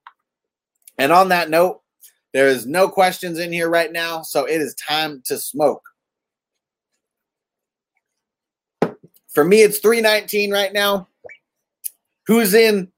And 0.99 1.11
on 1.11 1.31
that 1.31 1.51
note, 1.51 1.81
there 2.33 2.47
is 2.47 2.65
no 2.65 2.89
questions 2.89 3.41
in 3.41 3.53
here 3.53 3.69
right 3.69 3.91
now, 3.91 4.23
so 4.23 4.45
it 4.45 4.61
is 4.61 4.77
time 4.77 5.21
to 5.25 5.37
smoke. 5.37 5.83
For 9.35 9.45
me, 9.45 9.63
it's 9.63 9.79
319 9.81 10.53
right 10.53 10.73
now. 10.73 11.09
Who's 12.27 12.55
in 12.55 12.93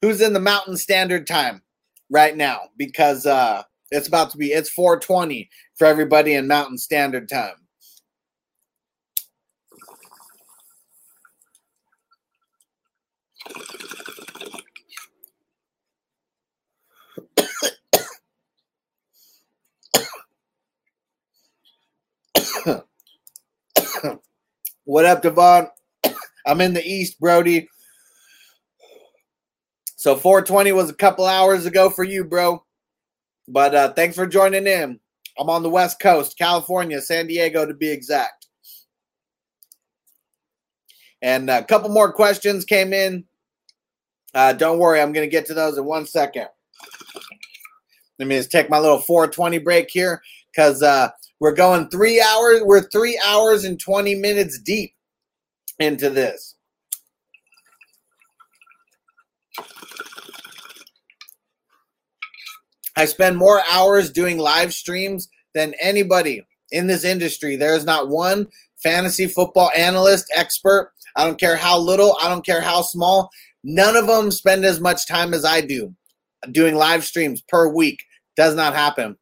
who's 0.00 0.20
in 0.20 0.32
the 0.32 0.40
mountain 0.40 0.76
standard 0.76 1.26
time 1.26 1.62
right 2.10 2.36
now? 2.36 2.70
Because 2.76 3.26
uh 3.26 3.62
it's 3.90 4.08
about 4.08 4.30
to 4.30 4.38
be 4.38 4.48
it's 4.48 4.70
420 4.70 5.50
for 5.76 5.86
everybody 5.86 6.34
in 6.34 6.48
mountain 6.48 6.78
standard 6.78 7.28
time. 7.28 7.56
what 24.84 25.04
up, 25.04 25.22
Devon? 25.22 25.68
I'm 26.46 26.60
in 26.60 26.74
the 26.74 26.84
East, 26.84 27.20
Brody. 27.20 27.68
So 29.96 30.16
420 30.16 30.72
was 30.72 30.90
a 30.90 30.94
couple 30.94 31.26
hours 31.26 31.66
ago 31.66 31.88
for 31.88 32.02
you, 32.02 32.24
bro. 32.24 32.64
But 33.46 33.74
uh, 33.74 33.92
thanks 33.92 34.16
for 34.16 34.26
joining 34.26 34.66
in. 34.66 34.98
I'm 35.38 35.48
on 35.48 35.62
the 35.62 35.70
West 35.70 36.00
Coast, 36.00 36.36
California, 36.36 37.00
San 37.00 37.26
Diego 37.26 37.64
to 37.64 37.74
be 37.74 37.90
exact. 37.90 38.46
And 41.22 41.48
a 41.48 41.62
couple 41.62 41.88
more 41.88 42.12
questions 42.12 42.64
came 42.64 42.92
in. 42.92 43.24
Uh, 44.34 44.52
don't 44.52 44.78
worry, 44.78 45.00
I'm 45.00 45.12
going 45.12 45.26
to 45.26 45.30
get 45.30 45.46
to 45.46 45.54
those 45.54 45.78
in 45.78 45.84
one 45.84 46.06
second. 46.06 46.48
Let 48.18 48.28
me 48.28 48.36
just 48.36 48.50
take 48.50 48.68
my 48.68 48.78
little 48.78 48.98
420 48.98 49.58
break 49.58 49.90
here 49.90 50.20
because 50.52 50.82
uh, 50.82 51.10
we're 51.38 51.54
going 51.54 51.88
three 51.88 52.20
hours. 52.20 52.62
We're 52.62 52.88
three 52.88 53.20
hours 53.24 53.64
and 53.64 53.78
20 53.78 54.16
minutes 54.16 54.58
deep 54.58 54.94
into 55.82 56.10
this. 56.10 56.54
I 62.96 63.06
spend 63.06 63.36
more 63.36 63.62
hours 63.70 64.10
doing 64.10 64.38
live 64.38 64.74
streams 64.74 65.28
than 65.54 65.74
anybody 65.80 66.46
in 66.70 66.86
this 66.86 67.04
industry. 67.04 67.56
There 67.56 67.74
is 67.74 67.84
not 67.84 68.08
one 68.08 68.48
fantasy 68.82 69.26
football 69.26 69.70
analyst, 69.76 70.32
expert. 70.34 70.92
I 71.16 71.24
don't 71.24 71.40
care 71.40 71.56
how 71.56 71.78
little, 71.78 72.16
I 72.20 72.28
don't 72.28 72.44
care 72.44 72.60
how 72.60 72.82
small. 72.82 73.30
None 73.64 73.96
of 73.96 74.06
them 74.06 74.30
spend 74.30 74.64
as 74.64 74.80
much 74.80 75.06
time 75.06 75.34
as 75.34 75.44
I 75.44 75.60
do 75.60 75.94
doing 76.50 76.74
live 76.74 77.04
streams 77.04 77.42
per 77.42 77.68
week. 77.68 78.02
Does 78.36 78.54
not 78.54 78.74
happen. 78.74 79.16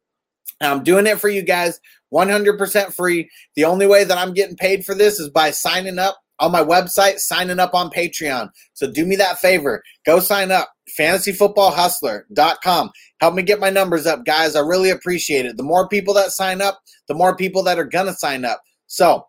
I'm 0.59 0.83
doing 0.83 1.07
it 1.07 1.19
for 1.19 1.29
you 1.29 1.41
guys 1.41 1.79
100% 2.13 2.93
free. 2.93 3.29
The 3.55 3.65
only 3.65 3.87
way 3.87 4.03
that 4.03 4.17
I'm 4.17 4.33
getting 4.33 4.55
paid 4.55 4.85
for 4.85 4.95
this 4.95 5.19
is 5.19 5.29
by 5.29 5.51
signing 5.51 5.99
up 5.99 6.19
on 6.41 6.51
my 6.51 6.63
website, 6.63 7.19
signing 7.19 7.59
up 7.59 7.73
on 7.73 7.89
Patreon. 7.89 8.49
So 8.73 8.91
do 8.91 9.05
me 9.05 9.15
that 9.15 9.39
favor. 9.39 9.81
Go 10.05 10.19
sign 10.19 10.51
up. 10.51 10.69
FantasyFootballHustler.com. 10.99 12.89
Help 13.21 13.33
me 13.33 13.43
get 13.43 13.61
my 13.61 13.69
numbers 13.69 14.05
up, 14.05 14.25
guys. 14.25 14.57
I 14.57 14.59
really 14.59 14.89
appreciate 14.89 15.45
it. 15.45 15.55
The 15.55 15.63
more 15.63 15.87
people 15.87 16.13
that 16.15 16.31
sign 16.31 16.61
up, 16.61 16.81
the 17.07 17.13
more 17.13 17.35
people 17.35 17.63
that 17.63 17.79
are 17.79 17.85
going 17.85 18.07
to 18.07 18.13
sign 18.13 18.43
up. 18.43 18.61
So 18.87 19.25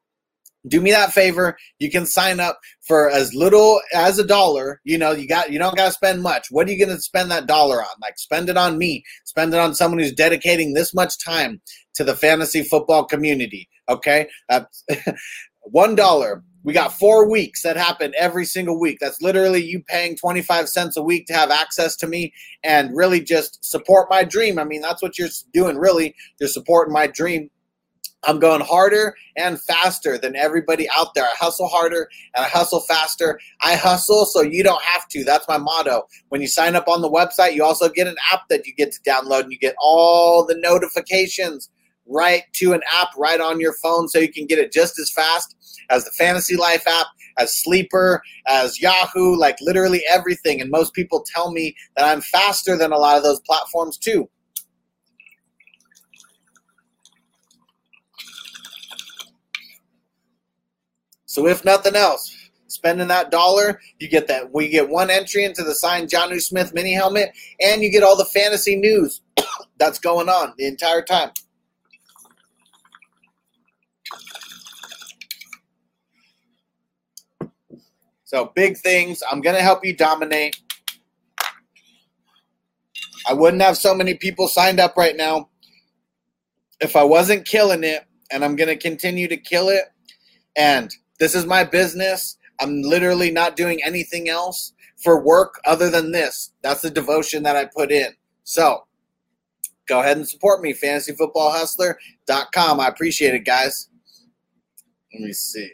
do 0.69 0.81
me 0.81 0.91
that 0.93 1.13
favor 1.13 1.57
you 1.79 1.91
can 1.91 2.07
sign 2.07 2.39
up 2.39 2.59
for 2.87 3.11
as 3.11 3.35
little 3.35 3.81
as 3.95 4.19
a 4.19 4.25
dollar 4.25 4.81
you 4.85 4.97
know 4.97 5.11
you 5.11 5.27
got 5.27 5.51
you 5.51 5.59
don't 5.59 5.77
got 5.77 5.87
to 5.87 5.93
spend 5.93 6.23
much 6.23 6.47
what 6.51 6.69
are 6.69 6.71
you 6.71 6.79
going 6.79 6.95
to 6.95 7.03
spend 7.03 7.31
that 7.31 7.47
dollar 7.47 7.83
on 7.83 7.89
like 8.01 8.17
spend 8.17 8.49
it 8.49 8.57
on 8.57 8.79
me 8.79 9.03
spend 9.25 9.53
it 9.53 9.59
on 9.59 9.75
someone 9.75 9.99
who's 9.99 10.13
dedicating 10.13 10.73
this 10.73 10.95
much 10.95 11.13
time 11.25 11.61
to 11.95 12.05
the 12.05 12.15
fantasy 12.15 12.63
football 12.63 13.05
community 13.05 13.69
okay 13.89 14.29
uh, 14.51 14.63
one 15.63 15.95
dollar 15.97 16.45
we 16.65 16.73
got 16.73 16.93
four 16.93 17.29
weeks 17.29 17.63
that 17.63 17.77
happen 17.77 18.13
every 18.17 18.45
single 18.45 18.79
week 18.79 18.99
that's 19.01 19.21
literally 19.21 19.63
you 19.63 19.83
paying 19.83 20.17
25 20.17 20.69
cents 20.69 20.97
a 20.97 21.03
week 21.03 21.27
to 21.27 21.33
have 21.33 21.51
access 21.51 21.97
to 21.97 22.07
me 22.07 22.33
and 22.63 22.97
really 22.97 23.21
just 23.21 23.65
support 23.65 24.09
my 24.11 24.25
dream 24.25 24.59
i 24.59 24.65
mean 24.65 24.81
that's 24.81 25.03
what 25.03 25.19
you're 25.19 25.29
doing 25.53 25.77
really 25.77 26.15
you're 26.41 26.49
supporting 26.49 26.93
my 26.93 27.07
dream 27.07 27.51
I'm 28.25 28.39
going 28.39 28.61
harder 28.61 29.17
and 29.37 29.61
faster 29.61 30.17
than 30.17 30.37
everybody 30.37 30.89
out 30.91 31.15
there. 31.15 31.25
I 31.25 31.35
hustle 31.39 31.67
harder 31.67 32.09
and 32.35 32.45
I 32.45 32.49
hustle 32.49 32.81
faster. 32.81 33.41
I 33.63 33.75
hustle 33.75 34.27
so 34.27 34.43
you 34.43 34.63
don't 34.63 34.83
have 34.83 35.09
to. 35.09 35.25
That's 35.25 35.49
my 35.49 35.59
motto. 35.59 36.07
When 36.29 36.41
you 36.41 36.47
sign 36.47 36.77
up 36.77 36.87
on 36.87 37.03
the 37.03 37.11
website, 37.11 37.55
you 37.55 37.65
also 37.65 37.89
get 37.89 38.07
an 38.07 38.17
app 38.31 38.49
that 38.49 38.67
you 38.67 38.75
get 38.75 38.93
to 38.93 39.01
download 39.01 39.43
and 39.43 39.53
you 39.53 39.59
get 39.59 39.75
all 39.81 40.47
the 40.47 40.55
notifications 40.57 41.69
right 42.07 42.43
to 42.55 42.73
an 42.73 42.81
app 42.91 43.09
right 43.17 43.41
on 43.41 43.61
your 43.61 43.75
phone 43.75 44.09
so 44.09 44.19
you 44.19 44.33
can 44.33 44.47
get 44.47 44.59
it 44.59 44.73
just 44.73 44.99
as 44.99 45.11
fast 45.11 45.57
as 45.91 46.05
the 46.05 46.11
Fantasy 46.13 46.57
Life 46.57 46.87
app, 46.87 47.07
as 47.39 47.61
Sleeper, 47.61 48.23
as 48.47 48.81
Yahoo, 48.81 49.37
like 49.37 49.57
literally 49.61 50.03
everything. 50.11 50.61
And 50.61 50.71
most 50.71 50.95
people 50.95 51.25
tell 51.35 51.53
me 51.53 51.75
that 51.97 52.05
I'm 52.05 52.21
faster 52.21 52.77
than 52.77 52.93
a 52.93 52.99
lot 52.99 53.17
of 53.17 53.23
those 53.23 53.41
platforms 53.41 53.99
too. 53.99 54.29
So 61.27 61.47
if 61.47 61.65
nothing 61.65 61.97
else, 61.97 62.37
spending 62.67 63.09
that 63.09 63.31
dollar, 63.31 63.81
you 63.99 64.09
get 64.09 64.29
that. 64.29 64.53
We 64.53 64.69
get 64.69 64.89
one 64.89 65.09
entry 65.09 65.45
into 65.45 65.63
the 65.63 65.75
signed 65.75 66.11
Jonnu 66.11 66.43
Smith 66.43 66.75
mini 66.75 66.93
helmet, 66.93 67.31
and 67.59 67.83
you 67.83 67.91
get 67.91 68.03
all 68.03 68.17
the 68.17 68.27
fantasy 68.27 68.77
news 68.77 69.23
that's 69.79 69.99
going 69.99 70.29
on 70.29 70.53
the 70.59 70.67
entire 70.67 71.01
time. 71.01 71.31
So 78.25 78.51
big 78.55 78.79
things. 78.79 79.23
I'm 79.31 79.43
gonna 79.43 79.61
help 79.61 79.85
you 79.85 79.95
dominate. 79.95 80.57
I 83.29 83.35
wouldn't 83.35 83.63
have 83.63 83.77
so 83.77 83.95
many 83.95 84.15
people 84.15 84.49
signed 84.49 84.81
up 84.81 84.97
right 84.97 85.17
now 85.17 85.51
if 86.81 86.97
I 86.97 87.05
wasn't 87.05 87.47
killing 87.47 87.85
it, 87.85 88.05
and 88.31 88.43
I'm 88.43 88.57
gonna 88.57 88.77
continue 88.77 89.29
to 89.29 89.37
kill 89.37 89.69
it. 89.69 89.85
And 90.57 90.91
this 91.19 91.35
is 91.35 91.45
my 91.45 91.63
business. 91.63 92.39
I'm 92.59 92.81
literally 92.83 93.31
not 93.31 93.55
doing 93.55 93.83
anything 93.85 94.31
else 94.31 94.73
for 95.03 95.23
work 95.23 95.61
other 95.67 95.91
than 95.91 96.13
this. 96.13 96.53
That's 96.63 96.81
the 96.81 96.91
devotion 96.91 97.43
that 97.43 97.57
I 97.57 97.67
put 97.67 97.93
in. 97.93 98.15
So 98.45 98.87
go 99.87 100.01
ahead 100.01 100.17
and 100.17 100.29
support 100.29 100.63
me, 100.63 100.73
fantasyfootballhustler.com. 100.73 102.81
I 102.81 102.89
appreciate 102.89 103.35
it, 103.35 103.45
guys. 103.45 103.89
Let 105.13 105.23
me 105.23 105.33
see. 105.33 105.71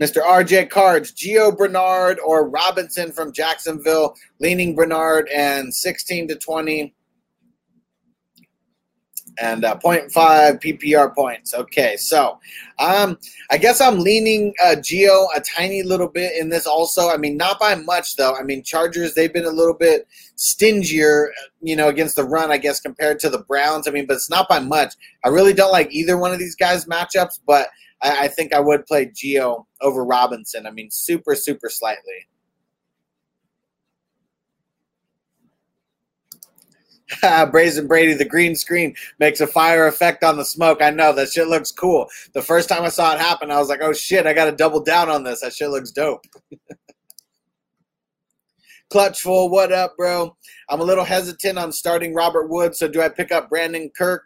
Mr. 0.00 0.22
RJ 0.22 0.70
Cards, 0.70 1.12
Gio 1.12 1.56
Bernard 1.56 2.18
or 2.24 2.48
Robinson 2.48 3.10
from 3.10 3.32
Jacksonville, 3.32 4.14
leaning 4.38 4.76
Bernard 4.76 5.28
and 5.34 5.74
16 5.74 6.28
to 6.28 6.36
20. 6.36 6.94
And 9.40 9.64
uh, 9.64 9.78
0.5 9.84 10.10
PPR 10.60 11.14
points. 11.14 11.54
Okay, 11.54 11.96
so 11.96 12.38
um, 12.78 13.18
I 13.50 13.58
guess 13.58 13.80
I'm 13.80 14.00
leaning 14.00 14.52
uh, 14.64 14.74
Gio 14.76 15.28
a 15.34 15.40
tiny 15.40 15.82
little 15.82 16.08
bit 16.08 16.36
in 16.36 16.48
this 16.48 16.66
also. 16.66 17.08
I 17.08 17.16
mean, 17.16 17.36
not 17.36 17.60
by 17.60 17.76
much 17.76 18.16
though. 18.16 18.34
I 18.34 18.42
mean, 18.42 18.62
Chargers 18.64 19.14
they've 19.14 19.32
been 19.32 19.44
a 19.44 19.50
little 19.50 19.74
bit 19.74 20.08
stingier, 20.36 21.30
you 21.60 21.76
know, 21.76 21.88
against 21.88 22.16
the 22.16 22.24
run, 22.24 22.50
I 22.50 22.58
guess, 22.58 22.80
compared 22.80 23.20
to 23.20 23.30
the 23.30 23.40
Browns. 23.40 23.86
I 23.86 23.90
mean, 23.90 24.06
but 24.06 24.14
it's 24.14 24.30
not 24.30 24.48
by 24.48 24.60
much. 24.60 24.94
I 25.24 25.28
really 25.28 25.52
don't 25.52 25.72
like 25.72 25.92
either 25.92 26.16
one 26.16 26.32
of 26.32 26.38
these 26.38 26.56
guys' 26.56 26.84
matchups, 26.84 27.40
but 27.46 27.68
I, 28.02 28.24
I 28.24 28.28
think 28.28 28.52
I 28.52 28.60
would 28.60 28.86
play 28.86 29.06
Gio 29.06 29.66
over 29.80 30.04
Robinson. 30.04 30.66
I 30.66 30.70
mean, 30.70 30.90
super, 30.90 31.34
super 31.34 31.68
slightly. 31.68 32.27
Brazen 37.50 37.86
Brady, 37.86 38.14
the 38.14 38.24
green 38.24 38.54
screen 38.54 38.94
makes 39.18 39.40
a 39.40 39.46
fire 39.46 39.86
effect 39.86 40.22
on 40.22 40.36
the 40.36 40.44
smoke. 40.44 40.82
I 40.82 40.90
know 40.90 41.12
that 41.14 41.30
shit 41.30 41.48
looks 41.48 41.72
cool. 41.72 42.06
The 42.34 42.42
first 42.42 42.68
time 42.68 42.82
I 42.82 42.88
saw 42.88 43.14
it 43.14 43.20
happen, 43.20 43.50
I 43.50 43.58
was 43.58 43.68
like, 43.68 43.80
oh 43.82 43.92
shit, 43.92 44.26
I 44.26 44.34
got 44.34 44.44
to 44.46 44.52
double 44.52 44.82
down 44.82 45.08
on 45.08 45.24
this. 45.24 45.40
That 45.40 45.54
shit 45.54 45.70
looks 45.70 45.90
dope. 45.90 46.24
Clutchful, 48.92 49.50
what 49.50 49.70
up, 49.70 49.96
bro? 49.96 50.34
I'm 50.70 50.80
a 50.80 50.84
little 50.84 51.04
hesitant 51.04 51.58
on 51.58 51.72
starting 51.72 52.14
Robert 52.14 52.48
Woods, 52.48 52.78
so 52.78 52.88
do 52.88 53.02
I 53.02 53.10
pick 53.10 53.30
up 53.32 53.50
Brandon 53.50 53.90
Kirk? 53.96 54.24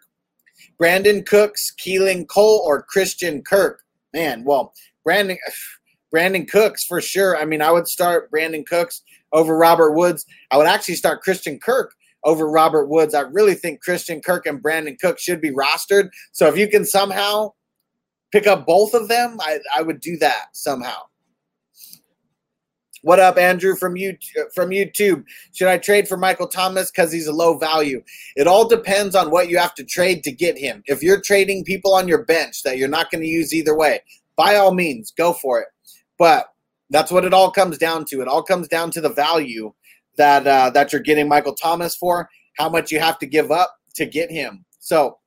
Brandin 0.81 1.25
Cooks, 1.25 1.73
Keelan 1.79 2.27
Cole, 2.27 2.63
or 2.65 2.83
Christian 2.83 3.41
Kirk? 3.41 3.81
Man, 4.13 4.43
well, 4.45 4.73
Brandon 5.03 5.37
Brandin 6.15 6.49
Cooks 6.49 6.85
for 6.85 7.01
sure. 7.01 7.35
I 7.35 7.45
mean, 7.45 7.61
I 7.61 7.71
would 7.71 7.87
start 7.87 8.31
Brandin 8.31 8.65
Cooks 8.65 9.01
over 9.31 9.57
Robert 9.57 9.93
Woods. 9.93 10.25
I 10.51 10.57
would 10.57 10.67
actually 10.67 10.95
start 10.95 11.23
Christian 11.23 11.59
Kirk 11.59 11.93
over 12.23 12.49
Robert 12.49 12.87
Woods. 12.87 13.13
I 13.13 13.21
really 13.21 13.55
think 13.55 13.81
Christian 13.81 14.21
Kirk 14.21 14.45
and 14.45 14.61
Brandin 14.61 14.99
Cook 14.99 15.19
should 15.19 15.41
be 15.41 15.51
rostered. 15.51 16.09
So 16.31 16.47
if 16.47 16.57
you 16.57 16.67
can 16.67 16.85
somehow 16.85 17.53
pick 18.31 18.47
up 18.47 18.65
both 18.65 18.93
of 18.93 19.07
them, 19.07 19.37
I, 19.41 19.59
I 19.75 19.81
would 19.81 20.01
do 20.01 20.17
that 20.17 20.47
somehow. 20.53 21.01
What 23.03 23.19
up, 23.19 23.37
Andrew 23.37 23.75
from 23.75 23.97
you 23.97 24.15
from 24.55 24.69
YouTube? 24.69 25.25
Should 25.53 25.67
I 25.67 25.77
trade 25.77 26.07
for 26.07 26.15
Michael 26.15 26.47
Thomas 26.47 26.89
because 26.89 27.11
he's 27.11 27.27
a 27.27 27.33
low 27.33 27.57
value? 27.57 28.01
It 28.37 28.47
all 28.47 28.65
depends 28.65 29.13
on 29.13 29.29
what 29.29 29.49
you 29.49 29.57
have 29.57 29.75
to 29.75 29.83
trade 29.83 30.23
to 30.23 30.31
get 30.31 30.57
him. 30.57 30.81
If 30.85 31.03
you're 31.03 31.19
trading 31.19 31.65
people 31.65 31.93
on 31.93 32.07
your 32.07 32.23
bench 32.23 32.63
that 32.63 32.77
you're 32.77 32.87
not 32.87 33.11
going 33.11 33.21
to 33.21 33.27
use 33.27 33.53
either 33.53 33.75
way, 33.75 33.99
by 34.37 34.55
all 34.55 34.73
means, 34.73 35.11
go 35.11 35.33
for 35.33 35.59
it. 35.59 35.67
But 36.17 36.47
that's 36.91 37.11
what 37.11 37.25
it 37.25 37.33
all 37.33 37.51
comes 37.51 37.77
down 37.77 38.05
to. 38.05 38.21
It 38.21 38.29
all 38.29 38.41
comes 38.41 38.69
down 38.69 38.89
to 38.91 39.01
the 39.01 39.09
value 39.09 39.73
that 40.17 40.47
uh, 40.47 40.69
that 40.71 40.91
you're 40.91 41.01
getting 41.01 41.27
Michael 41.27 41.55
Thomas 41.55 41.95
for, 41.95 42.29
how 42.57 42.69
much 42.69 42.91
you 42.91 42.99
have 42.99 43.19
to 43.19 43.25
give 43.25 43.51
up 43.51 43.75
to 43.95 44.05
get 44.05 44.29
him. 44.31 44.65
So, 44.79 45.17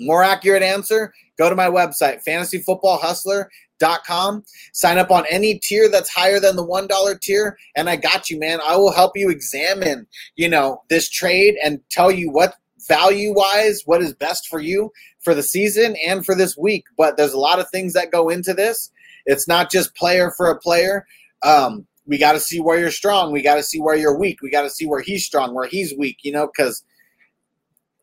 more 0.00 0.22
accurate 0.22 0.62
answer, 0.62 1.12
go 1.38 1.50
to 1.50 1.56
my 1.56 1.68
website, 1.68 2.20
fantasyfootballhustler.com. 2.26 4.44
Sign 4.72 4.98
up 4.98 5.10
on 5.10 5.24
any 5.30 5.58
tier 5.58 5.88
that's 5.88 6.10
higher 6.10 6.38
than 6.40 6.56
the 6.56 6.66
$1 6.66 7.20
tier, 7.20 7.56
and 7.76 7.90
I 7.90 7.96
got 7.96 8.30
you, 8.30 8.38
man. 8.38 8.60
I 8.66 8.76
will 8.76 8.92
help 8.92 9.12
you 9.16 9.30
examine, 9.30 10.06
you 10.36 10.48
know, 10.48 10.82
this 10.88 11.10
trade 11.10 11.56
and 11.62 11.80
tell 11.90 12.10
you 12.10 12.30
what 12.30 12.54
value 12.88 13.34
wise, 13.34 13.82
what 13.84 14.02
is 14.02 14.14
best 14.14 14.48
for 14.48 14.60
you 14.60 14.90
for 15.20 15.34
the 15.34 15.42
season 15.42 15.96
and 16.06 16.24
for 16.24 16.34
this 16.34 16.56
week. 16.56 16.84
But 16.96 17.16
there's 17.16 17.32
a 17.32 17.38
lot 17.38 17.58
of 17.58 17.68
things 17.70 17.92
that 17.94 18.12
go 18.12 18.28
into 18.28 18.54
this. 18.54 18.90
It's 19.26 19.48
not 19.48 19.70
just 19.70 19.94
player 19.94 20.32
for 20.36 20.48
a 20.48 20.58
player. 20.58 21.06
Um, 21.42 21.86
we 22.08 22.16
got 22.16 22.32
to 22.32 22.40
see 22.40 22.58
where 22.58 22.80
you're 22.80 22.90
strong. 22.90 23.30
We 23.30 23.42
got 23.42 23.56
to 23.56 23.62
see 23.62 23.80
where 23.80 23.94
you're 23.94 24.18
weak. 24.18 24.40
We 24.40 24.50
got 24.50 24.62
to 24.62 24.70
see 24.70 24.86
where 24.86 25.02
he's 25.02 25.24
strong, 25.24 25.54
where 25.54 25.68
he's 25.68 25.94
weak, 25.94 26.18
you 26.22 26.32
know, 26.32 26.46
because 26.46 26.82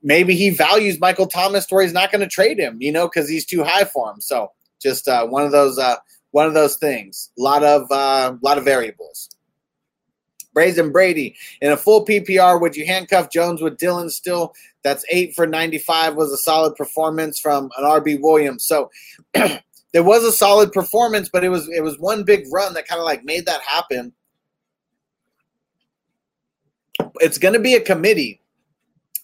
maybe 0.04 0.36
he 0.36 0.52
values 0.52 1.00
Michael 1.00 1.26
Thomas 1.26 1.66
where 1.70 1.82
he's 1.82 1.92
not 1.92 2.12
going 2.12 2.22
to 2.22 2.28
trade 2.28 2.60
him, 2.60 2.78
you 2.80 2.92
know, 2.92 3.08
because 3.08 3.28
he's 3.28 3.46
too 3.46 3.64
high 3.64 3.84
for 3.84 4.12
him. 4.12 4.22
So 4.22 4.52
just 4.80 5.08
uh, 5.08 5.26
one 5.26 5.44
of 5.44 5.52
those 5.52 5.80
uh, 5.80 5.96
one 6.32 6.46
of 6.46 6.54
those 6.54 6.78
things. 6.78 7.32
A 7.40 7.42
lot 7.42 7.64
of 7.64 7.92
uh, 7.92 8.36
lot 8.42 8.60
of 8.60 8.64
variables. 8.64 9.30
Brazen 10.54 10.92
Brady 10.92 11.36
in 11.62 11.72
a 11.72 11.78
full 11.78 12.06
PPR. 12.06 12.62
Would 12.62 12.78
you 12.78 12.86
handcuff 12.86 13.32
Jones 13.32 13.62
with 13.62 13.78
Dillon 13.78 14.10
still? 14.10 14.54
That's 14.84 15.04
eight 15.12 15.36
for 15.36 15.48
95 15.48 16.16
was 16.16 16.32
a 16.32 16.38
solid 16.38 16.76
performance 16.76 17.40
from 17.40 17.72
an 17.78 17.84
RB 17.84 18.22
Williams. 18.22 18.66
So 18.66 18.92
there 19.96 20.04
was 20.04 20.26
a 20.26 20.32
solid 20.34 20.74
performance, 20.74 21.30
but 21.32 21.46
it 21.46 21.48
was 21.48 21.70
it 21.70 21.82
was 21.82 21.98
one 21.98 22.26
big 22.26 22.48
run 22.52 22.74
that 22.74 22.86
kind 22.86 23.00
of 23.00 23.06
like 23.06 23.24
made 23.24 23.46
that 23.46 23.62
happen. 23.62 24.12
It's 27.22 27.38
going 27.38 27.54
to 27.54 27.62
be 27.62 27.76
a 27.76 27.80
committee. 27.80 28.42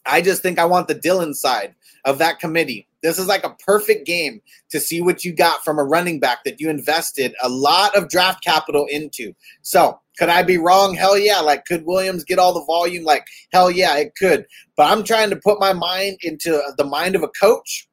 I 0.06 0.22
just 0.22 0.42
think 0.42 0.58
I 0.58 0.64
want 0.64 0.88
the 0.88 0.94
Dillon 0.94 1.34
side 1.34 1.76
of 2.06 2.20
that 2.20 2.40
committee. 2.40 2.88
This 3.04 3.20
is 3.20 3.28
like 3.28 3.44
a 3.44 3.58
perfect 3.66 4.06
game 4.06 4.42
to 4.70 4.80
see 4.80 5.02
what 5.02 5.26
you 5.26 5.34
got 5.34 5.62
from 5.66 5.78
a 5.78 5.84
running 5.84 6.22
back 6.22 6.46
that 6.46 6.62
you 6.62 6.70
invested 6.70 7.36
a 7.44 7.50
lot 7.50 7.94
of 7.98 8.08
draft 8.08 8.42
capital 8.42 8.86
into. 8.90 9.34
So, 9.64 10.00
could 10.18 10.30
I 10.30 10.42
be 10.42 10.58
wrong? 10.58 10.96
Hell 10.96 11.18
yeah. 11.18 11.42
Like, 11.42 11.66
could 11.66 11.86
Williams 11.86 12.24
get 12.24 12.40
all 12.40 12.54
the 12.54 12.64
volume? 12.64 13.04
Like, 13.04 13.26
hell 13.52 13.70
yeah, 13.70 13.98
it 13.98 14.14
could. 14.16 14.46
But 14.78 14.90
I'm 14.90 15.04
trying 15.04 15.32
to 15.32 15.36
put 15.36 15.60
my 15.60 15.74
mind 15.74 16.20
into 16.22 16.62
the 16.78 16.86
mind 16.86 17.18
of 17.18 17.24
a 17.24 17.30
coach, 17.42 17.90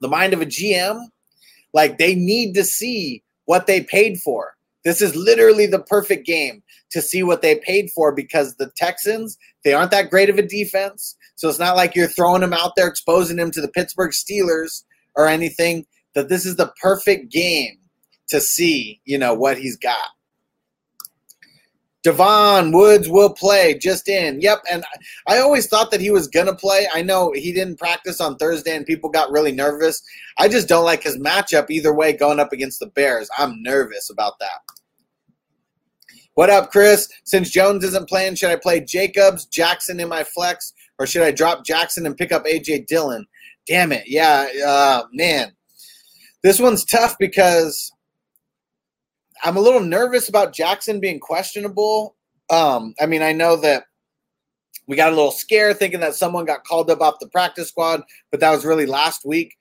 the 0.00 0.08
mind 0.08 0.34
of 0.34 0.40
a 0.40 0.46
GM, 0.46 1.04
like 1.72 1.98
they 1.98 2.14
need 2.14 2.54
to 2.54 2.64
see 2.64 3.22
what 3.44 3.66
they 3.66 3.82
paid 3.82 4.18
for. 4.18 4.54
This 4.84 5.02
is 5.02 5.14
literally 5.14 5.66
the 5.66 5.82
perfect 5.82 6.26
game 6.26 6.62
to 6.90 7.02
see 7.02 7.22
what 7.22 7.42
they 7.42 7.56
paid 7.56 7.90
for 7.90 8.12
because 8.12 8.54
the 8.56 8.70
Texans, 8.76 9.36
they 9.64 9.74
aren't 9.74 9.90
that 9.90 10.10
great 10.10 10.30
of 10.30 10.38
a 10.38 10.42
defense. 10.42 11.16
So 11.34 11.48
it's 11.48 11.58
not 11.58 11.76
like 11.76 11.94
you're 11.94 12.08
throwing 12.08 12.40
them 12.40 12.52
out 12.52 12.72
there, 12.76 12.88
exposing 12.88 13.36
them 13.36 13.50
to 13.52 13.60
the 13.60 13.68
Pittsburgh 13.68 14.12
Steelers 14.12 14.84
or 15.16 15.26
anything. 15.26 15.86
That 16.14 16.28
this 16.28 16.44
is 16.44 16.56
the 16.56 16.72
perfect 16.82 17.30
game 17.30 17.78
to 18.28 18.40
see, 18.40 19.00
you 19.04 19.16
know, 19.16 19.32
what 19.32 19.58
he's 19.58 19.76
got. 19.76 20.08
Devon 22.02 22.72
Woods 22.72 23.08
will 23.08 23.32
play 23.32 23.76
just 23.76 24.08
in. 24.08 24.40
Yep. 24.40 24.62
And 24.70 24.84
I 25.26 25.38
always 25.38 25.66
thought 25.66 25.90
that 25.90 26.00
he 26.00 26.10
was 26.10 26.28
going 26.28 26.46
to 26.46 26.54
play. 26.54 26.86
I 26.94 27.02
know 27.02 27.32
he 27.34 27.52
didn't 27.52 27.78
practice 27.78 28.20
on 28.20 28.36
Thursday 28.36 28.74
and 28.74 28.86
people 28.86 29.10
got 29.10 29.30
really 29.30 29.52
nervous. 29.52 30.02
I 30.38 30.48
just 30.48 30.68
don't 30.68 30.86
like 30.86 31.02
his 31.02 31.18
matchup 31.18 31.68
either 31.68 31.92
way 31.92 32.14
going 32.14 32.40
up 32.40 32.52
against 32.52 32.80
the 32.80 32.86
Bears. 32.86 33.28
I'm 33.36 33.62
nervous 33.62 34.08
about 34.08 34.38
that. 34.40 34.60
What 36.34 36.48
up, 36.48 36.70
Chris? 36.70 37.08
Since 37.24 37.50
Jones 37.50 37.84
isn't 37.84 38.08
playing, 38.08 38.36
should 38.36 38.50
I 38.50 38.56
play 38.56 38.80
Jacobs, 38.80 39.44
Jackson 39.44 40.00
in 40.00 40.08
my 40.08 40.24
flex, 40.24 40.72
or 40.98 41.06
should 41.06 41.22
I 41.22 41.32
drop 41.32 41.66
Jackson 41.66 42.06
and 42.06 42.16
pick 42.16 42.32
up 42.32 42.46
A.J. 42.46 42.86
Dillon? 42.88 43.26
Damn 43.66 43.92
it. 43.92 44.04
Yeah, 44.06 44.48
uh, 44.66 45.02
man. 45.12 45.52
This 46.42 46.58
one's 46.58 46.86
tough 46.86 47.16
because 47.18 47.92
I'm 49.44 49.56
a 49.56 49.60
little 49.60 49.80
nervous 49.80 50.28
about 50.28 50.52
Jackson 50.52 51.00
being 51.00 51.20
questionable. 51.20 52.16
Um, 52.50 52.94
I 53.00 53.06
mean, 53.06 53.22
I 53.22 53.32
know 53.32 53.56
that 53.56 53.84
we 54.86 54.96
got 54.96 55.12
a 55.12 55.16
little 55.16 55.30
scared 55.30 55.78
thinking 55.78 56.00
that 56.00 56.14
someone 56.14 56.44
got 56.44 56.64
called 56.64 56.90
up 56.90 57.00
off 57.00 57.20
the 57.20 57.28
practice 57.28 57.68
squad, 57.68 58.02
but 58.30 58.40
that 58.40 58.50
was 58.50 58.64
really 58.64 58.86
last 58.86 59.24
week. 59.24 59.54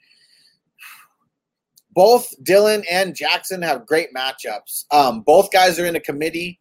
Both 1.91 2.33
Dillon 2.43 2.83
and 2.89 3.15
Jackson 3.15 3.61
have 3.61 3.85
great 3.85 4.09
matchups. 4.15 4.85
Um, 4.91 5.21
both 5.21 5.51
guys 5.51 5.79
are 5.79 5.85
in 5.85 5.95
a 5.95 5.99
committee 5.99 6.59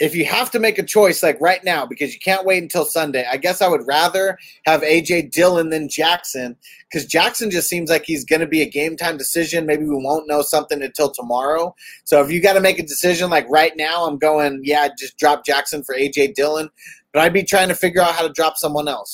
if 0.00 0.14
you 0.14 0.24
have 0.24 0.50
to 0.52 0.60
make 0.60 0.78
a 0.78 0.82
choice 0.84 1.22
like 1.24 1.40
right 1.40 1.62
now 1.64 1.84
because 1.84 2.14
you 2.14 2.20
can't 2.20 2.46
wait 2.46 2.62
until 2.62 2.84
Sunday, 2.84 3.26
I 3.30 3.36
guess 3.36 3.60
I 3.60 3.68
would 3.68 3.84
rather 3.86 4.38
have 4.64 4.82
AJ 4.82 5.32
Dillon 5.32 5.70
than 5.70 5.88
Jackson 5.88 6.56
because 6.88 7.04
Jackson 7.04 7.50
just 7.50 7.68
seems 7.68 7.90
like 7.90 8.04
he's 8.04 8.24
going 8.24 8.40
to 8.40 8.46
be 8.46 8.62
a 8.62 8.68
game 8.68 8.96
time 8.96 9.16
decision. 9.16 9.66
Maybe 9.66 9.84
we 9.84 9.96
won't 9.96 10.28
know 10.28 10.42
something 10.42 10.82
until 10.82 11.10
tomorrow. 11.10 11.74
So 12.04 12.22
if 12.22 12.30
you 12.30 12.40
got 12.40 12.52
to 12.52 12.60
make 12.60 12.78
a 12.78 12.86
decision 12.86 13.28
like 13.28 13.46
right 13.50 13.72
now, 13.76 14.06
I'm 14.06 14.18
going, 14.18 14.60
yeah, 14.62 14.88
just 14.96 15.18
drop 15.18 15.44
Jackson 15.44 15.82
for 15.82 15.96
AJ 15.96 16.34
Dillon. 16.34 16.70
But 17.12 17.22
I'd 17.22 17.32
be 17.32 17.42
trying 17.42 17.68
to 17.68 17.74
figure 17.74 18.00
out 18.00 18.14
how 18.14 18.22
to 18.22 18.32
drop 18.32 18.56
someone 18.56 18.86
else. 18.86 19.12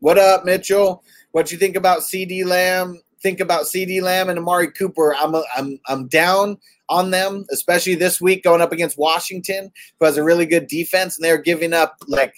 What 0.00 0.18
up, 0.18 0.44
Mitchell? 0.44 1.04
What 1.32 1.52
you 1.52 1.58
think 1.58 1.76
about 1.76 2.00
CeeDee 2.00 2.44
Lamb 2.44 3.00
think 3.22 3.40
about 3.40 3.64
CeeDee 3.64 4.02
Lamb 4.02 4.28
and 4.28 4.38
Amari 4.38 4.70
Cooper, 4.70 5.14
I'm 5.14 5.34
a, 5.34 5.42
I'm 5.56 5.78
I'm 5.88 6.08
down 6.08 6.58
on 6.88 7.10
them, 7.10 7.46
especially 7.50 7.94
this 7.94 8.20
week 8.20 8.42
going 8.42 8.60
up 8.60 8.72
against 8.72 8.98
Washington, 8.98 9.70
who 9.98 10.06
has 10.06 10.16
a 10.16 10.24
really 10.24 10.46
good 10.46 10.66
defense, 10.66 11.16
and 11.16 11.24
they're 11.24 11.38
giving 11.38 11.72
up 11.72 11.96
like 12.08 12.34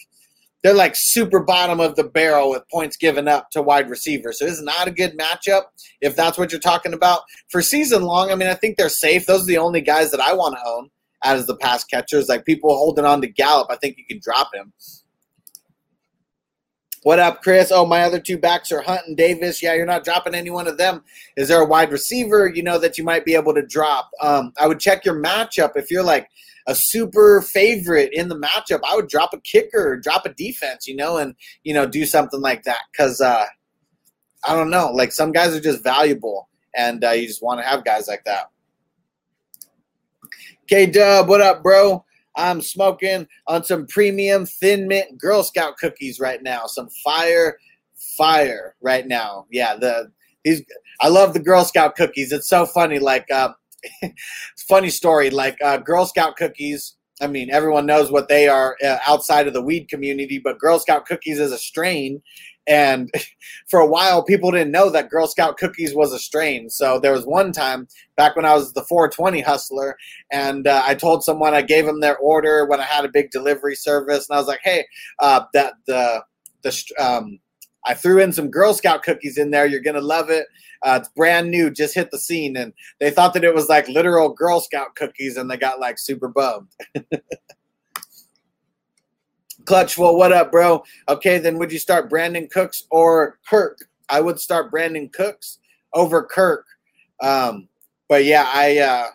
they're 0.63 0.75
like 0.75 0.95
super 0.95 1.41
bottom 1.41 1.81
of 1.81 1.97
the 1.97 2.05
barrel 2.05 2.51
with 2.51 2.69
points 2.71 2.97
given 2.97 3.27
up 3.27 3.51
to 3.51 3.63
wide 3.63 3.91
receivers. 3.91 4.39
So 4.39 4.47
it's 4.47 4.63
not 4.63 4.87
a 4.87 4.93
good 4.93 5.19
matchup 5.19 5.63
if 6.01 6.15
that's 6.15 6.39
what 6.39 6.53
you're 6.53 6.61
talking 6.61 6.95
about. 6.95 7.23
For 7.49 7.63
season 7.63 8.03
long, 8.03 8.31
I 8.31 8.37
mean, 8.37 8.49
I 8.49 8.55
think 8.55 8.77
they're 8.77 8.89
safe. 8.89 9.27
Those 9.27 9.43
are 9.43 9.47
the 9.47 9.59
only 9.59 9.81
guys 9.81 10.11
that 10.13 10.21
I 10.21 10.33
want 10.35 10.57
to 10.57 10.65
own 10.65 10.91
as 11.25 11.47
the 11.47 11.57
pass 11.57 11.85
catchers. 11.85 12.29
Like 12.29 12.45
people 12.45 12.71
holding 12.77 13.05
on 13.05 13.21
to 13.23 13.27
Gallup, 13.27 13.69
I 13.71 13.77
think 13.77 13.97
you 13.99 14.05
can 14.09 14.21
drop 14.23 14.55
him. 14.55 14.73
What 17.05 17.19
up, 17.19 17.43
Chris? 17.43 17.73
Oh, 17.73 17.85
my 17.85 18.03
other 18.03 18.21
two 18.21 18.39
backs 18.39 18.71
are 18.71 18.81
Hunt 18.81 19.09
and 19.09 19.17
Davis. 19.17 19.61
Yeah, 19.61 19.75
you're 19.75 19.87
not 19.87 20.05
dropping 20.05 20.37
any 20.37 20.51
one 20.51 20.69
of 20.69 20.79
them. 20.79 21.03
Is 21.37 21.49
there 21.49 21.61
a 21.61 21.67
wide 21.67 21.91
receiver 21.91 22.49
you 22.55 22.63
know 22.63 22.79
that 22.79 22.97
you 22.97 23.03
might 23.03 23.25
be 23.25 23.35
able 23.35 23.55
to 23.55 23.67
drop? 23.67 24.11
Um, 24.21 24.53
I 24.61 24.69
would 24.69 24.79
check 24.79 25.05
your 25.05 25.21
matchup 25.21 25.73
if 25.75 25.91
you're 25.91 26.05
like 26.05 26.29
a 26.67 26.75
super 26.77 27.43
favorite 27.43 28.13
in 28.13 28.29
the 28.29 28.39
matchup, 28.39 28.81
I 28.89 28.95
would 28.95 29.09
drop 29.09 29.35
a 29.35 29.41
kicker, 29.41 29.97
drop 29.97 30.27
a 30.27 30.33
defense, 30.35 30.87
you 30.87 30.97
know, 30.97 31.17
and 31.17 31.35
you 31.65 31.75
know 31.75 31.87
do 31.87 32.07
something 32.07 32.41
like 32.41 32.63
that 32.65 32.81
because 32.93 33.21
uh, 33.21 33.47
I 34.47 34.55
don't 34.55 34.71
know, 34.71 34.91
like 34.93 35.13
some 35.13 35.33
guys 35.33 35.55
are 35.55 35.61
just 35.61 35.83
valuable, 35.83 36.49
and 36.77 37.03
uh, 37.05 37.11
you 37.11 37.27
just 37.27 37.43
want 37.43 37.61
to 37.61 37.67
have 37.67 37.85
guys 37.85 38.07
like 38.09 38.25
that. 38.25 38.51
K 40.69 40.87
Dub, 40.87 41.29
what 41.29 41.41
up, 41.41 41.63
bro? 41.63 42.05
I'm 42.37 42.61
smoking 42.61 43.27
on 43.47 43.65
some 43.65 43.87
premium 43.87 44.47
thin 44.47 44.89
mint 44.89 45.19
Girl 45.19 45.43
Scout 45.43 45.77
cookies 45.77 46.19
right 46.19 46.43
now. 46.43 46.67
Some 46.67 46.89
fire, 47.05 47.59
fire 48.17 48.75
right 48.81 49.07
now. 49.07 49.47
Yeah, 49.51 49.77
the 49.77 50.11
these 50.45 50.63
I 51.01 51.09
love 51.09 51.35
the 51.35 51.41
Girl 51.41 51.65
Scout 51.65 51.97
cookies. 51.97 52.33
It's 52.33 52.49
so 52.49 52.67
funny. 52.67 52.99
Like, 52.99 53.31
uh, 53.31 53.53
funny 54.69 54.91
story. 54.91 55.31
Like 55.31 55.59
uh, 55.63 55.79
Girl 55.79 56.07
Scout 56.07 56.37
cookies. 56.37 56.97
I 57.21 57.27
mean, 57.29 57.51
everyone 57.51 57.87
knows 57.87 58.11
what 58.11 58.29
they 58.29 58.49
are 58.49 58.77
uh, 58.85 58.99
outside 59.07 59.47
of 59.47 59.53
the 59.53 59.63
weed 59.63 59.89
community, 59.89 60.41
but 60.43 60.59
Girl 60.59 60.79
Scout 60.79 61.07
cookies 61.07 61.39
is 61.39 61.53
a 61.53 61.59
strain, 61.59 62.21
and 62.67 63.11
for 63.69 63.81
a 63.81 63.87
while, 63.87 64.23
people 64.23 64.51
didn't 64.51 64.71
know 64.73 64.91
that 64.91 65.11
Girl 65.11 65.27
Scout 65.27 65.57
cookies 65.57 65.95
was 65.95 66.13
a 66.13 66.19
strain. 66.19 66.71
So 66.71 66.99
there 66.99 67.13
was 67.13 67.27
one 67.27 67.53
time 67.53 67.89
back 68.17 68.37
when 68.37 68.45
I 68.45 68.55
was 68.55 68.73
the 68.73 68.85
420 68.85 69.41
hustler, 69.41 69.97
and 70.31 70.67
uh, 70.67 70.83
I 70.85 70.95
told 70.95 71.25
someone 71.25 71.55
I 71.55 71.63
gave 71.63 71.87
them 71.87 72.01
their 72.01 72.17
order 72.19 72.67
when 72.67 72.81
I 72.81 72.85
had 72.85 73.05
a 73.05 73.11
big 73.13 73.31
delivery 73.31 73.75
service, 73.75 74.29
and 74.29 74.37
I 74.37 74.41
was 74.41 74.49
like, 74.49 74.61
"Hey, 74.63 74.87
uh, 75.19 75.43
that 75.55 75.75
the 75.87 76.25
the 76.63 76.83
um, 76.99 77.39
I 77.85 77.95
threw 77.95 78.21
in 78.21 78.33
some 78.33 78.51
Girl 78.51 78.75
Scout 78.75 79.03
cookies 79.03 79.39
in 79.39 79.51
there. 79.51 79.67
You're 79.67 79.81
gonna 79.81 80.01
love 80.01 80.31
it. 80.31 80.47
Uh, 80.85 80.99
it's 81.01 81.09
brand 81.11 81.51
new, 81.51 81.71
just 81.71 81.95
hit 81.95 82.11
the 82.11 82.19
scene." 82.19 82.57
And 82.57 82.73
they 83.01 83.11
thought 83.11 83.35
that 83.35 83.45
it 83.45 83.55
was 83.55 83.69
like 83.69 83.89
literal 83.89 84.31
Girl 84.31 84.61
Scout 84.61 84.95
cookies, 84.95 85.37
and 85.37 85.51
they 85.51 85.57
got 85.57 85.81
like 85.81 85.99
super 85.99 86.29
bummed. 86.29 86.69
Clutch, 89.65 89.97
well, 89.97 90.17
what 90.17 90.33
up, 90.33 90.51
bro? 90.51 90.83
Okay, 91.09 91.39
then 91.39 91.59
would 91.59 91.71
you 91.71 91.79
start 91.79 92.11
Brandin 92.11 92.51
Cooks 92.51 92.85
or 92.91 93.39
Kirk? 93.49 93.79
I 94.09 94.21
would 94.21 94.41
start 94.41 94.73
Brandin 94.73 95.13
Cooks 95.13 95.59
over 95.95 96.25
Kirk. 96.25 96.67
Um, 97.21 97.69
but 98.09 98.25
yeah, 98.25 98.51
I 98.53 98.79
uh, 98.79 99.07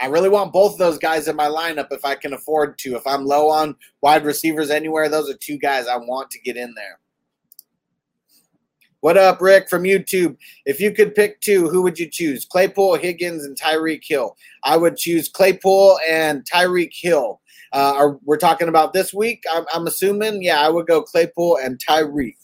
I 0.00 0.06
really 0.06 0.28
want 0.28 0.52
both 0.52 0.72
of 0.72 0.78
those 0.78 0.98
guys 0.98 1.28
in 1.28 1.36
my 1.36 1.46
lineup 1.46 1.88
if 1.90 2.04
I 2.04 2.14
can 2.14 2.34
afford 2.34 2.78
to. 2.78 2.96
If 2.96 3.06
I'm 3.06 3.24
low 3.24 3.48
on 3.48 3.76
wide 4.02 4.24
receivers 4.24 4.70
anywhere, 4.70 5.08
those 5.08 5.30
are 5.30 5.36
two 5.36 5.58
guys 5.58 5.86
I 5.86 5.96
want 5.96 6.30
to 6.30 6.40
get 6.40 6.56
in 6.56 6.74
there. 6.74 6.98
What 9.00 9.16
up, 9.16 9.40
Rick 9.40 9.70
from 9.70 9.84
YouTube? 9.84 10.36
If 10.66 10.78
you 10.78 10.92
could 10.92 11.14
pick 11.14 11.40
two, 11.40 11.70
who 11.70 11.80
would 11.82 11.98
you 11.98 12.06
choose? 12.06 12.44
Claypool, 12.44 12.96
Higgins, 12.96 13.44
and 13.44 13.58
Tyreek 13.58 14.02
Hill. 14.06 14.36
I 14.62 14.76
would 14.76 14.98
choose 14.98 15.28
Claypool 15.28 15.98
and 16.08 16.44
Tyreek 16.44 16.92
Hill. 16.92 17.40
Uh, 17.72 17.94
are, 17.96 18.18
we're 18.24 18.36
talking 18.36 18.68
about 18.68 18.92
this 18.92 19.14
week. 19.14 19.44
I'm, 19.52 19.64
I'm 19.72 19.86
assuming, 19.86 20.42
yeah, 20.42 20.60
I 20.60 20.68
would 20.68 20.86
go 20.86 21.02
Claypool 21.02 21.58
and 21.62 21.78
Tyreek. 21.78 22.36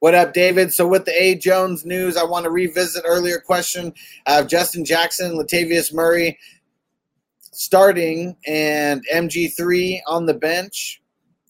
What 0.00 0.14
up, 0.14 0.34
David? 0.34 0.74
So 0.74 0.86
with 0.86 1.06
the 1.06 1.12
A. 1.12 1.34
Jones 1.34 1.86
news, 1.86 2.18
I 2.18 2.24
want 2.24 2.44
to 2.44 2.50
revisit 2.50 3.04
earlier 3.06 3.38
question 3.38 3.94
of 4.26 4.48
Justin 4.48 4.84
Jackson, 4.84 5.38
Latavius 5.38 5.94
Murray 5.94 6.38
starting, 7.40 8.36
and 8.46 9.02
MG3 9.10 10.00
on 10.06 10.26
the 10.26 10.34
bench 10.34 11.00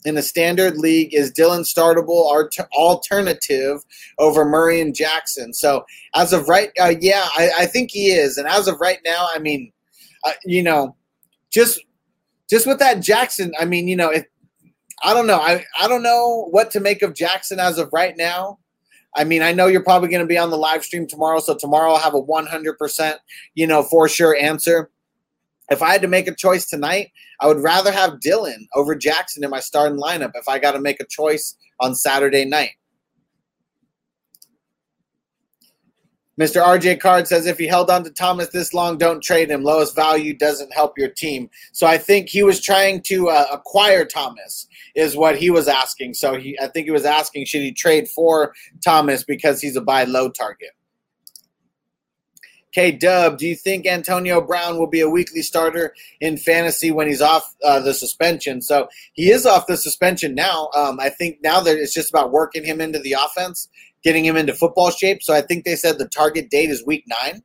in 0.05 0.14
the 0.14 0.22
standard 0.22 0.76
league 0.76 1.14
is 1.14 1.31
Dillon 1.31 1.62
startable 1.62 2.31
alternative 2.72 3.85
over 4.18 4.44
Murray 4.44 4.81
and 4.81 4.94
Jackson. 4.94 5.55
So 5.55 5.85
as 6.14 6.32
of 6.32 6.48
right, 6.48 6.70
uh, 6.81 6.94
yeah, 7.01 7.26
I, 7.36 7.51
I, 7.60 7.66
think 7.66 7.90
he 7.90 8.10
is. 8.10 8.36
And 8.36 8.47
as 8.47 8.68
of 8.68 8.81
right 8.81 8.98
now, 9.05 9.28
I 9.35 9.39
mean, 9.39 9.72
uh, 10.24 10.32
you 10.44 10.62
know, 10.62 10.94
just 11.51 11.81
just 12.51 12.66
with 12.66 12.78
that 12.81 13.01
Jackson, 13.01 13.52
I 13.59 13.64
mean, 13.64 13.89
you 13.89 13.97
know, 13.97 14.10
it, 14.10 14.31
I 15.02 15.14
don't 15.14 15.26
know, 15.26 15.39
I 15.39 15.64
I 15.81 15.89
don't 15.89 16.02
know 16.02 16.48
what 16.51 16.70
to 16.72 16.81
make 16.81 17.02
of 17.02 17.14
Jackson 17.14 17.59
as 17.59 17.78
of 17.78 17.90
right 17.93 18.16
now. 18.16 18.59
I 19.16 19.24
mean, 19.24 19.43
I 19.43 19.52
know 19.52 19.68
you're 19.68 19.82
probably 19.82 20.09
going 20.09 20.22
to 20.22 20.26
be 20.26 20.39
on 20.39 20.51
the 20.51 20.59
live 20.59 20.85
stream 20.85 21.06
tomorrow, 21.06 21.39
so 21.39 21.55
tomorrow 21.55 21.93
I'll 21.93 21.98
have 22.01 22.14
a 22.14 22.20
100%, 22.20 23.14
you 23.55 23.64
know, 23.64 23.85
for 23.85 24.09
sure 24.09 24.36
answer 24.36 24.90
if 25.70 25.82
I 25.82 25.93
had 25.93 26.03
to 26.03 26.09
make 26.09 26.28
a 26.28 26.35
choice 26.35 26.66
tonight, 26.66 27.11
I 27.41 27.47
would 27.47 27.61
rather 27.61 27.91
have 27.91 28.20
Dillon 28.20 28.69
over 28.74 28.95
Jackson 28.95 29.45
in 29.45 29.51
my 29.51 29.61
starting 29.61 29.99
lineup 29.99 30.32
if 30.35 30.49
I 30.49 30.59
got 30.59 30.73
to 30.73 30.81
make 30.81 31.01
a 31.01 31.07
choice 31.07 31.57
on 31.81 31.95
Saturday 31.95 32.45
night. 32.45 32.73
Mr. 36.41 36.61
RJ 36.61 36.99
Card 36.99 37.28
says 37.28 37.47
if 37.47 37.59
he 37.59 37.66
held 37.66 37.91
on 37.91 38.03
to 38.03 38.11
Thomas 38.11 38.49
this 38.49 38.74
long, 38.74 38.99
don't 38.99 39.23
trade 39.23 39.51
him. 39.51 39.62
Lowest 39.62 39.95
value 39.95 40.36
doesn't 40.36 40.73
help 40.73 40.99
your 40.99 41.09
team. 41.09 41.49
So 41.73 41.86
I 41.86 41.97
think 41.97 42.28
he 42.28 42.43
was 42.43 42.61
trying 42.61 43.03
to 43.03 43.28
uh, 43.28 43.47
acquire 43.53 44.05
Thomas, 44.05 44.66
is 44.97 45.16
what 45.16 45.39
he 45.39 45.51
was 45.51 45.69
asking. 45.69 46.15
So 46.15 46.35
he, 46.35 46.59
I 46.61 46.66
think 46.66 46.86
he 46.86 46.91
was 46.91 47.05
asking, 47.05 47.45
should 47.45 47.62
he 47.62 47.70
trade 47.70 48.09
for 48.09 48.53
Thomas 48.85 49.23
because 49.23 49.61
he's 49.61 49.77
a 49.77 49.81
buy 49.81 50.05
low 50.05 50.28
target? 50.28 50.70
K 52.74 52.90
Dub, 52.90 53.38
do 53.38 53.46
you 53.46 53.55
think 53.55 53.86
Antonio 53.86 54.40
Brown 54.40 54.78
will 54.78 54.88
be 54.88 55.01
a 55.01 55.09
weekly 55.09 55.42
starter 55.42 55.94
in 56.20 56.36
fantasy 56.36 56.90
when 56.90 57.06
he's 57.06 57.22
off 57.22 57.55
uh, 57.62 57.78
the 57.78 57.94
suspension? 57.94 58.60
So 58.60 58.88
he 59.12 59.30
is 59.30 59.46
off 59.46 59.68
the 59.68 59.76
suspension 59.76 60.34
now. 60.34 60.70
Um, 60.74 60.98
I 60.98 61.09
think 61.09 61.38
now 61.42 61.60
that 61.60 61.78
it's 61.78 61.94
just 61.94 62.10
about 62.10 62.32
working 62.32 62.64
him 62.64 62.80
into 62.80 62.98
the 62.98 63.12
offense, 63.12 63.68
getting 64.02 64.24
him 64.24 64.36
into 64.36 64.55
football 64.55 64.90
shape. 64.90 65.22
So 65.22 65.32
I 65.32 65.40
think 65.40 65.64
they 65.64 65.76
said 65.76 65.98
the 65.98 66.09
target 66.09 66.51
date 66.51 66.70
is 66.70 66.84
week 66.84 67.05
nine. 67.06 67.44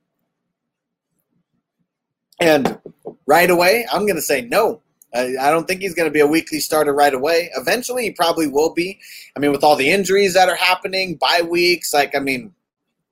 And 2.42 2.80
right 3.28 3.52
away, 3.52 3.86
I'm 3.94 4.08
going 4.08 4.16
to 4.16 4.22
say 4.22 4.42
no. 4.42 4.82
I, 5.14 5.36
I 5.40 5.52
don't 5.52 5.68
think 5.68 5.82
he's 5.82 5.94
going 5.94 6.08
to 6.08 6.14
be 6.14 6.22
a 6.22 6.28
weekly 6.28 6.60
starter 6.60 6.94
right 6.94 7.14
away. 7.14 7.52
Eventually, 7.56 8.04
he 8.04 8.12
probably 8.12 8.48
will 8.48 8.74
be. 8.74 9.00
I 9.36 9.40
mean, 9.40 9.52
with 9.52 9.64
all 9.64 9.76
the 9.76 9.92
injuries 9.92 10.34
that 10.34 10.50
are 10.50 10.56
happening, 10.56 11.16
bye 11.16 11.42
weeks, 11.48 11.94
like, 11.94 12.16
I 12.16 12.20
mean, 12.20 12.54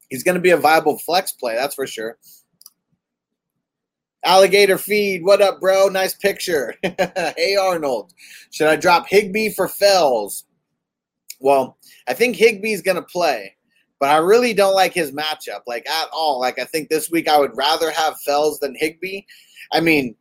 he's 0.09 0.23
going 0.23 0.35
to 0.35 0.41
be 0.41 0.51
a 0.51 0.57
viable 0.57 0.97
flex 0.99 1.31
play, 1.31 1.55
that's 1.55 1.75
for 1.75 1.87
sure. 1.87 2.17
Alligator 4.23 4.77
feed, 4.77 5.23
what 5.23 5.41
up, 5.41 5.61
bro? 5.61 5.87
Nice 5.87 6.13
picture. 6.13 6.75
hey, 6.83 7.55
Arnold, 7.59 8.13
should 8.51 8.67
I 8.67 8.75
drop 8.75 9.07
Higbee 9.07 9.49
for 9.49 9.67
Fells? 9.67 10.45
Well, 11.39 11.77
I 12.07 12.13
think 12.13 12.35
Higbee's 12.35 12.81
going 12.81 12.95
to 12.95 13.03
play, 13.03 13.55
but 13.99 14.09
I 14.09 14.17
really 14.17 14.53
don't 14.53 14.73
like 14.73 14.93
his 14.93 15.11
matchup, 15.11 15.61
like 15.67 15.87
at 15.87 16.09
all. 16.11 16.39
Like, 16.39 16.59
I 16.59 16.65
think 16.65 16.89
this 16.89 17.09
week 17.09 17.27
I 17.27 17.39
would 17.39 17.55
rather 17.55 17.91
have 17.91 18.19
Fells 18.21 18.59
than 18.59 18.75
Higbee. 18.75 19.21
I 19.71 19.81
mean, 19.81 20.15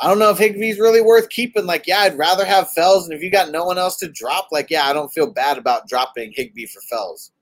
I 0.00 0.08
don't 0.08 0.18
know 0.18 0.30
if 0.30 0.38
Higbee's 0.38 0.78
really 0.78 1.00
worth 1.00 1.28
keeping. 1.30 1.66
Like, 1.66 1.86
yeah, 1.86 2.00
I'd 2.00 2.18
rather 2.18 2.44
have 2.44 2.70
Fells, 2.70 3.06
and 3.06 3.14
if 3.14 3.22
you 3.22 3.30
got 3.30 3.50
no 3.50 3.64
one 3.64 3.78
else 3.78 3.96
to 3.98 4.08
drop, 4.08 4.48
like, 4.52 4.70
yeah, 4.70 4.86
I 4.86 4.92
don't 4.92 5.12
feel 5.12 5.32
bad 5.32 5.58
about 5.58 5.88
dropping 5.88 6.32
Higbee 6.34 6.66
for 6.66 6.80
Fells. 6.82 7.32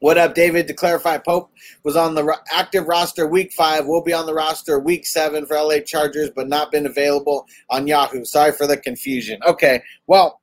What 0.00 0.16
up, 0.16 0.34
David? 0.34 0.66
To 0.68 0.72
clarify, 0.72 1.18
Pope 1.18 1.52
was 1.84 1.94
on 1.94 2.14
the 2.14 2.34
active 2.50 2.88
roster 2.88 3.26
week 3.26 3.52
five, 3.52 3.86
will 3.86 4.02
be 4.02 4.14
on 4.14 4.24
the 4.24 4.32
roster 4.32 4.78
week 4.78 5.06
seven 5.06 5.44
for 5.44 5.56
LA 5.56 5.80
Chargers, 5.80 6.30
but 6.34 6.48
not 6.48 6.72
been 6.72 6.86
available 6.86 7.46
on 7.68 7.86
Yahoo. 7.86 8.24
Sorry 8.24 8.52
for 8.52 8.66
the 8.66 8.78
confusion. 8.78 9.38
Okay, 9.46 9.82
well, 10.06 10.40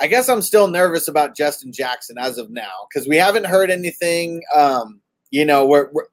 I 0.00 0.08
guess 0.08 0.28
I'm 0.28 0.42
still 0.42 0.66
nervous 0.66 1.06
about 1.06 1.36
Justin 1.36 1.72
Jackson 1.72 2.18
as 2.18 2.36
of 2.36 2.50
now 2.50 2.88
because 2.88 3.06
we 3.06 3.16
haven't 3.16 3.46
heard 3.46 3.70
anything. 3.70 4.42
Um, 4.52 5.00
you 5.30 5.44
know, 5.44 5.64
we're, 5.64 5.88
we're 5.92 6.06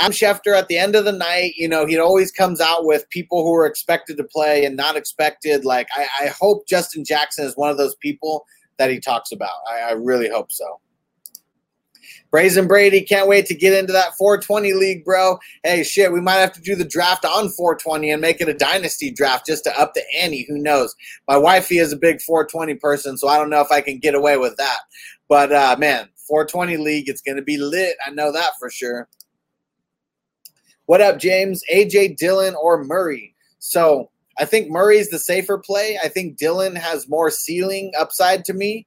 Schefter 0.00 0.56
at 0.56 0.68
the 0.68 0.78
end 0.78 0.96
of 0.96 1.04
the 1.04 1.12
night, 1.12 1.52
you 1.56 1.68
know, 1.68 1.84
he 1.84 1.98
always 1.98 2.32
comes 2.32 2.58
out 2.58 2.86
with 2.86 3.08
people 3.10 3.42
who 3.42 3.54
are 3.54 3.66
expected 3.66 4.16
to 4.16 4.24
play 4.24 4.64
and 4.64 4.76
not 4.76 4.96
expected. 4.96 5.66
Like, 5.66 5.88
I, 5.94 6.06
I 6.22 6.26
hope 6.28 6.66
Justin 6.66 7.04
Jackson 7.04 7.44
is 7.44 7.54
one 7.54 7.68
of 7.68 7.76
those 7.76 7.96
people 7.96 8.46
that 8.78 8.90
he 8.90 8.98
talks 8.98 9.30
about. 9.30 9.58
I, 9.70 9.90
I 9.90 9.92
really 9.92 10.30
hope 10.30 10.50
so. 10.50 10.80
Brazen 12.36 12.66
Brady, 12.66 13.00
can't 13.00 13.28
wait 13.28 13.46
to 13.46 13.54
get 13.54 13.72
into 13.72 13.94
that 13.94 14.14
420 14.18 14.74
league, 14.74 15.06
bro. 15.06 15.38
Hey, 15.64 15.82
shit, 15.82 16.12
we 16.12 16.20
might 16.20 16.34
have 16.34 16.52
to 16.52 16.60
do 16.60 16.74
the 16.74 16.84
draft 16.84 17.24
on 17.24 17.48
420 17.48 18.10
and 18.10 18.20
make 18.20 18.42
it 18.42 18.48
a 18.50 18.52
dynasty 18.52 19.10
draft 19.10 19.46
just 19.46 19.64
to 19.64 19.80
up 19.80 19.94
the 19.94 20.02
ante. 20.14 20.44
Who 20.46 20.58
knows? 20.58 20.94
My 21.26 21.38
wifey 21.38 21.78
is 21.78 21.94
a 21.94 21.96
big 21.96 22.20
420 22.20 22.74
person, 22.74 23.16
so 23.16 23.26
I 23.26 23.38
don't 23.38 23.48
know 23.48 23.62
if 23.62 23.72
I 23.72 23.80
can 23.80 24.00
get 24.00 24.14
away 24.14 24.36
with 24.36 24.54
that. 24.58 24.80
But 25.30 25.50
uh, 25.50 25.76
man, 25.78 26.10
420 26.28 26.76
league, 26.76 27.08
it's 27.08 27.22
going 27.22 27.36
to 27.36 27.42
be 27.42 27.56
lit. 27.56 27.96
I 28.06 28.10
know 28.10 28.30
that 28.30 28.50
for 28.58 28.68
sure. 28.68 29.08
What 30.84 31.00
up, 31.00 31.18
James? 31.18 31.62
AJ 31.72 32.18
Dillon 32.18 32.54
or 32.54 32.84
Murray? 32.84 33.34
So 33.60 34.10
I 34.38 34.44
think 34.44 34.68
Murray's 34.68 35.08
the 35.08 35.18
safer 35.18 35.56
play. 35.56 35.98
I 36.04 36.08
think 36.08 36.36
Dillon 36.36 36.76
has 36.76 37.08
more 37.08 37.30
ceiling 37.30 37.92
upside 37.98 38.44
to 38.44 38.52
me. 38.52 38.86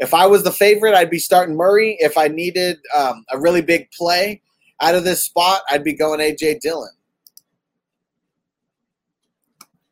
If 0.00 0.14
I 0.14 0.26
was 0.26 0.42
the 0.42 0.50
favorite, 0.50 0.94
I'd 0.94 1.10
be 1.10 1.18
starting 1.18 1.56
Murray. 1.56 1.96
If 2.00 2.16
I 2.16 2.26
needed 2.26 2.78
um, 2.96 3.22
a 3.30 3.38
really 3.38 3.60
big 3.60 3.90
play 3.90 4.40
out 4.80 4.94
of 4.94 5.04
this 5.04 5.26
spot, 5.26 5.60
I'd 5.68 5.84
be 5.84 5.92
going 5.92 6.20
AJ 6.20 6.60
Dillon. 6.60 6.90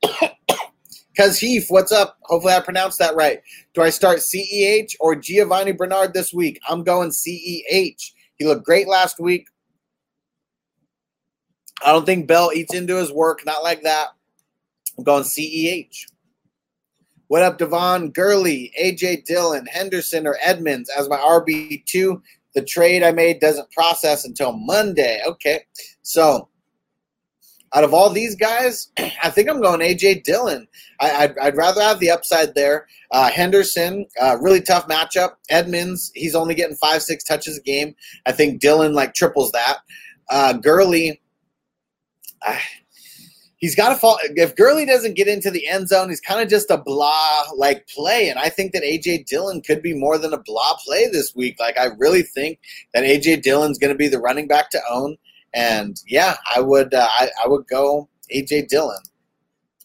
Cuz 1.16 1.39
Heath, 1.39 1.66
what's 1.68 1.93
up? 1.93 2.16
Hopefully 2.22 2.55
I 2.55 2.60
pronounced 2.60 2.98
that 3.01 3.16
right. 3.16 3.43
Do 3.74 3.82
I 3.82 3.90
start 3.90 4.20
CEH 4.20 4.94
or 4.98 5.14
Giovanni 5.14 5.72
Bernard 5.72 6.14
this 6.14 6.32
week? 6.32 6.59
I'm 6.66 6.85
going 6.85 7.10
CEH. 7.10 8.12
He 8.39 8.47
looked 8.47 8.64
great 8.64 8.89
last 8.89 9.20
week. 9.20 9.47
I 11.85 11.93
don't 11.93 12.06
think 12.06 12.26
Bell 12.26 12.51
eats 12.55 12.74
into 12.74 12.97
his 12.97 13.12
work, 13.12 13.44
not 13.44 13.62
like 13.62 13.82
that. 13.82 14.09
I'm 14.97 15.05
going 15.05 15.24
CEH. 15.24 16.06
What 17.28 17.42
up, 17.42 17.59
Devon 17.59 18.10
Gurley, 18.10 18.72
AJ 18.80 19.26
Dillon, 19.26 19.66
Henderson, 19.66 20.26
or 20.26 20.38
Edmonds 20.42 20.90
as 20.98 21.10
my 21.10 21.18
RB2? 21.18 22.22
The 22.55 22.62
trade 22.62 23.02
I 23.02 23.12
made 23.12 23.38
doesn't 23.38 23.70
process 23.70 24.24
until 24.24 24.52
Monday. 24.52 25.20
Okay. 25.26 25.60
So 26.00 26.48
out 27.74 27.84
of 27.84 27.92
all 27.92 28.09
these 28.09 28.34
guys, 28.34 28.88
I 29.22 29.28
think 29.28 29.50
I'm 29.50 29.60
going 29.60 29.80
AJ 29.80 30.24
Dillon. 30.24 30.66
I, 31.00 31.26
would 31.26 31.38
I'd 31.38 31.56
rather 31.56 31.82
have 31.82 32.00
the 32.00 32.10
upside 32.10 32.55
there. 32.55 32.86
Uh, 33.10 33.30
Henderson, 33.30 34.06
uh, 34.18 34.38
really 34.40 34.62
tough 34.62 34.88
matchup. 34.88 35.32
Edmonds, 35.50 36.10
he's 36.14 36.34
only 36.34 36.55
getting 36.55 36.76
five, 36.76 37.02
six 37.02 37.24
touches 37.24 37.59
a 37.59 37.62
game. 37.62 37.94
I 38.24 38.32
think 38.32 38.62
Dillon 38.62 38.94
like 38.94 39.12
triples 39.12 39.52
that. 39.52 39.80
Uh, 40.30 40.55
Gurley, 40.55 41.20
I, 42.42 42.59
he's 43.59 43.74
got 43.74 43.90
to 43.90 43.97
fall. 43.97 44.18
If 44.22 44.56
Gurley 44.56 44.86
doesn't 44.86 45.14
get 45.14 45.28
into 45.28 45.51
the 45.51 45.68
end 45.68 45.89
zone, 45.89 46.09
he's 46.09 46.20
kind 46.20 46.40
of 46.40 46.48
just 46.48 46.70
a 46.70 46.78
blah 46.78 47.43
like 47.56 47.86
play. 47.89 48.28
And 48.28 48.39
I 48.39 48.48
think 48.48 48.72
that 48.72 48.82
AJ 48.82 49.26
Dillon 49.26 49.60
could 49.60 49.82
be 49.82 49.94
more 49.94 50.16
than 50.18 50.32
a 50.32 50.39
blah 50.39 50.76
play 50.85 51.09
this 51.09 51.35
week. 51.35 51.56
Like 51.60 51.78
I 51.78 51.89
really 51.98 52.22
think 52.22 52.59
that 52.94 53.05
AJ 53.05 53.43
Dillon's 53.43 53.78
going 53.78 53.93
to 53.93 53.98
be 53.98 54.09
the 54.09 54.18
running 54.18 54.48
back 54.48 54.70
to 54.70 54.80
own. 54.90 55.16
And 55.55 56.01
yeah, 56.06 56.36
I 56.55 56.60
would 56.60 56.94
uh, 56.94 57.09
I, 57.10 57.30
I 57.44 57.48
would 57.48 57.66
go 57.68 58.09
AJ 58.35 58.68
Dillon. 58.68 59.01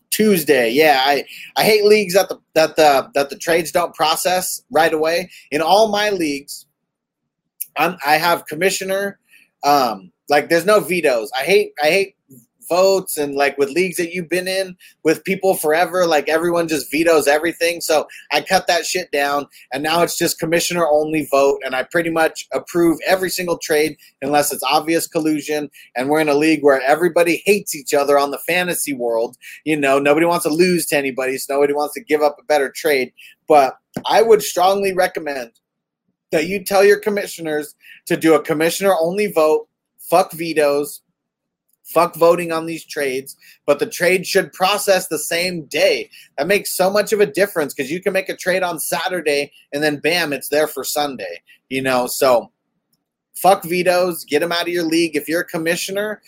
Tuesday, 0.10 0.70
yeah, 0.70 1.02
I, 1.04 1.26
I 1.56 1.64
hate 1.64 1.86
leagues 1.86 2.14
that 2.14 2.30
the 2.30 2.40
that 2.54 2.76
the 2.76 3.10
that 3.16 3.32
the 3.32 3.36
trades 3.36 3.72
don't 3.72 3.95
process 3.95 4.62
right 4.70 4.94
away. 4.94 5.32
In 5.50 5.60
all 5.60 5.88
my 5.88 6.12
leagues, 6.12 6.68
I'm, 7.78 7.98
I 8.06 8.18
have 8.18 8.45
commissioner. 8.45 9.18
Um, 9.64 10.12
like 10.30 10.50
there's 10.50 10.68
no 10.68 10.82
vetoes. 10.82 11.32
I 11.36 11.44
hate 11.44 11.74
I 11.82 11.88
hate 11.88 12.16
votes 12.68 13.18
and 13.18 13.35
like 13.35 13.57
with 13.57 13.69
leagues 13.69 13.98
that 13.98 14.14
you've 14.14 14.30
been 14.30 14.48
in 14.48 14.76
with 15.03 15.23
people 15.23 15.56
forever, 15.56 16.06
like 16.06 16.30
everyone 16.30 16.68
just 16.68 16.91
vetoes 16.91 17.27
everything. 17.27 17.81
So 17.81 18.07
I 18.31 18.41
cut 18.41 18.68
that 18.68 18.85
shit 18.85 19.11
down 19.11 19.48
and 19.72 19.84
now 19.84 20.02
it's 20.02 20.18
just 20.18 20.40
commissioner 20.40 20.88
only 20.88 21.27
vote 21.30 21.61
and 21.65 21.76
I 21.76 21.84
pretty 21.84 22.10
much 22.10 22.48
approve 22.53 22.99
every 23.06 23.30
single 23.30 23.57
trade 23.57 23.98
unless 24.22 24.52
it's 24.52 24.64
obvious 24.64 25.07
collusion 25.07 25.69
and 25.95 26.10
we're 26.10 26.22
in 26.22 26.30
a 26.30 26.35
league 26.35 26.64
where 26.64 26.81
everybody 26.81 27.41
hates 27.45 27.76
each 27.76 27.94
other 27.94 28.18
on 28.18 28.31
the 28.31 28.40
fantasy 28.40 28.94
world. 28.94 29.38
You 29.64 29.77
know, 29.77 29.99
nobody 29.99 30.26
wants 30.26 30.45
to 30.45 30.53
lose 30.53 30.85
to 30.88 30.98
anybody, 30.98 31.38
so 31.38 31.53
nobody 31.53 31.73
wants 31.73 31.94
to 31.95 32.03
give 32.03 32.22
up 32.22 32.38
a 32.40 32.44
better 32.44 32.69
trade. 32.69 33.14
But 33.48 33.77
I 34.10 34.22
would 34.22 34.41
strongly 34.41 34.94
recommend 34.94 35.52
that 36.31 36.48
you 36.48 36.64
tell 36.64 36.84
your 36.84 36.99
commissioners 36.99 37.76
to 38.07 38.18
do 38.18 38.34
a 38.34 38.41
commissioner 38.41 38.95
only 38.99 39.31
vote, 39.31 39.68
fuck 39.99 40.31
vetoes, 40.31 41.03
Fuck 41.84 42.16
voting 42.16 42.52
on 42.52 42.66
these 42.66 42.86
trades, 42.86 43.36
but 43.66 43.80
the 43.80 43.86
trade 43.86 44.26
should 44.26 44.54
process 44.54 45.08
the 45.08 45.20
same 45.20 45.66
day. 45.66 46.10
That 46.38 46.48
makes 46.48 46.76
so 46.76 46.90
much 46.90 47.12
of 47.12 47.20
a 47.20 47.26
difference 47.26 47.74
because 47.74 47.92
you 47.92 48.02
can 48.02 48.14
make 48.14 48.30
a 48.30 48.38
trade 48.38 48.64
on 48.64 48.80
Saturday 48.80 49.52
and 49.74 49.84
then 49.84 50.00
bam, 50.00 50.32
it's 50.32 50.50
there 50.50 50.68
for 50.68 50.84
Sunday. 50.84 51.42
You 51.70 51.82
know, 51.82 52.08
so 52.08 52.52
fuck 53.36 53.64
vetoes, 53.64 54.24
get 54.24 54.40
them 54.40 54.52
out 54.52 54.62
of 54.62 54.70
your 54.70 54.86
league. 54.86 55.16
If 55.16 55.28
you're 55.28 55.42
a 55.42 55.46
commissioner, 55.46 56.22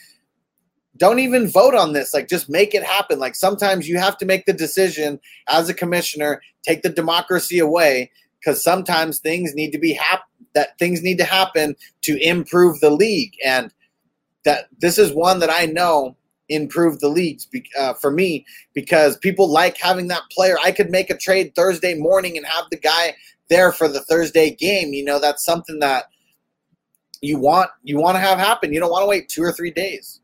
don't 0.97 1.19
even 1.19 1.47
vote 1.47 1.75
on 1.75 1.93
this. 1.93 2.13
Like, 2.13 2.27
just 2.27 2.49
make 2.49 2.73
it 2.73 2.83
happen. 2.83 3.19
Like, 3.19 3.35
sometimes 3.35 3.87
you 3.87 3.97
have 3.97 4.17
to 4.17 4.25
make 4.25 4.45
the 4.45 4.53
decision 4.53 5.19
as 5.47 5.69
a 5.69 5.73
commissioner, 5.73 6.41
take 6.63 6.83
the 6.83 6.89
democracy 6.89 7.59
away 7.59 8.11
because 8.39 8.63
sometimes 8.63 9.19
things 9.19 9.55
need 9.55 9.71
to 9.71 9.79
be 9.79 9.93
hap- 9.93 10.29
that 10.53 10.77
things 10.79 11.01
need 11.01 11.17
to 11.17 11.25
happen 11.25 11.75
to 12.01 12.17
improve 12.21 12.79
the 12.79 12.89
league. 12.89 13.33
And 13.43 13.73
that 14.45 14.67
this 14.79 14.97
is 14.97 15.13
one 15.13 15.39
that 15.39 15.49
I 15.49 15.65
know 15.65 16.15
improved 16.49 17.01
the 17.01 17.09
leagues 17.09 17.47
uh, 17.77 17.93
for 17.95 18.11
me 18.11 18.45
because 18.73 19.17
people 19.17 19.51
like 19.51 19.77
having 19.77 20.07
that 20.07 20.21
player. 20.31 20.57
I 20.63 20.71
could 20.71 20.91
make 20.91 21.09
a 21.09 21.17
trade 21.17 21.53
Thursday 21.55 21.95
morning 21.95 22.37
and 22.37 22.45
have 22.45 22.65
the 22.69 22.77
guy 22.77 23.15
there 23.49 23.71
for 23.71 23.87
the 23.87 24.01
Thursday 24.01 24.51
game. 24.51 24.93
You 24.93 25.03
know, 25.03 25.19
that's 25.19 25.43
something 25.43 25.79
that 25.79 26.05
you 27.21 27.39
want 27.39 27.69
you 27.83 27.97
want 27.97 28.15
to 28.15 28.19
have 28.19 28.37
happen. 28.37 28.73
You 28.73 28.79
don't 28.79 28.91
want 28.91 29.03
to 29.03 29.07
wait 29.07 29.29
two 29.29 29.43
or 29.43 29.51
three 29.51 29.71
days. 29.71 30.21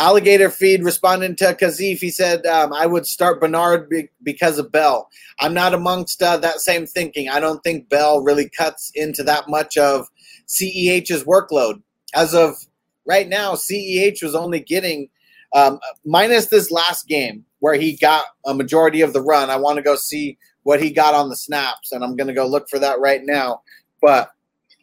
Alligator 0.00 0.48
Feed 0.48 0.82
responding 0.82 1.36
to 1.36 1.52
Kazif. 1.52 1.98
He 1.98 2.10
said, 2.10 2.46
um, 2.46 2.72
I 2.72 2.86
would 2.86 3.06
start 3.06 3.38
Bernard 3.38 3.90
be- 3.90 4.08
because 4.22 4.58
of 4.58 4.72
Bell. 4.72 5.10
I'm 5.40 5.52
not 5.52 5.74
amongst 5.74 6.22
uh, 6.22 6.38
that 6.38 6.60
same 6.60 6.86
thinking. 6.86 7.28
I 7.28 7.38
don't 7.38 7.62
think 7.62 7.90
Bell 7.90 8.22
really 8.22 8.48
cuts 8.48 8.90
into 8.94 9.22
that 9.24 9.46
much 9.46 9.76
of 9.76 10.08
CEH's 10.48 11.24
workload. 11.24 11.82
As 12.14 12.34
of 12.34 12.56
right 13.04 13.28
now, 13.28 13.52
CEH 13.52 14.22
was 14.22 14.34
only 14.34 14.60
getting, 14.60 15.10
um, 15.54 15.78
minus 16.06 16.46
this 16.46 16.70
last 16.70 17.06
game 17.06 17.44
where 17.58 17.74
he 17.74 17.94
got 17.94 18.24
a 18.46 18.54
majority 18.54 19.02
of 19.02 19.12
the 19.12 19.20
run. 19.20 19.50
I 19.50 19.56
want 19.56 19.76
to 19.76 19.82
go 19.82 19.96
see 19.96 20.38
what 20.62 20.82
he 20.82 20.90
got 20.90 21.12
on 21.12 21.28
the 21.28 21.36
snaps, 21.36 21.92
and 21.92 22.02
I'm 22.02 22.16
going 22.16 22.28
to 22.28 22.32
go 22.32 22.46
look 22.46 22.70
for 22.70 22.78
that 22.78 23.00
right 23.00 23.20
now. 23.22 23.60
But 24.00 24.30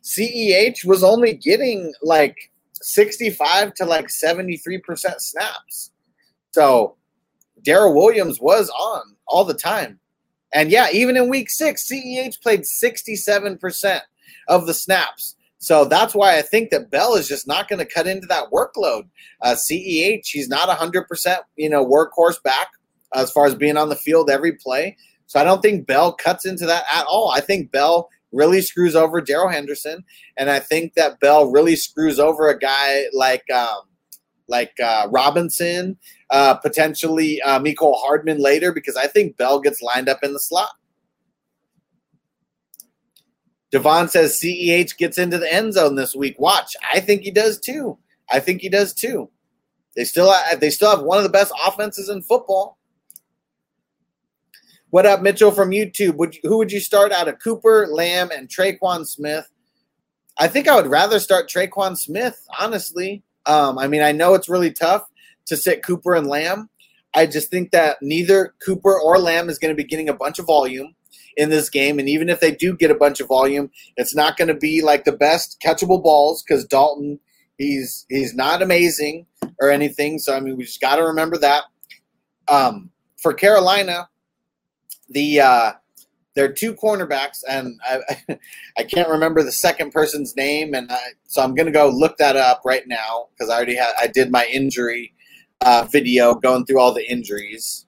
CEH 0.03 0.85
was 0.85 1.03
only 1.03 1.34
getting 1.34 1.91
like 2.03 2.52
65 2.82 3.74
to 3.76 3.86
like 3.86 4.08
73% 4.08 4.82
snaps. 5.20 5.91
So 6.52 6.95
Darrel 7.64 7.95
Williams 7.95 8.40
was 8.40 8.70
on 8.70 9.16
all 9.28 9.44
the 9.44 9.54
time. 9.54 9.99
And 10.54 10.72
yeah, 10.72 10.88
even 10.91 11.18
in 11.18 11.30
week 11.30 11.49
six, 11.49 11.90
CEH 11.90 12.41
played 12.41 12.62
67% 12.62 14.02
of 14.48 14.66
the 14.66 14.74
snaps. 14.74 15.36
So 15.60 15.86
that's 15.86 16.14
why 16.14 16.38
I 16.38 16.41
think 16.41 16.70
that 16.70 16.91
Bell 16.91 17.16
is 17.16 17.28
just 17.28 17.48
not 17.48 17.68
going 17.68 17.80
to 17.80 17.94
cut 17.94 18.08
into 18.08 18.28
that 18.28 18.52
workload. 18.52 19.08
Uh, 19.41 19.56
CEH, 19.56 20.26
he's 20.26 20.48
not 20.48 20.70
100%, 20.70 21.38
you 21.56 21.70
know, 21.70 21.86
workhorse 21.86 22.41
back 22.44 22.68
as 23.14 23.32
far 23.32 23.45
as 23.45 23.56
being 23.56 23.78
on 23.78 23.90
the 23.90 23.95
field 23.95 24.30
every 24.30 24.54
play. 24.54 24.95
So 25.26 25.40
I 25.40 25.44
don't 25.44 25.62
think 25.62 25.88
Bell 25.88 26.14
cuts 26.14 26.45
into 26.45 26.66
that 26.68 26.86
at 26.94 27.06
all. 27.08 27.32
I 27.32 27.41
think 27.41 27.72
Bell 27.72 28.10
really 28.38 28.62
screws 28.62 28.96
over 28.96 29.20
Darrell 29.20 29.50
Henderson, 29.50 30.04
and 30.38 30.50
I 30.50 30.60
think 30.60 30.94
that 30.94 31.20
Bell 31.20 31.52
really 31.52 31.76
screws 31.76 32.20
over 32.20 32.48
a 32.48 32.58
guy 32.58 33.06
like 33.14 33.44
um, 33.52 33.82
like 34.48 34.74
uh, 34.82 35.08
Robinson, 35.10 35.98
uh, 36.30 36.56
potentially 36.56 37.42
uh, 37.42 37.60
Mecole 37.60 38.00
Hardman 38.00 38.40
later, 38.40 38.72
because 38.72 38.96
I 38.96 39.08
think 39.08 39.38
Bell 39.38 39.60
gets 39.60 39.82
lined 39.82 40.10
up 40.10 40.20
in 40.24 40.34
the 40.34 40.40
slot. 40.40 40.70
Devon 43.72 44.08
says 44.08 44.40
CEH 44.42 44.98
gets 44.98 45.18
into 45.18 45.38
the 45.38 45.54
end 45.54 45.74
zone 45.74 45.96
this 45.96 46.16
week. 46.16 46.40
Watch, 46.40 46.76
I 46.94 47.02
think 47.02 47.24
he 47.24 47.32
does 47.32 47.60
too. 47.60 47.98
I 48.32 48.40
think 48.40 48.62
he 48.62 48.70
does 48.70 48.94
too. 48.94 49.30
They 49.96 50.06
still 50.06 50.32
have, 50.32 50.60
they 50.60 50.70
still 50.70 50.90
have 50.90 51.02
one 51.02 51.18
of 51.18 51.24
the 51.24 51.30
best 51.30 51.52
offenses 51.66 52.08
in 52.08 52.22
football. 52.22 52.78
What 54.90 55.06
up, 55.06 55.22
Mitchell 55.22 55.52
from 55.52 55.72
YouTube? 55.72 56.16
Would 56.16 56.36
you, 56.36 56.42
who 56.44 56.58
would 56.60 56.72
you 56.72 56.80
start 56.80 57.12
out 57.12 57.28
of 57.28 57.40
Cooper, 57.40 57.88
Lamb, 57.92 58.30
and 58.34 58.48
Tre'Quan 58.48 59.06
Smith? 59.06 59.46
I 60.40 60.48
think 60.48 60.70
I 60.70 60.78
would 60.78 60.88
rather 60.88 61.20
start 61.20 61.50
Tre'Quan 61.50 61.98
Smith, 61.98 62.42
honestly. 62.58 63.22
Um, 63.46 63.78
I 63.78 63.90
mean, 63.90 64.02
I 64.02 64.14
know 64.14 64.34
it's 64.34 64.48
really 64.48 64.72
tough 64.72 65.06
to 65.48 65.58
sit 65.58 65.84
Cooper 65.84 66.16
and 66.16 66.28
Lamb. 66.28 66.70
I 67.14 67.26
just 67.26 67.52
think 67.52 67.72
that 67.72 67.98
neither 68.02 68.56
Cooper 68.66 68.98
or 68.98 69.20
Lamb 69.20 69.50
is 69.50 69.60
going 69.60 69.76
to 69.76 69.76
be 69.76 69.84
getting 69.84 70.08
a 70.08 70.14
bunch 70.14 70.40
of 70.40 70.46
volume 70.46 70.96
in 71.36 71.50
this 71.50 71.70
game. 71.70 72.00
And 72.00 72.08
even 72.08 72.30
if 72.30 72.40
they 72.40 72.52
do 72.52 72.74
get 72.74 72.90
a 72.90 72.96
bunch 72.96 73.20
of 73.20 73.28
volume, 73.28 73.70
it's 73.98 74.16
not 74.16 74.38
going 74.38 74.48
to 74.48 74.54
be 74.54 74.82
like 74.82 75.04
the 75.04 75.12
best 75.12 75.62
catchable 75.62 76.02
balls 76.02 76.44
because 76.44 76.64
Dalton, 76.64 77.20
he's 77.58 78.06
he's 78.08 78.34
not 78.34 78.62
amazing 78.62 79.26
or 79.60 79.70
anything. 79.70 80.18
So 80.18 80.34
I 80.34 80.40
mean, 80.40 80.56
we 80.56 80.64
just 80.64 80.80
got 80.80 80.96
to 80.96 81.04
remember 81.04 81.38
that. 81.40 81.64
Um, 82.48 82.92
for 83.18 83.34
Carolina, 83.34 84.08
the 85.10 85.42
uh, 85.42 85.72
there 86.36 86.46
are 86.46 86.54
two 86.54 86.76
cornerbacks, 86.76 87.40
and 87.50 87.80
I, 87.84 88.38
I 88.78 88.84
can't 88.84 89.10
remember 89.10 89.42
the 89.42 89.52
second 89.52 89.92
person's 89.92 90.36
name, 90.36 90.74
and 90.76 90.92
I, 90.92 91.00
so 91.26 91.42
I'm 91.42 91.56
gonna 91.56 91.72
go 91.72 91.90
look 91.90 92.18
that 92.18 92.36
up 92.36 92.62
right 92.64 92.88
now 92.88 93.28
because 93.32 93.50
I 93.50 93.56
already 93.56 93.76
had 93.76 93.94
I 94.00 94.08
did 94.08 94.32
my 94.32 94.46
injury 94.46 95.14
uh, 95.62 95.88
video 95.92 96.36
going 96.36 96.66
through 96.66 96.80
all 96.80 96.94
the 96.94 97.10
injuries. 97.10 97.86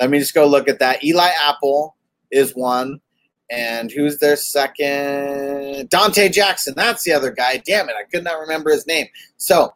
Let 0.00 0.10
me 0.10 0.18
just 0.18 0.34
go 0.34 0.46
look 0.46 0.68
at 0.68 0.80
that. 0.80 1.04
Eli 1.04 1.30
Apple 1.40 1.96
is 2.30 2.52
one, 2.56 3.00
and 3.50 3.90
who's 3.92 4.18
their 4.18 4.36
second? 4.36 5.88
Donte 5.90 6.32
Jackson. 6.32 6.74
That's 6.76 7.04
the 7.04 7.12
other 7.12 7.30
guy. 7.30 7.62
Damn 7.64 7.88
it, 7.88 7.94
I 7.98 8.04
could 8.10 8.24
not 8.24 8.40
remember 8.40 8.70
his 8.70 8.86
name. 8.86 9.06
So 9.36 9.72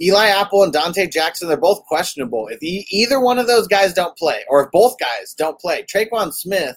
Eli 0.00 0.26
Apple 0.26 0.62
and 0.62 0.72
Donte 0.72 1.10
Jackson, 1.10 1.48
they're 1.48 1.56
both 1.56 1.84
questionable. 1.86 2.48
If 2.48 2.60
he, 2.60 2.86
either 2.90 3.18
one 3.18 3.38
of 3.38 3.46
those 3.46 3.66
guys 3.66 3.94
don't 3.94 4.16
play, 4.16 4.44
or 4.48 4.64
if 4.64 4.70
both 4.70 4.98
guys 4.98 5.34
don't 5.36 5.58
play, 5.58 5.84
Tre'Quan 5.84 6.32
Smith, 6.32 6.76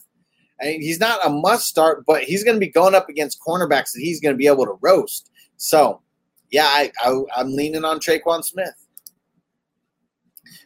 I 0.62 0.66
mean, 0.66 0.82
he's 0.82 1.00
not 1.00 1.26
a 1.26 1.30
must 1.30 1.66
start, 1.66 2.06
but 2.06 2.24
he's 2.24 2.44
going 2.44 2.56
to 2.56 2.60
be 2.60 2.72
going 2.72 2.96
up 2.96 3.10
against 3.10 3.40
cornerbacks 3.46 3.92
that 3.94 4.02
he's 4.02 4.22
going 4.22 4.34
to 4.34 4.38
be 4.38 4.48
able 4.48 4.66
to 4.66 4.78
roast. 4.82 5.32
So, 5.58 6.02
yeah, 6.52 6.66
I, 6.66 6.92
I, 7.02 7.42
am 7.42 7.54
leaning 7.54 7.86
on 7.86 8.00
Tre'Quan 8.00 8.44
Smith. 8.44 8.74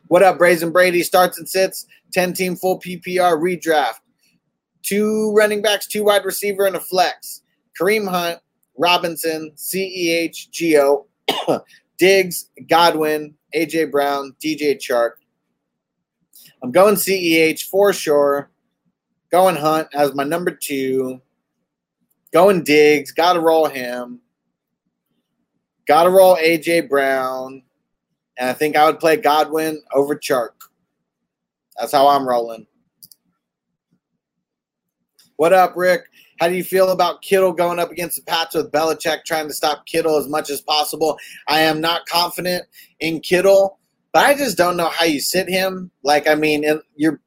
What 0.08 0.24
up, 0.24 0.38
Brazen 0.38 0.72
Brady? 0.72 1.04
Starts 1.04 1.38
and 1.38 1.50
sits. 1.50 1.88
10 2.14 2.34
team 2.34 2.56
full 2.56 2.80
PPR 2.80 3.40
redraft. 3.40 4.00
Two 4.84 5.34
running 5.36 5.62
backs, 5.62 5.88
two 5.88 6.04
wide 6.04 6.26
receiver, 6.26 6.66
and 6.66 6.76
a 6.76 6.80
flex. 6.80 7.42
Kareem 7.80 8.08
Hunt, 8.08 8.40
Robinson, 8.78 9.52
CEH, 9.56 10.50
Gio, 10.52 11.06
Diggs, 12.04 12.50
Godwin, 12.68 13.34
AJ 13.56 13.90
Brown, 13.90 14.36
DJ 14.44 14.76
Chark. 14.76 15.12
I'm 16.62 16.70
going 16.70 16.96
CEH 16.96 17.64
for 17.64 17.94
sure. 17.94 18.52
Going 19.32 19.56
Hunt 19.56 19.88
as 19.94 20.14
my 20.14 20.26
number 20.26 20.52
two. 20.52 21.22
Going 22.34 22.62
Diggs, 22.66 23.14
gotta 23.14 23.40
roll 23.40 23.68
him. 23.68 24.20
Gotta 25.88 26.10
roll 26.10 26.36
AJ 26.36 26.90
Brown. 26.90 27.64
And 28.38 28.50
I 28.50 28.54
think 28.54 28.76
I 28.76 28.86
would 28.86 29.00
play 29.00 29.16
Godwin 29.16 29.82
over 29.94 30.14
Chark. 30.14 30.50
That's 31.80 31.94
how 31.94 32.10
I'm 32.10 32.28
rolling. 32.28 32.68
What 35.38 35.54
up, 35.54 35.78
Rick? 35.78 36.10
How 36.40 36.48
do 36.48 36.56
you 36.56 36.64
feel 36.64 36.90
about 36.90 37.22
Kittle 37.22 37.54
going 37.54 37.80
up 37.80 37.92
against 37.92 38.18
the 38.18 38.24
Pats 38.24 38.56
with 38.56 38.72
Belichick 38.72 39.26
trying 39.26 39.48
to 39.48 39.54
stop 39.54 39.86
Kittle 39.86 40.18
as 40.18 40.28
much 40.28 40.50
as 40.50 40.62
possible? 40.62 41.18
I 41.48 41.62
am 41.62 41.80
not 41.82 42.06
confident 42.08 42.66
in 43.00 43.20
Kittle, 43.20 43.80
but 44.12 44.26
I 44.26 44.36
just 44.36 44.58
don't 44.58 44.78
know 44.78 44.90
how 44.90 45.06
you 45.06 45.20
sit 45.20 45.48
him. 45.48 45.92
Like, 46.04 46.28
I 46.28 46.36
mean, 46.36 46.66
you're 46.96 47.20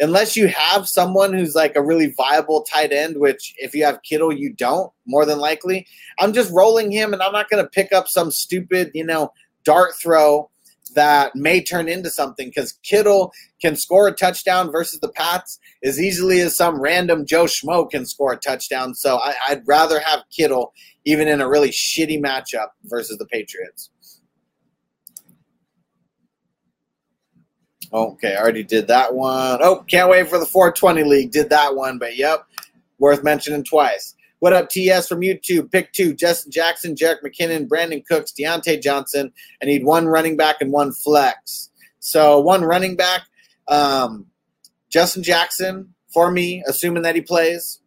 unless 0.00 0.36
you 0.36 0.48
have 0.48 0.88
someone 0.88 1.32
who's 1.32 1.54
like 1.54 1.74
a 1.76 1.82
really 1.82 2.14
viable 2.16 2.62
tight 2.62 2.92
end, 2.92 3.16
which 3.18 3.54
if 3.58 3.74
you 3.74 3.84
have 3.84 4.02
Kittle, 4.02 4.32
you 4.32 4.52
don't, 4.52 4.92
more 5.06 5.24
than 5.24 5.38
likely. 5.38 5.86
I'm 6.20 6.32
just 6.32 6.52
rolling 6.52 6.92
him, 6.92 7.12
and 7.12 7.22
I'm 7.22 7.32
not 7.32 7.50
going 7.50 7.62
to 7.62 7.70
pick 7.70 7.92
up 7.92 8.08
some 8.08 8.30
stupid, 8.30 8.90
you 8.94 9.04
know, 9.04 9.32
dart 9.64 9.94
throw 10.00 10.50
that 10.94 11.34
may 11.34 11.62
turn 11.62 11.88
into 11.88 12.10
something 12.10 12.48
because 12.48 12.78
Kittle 12.82 13.32
can 13.60 13.76
score 13.76 14.08
a 14.08 14.12
touchdown 14.12 14.70
versus 14.70 15.00
the 15.00 15.08
Pats 15.08 15.58
as 15.84 16.00
easily 16.00 16.40
as 16.40 16.56
some 16.56 16.80
random 16.80 17.26
Joe 17.26 17.44
Schmo 17.44 17.88
can 17.90 18.06
score 18.06 18.32
a 18.32 18.36
touchdown. 18.36 18.94
So 18.94 19.18
I, 19.18 19.34
I'd 19.48 19.62
rather 19.66 20.00
have 20.00 20.24
Kittle 20.34 20.72
even 21.04 21.28
in 21.28 21.40
a 21.40 21.48
really 21.48 21.70
shitty 21.70 22.22
matchup 22.22 22.68
versus 22.84 23.18
the 23.18 23.26
Patriots. 23.26 23.90
Okay, 27.92 28.34
I 28.34 28.40
already 28.40 28.64
did 28.64 28.88
that 28.88 29.14
one. 29.14 29.60
Oh, 29.62 29.82
can't 29.88 30.10
wait 30.10 30.28
for 30.28 30.38
the 30.38 30.44
420 30.44 31.04
league. 31.04 31.30
Did 31.30 31.48
that 31.50 31.74
one, 31.74 31.98
but 31.98 32.16
yep, 32.16 32.44
worth 32.98 33.24
mentioning 33.24 33.64
twice. 33.64 34.14
What 34.40 34.52
up, 34.52 34.68
TS 34.68 35.08
from 35.08 35.20
YouTube? 35.20 35.72
Pick 35.72 35.92
two: 35.92 36.14
Justin 36.14 36.52
Jackson, 36.52 36.94
Jerick 36.94 37.22
McKinnon, 37.24 37.66
Brandin 37.66 38.06
Cooks, 38.06 38.32
Diontae 38.32 38.80
Johnson. 38.80 39.32
I 39.60 39.66
need 39.66 39.84
one 39.84 40.06
running 40.06 40.36
back 40.36 40.60
and 40.60 40.70
one 40.70 40.92
flex. 40.92 41.70
So 41.98 42.38
one 42.38 42.62
running 42.62 42.94
back, 42.94 43.22
um, 43.66 44.26
Justin 44.90 45.24
Jackson 45.24 45.92
for 46.12 46.30
me, 46.30 46.62
assuming 46.68 47.02
that 47.02 47.16
he 47.16 47.20
plays, 47.20 47.80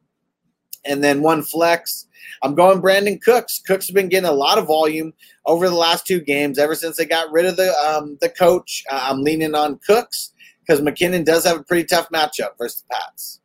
and 0.83 1.01
then 1.01 1.21
one 1.21 1.41
flex. 1.41 2.07
I'm 2.43 2.53
going 2.53 2.81
Brandin 2.81 3.21
Cooks. 3.21 3.61
Cooks 3.65 3.87
has 3.87 3.93
been 3.93 4.09
getting 4.09 4.29
a 4.29 4.33
lot 4.33 4.57
of 4.57 4.67
volume 4.67 5.13
over 5.45 5.69
the 5.69 5.75
last 5.75 6.05
two 6.05 6.19
games. 6.19 6.59
Ever 6.59 6.75
since 6.75 6.97
they 6.97 7.05
got 7.05 7.31
rid 7.31 7.45
of 7.45 7.55
the 7.55 7.73
um, 7.75 8.17
the 8.19 8.27
coach, 8.29 8.83
uh, 8.91 9.07
I'm 9.09 9.23
leaning 9.23 9.55
on 9.55 9.79
Cooks 9.87 10.33
because 10.59 10.81
McKinnon 10.81 11.23
does 11.23 11.45
have 11.45 11.59
a 11.59 11.63
pretty 11.63 11.85
tough 11.85 12.09
matchup 12.09 12.57
versus 12.57 12.81
the 12.81 12.93
Pats. 12.93 13.40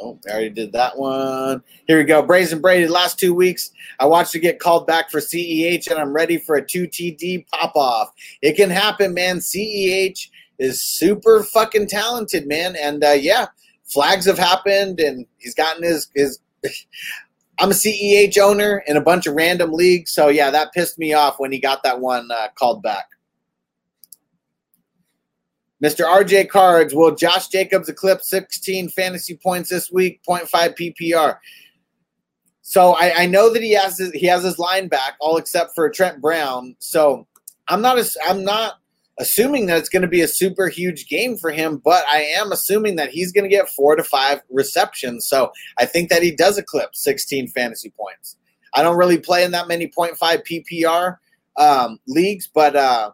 Oh, 0.00 0.18
I 0.28 0.32
already 0.32 0.50
did 0.50 0.72
that 0.72 0.98
one. 0.98 1.62
Here 1.86 1.98
we 1.98 2.04
go. 2.04 2.22
Brazen 2.22 2.60
Brady, 2.60 2.86
last 2.86 3.18
two 3.18 3.34
weeks, 3.34 3.70
I 3.98 4.06
watched 4.06 4.34
it 4.34 4.40
get 4.40 4.58
called 4.58 4.86
back 4.86 5.10
for 5.10 5.20
CEH, 5.20 5.90
and 5.90 5.98
I'm 5.98 6.12
ready 6.12 6.36
for 6.36 6.56
a 6.56 6.66
2 6.66 6.86
TD 6.86 7.46
pop 7.48 7.74
off. 7.74 8.12
It 8.42 8.56
can 8.56 8.68
happen, 8.68 9.14
man. 9.14 9.38
CEH 9.38 10.28
is 10.58 10.82
super 10.82 11.42
fucking 11.42 11.86
talented, 11.86 12.46
man. 12.46 12.76
And 12.76 13.02
uh, 13.02 13.12
yeah, 13.12 13.46
flags 13.84 14.26
have 14.26 14.38
happened, 14.38 15.00
and 15.00 15.26
he's 15.38 15.54
gotten 15.54 15.82
his. 15.82 16.10
his 16.14 16.40
I'm 17.58 17.70
a 17.70 17.74
CEH 17.74 18.36
owner 18.36 18.82
in 18.86 18.98
a 18.98 19.00
bunch 19.00 19.26
of 19.26 19.34
random 19.34 19.72
leagues. 19.72 20.10
So 20.10 20.28
yeah, 20.28 20.50
that 20.50 20.74
pissed 20.74 20.98
me 20.98 21.14
off 21.14 21.36
when 21.38 21.52
he 21.52 21.58
got 21.58 21.82
that 21.84 22.00
one 22.00 22.28
uh, 22.30 22.48
called 22.54 22.82
back. 22.82 23.06
Mr. 25.82 26.04
RJ 26.04 26.48
Cards, 26.48 26.94
will 26.94 27.14
Josh 27.14 27.48
Jacobs 27.48 27.88
eclipse 27.88 28.30
16 28.30 28.88
fantasy 28.90 29.36
points 29.36 29.68
this 29.70 29.90
week, 29.90 30.20
0.5 30.28 30.94
PPR? 31.02 31.36
So 32.62 32.96
I, 32.98 33.22
I 33.22 33.26
know 33.26 33.52
that 33.52 33.62
he 33.62 33.72
has 33.74 33.98
his, 33.98 34.10
he 34.12 34.26
has 34.26 34.42
his 34.42 34.58
line 34.58 34.88
back, 34.88 35.14
all 35.20 35.36
except 35.36 35.74
for 35.74 35.88
Trent 35.88 36.20
Brown. 36.20 36.74
So 36.78 37.26
I'm 37.68 37.80
not 37.80 37.98
I'm 38.26 38.42
not 38.42 38.80
assuming 39.18 39.66
that 39.66 39.78
it's 39.78 39.88
going 39.88 40.02
to 40.02 40.08
be 40.08 40.20
a 40.20 40.28
super 40.28 40.68
huge 40.68 41.08
game 41.08 41.36
for 41.36 41.50
him, 41.50 41.80
but 41.82 42.04
I 42.10 42.22
am 42.22 42.52
assuming 42.52 42.96
that 42.96 43.10
he's 43.10 43.32
going 43.32 43.44
to 43.44 43.54
get 43.54 43.68
four 43.68 43.96
to 43.96 44.02
five 44.02 44.42
receptions. 44.50 45.28
So 45.28 45.52
I 45.78 45.86
think 45.86 46.10
that 46.10 46.22
he 46.22 46.34
does 46.34 46.58
eclipse 46.58 47.02
16 47.02 47.48
fantasy 47.48 47.92
points. 47.96 48.36
I 48.74 48.82
don't 48.82 48.98
really 48.98 49.18
play 49.18 49.44
in 49.44 49.52
that 49.52 49.68
many 49.68 49.88
0.5 49.88 50.18
PPR 50.20 51.16
um, 51.56 51.98
leagues, 52.06 52.48
but 52.52 52.76
uh, 52.76 53.12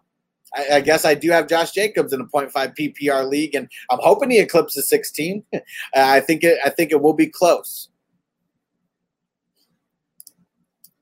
I, 0.55 0.77
I, 0.77 0.81
guess 0.81 1.05
I 1.05 1.15
do 1.15 1.31
have 1.31 1.49
Josh 1.49 1.73
Jacobs 1.73 2.13
in 2.13 2.21
a 2.21 2.27
0.5 2.27 2.53
PPR 2.77 3.29
league, 3.29 3.55
and 3.55 3.69
I'm 3.91 3.99
hoping 4.01 4.31
he 4.31 4.39
eclipses 4.39 4.89
16. 4.89 5.45
I 5.95 6.21
think 6.21 6.45
it. 6.45 6.59
I 6.65 6.71
think 6.71 6.93
it 6.93 7.01
will 7.01 7.15
be 7.15 7.27
close. 7.27 7.89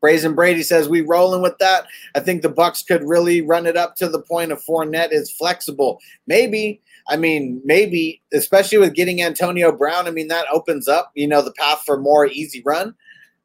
Brazen 0.00 0.34
Brady 0.34 0.62
says 0.62 0.88
we 0.88 1.02
rolling 1.02 1.42
with 1.42 1.58
that. 1.58 1.86
I 2.14 2.20
think 2.20 2.42
the 2.42 2.48
Bucs 2.48 2.86
could 2.86 3.04
really 3.04 3.42
run 3.42 3.66
it 3.66 3.76
up 3.76 3.96
to 3.96 4.08
the 4.08 4.22
point 4.22 4.50
of 4.50 4.62
Fournette 4.64 5.12
is 5.12 5.30
flexible. 5.30 6.00
Maybe. 6.26 6.80
I 7.08 7.16
mean, 7.16 7.60
maybe, 7.64 8.22
especially 8.32 8.78
with 8.78 8.94
getting 8.94 9.22
Antonio 9.22 9.72
Brown. 9.72 10.06
I 10.06 10.10
mean, 10.10 10.28
that 10.28 10.46
opens 10.52 10.88
up, 10.88 11.10
you 11.14 11.26
know, 11.26 11.42
the 11.42 11.52
path 11.52 11.82
for 11.84 11.98
more 11.98 12.26
easy 12.26 12.62
run. 12.64 12.94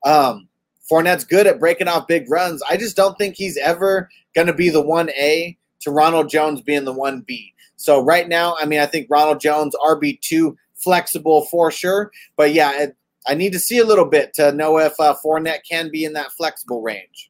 Um, 0.06 0.48
Fournette's 0.90 1.24
good 1.24 1.48
at 1.48 1.60
breaking 1.60 1.88
off 1.88 2.08
big 2.08 2.30
runs. 2.30 2.62
I 2.70 2.78
just 2.78 2.96
don't 2.96 3.18
think 3.18 3.36
he's 3.36 3.58
ever 3.58 4.10
going 4.36 4.48
to 4.48 4.54
be 4.54 4.70
the 4.70 4.82
one 4.82 5.10
A 5.12 5.58
to 5.86 5.92
Ronald 5.92 6.30
Jones 6.30 6.62
being 6.62 6.84
the 6.84 6.94
1B. 6.94 7.54
So 7.78 8.04
right 8.04 8.28
now, 8.28 8.56
I 8.60 8.66
mean, 8.66 8.80
I 8.80 8.88
think 8.88 9.08
Ronald 9.10 9.40
Jones, 9.40 9.76
RB2, 9.86 10.56
flexible 10.74 11.46
for 11.46 11.72
sure. 11.72 12.12
But 12.36 12.54
yeah, 12.54 12.84
it, 12.84 12.98
I 13.28 13.36
need 13.36 13.54
to 13.54 13.60
see 13.60 13.78
a 13.78 13.86
little 13.86 14.06
bit 14.06 14.34
to 14.34 14.52
know 14.52 14.80
if 14.80 15.00
uh, 15.00 15.16
Fournette 15.24 15.62
can 15.70 15.90
be 15.92 16.04
in 16.04 16.14
that 16.14 16.32
flexible 16.32 16.82
range. 16.82 17.30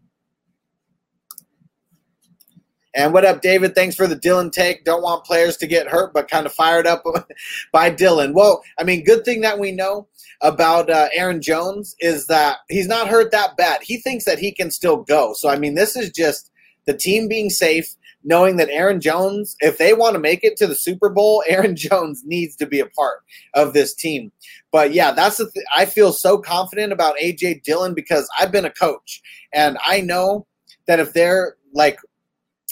And 2.96 3.14
what 3.14 3.26
up, 3.26 3.42
David? 3.42 3.76
Thanks 3.76 3.94
for 3.96 4.08
the 4.08 4.16
Dillon 4.16 4.52
take. 4.52 4.86
Don't 4.86 5.04
want 5.04 5.26
players 5.26 5.58
to 5.58 5.68
get 5.68 5.90
hurt, 5.90 6.14
but 6.14 6.30
kind 6.30 6.46
of 6.46 6.54
fired 6.54 6.88
up 6.88 7.04
by 7.74 7.90
Dillon. 7.90 8.34
Well, 8.34 8.64
I 8.80 8.86
mean, 8.86 9.04
good 9.04 9.26
thing 9.26 9.42
that 9.42 9.60
we 9.60 9.74
know 9.74 10.08
about 10.42 10.90
uh, 10.90 11.10
Aaron 11.14 11.42
Jones 11.42 11.94
is 12.00 12.28
that 12.28 12.60
he's 12.70 12.88
not 12.88 13.10
hurt 13.10 13.32
that 13.32 13.58
bad. 13.58 13.82
He 13.84 13.98
thinks 13.98 14.24
that 14.24 14.40
he 14.40 14.54
can 14.54 14.72
still 14.72 15.04
go. 15.04 15.34
So, 15.34 15.50
I 15.50 15.58
mean, 15.58 15.76
this 15.76 15.98
is 15.98 16.10
just 16.10 16.52
the 16.86 16.94
team 16.94 17.28
being 17.28 17.50
safe 17.50 17.96
knowing 18.26 18.58
that 18.58 18.70
Aaron 18.70 19.00
Jones, 19.00 19.56
if 19.60 19.78
they 19.78 19.94
want 19.94 20.16
to 20.16 20.20
make 20.20 20.44
it 20.44 20.58
to 20.58 20.68
the 20.68 20.76
Super 20.76 21.10
Bowl, 21.10 21.44
Aaron 21.48 21.76
Jones 21.76 22.24
needs 22.26 22.56
to 22.58 22.66
be 22.66 22.80
a 22.80 22.88
part 22.88 23.20
of 23.54 23.74
this 23.74 23.94
team. 23.94 24.32
But 24.72 24.94
yeah, 24.94 25.12
that's 25.12 25.38
the 25.38 25.50
th- 25.50 25.66
I 25.74 25.86
feel 25.86 26.12
so 26.12 26.38
confident 26.38 26.92
about 26.92 27.16
AJ 27.18 27.64
Dillon 27.64 27.94
because 27.94 28.28
I've 28.38 28.52
been 28.52 28.66
a 28.66 28.72
coach 28.72 29.22
and 29.54 29.78
I 29.86 30.02
know 30.02 30.48
that 30.88 31.00
if 31.00 31.14
they're 31.14 31.56
like 31.74 32.00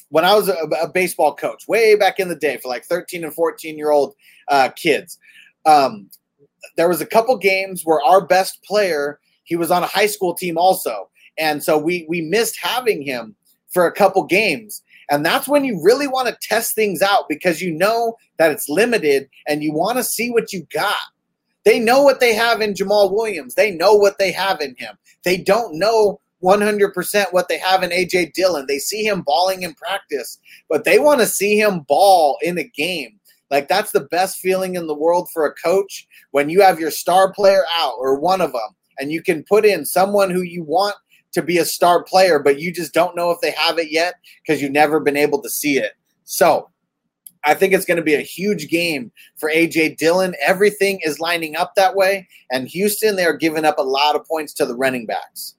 when 0.10 0.26
I 0.26 0.36
was 0.36 0.50
a, 0.50 0.56
a 0.82 0.88
baseball 0.88 1.36
coach 1.36 1.68
way 1.68 1.96
back 1.96 2.20
in 2.20 2.30
the 2.30 2.36
day 2.36 2.58
for 2.58 2.68
like 2.68 2.86
13 2.86 3.24
and 3.24 3.34
14 3.34 3.78
year 3.78 3.92
old 3.92 4.16
uh, 4.50 4.70
kids, 4.76 5.18
um, 5.66 6.10
there 6.78 6.90
was 6.90 7.02
a 7.02 7.06
couple 7.06 7.38
games 7.38 7.84
where 7.84 8.02
our 8.02 8.26
best 8.26 8.64
player 8.64 9.20
he 9.44 9.56
was 9.56 9.72
on 9.72 9.84
a 9.84 9.88
high 9.88 10.08
school 10.08 10.34
team 10.34 10.58
also, 10.58 11.10
and 11.38 11.64
so 11.64 11.78
we 11.78 12.06
we 12.08 12.22
missed 12.22 12.58
having 12.62 13.02
him 13.02 13.36
for 13.70 13.86
a 13.86 13.92
couple 13.92 14.24
games 14.24 14.84
and 15.10 15.26
that's 15.26 15.48
when 15.48 15.64
you 15.64 15.82
really 15.84 16.08
want 16.08 16.28
to 16.28 16.38
test 16.42 16.76
things 16.76 17.02
out 17.02 17.26
because 17.30 17.62
you 17.62 17.72
know 17.72 18.16
that 18.38 18.52
it's 18.52 18.70
limited 18.70 19.30
and 19.48 19.64
you 19.64 19.74
want 19.74 19.98
to 19.98 20.04
see 20.04 20.30
what 20.32 20.54
you 20.54 20.66
got. 20.74 20.96
They 21.66 21.80
know 21.80 22.04
what 22.04 22.20
they 22.20 22.34
have 22.34 22.62
in 22.62 22.74
Jamaal 22.74 23.12
Williams. 23.12 23.56
They 23.56 23.72
know 23.72 23.94
what 23.94 24.18
they 24.18 24.32
have 24.32 24.60
in 24.62 24.76
him. 24.78 24.98
They 25.24 25.38
don't 25.38 25.78
know 25.78 26.20
100% 26.44 27.26
what 27.32 27.48
they 27.48 27.58
have 27.58 27.84
in 27.84 27.92
AJ 27.92 28.34
Dillon. 28.34 28.66
They 28.68 28.80
see 28.80 29.06
him 29.06 29.22
balling 29.22 29.64
in 29.64 29.74
practice, 29.76 30.40
but 30.70 30.84
they 30.84 31.00
want 31.00 31.22
to 31.22 31.26
see 31.26 31.58
him 31.58 31.86
ball 31.88 32.38
in 32.42 32.58
a 32.58 32.64
game. 32.64 33.20
Like 33.50 33.70
that's 33.70 33.92
the 33.92 34.02
best 34.02 34.40
feeling 34.40 34.76
in 34.76 34.88
the 34.88 34.96
world 34.96 35.30
for 35.32 35.46
a 35.46 35.54
coach 35.54 36.08
when 36.32 36.50
you 36.50 36.62
have 36.62 36.80
your 36.80 36.92
star 36.92 37.32
player 37.32 37.64
out 37.78 37.94
or 37.98 38.20
one 38.20 38.42
of 38.42 38.52
them 38.52 38.76
and 38.98 39.12
you 39.12 39.22
can 39.22 39.44
put 39.44 39.66
in 39.66 39.86
someone 39.86 40.30
who 40.30 40.42
you 40.42 40.64
want 40.64 40.96
to 41.34 41.42
be 41.42 41.58
a 41.58 41.66
star 41.66 42.04
player, 42.04 42.40
but 42.40 42.60
you 42.60 42.72
just 42.72 42.94
don't 42.94 43.16
know 43.16 43.32
if 43.32 43.42
they 43.42 43.52
have 43.52 43.78
it 43.78 43.92
yet 43.92 44.16
because 44.42 44.62
you've 44.62 44.72
never 44.72 45.00
been 45.00 45.18
able 45.18 45.42
to 45.42 45.50
see 45.50 45.78
it. 45.78 45.94
So 46.24 46.70
I 47.44 47.54
think 47.54 47.74
it's 47.74 47.86
going 47.86 47.98
to 47.98 48.04
be 48.04 48.14
a 48.14 48.22
huge 48.22 48.70
game 48.70 49.12
for 49.38 49.50
AJ 49.50 49.98
Dillon. 49.98 50.34
Everything 50.46 51.00
is 51.04 51.20
lining 51.20 51.56
up 51.56 51.74
that 51.76 51.96
way. 51.96 52.28
And 52.52 52.68
Houston, 52.70 53.16
they're 53.16 53.38
giving 53.38 53.66
up 53.66 53.78
a 53.78 53.84
lot 53.84 54.16
of 54.16 54.26
points 54.26 54.54
to 54.54 54.66
the 54.66 54.76
running 54.76 55.06
backs. 55.06 55.56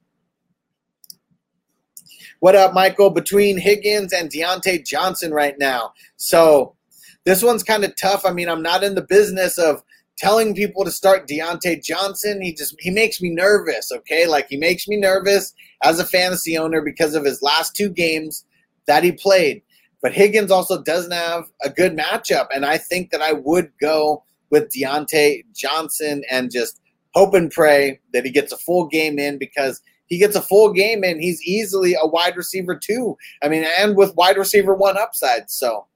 What 2.39 2.55
up, 2.55 2.73
Michael? 2.73 3.11
Between 3.11 3.57
Higgins 3.57 4.13
and 4.13 4.31
Diontae 4.31 4.85
Johnson 4.85 5.31
right 5.31 5.55
now. 5.59 5.93
So 6.17 6.75
this 7.23 7.43
one's 7.43 7.63
kind 7.63 7.83
of 7.83 7.95
tough. 7.95 8.25
I 8.25 8.31
mean, 8.31 8.49
I'm 8.49 8.63
not 8.63 8.83
in 8.83 8.95
the 8.95 9.01
business 9.01 9.57
of 9.57 9.83
telling 10.17 10.55
people 10.55 10.83
to 10.85 10.91
start 10.91 11.27
Diontae 11.27 11.83
Johnson. 11.83 12.41
He 12.41 12.53
just 12.53 12.75
he 12.79 12.89
makes 12.89 13.21
me 13.21 13.29
nervous. 13.29 13.91
Okay, 13.91 14.27
like 14.27 14.47
he 14.49 14.57
makes 14.57 14.87
me 14.87 14.97
nervous 14.97 15.53
as 15.83 15.99
a 15.99 16.05
fantasy 16.05 16.57
owner 16.57 16.81
because 16.81 17.15
of 17.15 17.25
his 17.25 17.41
last 17.41 17.75
two 17.75 17.89
games 17.89 18.45
that 18.87 19.03
he 19.03 19.11
played. 19.11 19.61
But 20.01 20.13
Higgins 20.13 20.51
also 20.51 20.81
doesn't 20.81 21.11
have 21.11 21.45
a 21.63 21.69
good 21.69 21.97
matchup, 21.97 22.47
and 22.53 22.65
I 22.65 22.77
think 22.77 23.11
that 23.11 23.21
I 23.21 23.33
would 23.33 23.71
go 23.81 24.23
with 24.51 24.71
Diontae 24.71 25.43
Johnson 25.53 26.23
and 26.29 26.51
just 26.51 26.79
hope 27.13 27.33
and 27.33 27.49
pray 27.49 27.99
that 28.13 28.25
he 28.25 28.31
gets 28.31 28.51
a 28.51 28.57
full 28.57 28.87
game 28.87 29.17
in 29.17 29.37
because 29.37 29.81
he 30.07 30.17
gets 30.19 30.35
a 30.35 30.41
full 30.41 30.71
game 30.71 31.03
in, 31.03 31.19
he's 31.19 31.41
easily 31.43 31.95
a 31.99 32.07
wide 32.07 32.37
receiver 32.37 32.75
too. 32.75 33.17
I 33.41 33.49
mean, 33.49 33.65
and 33.79 33.95
with 33.95 34.15
wide 34.15 34.37
receiver 34.37 34.75
one 34.75 34.97
upside. 34.97 35.49
So, 35.49 35.87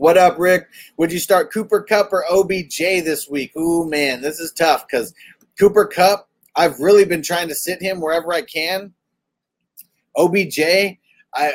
what 0.00 0.16
up, 0.16 0.38
Rick? 0.38 0.66
Would 0.96 1.12
you 1.12 1.18
start 1.18 1.52
Cooper 1.52 1.82
Kupp 1.82 2.10
or 2.10 2.24
OBJ 2.30 2.78
this 3.04 3.28
week? 3.28 3.54
Ooh, 3.54 3.86
man, 3.86 4.22
this 4.22 4.40
is 4.40 4.50
tough 4.50 4.86
because 4.86 5.12
Cooper 5.58 5.84
Kupp, 5.84 6.26
I've 6.56 6.80
really 6.80 7.04
been 7.04 7.22
trying 7.22 7.48
to 7.48 7.54
sit 7.54 7.82
him 7.82 8.00
wherever 8.00 8.32
I 8.32 8.40
can. 8.40 8.94
OBJ, 10.16 10.58
I 11.34 11.52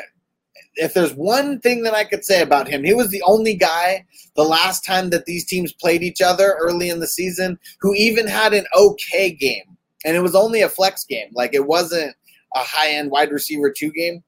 if 0.76 0.94
there's 0.94 1.14
one 1.14 1.58
thing 1.58 1.82
that 1.82 1.94
I 1.94 2.04
could 2.04 2.24
say 2.24 2.40
about 2.40 2.68
him, 2.68 2.84
he 2.84 2.94
was 2.94 3.08
the 3.08 3.22
only 3.26 3.54
guy 3.54 4.06
the 4.36 4.44
last 4.44 4.84
time 4.84 5.10
that 5.10 5.26
these 5.26 5.44
teams 5.44 5.72
played 5.72 6.04
each 6.04 6.20
other 6.20 6.56
early 6.60 6.88
in 6.88 7.00
the 7.00 7.08
season 7.08 7.58
who 7.80 7.94
even 7.94 8.28
had 8.28 8.54
an 8.54 8.66
okay 8.76 9.32
game. 9.32 9.76
And 10.04 10.14
it 10.16 10.20
was 10.20 10.36
only 10.36 10.62
a 10.62 10.68
flex 10.68 11.04
game. 11.04 11.30
Like 11.34 11.52
it 11.52 11.66
wasn't 11.66 12.14
a 12.54 12.60
high 12.60 12.90
end 12.90 13.10
wide 13.10 13.32
receiver 13.32 13.74
two 13.76 13.90
game. 13.90 14.22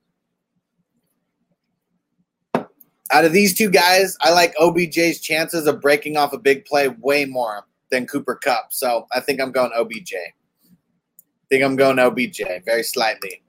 Out 3.11 3.25
of 3.25 3.33
these 3.33 3.57
two 3.57 3.71
guys, 3.71 4.17
I 4.21 4.33
like 4.33 4.55
OBJ's 4.57 5.21
chances 5.21 5.67
of 5.67 5.81
breaking 5.81 6.17
off 6.17 6.33
a 6.33 6.39
big 6.39 6.65
play 6.67 6.89
way 6.89 7.25
more 7.25 7.67
than 7.91 8.07
Cooper 8.07 8.35
Kupp. 8.35 8.73
So 8.73 9.07
I 9.13 9.21
think 9.21 9.41
I'm 9.41 9.51
going 9.51 9.71
OBJ. 9.75 10.15
I 10.15 11.49
think 11.49 11.65
I'm 11.65 11.77
going 11.77 11.99
OBJ 11.99 12.43
very 12.67 12.83
slightly. 12.83 13.43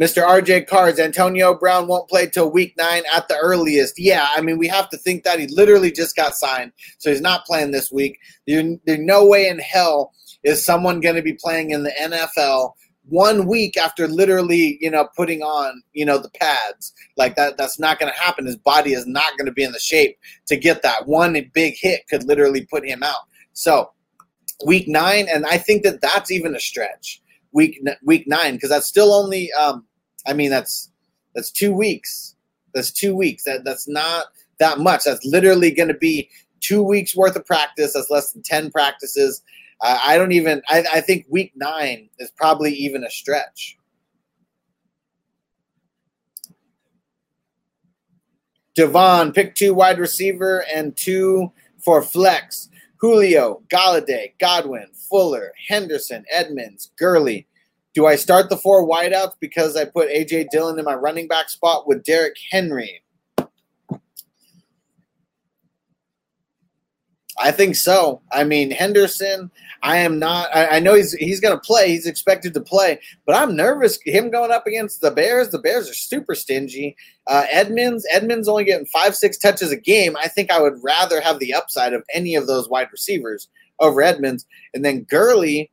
Mr. 0.00 0.22
RJ 0.24 0.66
Cards, 0.66 0.98
Antonio 0.98 1.52
Brown 1.52 1.86
won't 1.86 2.08
play 2.08 2.26
till 2.26 2.50
week 2.50 2.74
nine 2.78 3.02
at 3.12 3.28
the 3.28 3.36
earliest. 3.36 3.98
Yeah, 3.98 4.28
I 4.34 4.40
mean, 4.40 4.56
we 4.56 4.66
have 4.68 4.88
to 4.90 4.96
think 4.96 5.24
that 5.24 5.38
he 5.38 5.46
literally 5.48 5.92
just 5.92 6.16
got 6.16 6.36
signed, 6.36 6.72
so 6.96 7.10
he's 7.10 7.20
not 7.20 7.44
playing 7.44 7.72
this 7.72 7.92
week. 7.92 8.18
There's 8.46 8.78
no 8.86 9.26
way 9.26 9.48
in 9.48 9.58
hell 9.58 10.14
is 10.42 10.64
someone 10.64 11.00
going 11.00 11.16
to 11.16 11.22
be 11.22 11.34
playing 11.34 11.72
in 11.72 11.82
the 11.82 11.92
NFL 12.00 12.72
one 13.08 13.46
week 13.46 13.76
after 13.76 14.06
literally, 14.06 14.78
you 14.80 14.90
know, 14.90 15.08
putting 15.16 15.42
on, 15.42 15.82
you 15.92 16.04
know, 16.04 16.18
the 16.18 16.30
pads. 16.30 16.92
Like 17.16 17.36
that, 17.36 17.56
that's 17.56 17.78
not 17.78 17.98
going 17.98 18.12
to 18.12 18.18
happen. 18.18 18.46
His 18.46 18.56
body 18.56 18.92
is 18.92 19.06
not 19.06 19.36
going 19.36 19.46
to 19.46 19.52
be 19.52 19.64
in 19.64 19.72
the 19.72 19.80
shape 19.80 20.18
to 20.46 20.56
get 20.56 20.82
that. 20.82 21.06
One 21.06 21.36
big 21.52 21.74
hit 21.76 22.06
could 22.08 22.24
literally 22.24 22.66
put 22.66 22.86
him 22.86 23.02
out. 23.02 23.22
So, 23.52 23.90
week 24.64 24.86
nine, 24.86 25.26
and 25.32 25.46
I 25.46 25.58
think 25.58 25.82
that 25.82 26.00
that's 26.00 26.30
even 26.30 26.54
a 26.54 26.60
stretch. 26.60 27.20
Week 27.52 27.82
week 28.04 28.28
nine, 28.28 28.54
because 28.54 28.70
that's 28.70 28.86
still 28.86 29.12
only 29.12 29.50
um, 29.52 29.84
I 30.26 30.32
mean, 30.32 30.50
that's 30.50 30.90
that's 31.34 31.50
two 31.50 31.72
weeks. 31.72 32.36
That's 32.74 32.92
two 32.92 33.16
weeks. 33.16 33.44
That 33.44 33.64
that's 33.64 33.88
not 33.88 34.26
that 34.58 34.78
much. 34.78 35.04
That's 35.04 35.24
literally 35.24 35.70
going 35.70 35.88
to 35.88 35.94
be 35.94 36.30
two 36.60 36.82
weeks 36.82 37.16
worth 37.16 37.36
of 37.36 37.44
practice. 37.44 37.94
That's 37.94 38.10
less 38.10 38.32
than 38.32 38.42
ten 38.42 38.70
practices. 38.70 39.42
Uh, 39.80 39.98
I 40.02 40.18
don't 40.18 40.32
even. 40.32 40.62
I, 40.68 40.84
I 40.94 41.00
think 41.00 41.26
week 41.28 41.52
nine 41.54 42.08
is 42.18 42.30
probably 42.30 42.72
even 42.72 43.04
a 43.04 43.10
stretch. 43.10 43.76
Devon, 48.74 49.32
pick 49.32 49.54
two 49.54 49.74
wide 49.74 49.98
receiver 49.98 50.64
and 50.72 50.96
two 50.96 51.52
for 51.78 52.02
flex. 52.02 52.68
Julio, 52.98 53.62
Golladay, 53.68 54.32
Godwin, 54.38 54.88
Fuller, 55.08 55.52
Henderson, 55.68 56.24
Edmonds, 56.30 56.92
Gurley, 56.98 57.46
do 57.92 58.06
I 58.06 58.16
start 58.16 58.50
the 58.50 58.56
four 58.56 58.86
wideouts 58.86 59.34
because 59.40 59.76
I 59.76 59.84
put 59.84 60.10
AJ 60.10 60.50
Dillon 60.50 60.78
in 60.78 60.84
my 60.84 60.94
running 60.94 61.26
back 61.26 61.48
spot 61.48 61.88
with 61.88 62.04
Derrick 62.04 62.36
Henry? 62.50 63.02
I 67.38 67.52
think 67.52 67.76
so. 67.76 68.20
I 68.32 68.44
mean, 68.44 68.70
Henderson. 68.70 69.50
I 69.82 69.96
am 69.98 70.18
not. 70.18 70.54
I, 70.54 70.76
I 70.76 70.80
know 70.80 70.94
he's 70.94 71.12
he's 71.12 71.40
going 71.40 71.54
to 71.54 71.60
play. 71.60 71.88
He's 71.88 72.06
expected 72.06 72.52
to 72.54 72.60
play, 72.60 73.00
but 73.24 73.34
I'm 73.34 73.56
nervous. 73.56 73.98
Him 74.04 74.30
going 74.30 74.50
up 74.50 74.66
against 74.66 75.00
the 75.00 75.10
Bears. 75.10 75.48
The 75.48 75.58
Bears 75.58 75.88
are 75.88 75.94
super 75.94 76.34
stingy. 76.34 76.96
Uh, 77.26 77.46
Edmonds. 77.50 78.06
Edmonds 78.12 78.48
only 78.48 78.64
getting 78.64 78.86
five 78.86 79.14
six 79.14 79.38
touches 79.38 79.72
a 79.72 79.76
game. 79.76 80.16
I 80.16 80.28
think 80.28 80.50
I 80.50 80.60
would 80.60 80.78
rather 80.82 81.20
have 81.20 81.38
the 81.38 81.54
upside 81.54 81.94
of 81.94 82.04
any 82.12 82.34
of 82.34 82.46
those 82.46 82.68
wide 82.68 82.88
receivers 82.92 83.48
over 83.78 84.02
Edmonds. 84.02 84.44
And 84.74 84.84
then 84.84 85.04
Gurley. 85.04 85.70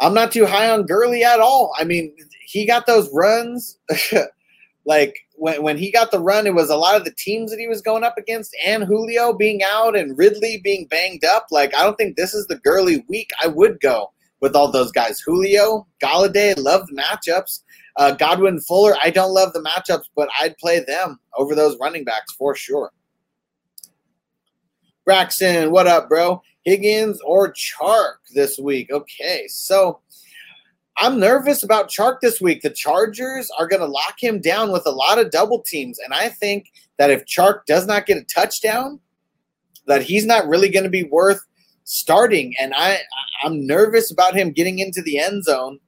I'm 0.00 0.14
not 0.14 0.30
too 0.30 0.46
high 0.46 0.70
on 0.70 0.86
Gurley 0.86 1.24
at 1.24 1.40
all. 1.40 1.72
I 1.76 1.82
mean, 1.82 2.14
he 2.44 2.64
got 2.64 2.86
those 2.86 3.10
runs. 3.12 3.76
like 4.84 5.16
when, 5.38 5.62
when 5.62 5.78
he 5.78 5.90
got 5.90 6.10
the 6.10 6.20
run, 6.20 6.46
it 6.46 6.54
was 6.54 6.70
a 6.70 6.76
lot 6.76 6.96
of 6.96 7.04
the 7.04 7.14
teams 7.16 7.50
that 7.50 7.60
he 7.60 7.68
was 7.68 7.80
going 7.80 8.04
up 8.04 8.18
against 8.18 8.56
and 8.64 8.84
Julio 8.84 9.32
being 9.32 9.62
out 9.62 9.96
and 9.96 10.16
Ridley 10.18 10.60
being 10.62 10.86
banged 10.86 11.24
up. 11.24 11.46
Like, 11.50 11.74
I 11.74 11.82
don't 11.82 11.96
think 11.96 12.16
this 12.16 12.34
is 12.34 12.46
the 12.46 12.58
Gurley 12.58 13.04
week. 13.08 13.30
I 13.42 13.46
would 13.46 13.80
go 13.80 14.12
with 14.40 14.54
all 14.54 14.70
those 14.70 14.92
guys. 14.92 15.20
Julio, 15.20 15.86
Golladay, 16.02 16.56
love 16.58 16.86
the 16.88 17.00
matchups. 17.00 17.62
Uh, 17.96 18.12
Godwin 18.12 18.60
Fuller, 18.60 18.94
I 19.02 19.10
don't 19.10 19.32
love 19.34 19.52
the 19.52 19.62
matchups, 19.62 20.04
but 20.14 20.28
I'd 20.38 20.56
play 20.58 20.80
them 20.80 21.18
over 21.36 21.54
those 21.54 21.76
running 21.80 22.04
backs 22.04 22.32
for 22.34 22.54
sure. 22.54 22.92
Braxton, 25.04 25.70
what 25.72 25.86
up, 25.86 26.08
bro? 26.08 26.42
Higgins 26.64 27.20
or 27.24 27.52
Chark 27.54 28.16
this 28.34 28.58
week. 28.58 28.90
Okay, 28.92 29.46
so 29.48 30.00
I'm 31.00 31.20
nervous 31.20 31.62
about 31.62 31.88
Chark 31.88 32.20
this 32.20 32.40
week. 32.40 32.62
The 32.62 32.70
Chargers 32.70 33.50
are 33.58 33.68
going 33.68 33.80
to 33.80 33.86
lock 33.86 34.16
him 34.18 34.40
down 34.40 34.72
with 34.72 34.84
a 34.84 34.90
lot 34.90 35.18
of 35.18 35.30
double 35.30 35.60
teams, 35.62 35.98
and 36.00 36.12
I 36.12 36.28
think 36.28 36.72
that 36.98 37.10
if 37.10 37.24
Chark 37.24 37.66
does 37.66 37.86
not 37.86 38.06
get 38.06 38.18
a 38.18 38.24
touchdown, 38.24 38.98
that 39.86 40.02
he's 40.02 40.26
not 40.26 40.48
really 40.48 40.68
going 40.68 40.84
to 40.84 40.90
be 40.90 41.04
worth 41.04 41.40
starting. 41.84 42.54
And 42.60 42.74
I, 42.76 42.98
I'm 43.42 43.66
nervous 43.66 44.10
about 44.10 44.34
him 44.34 44.50
getting 44.50 44.80
into 44.80 45.00
the 45.00 45.18
end 45.18 45.44
zone. 45.44 45.78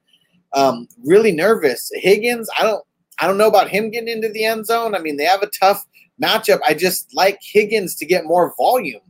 Um, 0.54 0.88
really 1.04 1.32
nervous. 1.32 1.90
Higgins, 1.94 2.48
I 2.58 2.62
don't, 2.62 2.84
I 3.20 3.26
don't 3.26 3.36
know 3.38 3.48
about 3.48 3.68
him 3.68 3.90
getting 3.90 4.08
into 4.08 4.28
the 4.28 4.44
end 4.44 4.66
zone. 4.66 4.94
I 4.94 5.00
mean, 5.00 5.16
they 5.16 5.24
have 5.24 5.42
a 5.42 5.50
tough 5.58 5.84
matchup. 6.22 6.60
I 6.66 6.74
just 6.74 7.14
like 7.14 7.38
Higgins 7.42 7.94
to 7.96 8.06
get 8.06 8.24
more 8.24 8.54
volume 8.56 9.02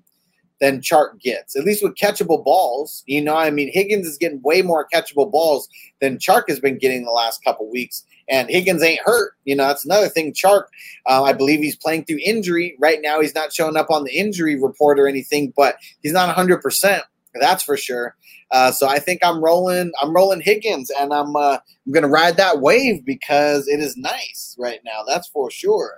than 0.60 0.80
Chark 0.80 1.20
gets, 1.20 1.56
at 1.56 1.64
least 1.64 1.82
with 1.82 1.94
catchable 1.94 2.44
balls. 2.44 3.02
You 3.06 3.22
know, 3.22 3.36
I 3.36 3.50
mean, 3.50 3.70
Higgins 3.72 4.06
is 4.06 4.18
getting 4.18 4.42
way 4.42 4.62
more 4.62 4.86
catchable 4.92 5.30
balls 5.30 5.68
than 6.00 6.18
Chark 6.18 6.44
has 6.48 6.60
been 6.60 6.78
getting 6.78 7.04
the 7.04 7.10
last 7.10 7.42
couple 7.42 7.68
weeks. 7.70 8.04
And 8.28 8.48
Higgins 8.48 8.82
ain't 8.82 9.00
hurt. 9.04 9.32
You 9.44 9.56
know, 9.56 9.66
that's 9.66 9.84
another 9.84 10.08
thing. 10.08 10.32
Chark, 10.32 10.64
uh, 11.06 11.24
I 11.24 11.32
believe 11.32 11.60
he's 11.60 11.76
playing 11.76 12.04
through 12.04 12.20
injury. 12.24 12.76
Right 12.78 13.00
now, 13.02 13.20
he's 13.20 13.34
not 13.34 13.52
showing 13.52 13.76
up 13.76 13.90
on 13.90 14.04
the 14.04 14.12
injury 14.16 14.60
report 14.60 15.00
or 15.00 15.08
anything, 15.08 15.52
but 15.56 15.76
he's 16.02 16.12
not 16.12 16.34
100%. 16.34 17.00
That's 17.34 17.62
for 17.62 17.76
sure. 17.76 18.16
Uh, 18.50 18.72
so 18.72 18.88
I 18.88 18.98
think 18.98 19.20
I'm 19.22 19.42
rolling. 19.42 19.92
I'm 20.00 20.14
rolling 20.14 20.40
Higgins, 20.40 20.90
and 20.90 21.14
I'm 21.14 21.36
uh, 21.36 21.58
I'm 21.86 21.92
gonna 21.92 22.08
ride 22.08 22.36
that 22.38 22.60
wave 22.60 23.04
because 23.04 23.68
it 23.68 23.78
is 23.78 23.96
nice 23.96 24.56
right 24.58 24.80
now. 24.84 25.02
That's 25.06 25.28
for 25.28 25.50
sure. 25.50 25.94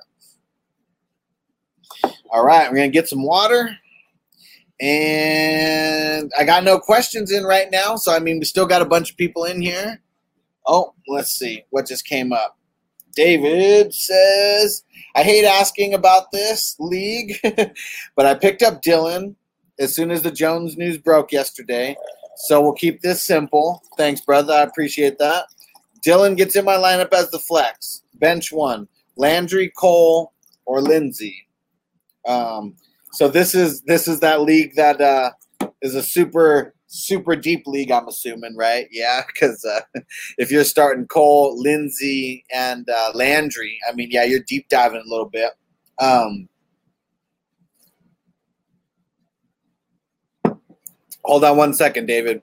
All 2.30 2.44
right, 2.44 2.70
we're 2.70 2.76
gonna 2.76 2.88
get 2.90 3.08
some 3.08 3.22
water. 3.22 3.74
And 4.82 6.32
I 6.36 6.42
got 6.42 6.64
no 6.64 6.76
questions 6.76 7.30
in 7.30 7.44
right 7.44 7.70
now. 7.70 7.94
So, 7.94 8.12
I 8.12 8.18
mean, 8.18 8.40
we 8.40 8.44
still 8.44 8.66
got 8.66 8.82
a 8.82 8.86
bunch 8.86 9.12
of 9.12 9.16
people 9.16 9.44
in 9.44 9.62
here. 9.62 10.02
Oh, 10.66 10.92
let's 11.06 11.30
see 11.30 11.64
what 11.70 11.86
just 11.86 12.04
came 12.04 12.32
up. 12.32 12.58
David 13.14 13.94
says, 13.94 14.82
I 15.14 15.22
hate 15.22 15.44
asking 15.44 15.94
about 15.94 16.32
this 16.32 16.74
league, 16.80 17.36
but 18.16 18.26
I 18.26 18.34
picked 18.34 18.62
up 18.62 18.82
Dillon 18.82 19.36
as 19.78 19.94
soon 19.94 20.10
as 20.10 20.22
the 20.22 20.32
Jones 20.32 20.76
news 20.76 20.98
broke 20.98 21.30
yesterday. 21.30 21.96
So 22.34 22.60
we'll 22.60 22.72
keep 22.72 23.02
this 23.02 23.22
simple. 23.22 23.84
Thanks, 23.96 24.20
brother. 24.22 24.52
I 24.52 24.62
appreciate 24.62 25.16
that. 25.18 25.44
Dillon 26.02 26.34
gets 26.34 26.56
in 26.56 26.64
my 26.64 26.74
lineup 26.74 27.12
as 27.12 27.30
the 27.30 27.38
flex. 27.38 28.02
Bench 28.14 28.50
one. 28.50 28.88
Landry, 29.16 29.70
Cole, 29.76 30.32
or 30.64 30.80
Lindsay. 30.80 31.46
Um, 32.26 32.74
so 33.12 33.28
this 33.28 33.54
is 33.54 33.82
this 33.82 34.08
is 34.08 34.20
that 34.20 34.42
league 34.42 34.74
that 34.76 35.00
uh, 35.00 35.30
is 35.82 35.94
a 35.94 36.02
super 36.02 36.74
super 36.92 37.34
deep 37.34 37.66
league. 37.66 37.90
I'm 37.90 38.06
assuming, 38.08 38.56
right? 38.56 38.86
Yeah, 38.90 39.22
because 39.26 39.64
uh, 39.64 39.80
if 40.38 40.50
you're 40.50 40.64
starting 40.64 41.06
Cole, 41.06 41.60
Lindsay, 41.60 42.44
and 42.52 42.88
uh, 42.88 43.12
Landry, 43.14 43.78
I 43.88 43.94
mean, 43.94 44.08
yeah, 44.10 44.24
you're 44.24 44.44
deep 44.46 44.68
diving 44.68 45.02
a 45.04 45.08
little 45.08 45.28
bit. 45.28 45.52
Um, 45.98 46.48
hold 51.24 51.44
on 51.44 51.56
one 51.56 51.74
second, 51.74 52.06
David. 52.06 52.42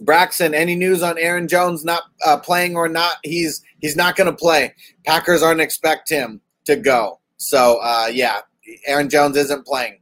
Braxton, 0.00 0.54
any 0.54 0.74
news 0.74 1.02
on 1.02 1.18
Aaron 1.18 1.48
Jones 1.48 1.84
not 1.84 2.02
uh, 2.24 2.36
playing 2.36 2.76
or 2.76 2.88
not? 2.88 3.16
He's 3.22 3.62
he's 3.80 3.96
not 3.96 4.16
going 4.16 4.30
to 4.30 4.36
play. 4.36 4.74
Packers 5.06 5.42
aren't 5.42 5.60
expect 5.60 6.10
him 6.10 6.40
to 6.66 6.76
go. 6.76 7.20
So 7.38 7.78
uh, 7.82 8.08
yeah, 8.12 8.40
Aaron 8.86 9.08
Jones 9.08 9.36
isn't 9.36 9.66
playing. 9.66 10.00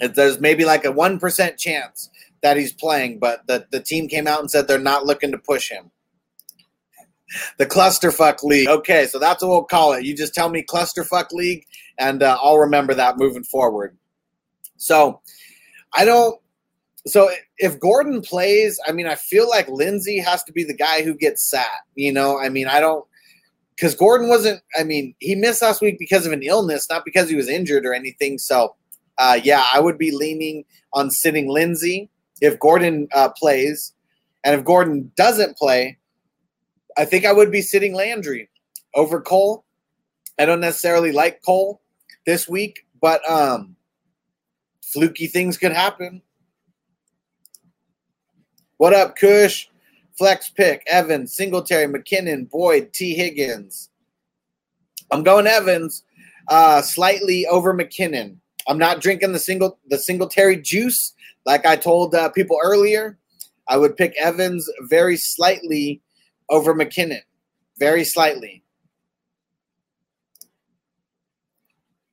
There's 0.00 0.40
maybe 0.40 0.64
like 0.64 0.84
a 0.84 0.92
one 0.92 1.18
percent 1.18 1.58
chance 1.58 2.10
that 2.42 2.56
he's 2.56 2.72
playing, 2.72 3.18
but 3.18 3.46
the, 3.46 3.66
the 3.70 3.80
team 3.80 4.08
came 4.08 4.26
out 4.26 4.40
and 4.40 4.50
said 4.50 4.68
they're 4.68 4.78
not 4.78 5.06
looking 5.06 5.32
to 5.32 5.38
push 5.38 5.70
him. 5.70 5.90
The 7.58 7.66
clusterfuck 7.66 8.42
league. 8.42 8.68
Okay, 8.68 9.06
so 9.06 9.18
that's 9.18 9.42
what 9.42 9.50
we'll 9.50 9.64
call 9.64 9.92
it. 9.92 10.04
You 10.04 10.16
just 10.16 10.34
tell 10.34 10.48
me 10.48 10.62
clusterfuck 10.62 11.32
league, 11.32 11.64
and 11.98 12.22
uh, 12.22 12.38
I'll 12.40 12.58
remember 12.58 12.94
that 12.94 13.18
moving 13.18 13.44
forward. 13.44 13.96
So 14.76 15.20
I 15.94 16.04
don't. 16.04 16.40
So 17.06 17.30
if 17.58 17.80
Gordon 17.80 18.22
plays, 18.22 18.78
I 18.86 18.92
mean, 18.92 19.06
I 19.06 19.14
feel 19.14 19.48
like 19.48 19.68
Lindsay 19.68 20.18
has 20.20 20.44
to 20.44 20.52
be 20.52 20.64
the 20.64 20.74
guy 20.74 21.02
who 21.02 21.14
gets 21.14 21.48
sat. 21.48 21.66
You 21.94 22.12
know, 22.12 22.38
I 22.38 22.48
mean, 22.48 22.66
I 22.66 22.80
don't 22.80 23.04
because 23.78 23.94
Gordon 23.94 24.28
wasn't. 24.28 24.60
I 24.76 24.82
mean, 24.82 25.14
he 25.20 25.36
missed 25.36 25.62
last 25.62 25.80
week 25.80 25.98
because 25.98 26.26
of 26.26 26.32
an 26.32 26.42
illness, 26.42 26.88
not 26.90 27.04
because 27.04 27.30
he 27.30 27.36
was 27.36 27.48
injured 27.48 27.86
or 27.86 27.94
anything. 27.94 28.38
So, 28.38 28.74
uh, 29.18 29.38
yeah, 29.42 29.64
I 29.72 29.78
would 29.78 29.98
be 29.98 30.10
leaning 30.10 30.64
on 30.92 31.10
sitting 31.10 31.48
Lindsay 31.48 32.10
if 32.40 32.58
Gordon 32.58 33.08
uh, 33.14 33.28
plays, 33.30 33.92
and 34.42 34.58
if 34.58 34.64
Gordon 34.64 35.12
doesn't 35.16 35.56
play, 35.56 35.96
I 36.96 37.04
think 37.04 37.24
I 37.24 37.32
would 37.32 37.52
be 37.52 37.62
sitting 37.62 37.94
Landry 37.94 38.48
over 38.94 39.20
Cole. 39.20 39.64
I 40.40 40.44
don't 40.44 40.60
necessarily 40.60 41.12
like 41.12 41.40
Cole 41.44 41.80
this 42.26 42.48
week, 42.48 42.84
but 43.00 43.28
um, 43.30 43.76
fluky 44.82 45.28
things 45.28 45.56
could 45.56 45.72
happen. 45.72 46.22
What 48.78 48.92
up, 48.92 49.16
Kush? 49.16 49.68
Flex 50.18 50.50
pick, 50.50 50.82
Evans, 50.88 51.36
Singletary, 51.36 51.86
McKinnon, 51.86 52.50
Boyd, 52.50 52.92
T. 52.92 53.14
Higgins. 53.14 53.88
I'm 55.12 55.22
going 55.22 55.46
Evans 55.46 56.02
uh, 56.48 56.82
slightly 56.82 57.46
over 57.46 57.72
McKinnon. 57.72 58.36
I'm 58.66 58.78
not 58.78 59.00
drinking 59.00 59.32
the 59.32 59.38
single 59.38 59.78
the 59.88 59.96
Singletary 59.96 60.56
juice 60.56 61.14
like 61.46 61.64
I 61.64 61.76
told 61.76 62.16
uh, 62.16 62.28
people 62.30 62.58
earlier. 62.62 63.16
I 63.68 63.76
would 63.76 63.96
pick 63.96 64.14
Evans 64.18 64.68
very 64.82 65.16
slightly 65.16 66.02
over 66.50 66.74
McKinnon, 66.74 67.22
very 67.78 68.04
slightly. 68.04 68.64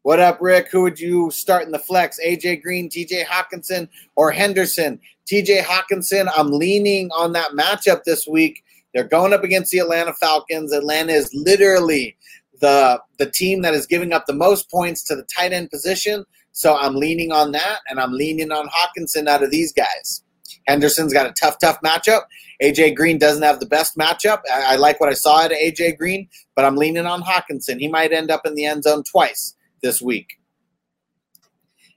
What 0.06 0.19
up, 0.19 0.38
Rick? 0.40 0.68
Who 0.72 0.84
would 0.84 0.99
you 0.99 1.32
start 1.32 1.65
in 1.65 1.72
the 1.72 1.80
flex? 1.80 2.19
AJ 2.23 2.61
Green, 2.61 2.91
TJ 2.91 3.26
Hockenson, 3.26 3.90
or 4.15 4.30
Henderson? 4.30 4.99
TJ 5.26 5.64
Hockenson, 5.64 6.30
I'm 6.36 6.52
leaning 6.52 7.10
on 7.10 7.34
that 7.34 7.53
matchup 7.53 8.03
this 8.03 8.27
week. 8.27 8.64
They're 8.94 9.07
going 9.07 9.34
up 9.34 9.44
against 9.44 9.72
the 9.72 9.80
Atlanta 9.80 10.14
Falcons. 10.14 10.72
Atlanta 10.72 11.11
is 11.11 11.34
literally 11.34 12.15
the 12.61 13.02
the 13.18 13.32
team 13.32 13.64
that 13.64 13.73
is 13.73 13.88
giving 13.88 14.14
up 14.14 14.27
the 14.27 14.36
most 14.36 14.69
points 14.69 15.03
to 15.06 15.15
the 15.15 15.26
tight 15.36 15.53
end 15.53 15.72
position. 15.72 16.23
So 16.52 16.77
I'm 16.77 16.94
leaning 16.94 17.32
on 17.32 17.52
that, 17.53 17.80
and 17.90 17.99
I'm 17.99 18.14
leaning 18.14 18.52
on 18.52 18.68
Hockenson 18.68 19.27
out 19.27 19.41
of 19.41 19.49
these 19.49 19.73
guys. 19.73 20.22
Henderson's 20.68 21.14
got 21.14 21.26
a 21.26 21.34
tough, 21.34 21.57
tough 21.60 21.82
matchup. 21.82 22.26
AJ 22.61 22.95
Green 22.95 23.18
doesn't 23.18 23.41
have 23.41 23.60
the 23.60 23.65
best 23.65 23.98
matchup. 23.98 24.41
I, 24.53 24.73
I 24.73 24.76
like 24.76 24.99
what 24.99 25.10
I 25.10 25.14
saw 25.14 25.45
at 25.45 25.49
AJ 25.49 25.98
Green, 25.98 26.30
but 26.56 26.64
I'm 26.64 26.76
leaning 26.76 27.07
on 27.07 27.23
Hockenson. 27.23 27.80
He 27.80 27.88
might 27.88 28.14
end 28.14 28.30
up 28.30 28.45
in 28.45 28.53
the 28.53 28.65
end 28.65 28.84
zone 28.84 29.02
twice 29.11 29.56
this 29.81 30.02
week. 30.02 30.39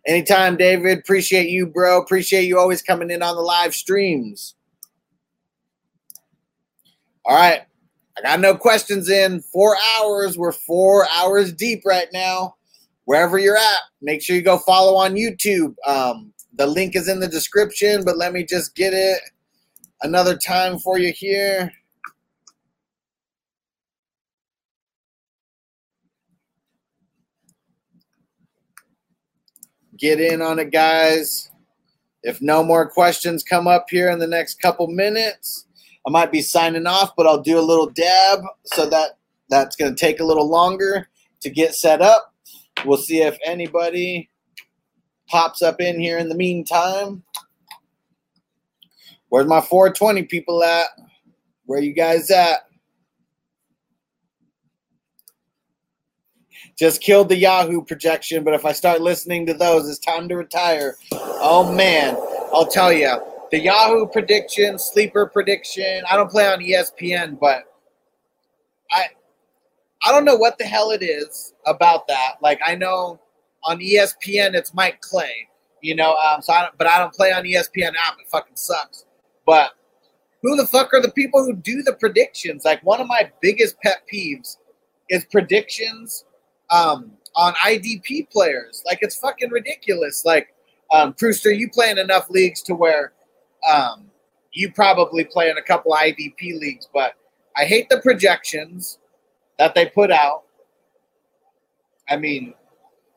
Anytime, 0.06 0.56
David. 0.56 0.98
Appreciate 0.98 1.48
you, 1.48 1.66
bro. 1.66 2.00
Appreciate 2.00 2.44
you 2.44 2.58
always 2.58 2.82
coming 2.82 3.10
in 3.10 3.22
on 3.22 3.36
the 3.36 3.42
live 3.42 3.74
streams. 3.74 4.54
All 7.24 7.36
right. 7.36 7.62
I 8.16 8.22
got 8.22 8.40
no 8.40 8.56
questions 8.56 9.10
in. 9.10 9.40
Four 9.42 9.76
hours. 9.98 10.38
We're 10.38 10.52
four 10.52 11.06
hours 11.14 11.52
deep 11.52 11.82
right 11.84 12.08
now. 12.12 12.56
Wherever 13.04 13.38
you're 13.38 13.56
at, 13.56 13.80
make 14.02 14.22
sure 14.22 14.34
you 14.34 14.42
go 14.42 14.58
follow 14.58 14.96
on 14.96 15.14
YouTube. 15.14 15.74
Um, 15.86 16.32
the 16.54 16.66
link 16.66 16.96
is 16.96 17.08
in 17.08 17.20
the 17.20 17.28
description, 17.28 18.04
but 18.04 18.18
let 18.18 18.32
me 18.32 18.44
just 18.44 18.74
get 18.74 18.92
it 18.92 19.20
another 20.02 20.36
time 20.36 20.78
for 20.78 20.98
you 20.98 21.12
here. 21.12 21.72
Get 29.98 30.20
in 30.20 30.40
on 30.40 30.58
it, 30.58 30.70
guys. 30.70 31.50
If 32.22 32.40
no 32.40 32.62
more 32.62 32.88
questions 32.88 33.42
come 33.42 33.66
up 33.66 33.86
here 33.90 34.10
in 34.10 34.18
the 34.18 34.26
next 34.26 34.60
couple 34.60 34.86
minutes, 34.86 35.66
I 36.06 36.10
might 36.10 36.32
be 36.32 36.40
signing 36.40 36.86
off, 36.86 37.14
but 37.16 37.26
I'll 37.26 37.42
do 37.42 37.58
a 37.58 37.60
little 37.60 37.90
dab 37.90 38.40
so 38.64 38.88
that 38.88 39.18
that's 39.50 39.76
going 39.76 39.94
to 39.94 39.98
take 39.98 40.20
a 40.20 40.24
little 40.24 40.48
longer 40.48 41.08
to 41.40 41.50
get 41.50 41.74
set 41.74 42.00
up. 42.00 42.34
We'll 42.84 42.98
see 42.98 43.22
if 43.22 43.36
anybody 43.44 44.30
pops 45.28 45.62
up 45.62 45.80
in 45.80 46.00
here 46.00 46.18
in 46.18 46.28
the 46.28 46.34
meantime. 46.34 47.22
Where's 49.28 49.46
my 49.46 49.60
420 49.60 50.24
people 50.24 50.62
at? 50.62 50.86
Where 51.66 51.80
you 51.80 51.92
guys 51.92 52.30
at? 52.30 52.67
Just 56.78 57.00
killed 57.00 57.28
the 57.28 57.36
Yahoo 57.36 57.82
projection, 57.82 58.44
but 58.44 58.54
if 58.54 58.64
I 58.64 58.70
start 58.70 59.00
listening 59.00 59.46
to 59.46 59.54
those, 59.54 59.88
it's 59.88 59.98
time 59.98 60.28
to 60.28 60.36
retire. 60.36 60.96
Oh 61.12 61.72
man, 61.72 62.16
I'll 62.54 62.68
tell 62.68 62.92
you, 62.92 63.20
the 63.50 63.58
Yahoo 63.58 64.06
prediction, 64.06 64.78
sleeper 64.78 65.26
prediction. 65.26 66.02
I 66.08 66.16
don't 66.16 66.30
play 66.30 66.46
on 66.46 66.60
ESPN, 66.60 67.38
but 67.40 67.64
I 68.92 69.06
I 70.04 70.12
don't 70.12 70.24
know 70.24 70.36
what 70.36 70.56
the 70.58 70.64
hell 70.64 70.92
it 70.92 71.02
is 71.02 71.52
about 71.66 72.06
that. 72.06 72.34
Like 72.40 72.60
I 72.64 72.76
know 72.76 73.18
on 73.64 73.80
ESPN 73.80 74.54
it's 74.54 74.72
Mike 74.72 75.00
Clay, 75.00 75.48
you 75.82 75.96
know. 75.96 76.14
Um, 76.14 76.40
so 76.40 76.52
I 76.52 76.62
don't, 76.62 76.78
but 76.78 76.86
I 76.86 76.98
don't 76.98 77.12
play 77.12 77.32
on 77.32 77.42
ESPN 77.42 77.94
app. 77.96 78.18
It 78.20 78.28
fucking 78.30 78.56
sucks. 78.56 79.04
But 79.46 79.72
who 80.42 80.56
the 80.56 80.66
fuck 80.66 80.94
are 80.94 81.02
the 81.02 81.10
people 81.10 81.44
who 81.44 81.56
do 81.56 81.82
the 81.82 81.94
predictions? 81.94 82.64
Like 82.64 82.84
one 82.84 83.00
of 83.00 83.08
my 83.08 83.32
biggest 83.42 83.80
pet 83.80 84.02
peeves 84.12 84.58
is 85.08 85.24
predictions 85.24 86.24
um, 86.70 87.12
on 87.36 87.54
IDP 87.54 88.30
players. 88.30 88.82
Like 88.86 88.98
it's 89.02 89.16
fucking 89.16 89.50
ridiculous. 89.50 90.24
Like 90.24 90.54
um, 90.90 91.14
you 91.20 91.70
play 91.70 91.90
in 91.90 91.98
enough 91.98 92.30
leagues 92.30 92.62
to 92.62 92.74
where 92.74 93.12
um, 93.68 94.10
you 94.52 94.72
probably 94.72 95.24
play 95.24 95.50
in 95.50 95.58
a 95.58 95.62
couple 95.62 95.92
IDP 95.92 96.58
leagues, 96.58 96.88
but 96.92 97.14
I 97.56 97.64
hate 97.64 97.88
the 97.88 98.00
projections 98.00 98.98
that 99.58 99.74
they 99.74 99.86
put 99.86 100.10
out. 100.10 100.44
I 102.08 102.16
mean, 102.16 102.54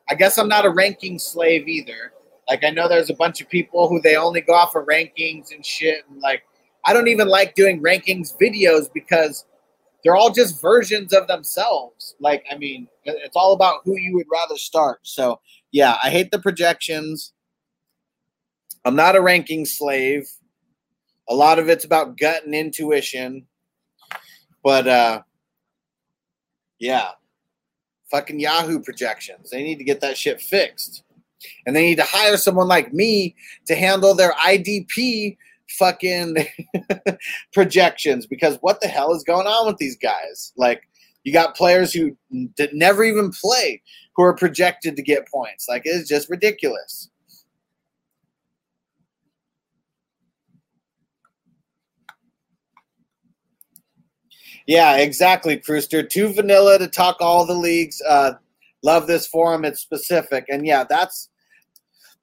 I 0.08 0.14
guess 0.14 0.38
I'm 0.38 0.48
not 0.48 0.66
a 0.66 0.70
ranking 0.70 1.18
slave 1.18 1.68
either. 1.68 2.12
Like 2.48 2.64
I 2.64 2.70
know 2.70 2.88
there's 2.88 3.10
a 3.10 3.14
bunch 3.14 3.40
of 3.40 3.48
people 3.48 3.88
who 3.88 4.00
they 4.00 4.16
only 4.16 4.40
go 4.40 4.52
off 4.52 4.74
of 4.74 4.86
rankings 4.86 5.54
and 5.54 5.64
shit, 5.64 6.04
and 6.10 6.20
like 6.20 6.42
I 6.84 6.92
don't 6.92 7.08
even 7.08 7.28
like 7.28 7.54
doing 7.54 7.80
rankings 7.80 8.36
videos 8.38 8.92
because 8.92 9.46
they're 10.02 10.16
all 10.16 10.30
just 10.30 10.60
versions 10.60 11.12
of 11.12 11.26
themselves. 11.26 12.14
Like, 12.20 12.44
I 12.50 12.56
mean, 12.56 12.88
it's 13.04 13.36
all 13.36 13.52
about 13.52 13.80
who 13.84 13.96
you 13.96 14.14
would 14.14 14.26
rather 14.32 14.56
start. 14.56 15.00
So, 15.02 15.40
yeah, 15.70 15.96
I 16.02 16.10
hate 16.10 16.30
the 16.30 16.40
projections. 16.40 17.32
I'm 18.84 18.96
not 18.96 19.16
a 19.16 19.22
ranking 19.22 19.64
slave. 19.64 20.28
A 21.28 21.34
lot 21.34 21.58
of 21.58 21.68
it's 21.68 21.84
about 21.84 22.18
gut 22.18 22.44
and 22.44 22.54
intuition. 22.54 23.46
But 24.62 24.86
uh 24.88 25.22
yeah. 26.78 27.10
Fucking 28.10 28.40
Yahoo 28.40 28.80
projections. 28.80 29.50
They 29.50 29.62
need 29.62 29.78
to 29.78 29.84
get 29.84 30.00
that 30.00 30.18
shit 30.18 30.40
fixed. 30.40 31.04
And 31.64 31.74
they 31.74 31.86
need 31.86 31.96
to 31.96 32.04
hire 32.04 32.36
someone 32.36 32.68
like 32.68 32.92
me 32.92 33.34
to 33.66 33.74
handle 33.74 34.14
their 34.14 34.32
IDP 34.32 35.36
fucking 35.78 36.36
projections 37.52 38.26
because 38.26 38.58
what 38.60 38.80
the 38.80 38.88
hell 38.88 39.12
is 39.14 39.24
going 39.24 39.46
on 39.46 39.66
with 39.66 39.76
these 39.78 39.96
guys? 39.96 40.52
Like, 40.56 40.88
you 41.24 41.32
got 41.32 41.56
players 41.56 41.92
who 41.92 42.16
did 42.56 42.74
never 42.74 43.04
even 43.04 43.30
play 43.30 43.82
who 44.16 44.22
are 44.24 44.34
projected 44.34 44.96
to 44.96 45.02
get 45.02 45.28
points. 45.28 45.66
Like, 45.68 45.82
it's 45.84 46.08
just 46.08 46.28
ridiculous. 46.28 47.10
Yeah, 54.66 54.96
exactly, 54.96 55.56
Brewster. 55.56 56.02
Too 56.02 56.32
vanilla 56.32 56.78
to 56.78 56.86
talk 56.86 57.16
all 57.20 57.44
the 57.44 57.54
leagues. 57.54 58.00
Uh, 58.08 58.34
love 58.82 59.06
this 59.06 59.26
forum. 59.26 59.64
It's 59.64 59.80
specific, 59.80 60.44
and 60.48 60.64
yeah, 60.66 60.84
that's 60.88 61.30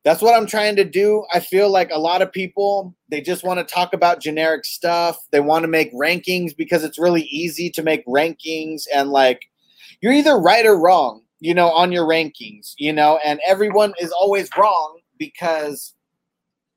that's 0.03 0.21
what 0.21 0.35
I'm 0.35 0.45
trying 0.45 0.75
to 0.77 0.85
do. 0.85 1.25
I 1.33 1.39
feel 1.39 1.69
like 1.69 1.89
a 1.91 1.99
lot 1.99 2.21
of 2.21 2.31
people 2.31 2.95
they 3.09 3.21
just 3.21 3.43
want 3.43 3.59
to 3.59 3.73
talk 3.73 3.93
about 3.93 4.21
generic 4.21 4.65
stuff. 4.65 5.17
They 5.31 5.39
want 5.39 5.63
to 5.63 5.67
make 5.67 5.93
rankings 5.93 6.55
because 6.55 6.83
it's 6.83 6.99
really 6.99 7.23
easy 7.23 7.69
to 7.71 7.83
make 7.83 8.05
rankings 8.05 8.83
and 8.93 9.09
like 9.09 9.41
you're 10.01 10.13
either 10.13 10.37
right 10.37 10.65
or 10.65 10.79
wrong, 10.79 11.21
you 11.39 11.53
know, 11.53 11.69
on 11.69 11.91
your 11.91 12.05
rankings, 12.05 12.73
you 12.77 12.93
know, 12.93 13.19
and 13.25 13.39
everyone 13.45 13.93
is 13.99 14.11
always 14.11 14.49
wrong 14.57 14.99
because 15.17 15.93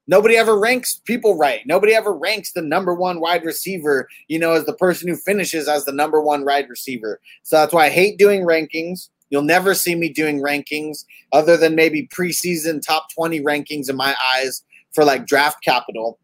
Nobody 0.08 0.36
ever 0.36 0.58
ranks 0.58 1.00
people 1.04 1.38
right. 1.38 1.64
Nobody 1.64 1.94
ever 1.94 2.12
ranks 2.12 2.52
the 2.52 2.62
number 2.62 2.92
one 2.92 3.20
wide 3.20 3.44
receiver, 3.44 4.08
you 4.26 4.38
know, 4.38 4.52
as 4.52 4.64
the 4.64 4.74
person 4.74 5.08
who 5.08 5.16
finishes 5.16 5.68
as 5.68 5.84
the 5.84 5.92
number 5.92 6.20
one 6.20 6.44
wide 6.44 6.68
receiver. 6.68 7.20
So 7.44 7.56
that's 7.56 7.72
why 7.72 7.86
I 7.86 7.90
hate 7.90 8.18
doing 8.18 8.42
rankings. 8.42 9.08
You'll 9.32 9.42
never 9.42 9.74
see 9.74 9.94
me 9.94 10.10
doing 10.10 10.42
rankings 10.42 11.06
other 11.32 11.56
than 11.56 11.74
maybe 11.74 12.06
preseason 12.06 12.82
top 12.82 13.06
20 13.14 13.40
rankings 13.40 13.88
in 13.88 13.96
my 13.96 14.14
eyes 14.34 14.62
for 14.92 15.06
like 15.06 15.26
draft 15.26 15.64
capital. 15.64 16.18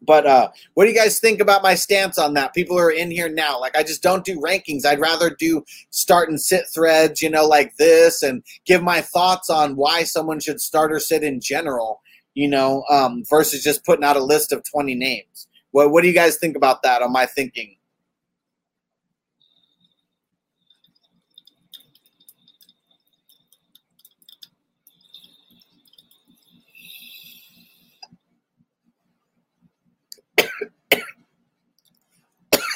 But 0.00 0.26
uh, 0.26 0.48
what 0.72 0.84
do 0.84 0.90
you 0.90 0.96
guys 0.96 1.20
think 1.20 1.40
about 1.40 1.62
my 1.62 1.74
stance 1.74 2.16
on 2.16 2.32
that? 2.32 2.54
People 2.54 2.78
are 2.78 2.90
in 2.90 3.10
here 3.10 3.28
now. 3.28 3.60
Like, 3.60 3.76
I 3.76 3.82
just 3.82 4.02
don't 4.02 4.24
do 4.24 4.40
rankings. 4.40 4.86
I'd 4.86 4.98
rather 4.98 5.28
do 5.38 5.62
start 5.90 6.30
and 6.30 6.40
sit 6.40 6.64
threads, 6.74 7.20
you 7.20 7.28
know, 7.28 7.46
like 7.46 7.76
this, 7.76 8.22
and 8.22 8.42
give 8.64 8.82
my 8.82 9.02
thoughts 9.02 9.50
on 9.50 9.76
why 9.76 10.02
someone 10.02 10.40
should 10.40 10.60
start 10.60 10.90
or 10.90 11.00
sit 11.00 11.22
in 11.22 11.38
general, 11.38 12.00
you 12.32 12.48
know, 12.48 12.82
um, 12.90 13.24
versus 13.28 13.62
just 13.62 13.84
putting 13.84 14.04
out 14.04 14.16
a 14.16 14.24
list 14.24 14.52
of 14.52 14.64
20 14.64 14.94
names. 14.94 15.48
What, 15.70 15.90
what 15.90 16.00
do 16.00 16.08
you 16.08 16.14
guys 16.14 16.38
think 16.38 16.56
about 16.56 16.82
that 16.82 17.02
on 17.02 17.12
my 17.12 17.26
thinking? 17.26 17.76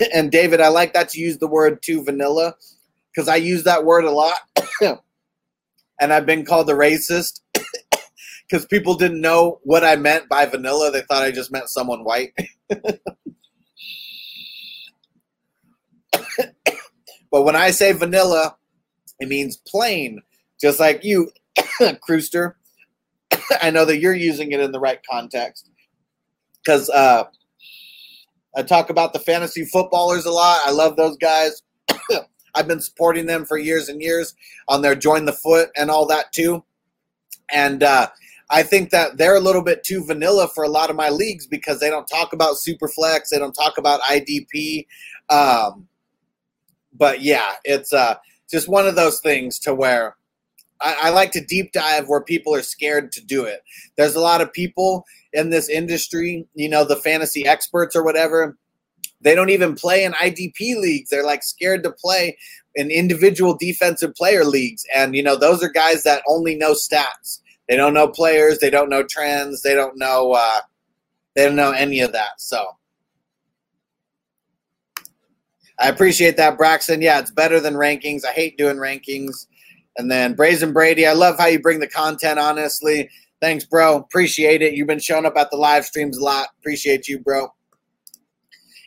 and 0.14 0.30
David, 0.30 0.60
I 0.60 0.68
like 0.68 0.92
that 0.94 1.14
you 1.14 1.26
use 1.26 1.38
the 1.38 1.48
word 1.48 1.82
too 1.82 2.04
vanilla 2.04 2.54
because 3.14 3.28
I 3.28 3.36
use 3.36 3.64
that 3.64 3.84
word 3.84 4.04
a 4.04 4.10
lot. 4.10 4.38
and 6.00 6.12
I've 6.12 6.26
been 6.26 6.44
called 6.44 6.68
a 6.70 6.74
racist 6.74 7.40
because 8.48 8.66
people 8.66 8.94
didn't 8.94 9.20
know 9.20 9.60
what 9.62 9.84
I 9.84 9.96
meant 9.96 10.28
by 10.28 10.46
vanilla. 10.46 10.90
They 10.90 11.02
thought 11.02 11.22
I 11.22 11.30
just 11.30 11.52
meant 11.52 11.68
someone 11.68 12.04
white. 12.04 12.32
but 17.30 17.42
when 17.42 17.56
I 17.56 17.70
say 17.70 17.92
vanilla, 17.92 18.56
it 19.18 19.28
means 19.28 19.56
plain, 19.56 20.20
just 20.60 20.78
like 20.78 21.04
you, 21.04 21.30
Crewster. 21.80 22.54
I 23.62 23.70
know 23.70 23.84
that 23.84 23.98
you're 23.98 24.14
using 24.14 24.52
it 24.52 24.60
in 24.60 24.72
the 24.72 24.80
right 24.80 25.00
context 25.10 25.70
because 26.64 26.90
uh, 26.90 27.24
I 28.56 28.62
talk 28.62 28.88
about 28.88 29.12
the 29.12 29.18
fantasy 29.18 29.66
footballers 29.66 30.24
a 30.24 30.30
lot. 30.30 30.60
I 30.64 30.70
love 30.70 30.96
those 30.96 31.18
guys. 31.18 31.62
I've 32.54 32.66
been 32.66 32.80
supporting 32.80 33.26
them 33.26 33.44
for 33.44 33.58
years 33.58 33.90
and 33.90 34.00
years 34.00 34.34
on 34.66 34.80
their 34.80 34.94
join 34.94 35.26
the 35.26 35.34
foot 35.34 35.68
and 35.76 35.90
all 35.90 36.06
that 36.06 36.32
too. 36.32 36.64
And 37.52 37.82
uh, 37.82 38.08
I 38.48 38.62
think 38.62 38.90
that 38.90 39.18
they're 39.18 39.36
a 39.36 39.40
little 39.40 39.62
bit 39.62 39.84
too 39.84 40.04
vanilla 40.04 40.48
for 40.48 40.64
a 40.64 40.68
lot 40.68 40.88
of 40.88 40.96
my 40.96 41.10
leagues 41.10 41.46
because 41.46 41.80
they 41.80 41.90
don't 41.90 42.06
talk 42.06 42.32
about 42.32 42.56
Superflex, 42.56 43.28
they 43.30 43.38
don't 43.38 43.52
talk 43.52 43.76
about 43.76 44.00
IDP. 44.00 44.86
Um, 45.28 45.86
but 46.94 47.20
yeah, 47.20 47.52
it's 47.64 47.92
uh, 47.92 48.14
just 48.50 48.68
one 48.68 48.86
of 48.86 48.96
those 48.96 49.20
things 49.20 49.58
to 49.60 49.74
where 49.74 50.16
I, 50.80 50.96
I 51.04 51.10
like 51.10 51.32
to 51.32 51.44
deep 51.44 51.72
dive 51.72 52.08
where 52.08 52.22
people 52.22 52.54
are 52.54 52.62
scared 52.62 53.12
to 53.12 53.24
do 53.24 53.44
it. 53.44 53.60
There's 53.96 54.14
a 54.14 54.20
lot 54.20 54.40
of 54.40 54.52
people 54.52 55.04
in 55.32 55.50
this 55.50 55.68
industry, 55.68 56.46
you 56.54 56.68
know, 56.68 56.84
the 56.84 56.96
fantasy 56.96 57.46
experts 57.46 57.94
or 57.96 58.04
whatever, 58.04 58.56
they 59.20 59.34
don't 59.34 59.50
even 59.50 59.74
play 59.74 60.04
in 60.04 60.12
IDP 60.12 60.76
leagues. 60.80 61.10
They're 61.10 61.24
like 61.24 61.42
scared 61.42 61.82
to 61.84 61.90
play 61.90 62.36
in 62.74 62.90
individual 62.90 63.56
defensive 63.56 64.14
player 64.14 64.44
leagues. 64.44 64.84
And, 64.94 65.16
you 65.16 65.22
know, 65.22 65.36
those 65.36 65.62
are 65.62 65.68
guys 65.68 66.02
that 66.04 66.22
only 66.28 66.54
know 66.54 66.72
stats. 66.72 67.40
They 67.68 67.76
don't 67.76 67.94
know 67.94 68.08
players. 68.08 68.58
They 68.58 68.70
don't 68.70 68.90
know 68.90 69.02
trends. 69.02 69.62
They 69.62 69.74
don't 69.74 69.98
know, 69.98 70.32
uh, 70.32 70.60
they 71.34 71.44
don't 71.44 71.56
know 71.56 71.72
any 71.72 72.00
of 72.00 72.12
that. 72.12 72.40
So 72.40 72.64
I 75.78 75.88
appreciate 75.88 76.36
that, 76.36 76.56
Braxton. 76.56 77.02
Yeah, 77.02 77.18
it's 77.18 77.30
better 77.30 77.60
than 77.60 77.74
rankings. 77.74 78.24
I 78.24 78.32
hate 78.32 78.56
doing 78.56 78.76
rankings. 78.76 79.46
And 79.98 80.10
then 80.10 80.34
Brazen 80.34 80.72
Brady, 80.72 81.06
I 81.06 81.12
love 81.12 81.38
how 81.38 81.46
you 81.46 81.60
bring 81.60 81.80
the 81.80 81.88
content, 81.88 82.38
honestly. 82.38 83.08
Thanks, 83.40 83.64
bro. 83.64 83.96
Appreciate 83.96 84.62
it. 84.62 84.74
You've 84.74 84.86
been 84.86 84.98
showing 84.98 85.26
up 85.26 85.36
at 85.36 85.50
the 85.50 85.56
live 85.56 85.84
streams 85.84 86.18
a 86.18 86.24
lot. 86.24 86.48
Appreciate 86.58 87.08
you, 87.08 87.18
bro. 87.18 87.48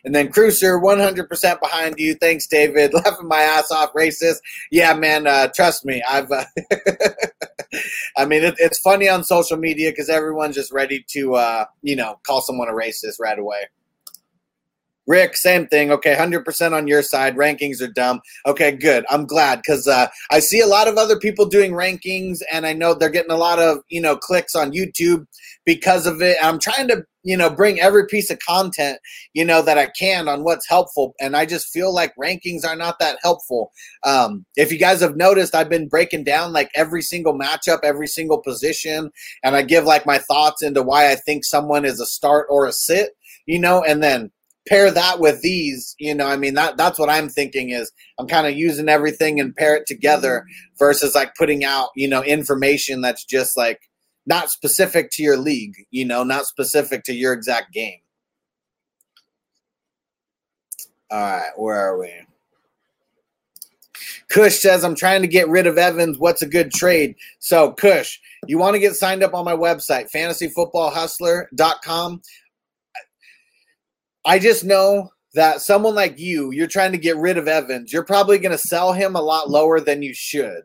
And 0.06 0.16
then 0.16 0.32
Cruiser, 0.32 0.80
100% 0.80 1.60
behind 1.60 1.96
you. 1.98 2.16
Thanks, 2.16 2.48
David. 2.48 2.94
Laughing 3.06 3.28
my 3.28 3.42
ass 3.42 3.72
off, 3.72 3.94
racist. 3.94 4.38
Yeah, 4.72 4.94
man. 4.94 5.28
Uh, 5.28 5.50
trust 5.54 5.86
me. 5.86 6.02
I've. 6.10 6.32
Uh, 6.32 6.46
I 8.18 8.26
mean, 8.26 8.44
it, 8.44 8.56
it's 8.58 8.80
funny 8.80 9.10
on 9.10 9.24
social 9.24 9.58
media 9.58 9.92
because 9.92 10.10
everyone's 10.10 10.56
just 10.56 10.72
ready 10.72 11.06
to, 11.10 11.36
uh, 11.36 11.66
you 11.82 11.96
know, 11.96 12.20
call 12.26 12.42
someone 12.42 12.70
a 12.70 12.74
racist 12.74 13.20
right 13.20 13.38
away. 13.38 13.68
Rick, 15.10 15.36
same 15.36 15.66
thing. 15.66 15.92
Okay, 15.92 16.14
100% 16.14 16.72
on 16.72 16.88
your 16.88 17.02
side. 17.02 17.36
Rankings 17.36 17.82
are 17.82 17.92
dumb. 17.92 18.22
Okay, 18.46 18.72
good. 18.72 19.06
I'm 19.10 19.26
glad 19.26 19.58
because 19.58 19.88
uh, 19.88 20.08
I 20.30 20.40
see 20.40 20.60
a 20.60 20.68
lot 20.68 20.88
of 20.88 20.98
other 20.98 21.18
people 21.18 21.48
doing 21.48 21.72
rankings, 21.72 22.42
and 22.54 22.64
I 22.64 22.74
know 22.74 22.94
they're 22.94 23.10
getting 23.10 23.32
a 23.32 23.36
lot 23.36 23.58
of 23.58 23.80
you 23.90 24.02
know 24.02 24.16
clicks 24.16 24.54
on 24.54 24.72
YouTube 24.72 25.26
because 25.66 26.06
of 26.06 26.22
it. 26.22 26.38
I'm 26.44 26.60
trying 26.60 26.88
to 26.90 27.04
you 27.24 27.36
know 27.36 27.50
bring 27.50 27.80
every 27.80 28.06
piece 28.06 28.30
of 28.30 28.38
content 28.48 29.00
you 29.34 29.44
know 29.44 29.64
that 29.64 29.80
I 29.80 29.88
can 29.88 30.28
on 30.28 30.44
what's 30.44 30.70
helpful, 30.70 31.16
and 31.20 31.36
I 31.36 31.48
just 31.48 31.70
feel 31.74 31.92
like 31.92 32.14
rankings 32.16 32.64
are 32.64 32.76
not 32.76 33.00
that 33.00 33.18
helpful. 33.24 33.72
Um, 34.04 34.46
if 34.58 34.72
you 34.72 34.78
guys 34.78 35.02
have 35.02 35.18
noticed, 35.18 35.56
I've 35.56 35.70
been 35.70 35.88
breaking 35.88 36.24
down 36.24 36.54
like 36.54 36.70
every 36.76 37.02
single 37.02 37.34
matchup, 37.34 37.80
every 37.84 38.08
single 38.08 38.44
position, 38.44 39.10
and 39.44 39.56
I 39.56 39.64
give 39.64 39.86
like 39.86 40.06
my 40.06 40.20
thoughts 40.20 40.62
into 40.62 40.84
why 40.84 41.12
I 41.12 41.16
think 41.16 41.46
someone 41.46 41.84
is 41.84 42.00
a 42.00 42.06
start 42.06 42.46
or 42.52 42.68
a 42.68 42.72
sit. 42.72 43.16
You 43.48 43.58
know, 43.60 43.84
and 43.84 44.04
then 44.04 44.30
pair 44.70 44.92
that 44.92 45.20
with 45.20 45.42
these, 45.42 45.96
you 46.00 46.14
know, 46.14 46.28
I 46.28 46.38
mean 46.38 46.54
that 46.54 46.78
that's 46.78 47.00
what 47.00 47.10
I'm 47.10 47.28
thinking 47.28 47.72
is 47.72 47.92
I'm 48.20 48.28
kind 48.28 48.48
of 48.48 48.54
using 48.54 48.88
everything 48.88 49.40
and 49.40 49.56
pair 49.56 49.76
it 49.76 49.88
together 49.88 50.46
versus 50.78 51.16
like 51.16 51.34
putting 51.36 51.66
out, 51.66 51.90
you 51.96 52.08
know, 52.08 52.24
information 52.24 53.02
that's 53.02 53.26
just 53.26 53.58
like 53.58 53.82
not 54.28 54.52
specific 54.52 55.10
to 55.14 55.24
your 55.24 55.38
league, 55.38 55.74
you 55.90 56.06
know, 56.06 56.24
not 56.24 56.46
specific 56.46 57.04
to 57.06 57.14
your 57.14 57.34
exact 57.34 57.74
game. 57.74 58.00
All 61.12 61.20
right, 61.20 61.50
where 61.58 61.76
are 61.76 62.00
we? 62.00 62.12
Kush 64.30 64.60
says, 64.60 64.84
I'm 64.84 64.96
trying 64.96 65.24
to 65.24 65.28
get 65.28 65.50
rid 65.50 65.66
of 65.66 65.80
Evans. 65.80 66.20
What's 66.20 66.44
a 66.44 66.48
good 66.48 66.72
trade? 66.72 67.16
So, 67.40 67.72
Kush, 67.72 68.20
you 68.48 68.60
want 68.60 68.76
to 68.76 68.80
get 68.80 68.94
signed 68.94 69.24
up 69.24 69.34
on 69.34 69.44
my 69.44 69.56
website, 69.56 70.12
fantasyfootballhustler.com. 70.12 72.22
I 74.30 74.38
just 74.38 74.64
know 74.64 75.10
that 75.34 75.60
someone 75.60 75.96
like 75.96 76.20
you, 76.20 76.52
you're 76.52 76.68
trying 76.68 76.92
to 76.92 77.00
get 77.00 77.18
rid 77.18 77.40
of 77.40 77.48
Evans. 77.48 77.92
You're 77.92 78.06
probably 78.06 78.38
going 78.38 78.52
to 78.52 78.60
sell 78.60 78.94
him 78.94 79.16
a 79.16 79.22
lot 79.22 79.50
lower 79.50 79.80
than 79.80 80.04
you 80.04 80.14
should. 80.14 80.62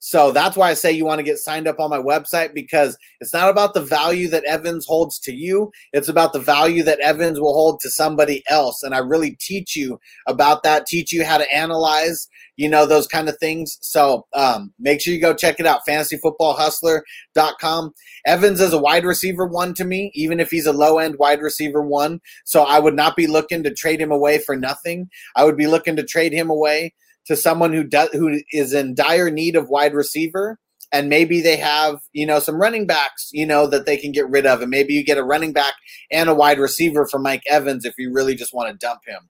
So 0.00 0.30
that's 0.30 0.56
why 0.56 0.70
I 0.70 0.74
say 0.74 0.92
you 0.92 1.04
want 1.04 1.18
to 1.18 1.24
get 1.24 1.38
signed 1.38 1.66
up 1.66 1.80
on 1.80 1.90
my 1.90 1.98
website 1.98 2.54
because 2.54 2.96
it's 3.20 3.32
not 3.32 3.50
about 3.50 3.74
the 3.74 3.82
value 3.82 4.28
that 4.28 4.44
Evans 4.44 4.86
holds 4.86 5.18
to 5.20 5.32
you. 5.32 5.72
It's 5.92 6.08
about 6.08 6.32
the 6.32 6.38
value 6.38 6.84
that 6.84 7.00
Evans 7.00 7.40
will 7.40 7.52
hold 7.52 7.80
to 7.80 7.90
somebody 7.90 8.44
else. 8.48 8.84
And 8.84 8.94
I 8.94 8.98
really 8.98 9.32
teach 9.40 9.74
you 9.74 9.98
about 10.26 10.62
that, 10.62 10.86
teach 10.86 11.12
you 11.12 11.24
how 11.24 11.38
to 11.38 11.52
analyze, 11.52 12.28
you 12.56 12.68
know, 12.68 12.86
those 12.86 13.08
kind 13.08 13.28
of 13.28 13.36
things. 13.38 13.76
So 13.80 14.24
um, 14.34 14.72
make 14.78 15.00
sure 15.00 15.12
you 15.12 15.20
go 15.20 15.34
check 15.34 15.58
it 15.58 15.66
out, 15.66 15.80
fantasyfootballhustler.com. 15.88 17.92
Evans 18.24 18.60
is 18.60 18.72
a 18.72 18.78
wide 18.78 19.04
receiver 19.04 19.46
one 19.46 19.74
to 19.74 19.84
me, 19.84 20.12
even 20.14 20.38
if 20.38 20.48
he's 20.50 20.66
a 20.66 20.72
low 20.72 20.98
end 20.98 21.16
wide 21.18 21.42
receiver 21.42 21.82
one. 21.82 22.20
So 22.44 22.62
I 22.62 22.78
would 22.78 22.94
not 22.94 23.16
be 23.16 23.26
looking 23.26 23.64
to 23.64 23.74
trade 23.74 24.00
him 24.00 24.12
away 24.12 24.38
for 24.38 24.54
nothing. 24.54 25.10
I 25.34 25.44
would 25.44 25.56
be 25.56 25.66
looking 25.66 25.96
to 25.96 26.04
trade 26.04 26.32
him 26.32 26.50
away 26.50 26.94
to 27.28 27.36
someone 27.36 27.72
who 27.72 27.84
does 27.84 28.08
who 28.12 28.40
is 28.52 28.72
in 28.72 28.94
dire 28.94 29.30
need 29.30 29.54
of 29.54 29.68
wide 29.68 29.94
receiver 29.94 30.58
and 30.90 31.08
maybe 31.08 31.40
they 31.40 31.56
have 31.56 32.00
you 32.12 32.26
know 32.26 32.40
some 32.40 32.60
running 32.60 32.86
backs 32.86 33.28
you 33.32 33.46
know 33.46 33.66
that 33.66 33.86
they 33.86 33.96
can 33.96 34.10
get 34.10 34.28
rid 34.28 34.46
of 34.46 34.62
and 34.62 34.70
maybe 34.70 34.94
you 34.94 35.04
get 35.04 35.18
a 35.18 35.22
running 35.22 35.52
back 35.52 35.74
and 36.10 36.28
a 36.28 36.34
wide 36.34 36.58
receiver 36.58 37.06
for 37.06 37.18
Mike 37.18 37.42
Evans 37.46 37.84
if 37.84 37.94
you 37.98 38.12
really 38.12 38.34
just 38.34 38.54
want 38.54 38.68
to 38.70 38.86
dump 38.86 39.00
him. 39.06 39.28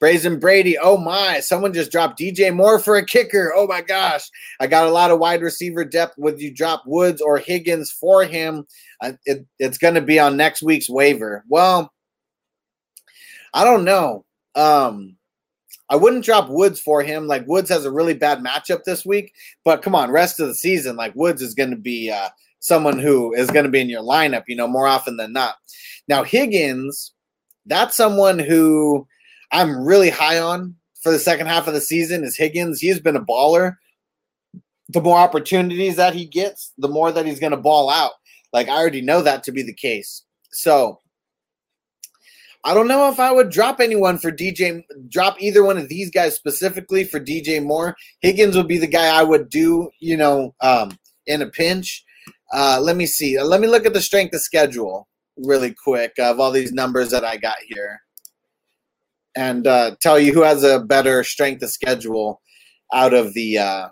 Brazen 0.00 0.38
Brady, 0.38 0.76
oh 0.76 0.98
my, 0.98 1.40
someone 1.40 1.72
just 1.72 1.90
dropped 1.90 2.18
DJ 2.18 2.54
Moore 2.54 2.78
for 2.78 2.96
a 2.96 3.06
kicker. 3.06 3.54
Oh 3.56 3.66
my 3.66 3.80
gosh. 3.80 4.28
I 4.60 4.66
got 4.66 4.86
a 4.86 4.90
lot 4.90 5.10
of 5.10 5.18
wide 5.18 5.40
receiver 5.40 5.82
depth. 5.82 6.18
Would 6.18 6.42
you 6.42 6.52
drop 6.52 6.82
Woods 6.84 7.22
or 7.22 7.38
Higgins 7.38 7.90
for 7.90 8.22
him? 8.24 8.66
It, 9.24 9.46
it's 9.58 9.78
going 9.78 9.94
to 9.94 10.02
be 10.02 10.18
on 10.18 10.36
next 10.36 10.62
week's 10.62 10.90
waiver. 10.90 11.42
Well, 11.48 11.90
I 13.54 13.64
don't 13.64 13.84
know. 13.84 14.26
Um, 14.54 15.16
I 15.90 15.96
wouldn't 15.96 16.24
drop 16.24 16.48
Woods 16.48 16.80
for 16.80 17.02
him. 17.02 17.26
Like 17.26 17.46
Woods 17.46 17.68
has 17.68 17.84
a 17.84 17.90
really 17.90 18.14
bad 18.14 18.40
matchup 18.40 18.84
this 18.84 19.04
week, 19.04 19.32
but 19.64 19.82
come 19.82 19.94
on, 19.94 20.10
rest 20.10 20.40
of 20.40 20.48
the 20.48 20.54
season, 20.54 20.96
like 20.96 21.14
Woods 21.14 21.42
is 21.42 21.54
going 21.54 21.70
to 21.70 21.76
be 21.76 22.10
uh, 22.10 22.28
someone 22.60 22.98
who 22.98 23.34
is 23.34 23.50
going 23.50 23.64
to 23.64 23.70
be 23.70 23.80
in 23.80 23.90
your 23.90 24.02
lineup, 24.02 24.44
you 24.48 24.56
know, 24.56 24.68
more 24.68 24.86
often 24.86 25.16
than 25.16 25.32
not. 25.32 25.56
Now 26.08 26.22
Higgins, 26.22 27.12
that's 27.66 27.96
someone 27.96 28.38
who 28.38 29.06
I'm 29.52 29.84
really 29.84 30.10
high 30.10 30.38
on 30.38 30.76
for 31.02 31.12
the 31.12 31.18
second 31.18 31.48
half 31.48 31.68
of 31.68 31.74
the 31.74 31.80
season. 31.80 32.24
Is 32.24 32.36
Higgins? 32.36 32.80
He's 32.80 33.00
been 33.00 33.16
a 33.16 33.24
baller 33.24 33.76
the 34.88 35.00
more 35.00 35.18
opportunities 35.18 35.96
that 35.96 36.14
he 36.14 36.26
gets, 36.26 36.72
the 36.78 36.88
more 36.88 37.10
that 37.12 37.26
he's 37.26 37.40
going 37.40 37.52
to 37.52 37.56
ball 37.56 37.90
out. 37.90 38.12
Like 38.52 38.68
I 38.68 38.76
already 38.76 39.00
know 39.00 39.22
that 39.22 39.42
to 39.44 39.52
be 39.52 39.62
the 39.62 39.74
case. 39.74 40.22
So 40.52 41.00
I 42.64 42.72
don't 42.72 42.88
know 42.88 43.10
if 43.10 43.20
I 43.20 43.30
would 43.30 43.50
drop 43.50 43.78
anyone 43.78 44.18
for 44.18 44.32
DJ, 44.32 44.82
drop 45.08 45.36
either 45.38 45.62
one 45.62 45.76
of 45.76 45.88
these 45.88 46.10
guys 46.10 46.34
specifically 46.34 47.04
for 47.04 47.20
DJ 47.20 47.62
Moore. 47.62 47.94
Higgins 48.20 48.56
would 48.56 48.68
be 48.68 48.78
the 48.78 48.86
guy 48.86 49.06
I 49.06 49.22
would 49.22 49.50
do, 49.50 49.90
you 50.00 50.16
know, 50.16 50.54
um, 50.62 50.98
in 51.26 51.42
a 51.42 51.46
pinch. 51.46 52.04
Uh, 52.52 52.78
let 52.80 52.96
me 52.96 53.04
see. 53.06 53.40
Let 53.40 53.60
me 53.60 53.66
look 53.66 53.84
at 53.84 53.92
the 53.92 54.00
strength 54.00 54.34
of 54.34 54.40
schedule 54.40 55.08
really 55.36 55.74
quick 55.74 56.12
of 56.18 56.40
all 56.40 56.52
these 56.52 56.72
numbers 56.72 57.10
that 57.10 57.24
I 57.24 57.36
got 57.36 57.56
here 57.66 58.00
and 59.36 59.66
uh, 59.66 59.96
tell 60.00 60.18
you 60.18 60.32
who 60.32 60.42
has 60.42 60.62
a 60.62 60.80
better 60.80 61.24
strength 61.24 61.62
of 61.62 61.70
schedule 61.70 62.40
out 62.92 63.14
of 63.14 63.34
the 63.34 63.58
uh, 63.58 63.88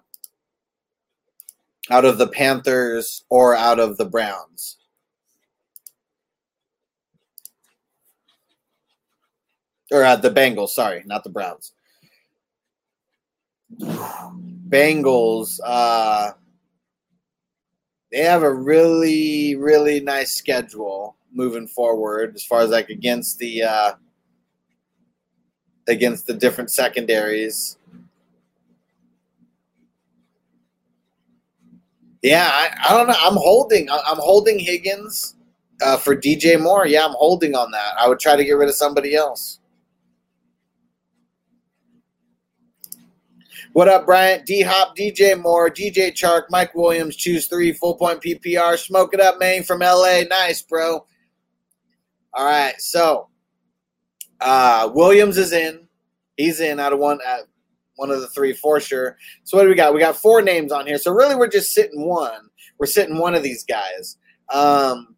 out 1.91 2.05
of 2.05 2.19
the 2.19 2.29
Panthers 2.29 3.25
or 3.29 3.57
out 3.57 3.81
of 3.81 3.97
the 3.97 4.05
Browns. 4.05 4.79
Or 9.93 10.05
uh, 10.05 10.17
the 10.17 10.31
Bengals. 10.31 10.71
Sorry, 10.71 11.03
not 11.07 11.23
the 11.23 11.31
Browns. 11.31 11.73
Bengals. 14.69 15.61
Uh, 15.65 16.33
they 18.11 18.19
have 18.21 18.43
a 18.43 18.53
really, 18.53 19.55
really 19.57 20.01
nice 20.01 20.35
schedule 20.35 21.17
moving 21.33 21.67
forward, 21.67 22.35
as 22.35 22.45
far 22.45 22.61
as 22.61 22.71
like 22.71 22.89
against 22.91 23.39
the 23.39 23.63
uh, 23.63 23.93
against 25.89 26.27
the 26.27 26.35
different 26.35 26.71
secondaries. 26.71 27.79
Yeah, 32.23 32.49
I, 32.51 32.71
I 32.89 32.97
don't 32.97 33.09
know. 33.09 33.17
I'm 33.21 33.37
holding. 33.37 33.91
I'm 33.91 34.19
holding 34.19 34.59
Higgins 34.59 35.35
uh, 35.83 35.97
for 35.97 36.15
DJ 36.15 36.61
Moore. 36.61 36.87
Yeah, 36.87 37.05
I'm 37.05 37.15
holding 37.15 37.55
on 37.57 37.71
that. 37.73 37.95
I 37.99 38.09
would 38.09 38.21
try 38.21 38.37
to 38.37 38.45
get 38.45 38.53
rid 38.53 38.69
of 38.69 38.77
somebody 38.77 39.15
else. 39.17 39.59
What 43.75 43.89
up, 43.89 44.05
Bryant? 44.05 44.45
D 44.45 44.61
Hop, 44.61 44.95
DJ 44.95 45.41
Moore, 45.41 45.71
DJ 45.71 46.13
Chark, 46.13 46.43
Mike 46.51 46.75
Williams, 46.75 47.17
choose 47.17 47.47
three, 47.47 47.73
full 47.73 47.97
point 47.97 48.21
PPR. 48.21 48.77
Smoke 48.77 49.15
it 49.15 49.21
up, 49.21 49.39
man, 49.41 49.63
from 49.63 49.81
LA. 49.81 50.25
Nice, 50.29 50.61
bro. 50.61 51.07
All 52.35 52.45
right, 52.45 52.75
so 52.79 53.31
uh, 54.43 54.91
Williams 54.93 55.39
is 55.39 55.55
in. 55.55 55.89
He's 56.37 56.61
in 56.61 56.81
out 56.81 56.93
of 56.93 56.99
one 56.99 57.19
uh, 57.27 57.39
one 57.97 58.11
of 58.11 58.21
the 58.21 58.27
three 58.27 58.53
for 58.53 58.79
sure. 58.79 59.17
So 59.45 59.57
what 59.57 59.63
do 59.63 59.71
we 59.71 59.75
got? 59.75 59.95
We 59.95 60.01
got 60.01 60.17
four 60.17 60.43
names 60.43 60.71
on 60.71 60.87
here. 60.87 60.99
So 60.99 61.11
really, 61.11 61.35
we're 61.35 61.49
just 61.49 61.73
sitting 61.73 62.07
one. 62.07 62.51
We're 62.79 62.85
sitting 62.85 63.17
one 63.17 63.35
of 63.35 63.43
these 63.43 63.65
guys. 63.65 64.19
Um, 64.53 65.17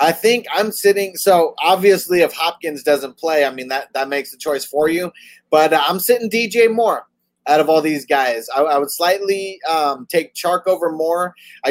I 0.00 0.12
think 0.12 0.46
I'm 0.52 0.72
sitting. 0.72 1.16
So 1.16 1.54
obviously, 1.60 2.22
if 2.22 2.32
Hopkins 2.32 2.82
doesn't 2.82 3.18
play, 3.18 3.44
I 3.44 3.50
mean 3.50 3.68
that 3.68 3.92
that 3.92 4.08
makes 4.08 4.30
the 4.30 4.38
choice 4.38 4.64
for 4.64 4.88
you. 4.88 5.12
But 5.50 5.72
uh, 5.72 5.82
I'm 5.86 6.00
sitting 6.00 6.30
DJ 6.30 6.72
Moore 6.72 7.06
out 7.46 7.60
of 7.60 7.68
all 7.68 7.82
these 7.82 8.06
guys. 8.06 8.48
I, 8.56 8.62
I 8.62 8.78
would 8.78 8.90
slightly 8.90 9.58
um, 9.70 10.06
take 10.10 10.34
Chark 10.34 10.66
over 10.66 10.90
Moore. 10.90 11.34
I 11.64 11.68